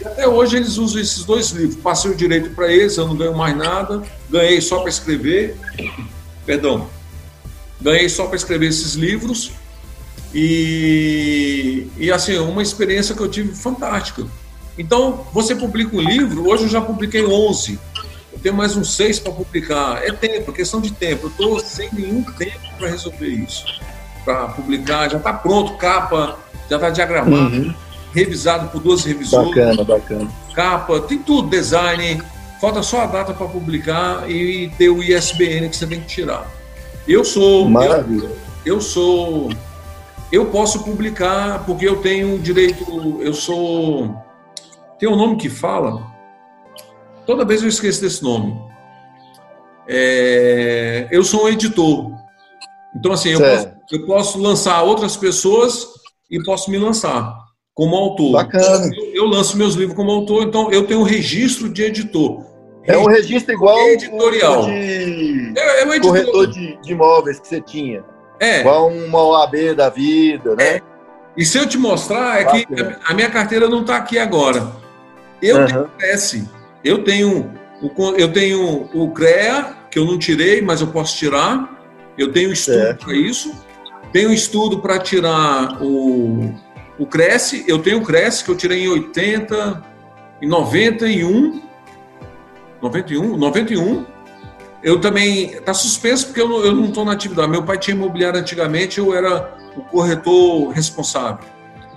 E 0.00 0.06
até 0.06 0.28
hoje 0.28 0.56
eles 0.56 0.76
usam 0.76 1.00
esses 1.00 1.24
dois 1.24 1.50
livros. 1.50 1.76
Passei 1.76 2.10
o 2.10 2.14
direito 2.14 2.50
para 2.50 2.70
eles, 2.70 2.96
eu 2.96 3.06
não 3.06 3.16
ganho 3.16 3.34
mais 3.34 3.56
nada, 3.56 4.02
ganhei 4.28 4.60
só 4.60 4.80
para 4.80 4.90
escrever. 4.90 5.56
Perdão. 6.44 6.88
Ganhei 7.80 8.08
só 8.08 8.26
para 8.26 8.36
escrever 8.36 8.66
esses 8.66 8.94
livros. 8.94 9.52
E, 10.34 11.86
e 11.96 12.12
assim, 12.12 12.36
uma 12.38 12.62
experiência 12.62 13.14
que 13.14 13.22
eu 13.22 13.28
tive 13.28 13.54
fantástica. 13.54 14.26
Então, 14.80 15.26
você 15.32 15.54
publica 15.54 15.96
um 15.96 16.00
livro, 16.00 16.48
hoje 16.48 16.64
eu 16.64 16.68
já 16.68 16.80
publiquei 16.80 17.24
11. 17.24 17.78
Eu 18.32 18.38
tenho 18.38 18.54
mais 18.54 18.76
uns 18.76 18.96
seis 18.96 19.18
para 19.18 19.32
publicar. 19.32 20.02
É 20.02 20.10
tempo, 20.12 20.50
é 20.50 20.54
questão 20.54 20.80
de 20.80 20.90
tempo. 20.92 21.26
Eu 21.26 21.30
estou 21.30 21.60
sem 21.60 21.88
nenhum 21.92 22.22
tempo 22.22 22.60
para 22.78 22.88
resolver 22.88 23.28
isso. 23.28 23.64
Para 24.24 24.48
publicar, 24.48 25.10
já 25.10 25.18
está 25.18 25.32
pronto, 25.32 25.74
capa, 25.74 26.38
já 26.68 26.76
está 26.76 26.90
diagramado. 26.90 27.56
Uhum 27.56 27.74
revisado 28.12 28.68
por 28.68 28.80
duas 28.80 29.04
revisoras. 29.04 29.48
Bacana, 29.48 29.84
bacana. 29.84 30.30
Capa, 30.54 31.00
tem 31.00 31.18
tudo, 31.18 31.48
design. 31.48 32.22
Falta 32.60 32.82
só 32.82 33.02
a 33.02 33.06
data 33.06 33.32
para 33.32 33.46
publicar 33.46 34.30
e 34.30 34.70
ter 34.76 34.90
o 34.90 35.02
ISBN 35.02 35.68
que 35.68 35.76
você 35.76 35.86
tem 35.86 36.00
que 36.00 36.06
tirar. 36.06 36.46
Eu 37.06 37.24
sou. 37.24 37.68
Maravilha. 37.68 38.28
Eu, 38.64 38.74
eu 38.74 38.80
sou. 38.80 39.50
Eu 40.30 40.46
posso 40.46 40.84
publicar 40.84 41.64
porque 41.64 41.88
eu 41.88 41.96
tenho 41.96 42.38
direito. 42.38 43.20
Eu 43.22 43.32
sou. 43.32 44.14
Tem 45.00 45.08
um 45.08 45.16
nome 45.16 45.36
que 45.36 45.48
fala. 45.48 46.06
Toda 47.24 47.46
vez 47.46 47.62
eu 47.62 47.68
esqueço 47.68 48.02
desse 48.02 48.22
nome. 48.22 48.54
É, 49.88 51.08
eu 51.10 51.24
sou 51.24 51.44
um 51.44 51.48
editor. 51.48 52.12
Então, 52.94 53.12
assim, 53.12 53.30
eu 53.30 53.40
posso, 53.40 53.68
eu 53.92 54.06
posso 54.06 54.38
lançar 54.38 54.82
outras 54.82 55.16
pessoas 55.16 55.86
e 56.30 56.42
posso 56.44 56.70
me 56.70 56.76
lançar 56.76 57.34
como 57.74 57.96
autor. 57.96 58.32
Bacana. 58.32 58.90
Eu, 58.94 59.24
eu, 59.24 59.24
lanço 59.24 59.56
meus 59.56 59.74
livros 59.74 59.96
como 59.96 60.10
autor, 60.10 60.42
então 60.42 60.70
eu 60.70 60.86
tenho 60.86 61.00
um 61.00 61.04
registro 61.04 61.70
de 61.70 61.82
editor. 61.82 62.44
É 62.84 62.98
um 62.98 63.06
registro 63.06 63.54
igual 63.54 63.78
editorial. 63.88 64.64
de 64.64 65.58
é, 65.58 65.82
é 65.82 65.86
um 65.86 65.94
editor. 65.94 66.10
corretor 66.10 66.46
de, 66.48 66.76
de, 66.82 66.92
imóveis 66.92 67.40
que 67.40 67.48
você 67.48 67.60
tinha. 67.60 68.04
É. 68.38 68.60
Igual 68.60 68.88
uma 68.88 69.22
OAB 69.22 69.74
da 69.74 69.88
vida, 69.88 70.54
né? 70.56 70.76
É. 70.76 70.82
E 71.36 71.44
se 71.44 71.56
eu 71.56 71.66
te 71.66 71.78
mostrar, 71.78 72.40
é 72.40 72.44
Bacana. 72.44 72.66
que 72.66 73.12
a 73.12 73.14
minha 73.14 73.30
carteira 73.30 73.66
não 73.66 73.80
está 73.80 73.96
aqui 73.96 74.18
agora. 74.18 74.89
Eu 75.42 75.58
uhum. 75.58 75.66
tenho 75.66 75.90
CRES, 75.98 76.44
eu 76.84 77.04
tenho, 77.04 77.52
o, 77.82 78.10
eu 78.16 78.32
tenho 78.32 78.88
o 78.92 79.10
CREA, 79.12 79.76
que 79.90 79.98
eu 79.98 80.04
não 80.04 80.18
tirei, 80.18 80.62
mas 80.62 80.80
eu 80.80 80.88
posso 80.88 81.16
tirar. 81.16 81.78
Eu 82.18 82.32
tenho 82.32 82.52
estudo 82.52 82.96
para 82.96 83.14
isso. 83.14 83.52
Tenho 84.12 84.32
estudo 84.32 84.80
para 84.80 84.98
tirar 84.98 85.82
o 85.82 86.52
o 87.00 87.06
Cresce, 87.06 87.64
eu 87.66 87.78
tenho 87.78 87.98
o 87.98 88.02
Cresce 88.02 88.44
que 88.44 88.50
eu 88.50 88.54
tirei 88.54 88.84
em 88.84 88.88
80, 88.88 89.82
em 90.42 90.46
91, 90.46 91.62
91, 92.82 93.36
91. 93.38 94.04
Eu 94.82 95.00
também, 95.00 95.46
está 95.54 95.72
suspenso 95.72 96.26
porque 96.26 96.42
eu 96.42 96.74
não 96.74 96.84
estou 96.84 97.06
na 97.06 97.12
atividade. 97.12 97.50
Meu 97.50 97.62
pai 97.62 97.78
tinha 97.78 97.96
imobiliário 97.96 98.38
antigamente, 98.38 98.98
eu 98.98 99.14
era 99.14 99.54
o 99.74 99.80
corretor 99.80 100.68
responsável. 100.68 101.38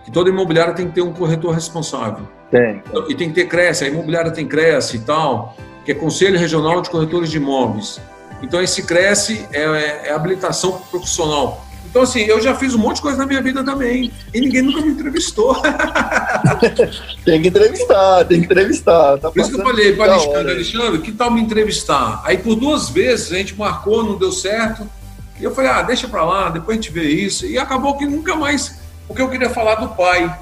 Que 0.03 0.11
toda 0.11 0.29
imobiliária 0.29 0.73
tem 0.73 0.87
que 0.87 0.93
ter 0.93 1.01
um 1.01 1.13
corretor 1.13 1.53
responsável. 1.53 2.27
Tem. 2.51 2.83
E 3.09 3.15
tem 3.15 3.29
que 3.29 3.35
ter 3.35 3.47
Cresce, 3.47 3.85
a 3.85 3.87
imobiliária 3.87 4.31
tem 4.31 4.47
Cresce 4.47 4.97
e 4.97 4.99
tal, 4.99 5.55
que 5.85 5.91
é 5.91 5.95
Conselho 5.95 6.37
Regional 6.37 6.81
de 6.81 6.89
Corretores 6.89 7.29
de 7.29 7.37
Imóveis. 7.37 7.99
Então, 8.41 8.61
esse 8.61 8.83
Cresce 8.83 9.45
é, 9.51 9.61
é, 9.61 10.01
é 10.09 10.13
habilitação 10.13 10.73
profissional. 10.91 11.65
Então, 11.93 12.01
assim, 12.01 12.21
eu 12.21 12.41
já 12.41 12.55
fiz 12.55 12.73
um 12.73 12.79
monte 12.79 12.95
de 12.95 13.01
coisa 13.03 13.19
na 13.19 13.25
minha 13.27 13.41
vida 13.41 13.63
também. 13.63 14.11
E 14.33 14.41
ninguém 14.41 14.63
nunca 14.63 14.81
me 14.81 14.89
entrevistou. 14.89 15.55
tem 17.23 17.39
que 17.39 17.49
entrevistar, 17.49 18.25
tem 18.25 18.39
que 18.39 18.45
entrevistar. 18.45 19.19
Tá 19.19 19.29
por 19.29 19.39
isso 19.39 19.51
que 19.51 19.61
eu 19.61 19.63
falei 19.63 19.95
para 19.95 20.13
Alexandre, 20.13 20.51
Alexandre, 20.53 21.01
que 21.01 21.11
tal 21.11 21.29
me 21.29 21.39
entrevistar? 21.39 22.21
Aí 22.25 22.39
por 22.39 22.55
duas 22.55 22.89
vezes 22.89 23.31
a 23.31 23.35
gente 23.35 23.55
marcou, 23.55 24.03
não 24.03 24.17
deu 24.17 24.31
certo. 24.31 24.89
E 25.39 25.43
eu 25.43 25.53
falei, 25.53 25.69
ah, 25.69 25.83
deixa 25.83 26.07
para 26.07 26.23
lá, 26.23 26.49
depois 26.49 26.77
a 26.77 26.81
gente 26.81 26.91
vê 26.91 27.03
isso. 27.03 27.45
E 27.45 27.59
acabou 27.59 27.95
que 27.95 28.07
nunca 28.07 28.35
mais. 28.35 28.81
Porque 29.07 29.21
eu 29.21 29.29
queria 29.29 29.49
falar 29.49 29.75
do 29.75 29.89
pai. 29.89 30.35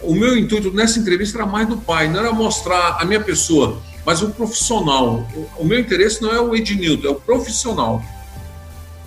O 0.00 0.14
meu 0.14 0.36
intuito 0.36 0.72
nessa 0.72 0.98
entrevista 0.98 1.38
era 1.38 1.46
mais 1.46 1.66
do 1.66 1.78
pai, 1.78 2.08
não 2.08 2.20
era 2.20 2.32
mostrar 2.32 2.98
a 3.00 3.04
minha 3.04 3.20
pessoa, 3.20 3.80
mas 4.04 4.22
o 4.22 4.30
profissional. 4.30 5.26
O 5.56 5.64
meu 5.64 5.80
interesse 5.80 6.20
não 6.20 6.30
é 6.30 6.40
o 6.40 6.54
Ednilton, 6.54 7.08
é 7.08 7.10
o 7.10 7.14
profissional 7.14 8.02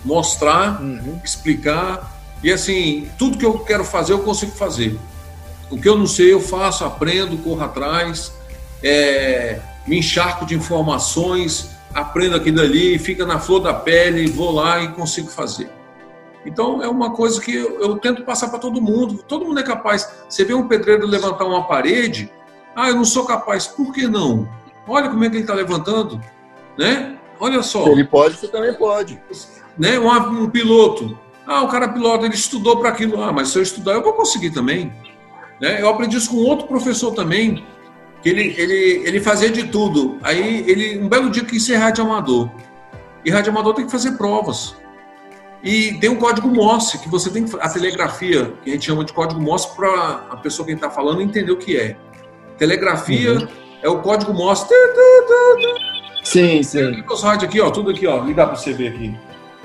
mostrar, 0.04 0.82
uhum. 0.82 1.20
explicar. 1.24 2.20
E 2.44 2.52
assim, 2.52 3.10
tudo 3.18 3.38
que 3.38 3.46
eu 3.46 3.60
quero 3.60 3.84
fazer, 3.84 4.14
eu 4.14 4.20
consigo 4.20 4.52
fazer. 4.52 4.98
O 5.70 5.80
que 5.80 5.88
eu 5.88 5.98
não 5.98 6.08
sei, 6.08 6.34
eu 6.34 6.42
faço, 6.42 6.84
aprendo, 6.84 7.38
corro 7.38 7.62
atrás, 7.62 8.34
é, 8.82 9.60
me 9.86 10.00
encharco 10.00 10.46
de 10.46 10.56
informações, 10.56 11.70
aprendo 11.94 12.36
aqui 12.36 12.52
dali, 12.52 12.98
fica 12.98 13.26
na 13.26 13.40
flor 13.40 13.60
da 13.60 13.74
pele, 13.74 14.28
vou 14.28 14.52
lá 14.52 14.82
e 14.82 14.90
consigo 14.90 15.30
fazer. 15.30 15.70
Então 16.46 16.82
é 16.82 16.88
uma 16.88 17.12
coisa 17.12 17.40
que 17.42 17.54
eu, 17.54 17.80
eu 17.82 17.98
tento 17.98 18.24
passar 18.24 18.50
para 18.50 18.60
todo 18.60 18.82
mundo. 18.82 19.24
Todo 19.28 19.46
mundo 19.46 19.60
é 19.60 19.64
capaz. 19.64 20.10
Você 20.28 20.44
vê 20.46 20.54
um 20.54 20.68
pedreiro 20.68 21.06
levantar 21.06 21.46
uma 21.46 21.68
parede, 21.68 22.32
ah, 22.76 22.90
eu 22.90 22.96
não 22.96 23.06
sou 23.06 23.26
capaz. 23.26 23.68
Por 23.68 23.94
que 23.94 24.08
não? 24.08 24.48
Olha 24.88 25.10
como 25.10 25.24
é 25.24 25.30
que 25.30 25.36
ele 25.36 25.44
está 25.44 25.54
levantando, 25.54 26.20
né? 26.78 27.18
Olha 27.40 27.62
só. 27.62 27.88
Ele 27.88 28.04
pode, 28.04 28.38
você 28.38 28.48
também 28.48 28.74
pode 28.74 29.22
né? 29.80 29.98
Um, 29.98 30.44
um 30.44 30.50
piloto. 30.50 31.18
Ah, 31.48 31.64
o 31.64 31.70
cara 31.70 31.88
pilota, 31.88 32.26
ele 32.26 32.36
estudou 32.36 32.78
para 32.78 32.90
aquilo. 32.90 33.24
Ah, 33.24 33.32
mas 33.32 33.48
se 33.48 33.58
eu 33.58 33.64
estudar, 33.64 33.94
eu 33.94 34.04
vou 34.04 34.14
conseguir 34.14 34.52
também. 34.52 34.94
Né? 35.60 35.82
Eu 35.82 35.90
aprendi 35.90 36.18
isso 36.18 36.30
com 36.30 36.38
outro 36.38 36.68
professor 36.68 37.14
também, 37.14 37.66
que 38.22 38.30
ele, 38.30 38.54
ele, 38.58 39.08
ele 39.08 39.20
fazia 39.22 39.50
de 39.50 39.68
tudo. 39.68 40.20
Aí 40.22 40.70
ele, 40.70 41.00
um 41.00 41.08
belo 41.08 41.30
dia, 41.30 41.44
quis 41.44 41.66
ser 41.66 41.78
radioamador. 41.78 42.50
E 43.26 43.32
radioamador 43.32 43.74
tem 43.74 43.86
que 43.86 43.92
fazer 43.92 44.12
provas. 44.12 44.76
E 45.64 45.94
tem 45.96 46.10
um 46.10 46.16
código 46.16 46.48
Morse, 46.48 46.98
que 47.00 47.10
você 47.10 47.30
tem 47.30 47.44
que. 47.44 47.56
A 47.60 47.70
telegrafia, 47.70 48.54
que 48.64 48.70
a 48.70 48.74
gente 48.74 48.86
chama 48.86 49.04
de 49.04 49.12
código 49.12 49.42
Morse, 49.42 49.68
para 49.76 50.26
a 50.30 50.38
pessoa 50.38 50.66
que 50.66 50.72
está 50.72 50.90
falando 50.90 51.22
entender 51.22 51.52
o 51.52 51.58
que 51.58 51.78
é. 51.78 51.98
Telegrafia 52.58 53.34
uhum. 53.34 53.48
é 53.82 53.90
o 53.90 54.00
código 54.00 54.34
Morse. 54.34 54.66
Sim, 56.24 56.64
sim. 56.64 56.92
Tem 56.92 57.06
os 57.10 57.24
rádios 57.24 57.50
aqui, 57.50 57.60
ó, 57.60 57.70
tudo 57.72 57.92
aqui, 57.92 58.08
ó. 58.08 58.24
Ligar 58.24 58.48
para 58.48 58.56
você 58.56 58.72
ver 58.72 58.90
aqui. 58.90 59.16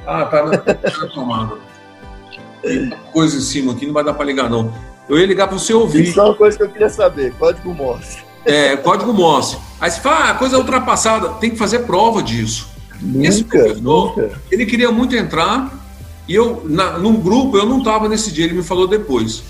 Ah, 0.07 0.25
tá 0.27 0.45
na, 0.45 0.59
tá 0.59 0.75
tomada. 1.13 1.57
Tem 2.63 2.91
coisa 3.13 3.37
em 3.37 3.41
cima 3.41 3.73
aqui, 3.73 3.87
não 3.87 3.93
vai 3.93 4.03
dar 4.05 4.15
para 4.15 4.25
ligar, 4.25 4.51
não. 4.51 4.73
Eu 5.09 5.19
ia 5.19 5.27
ligar 5.27 5.47
para 5.47 5.59
você 5.59 5.73
ouvir. 5.75 6.05
Isso 6.05 6.21
é 6.21 6.25
uma 6.25 6.35
coisa 6.35 6.57
que 6.57 6.63
eu 6.63 6.69
queria 6.69 6.89
saber, 6.89 7.33
código 7.35 7.73
Morse. 7.75 8.19
É, 8.45 8.77
código 8.77 9.13
Morse. 9.13 9.59
Aí 9.81 9.91
você 9.91 10.01
fala, 10.01 10.31
ah, 10.31 10.35
coisa 10.35 10.59
ultrapassada, 10.59 11.29
tem 11.35 11.51
que 11.51 11.57
fazer 11.57 11.81
prova 11.81 12.23
disso. 12.23 12.69
Nunca, 13.01 13.29
Esse 13.29 13.45
professor, 13.45 13.83
nunca. 13.83 14.41
ele 14.51 14.65
queria 14.65 14.91
muito 14.91 15.15
entrar, 15.15 15.71
e 16.29 16.35
eu, 16.35 16.63
na, 16.65 16.99
num 16.99 17.21
grupo, 17.21 17.57
eu 17.57 17.67
não 17.67 17.79
estava 17.79 18.09
nesse 18.09 18.33
dia, 18.33 18.45
ele 18.45 18.55
me 18.55 18.63
falou 18.63 18.87
depois. 18.87 19.43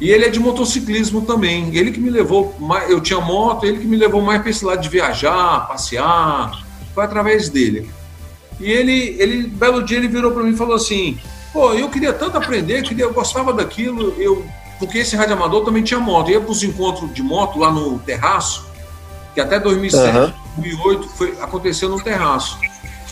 E 0.00 0.10
ele 0.10 0.24
é 0.24 0.28
de 0.28 0.40
motociclismo 0.40 1.22
também. 1.22 1.74
Ele 1.74 1.92
que 1.92 2.00
me 2.00 2.10
levou, 2.10 2.54
mais, 2.58 2.90
eu 2.90 3.00
tinha 3.00 3.20
moto, 3.20 3.64
ele 3.64 3.78
que 3.78 3.86
me 3.86 3.96
levou 3.96 4.20
mais 4.20 4.40
para 4.40 4.50
esse 4.50 4.64
lado 4.64 4.80
de 4.80 4.88
viajar, 4.88 5.66
passear. 5.66 6.52
Foi 6.94 7.04
através 7.04 7.48
dele. 7.48 7.90
E 8.60 8.70
ele, 8.70 9.16
ele 9.18 9.46
belo 9.46 9.82
dia, 9.82 9.98
ele 9.98 10.08
virou 10.08 10.32
para 10.32 10.42
mim 10.42 10.52
e 10.52 10.56
falou 10.56 10.74
assim: 10.74 11.18
pô, 11.52 11.72
eu 11.72 11.88
queria 11.88 12.12
tanto 12.12 12.36
aprender, 12.36 12.82
queria, 12.82 13.04
eu 13.04 13.12
gostava 13.12 13.52
daquilo, 13.52 14.14
eu, 14.18 14.44
porque 14.78 14.98
esse 14.98 15.16
rádio 15.16 15.34
amador 15.34 15.64
também 15.64 15.82
tinha 15.82 16.00
moto. 16.00 16.28
Eu 16.28 16.34
ia 16.34 16.40
para 16.40 16.52
os 16.52 16.62
encontros 16.62 17.12
de 17.12 17.22
moto 17.22 17.58
lá 17.58 17.70
no 17.70 17.98
terraço, 18.00 18.66
que 19.32 19.40
até 19.40 19.58
2007, 19.58 20.16
uhum. 20.16 20.32
2008 20.56 21.08
foi, 21.08 21.30
aconteceu 21.40 21.88
no 21.88 22.00
terraço. 22.00 22.58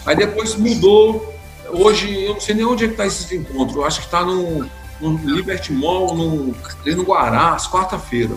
Aí 0.04 0.16
depois 0.16 0.54
mudou. 0.56 1.31
Hoje, 1.72 2.24
eu 2.24 2.34
não 2.34 2.40
sei 2.40 2.54
nem 2.54 2.64
onde 2.64 2.84
é 2.84 2.86
que 2.86 2.92
está 2.92 3.06
esse 3.06 3.34
encontro. 3.34 3.80
Eu 3.80 3.84
acho 3.84 4.00
que 4.00 4.06
está 4.06 4.22
no, 4.24 4.68
no 5.00 5.16
Liberty 5.24 5.72
Mall, 5.72 6.14
no, 6.14 6.54
ali 6.82 6.94
no 6.94 7.02
Guará, 7.02 7.54
às 7.54 7.66
quarta-feira. 7.66 8.36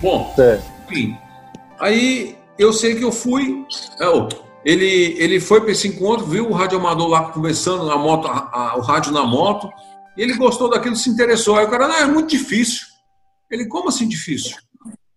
Bom, 0.00 0.32
é. 0.38 0.60
enfim. 0.88 1.16
Aí 1.80 2.36
eu 2.58 2.72
sei 2.72 2.94
que 2.94 3.02
eu 3.02 3.10
fui. 3.10 3.66
É, 4.00 4.06
ele, 4.64 5.16
ele 5.18 5.40
foi 5.40 5.60
para 5.60 5.72
esse 5.72 5.88
encontro, 5.88 6.26
viu 6.26 6.48
o 6.48 6.52
rádio 6.52 6.78
amador 6.78 7.08
lá 7.08 7.30
conversando 7.30 7.84
na 7.84 7.96
moto, 7.96 8.28
a, 8.28 8.50
a, 8.52 8.76
o 8.76 8.80
rádio 8.80 9.12
na 9.12 9.24
moto, 9.24 9.70
e 10.16 10.22
ele 10.22 10.34
gostou 10.34 10.70
daquilo, 10.70 10.96
se 10.96 11.10
interessou. 11.10 11.56
Aí 11.56 11.66
o 11.66 11.70
cara, 11.70 11.88
não, 11.88 11.96
é 11.96 12.06
muito 12.06 12.30
difícil. 12.30 12.86
Ele, 13.50 13.66
como 13.66 13.88
assim 13.88 14.08
difícil? 14.08 14.56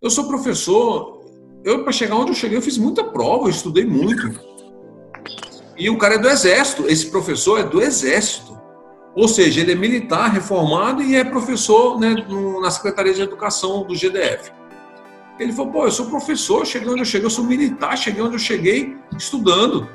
Eu 0.01 0.10
sou 0.10 0.27
professor, 0.27 1.23
eu 1.64 1.84
para 1.84 1.91
chegar 1.91 2.15
onde 2.15 2.31
eu 2.31 2.35
cheguei, 2.35 2.57
eu 2.57 2.61
fiz 2.61 2.77
muita 2.77 3.03
prova, 3.03 3.45
eu 3.45 3.49
estudei 3.49 3.85
muito. 3.85 4.48
E 5.80 5.89
o 5.89 5.97
cara 5.97 6.15
é 6.15 6.18
do 6.18 6.27
Exército, 6.27 6.85
esse 6.89 7.06
professor 7.06 7.61
é 7.61 7.64
do 7.64 7.81
Exército. 7.81 8.60
Ou 9.15 9.30
seja, 9.30 9.61
ele 9.61 9.72
é 9.72 9.76
militar, 9.76 10.30
reformado 10.30 11.01
e 11.01 11.15
é 11.15 11.23
professor 11.23 11.97
né, 11.97 12.14
na 12.61 12.69
Secretaria 12.69 13.14
de 13.14 13.22
Educação 13.22 13.84
do 13.84 13.95
GDF. 13.95 14.51
Ele 15.39 15.53
falou, 15.53 15.72
pô, 15.72 15.85
eu 15.85 15.91
sou 15.91 16.07
professor, 16.07 16.65
cheguei 16.65 16.89
onde 16.89 16.99
eu 16.99 17.06
cheguei, 17.06 17.26
eu 17.26 17.30
sou 17.30 17.45
militar, 17.45 17.97
cheguei 17.97 18.22
onde 18.22 18.35
eu 18.35 18.39
cheguei 18.39 18.97
estudando. 19.18 19.89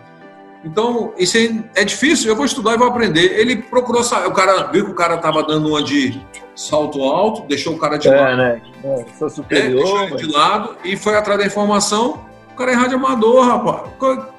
Então, 0.65 1.12
isso 1.19 1.36
é 1.74 1.85
difícil, 1.85 2.31
eu 2.31 2.36
vou 2.36 2.47
estudar 2.47 2.73
e 2.73 2.78
vou 2.78 2.89
aprender. 2.89 3.39
Ele 3.39 3.56
procurou 3.56 4.01
o 4.01 4.32
cara 4.32 4.62
viu 4.73 4.86
que 4.86 4.90
o 4.93 4.94
cara 4.94 5.16
estava 5.16 5.43
dando 5.43 5.69
uma 5.69 5.82
de 5.82 6.19
salto 6.56 7.02
alto, 7.02 7.47
deixou 7.47 7.74
o 7.74 7.78
cara 7.78 7.98
de 7.98 8.09
é, 8.09 8.11
lado. 8.11 8.36
Né? 8.39 8.62
É, 8.82 9.05
sou 9.19 9.28
superior. 9.28 9.69
É, 9.69 9.74
deixou 9.74 10.02
ele 10.05 10.16
de 10.16 10.32
lado 10.32 10.77
e 10.82 10.97
foi 10.97 11.15
atrás 11.15 11.39
da 11.39 11.47
informação 11.47 12.24
o 12.55 12.56
cara 12.56 12.70
é 12.70 12.74
rádio 12.74 12.97
amador, 12.97 13.44
rapaz. 13.44 13.90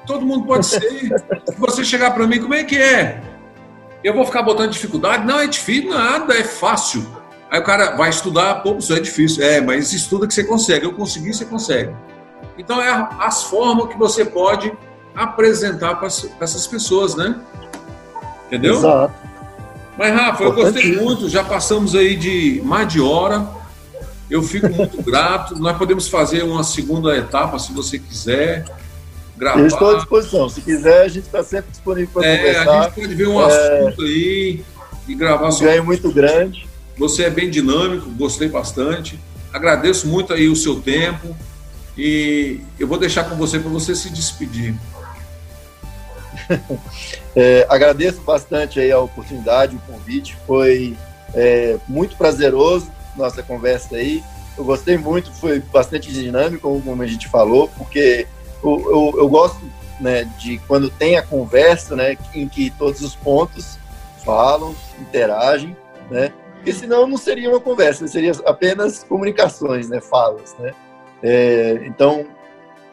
Todo 0.06 0.24
mundo 0.24 0.46
pode 0.46 0.64
ser. 0.64 0.80
Se 0.80 1.54
você 1.58 1.84
chegar 1.84 2.12
para 2.12 2.26
mim, 2.26 2.40
como 2.40 2.54
é 2.54 2.64
que 2.64 2.76
é? 2.76 3.22
Eu 4.02 4.14
vou 4.14 4.24
ficar 4.24 4.42
botando 4.42 4.70
dificuldade? 4.70 5.26
Não, 5.26 5.38
é 5.38 5.46
difícil 5.46 5.90
nada, 5.90 6.34
é 6.34 6.42
fácil. 6.42 7.06
Aí 7.50 7.60
o 7.60 7.62
cara 7.62 7.94
vai 7.94 8.08
estudar, 8.08 8.62
pô, 8.62 8.76
isso 8.76 8.92
é 8.94 9.00
difícil. 9.00 9.44
É, 9.44 9.60
mas 9.60 9.92
estuda 9.92 10.26
que 10.26 10.32
você 10.32 10.44
consegue. 10.44 10.86
Eu 10.86 10.94
consegui, 10.94 11.34
você 11.34 11.44
consegue. 11.44 11.94
Então, 12.56 12.80
é 12.80 13.08
as 13.20 13.44
formas 13.44 13.88
que 13.88 13.98
você 13.98 14.24
pode 14.24 14.72
apresentar 15.14 15.96
para 15.96 16.06
essas 16.06 16.66
pessoas, 16.66 17.14
né? 17.14 17.38
Entendeu? 18.46 18.76
Exato. 18.76 19.14
Mas, 19.98 20.14
Rafa, 20.14 20.42
eu 20.42 20.54
gostei 20.54 20.96
muito. 20.96 21.28
Já 21.28 21.44
passamos 21.44 21.94
aí 21.94 22.16
de 22.16 22.62
mais 22.64 22.88
de 22.88 23.00
hora. 23.00 23.46
Eu 24.30 24.42
fico 24.42 24.68
muito 24.68 25.02
grato. 25.02 25.56
Nós 25.56 25.76
podemos 25.76 26.08
fazer 26.08 26.42
uma 26.42 26.64
segunda 26.64 27.16
etapa, 27.16 27.58
se 27.58 27.72
você 27.72 27.98
quiser. 27.98 28.64
Gravar. 29.36 29.60
Eu 29.60 29.66
estou 29.66 29.90
à 29.90 29.96
disposição. 29.96 30.48
Se 30.48 30.60
quiser, 30.60 31.02
a 31.02 31.08
gente 31.08 31.26
está 31.26 31.42
sempre 31.44 31.70
disponível 31.70 32.10
para 32.12 32.26
é, 32.26 32.36
conversar. 32.36 32.80
A 32.80 32.82
gente 32.84 32.94
pode 32.94 33.14
ver 33.14 33.28
um 33.28 33.40
é... 33.40 33.44
assunto 33.44 34.02
aí 34.02 34.64
e 35.06 35.14
gravar 35.14 35.50
sobre. 35.52 35.72
Ganho 35.72 35.84
muito 35.84 36.10
grande. 36.10 36.66
Você 36.98 37.24
é 37.24 37.30
bem 37.30 37.50
dinâmico, 37.50 38.10
gostei 38.10 38.48
bastante. 38.48 39.20
Agradeço 39.52 40.08
muito 40.08 40.32
aí 40.32 40.48
o 40.48 40.56
seu 40.56 40.80
tempo 40.80 41.36
e 41.96 42.60
eu 42.78 42.86
vou 42.86 42.98
deixar 42.98 43.24
com 43.24 43.36
você 43.36 43.58
para 43.58 43.70
você 43.70 43.94
se 43.94 44.10
despedir. 44.10 44.74
é, 47.36 47.66
agradeço 47.68 48.20
bastante 48.22 48.80
aí 48.80 48.90
a 48.90 48.98
oportunidade, 48.98 49.76
o 49.76 49.92
convite. 49.92 50.36
Foi 50.46 50.96
é, 51.34 51.76
muito 51.86 52.16
prazeroso 52.16 52.90
nossa 53.16 53.42
conversa 53.42 53.96
aí. 53.96 54.22
Eu 54.56 54.64
gostei 54.64 54.96
muito, 54.96 55.32
foi 55.32 55.60
bastante 55.60 56.12
dinâmico, 56.12 56.80
como 56.82 57.02
a 57.02 57.06
gente 57.06 57.28
falou, 57.28 57.68
porque 57.76 58.26
eu, 58.62 58.80
eu, 58.90 59.20
eu 59.20 59.28
gosto 59.28 59.60
né, 60.00 60.24
de 60.38 60.58
quando 60.66 60.90
tem 60.90 61.16
a 61.16 61.22
conversa, 61.22 61.94
né, 61.94 62.16
em 62.34 62.48
que 62.48 62.70
todos 62.70 63.00
os 63.00 63.14
pontos 63.14 63.78
falam, 64.24 64.74
interagem, 64.98 65.76
né, 66.10 66.32
porque 66.54 66.72
senão 66.72 67.06
não 67.06 67.16
seria 67.16 67.48
uma 67.48 67.60
conversa, 67.60 68.06
seria 68.08 68.32
apenas 68.44 69.04
comunicações, 69.04 69.88
né, 69.88 70.00
falas, 70.00 70.56
né. 70.58 70.72
É, 71.22 71.82
então, 71.86 72.26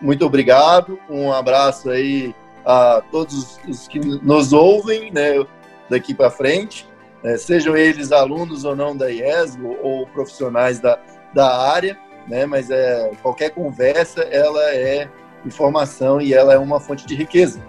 muito 0.02 0.26
obrigado, 0.26 1.00
um 1.10 1.32
abraço 1.32 1.90
aí 1.90 2.34
a 2.66 3.02
todos 3.12 3.60
os 3.68 3.88
que 3.88 4.00
nos 4.00 4.54
ouvem, 4.54 5.12
né, 5.12 5.46
daqui 5.90 6.14
para 6.14 6.30
frente, 6.30 6.88
né, 7.24 7.38
sejam 7.38 7.76
eles 7.76 8.12
alunos 8.12 8.66
ou 8.66 8.76
não 8.76 8.96
da 8.96 9.10
IESGO 9.10 9.78
ou 9.82 10.06
profissionais 10.08 10.80
da, 10.80 11.00
da 11.34 11.72
área, 11.72 11.98
né, 12.28 12.46
mas 12.46 12.70
é, 12.70 13.12
qualquer 13.22 13.52
conversa 13.52 14.22
ela 14.24 14.62
é 14.74 15.10
informação 15.46 16.22
e 16.22 16.34
ela 16.34 16.54
é 16.54 16.58
uma 16.58 16.80
fonte 16.80 17.06
de 17.06 17.16
riqueza, 17.16 17.62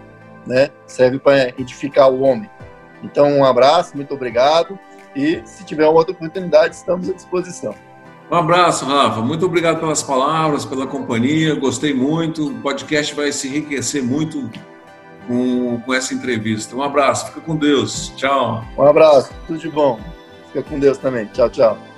né, 0.47 0.71
serve 0.87 1.19
para 1.19 1.49
edificar 1.59 2.11
o 2.11 2.23
homem. 2.23 2.51
Então, 3.03 3.31
um 3.31 3.45
abraço, 3.45 3.97
muito 3.97 4.15
obrigado 4.15 4.79
e 5.15 5.43
se 5.45 5.65
tiver 5.65 5.87
outra 5.87 6.13
oportunidade, 6.13 6.75
estamos 6.75 7.09
à 7.09 7.13
disposição. 7.13 7.75
Um 8.31 8.37
abraço, 8.37 8.87
Rafa. 8.87 9.21
Muito 9.21 9.45
obrigado 9.45 9.79
pelas 9.79 10.03
palavras, 10.03 10.65
pela 10.65 10.87
companhia. 10.87 11.55
Gostei 11.55 11.93
muito. 11.93 12.49
O 12.49 12.55
podcast 12.63 13.15
vai 13.15 13.31
se 13.31 13.49
enriquecer 13.49 14.03
muito 14.03 14.51
com, 15.27 15.81
com 15.81 15.95
essa 15.95 16.15
entrevista. 16.15 16.75
Um 16.77 16.83
abraço, 16.83 17.27
fica 17.27 17.41
com 17.41 17.57
Deus. 17.57 18.13
Tchau. 18.17 18.65
Um 18.77 18.83
abraço, 18.83 19.33
tudo 19.47 19.59
de 19.59 19.69
bom. 19.69 19.99
Fica 20.49 20.63
com 20.63 20.79
Deus 20.79 20.99
também. 20.99 21.27
Tchau, 21.27 21.51
tchau. 21.51 21.94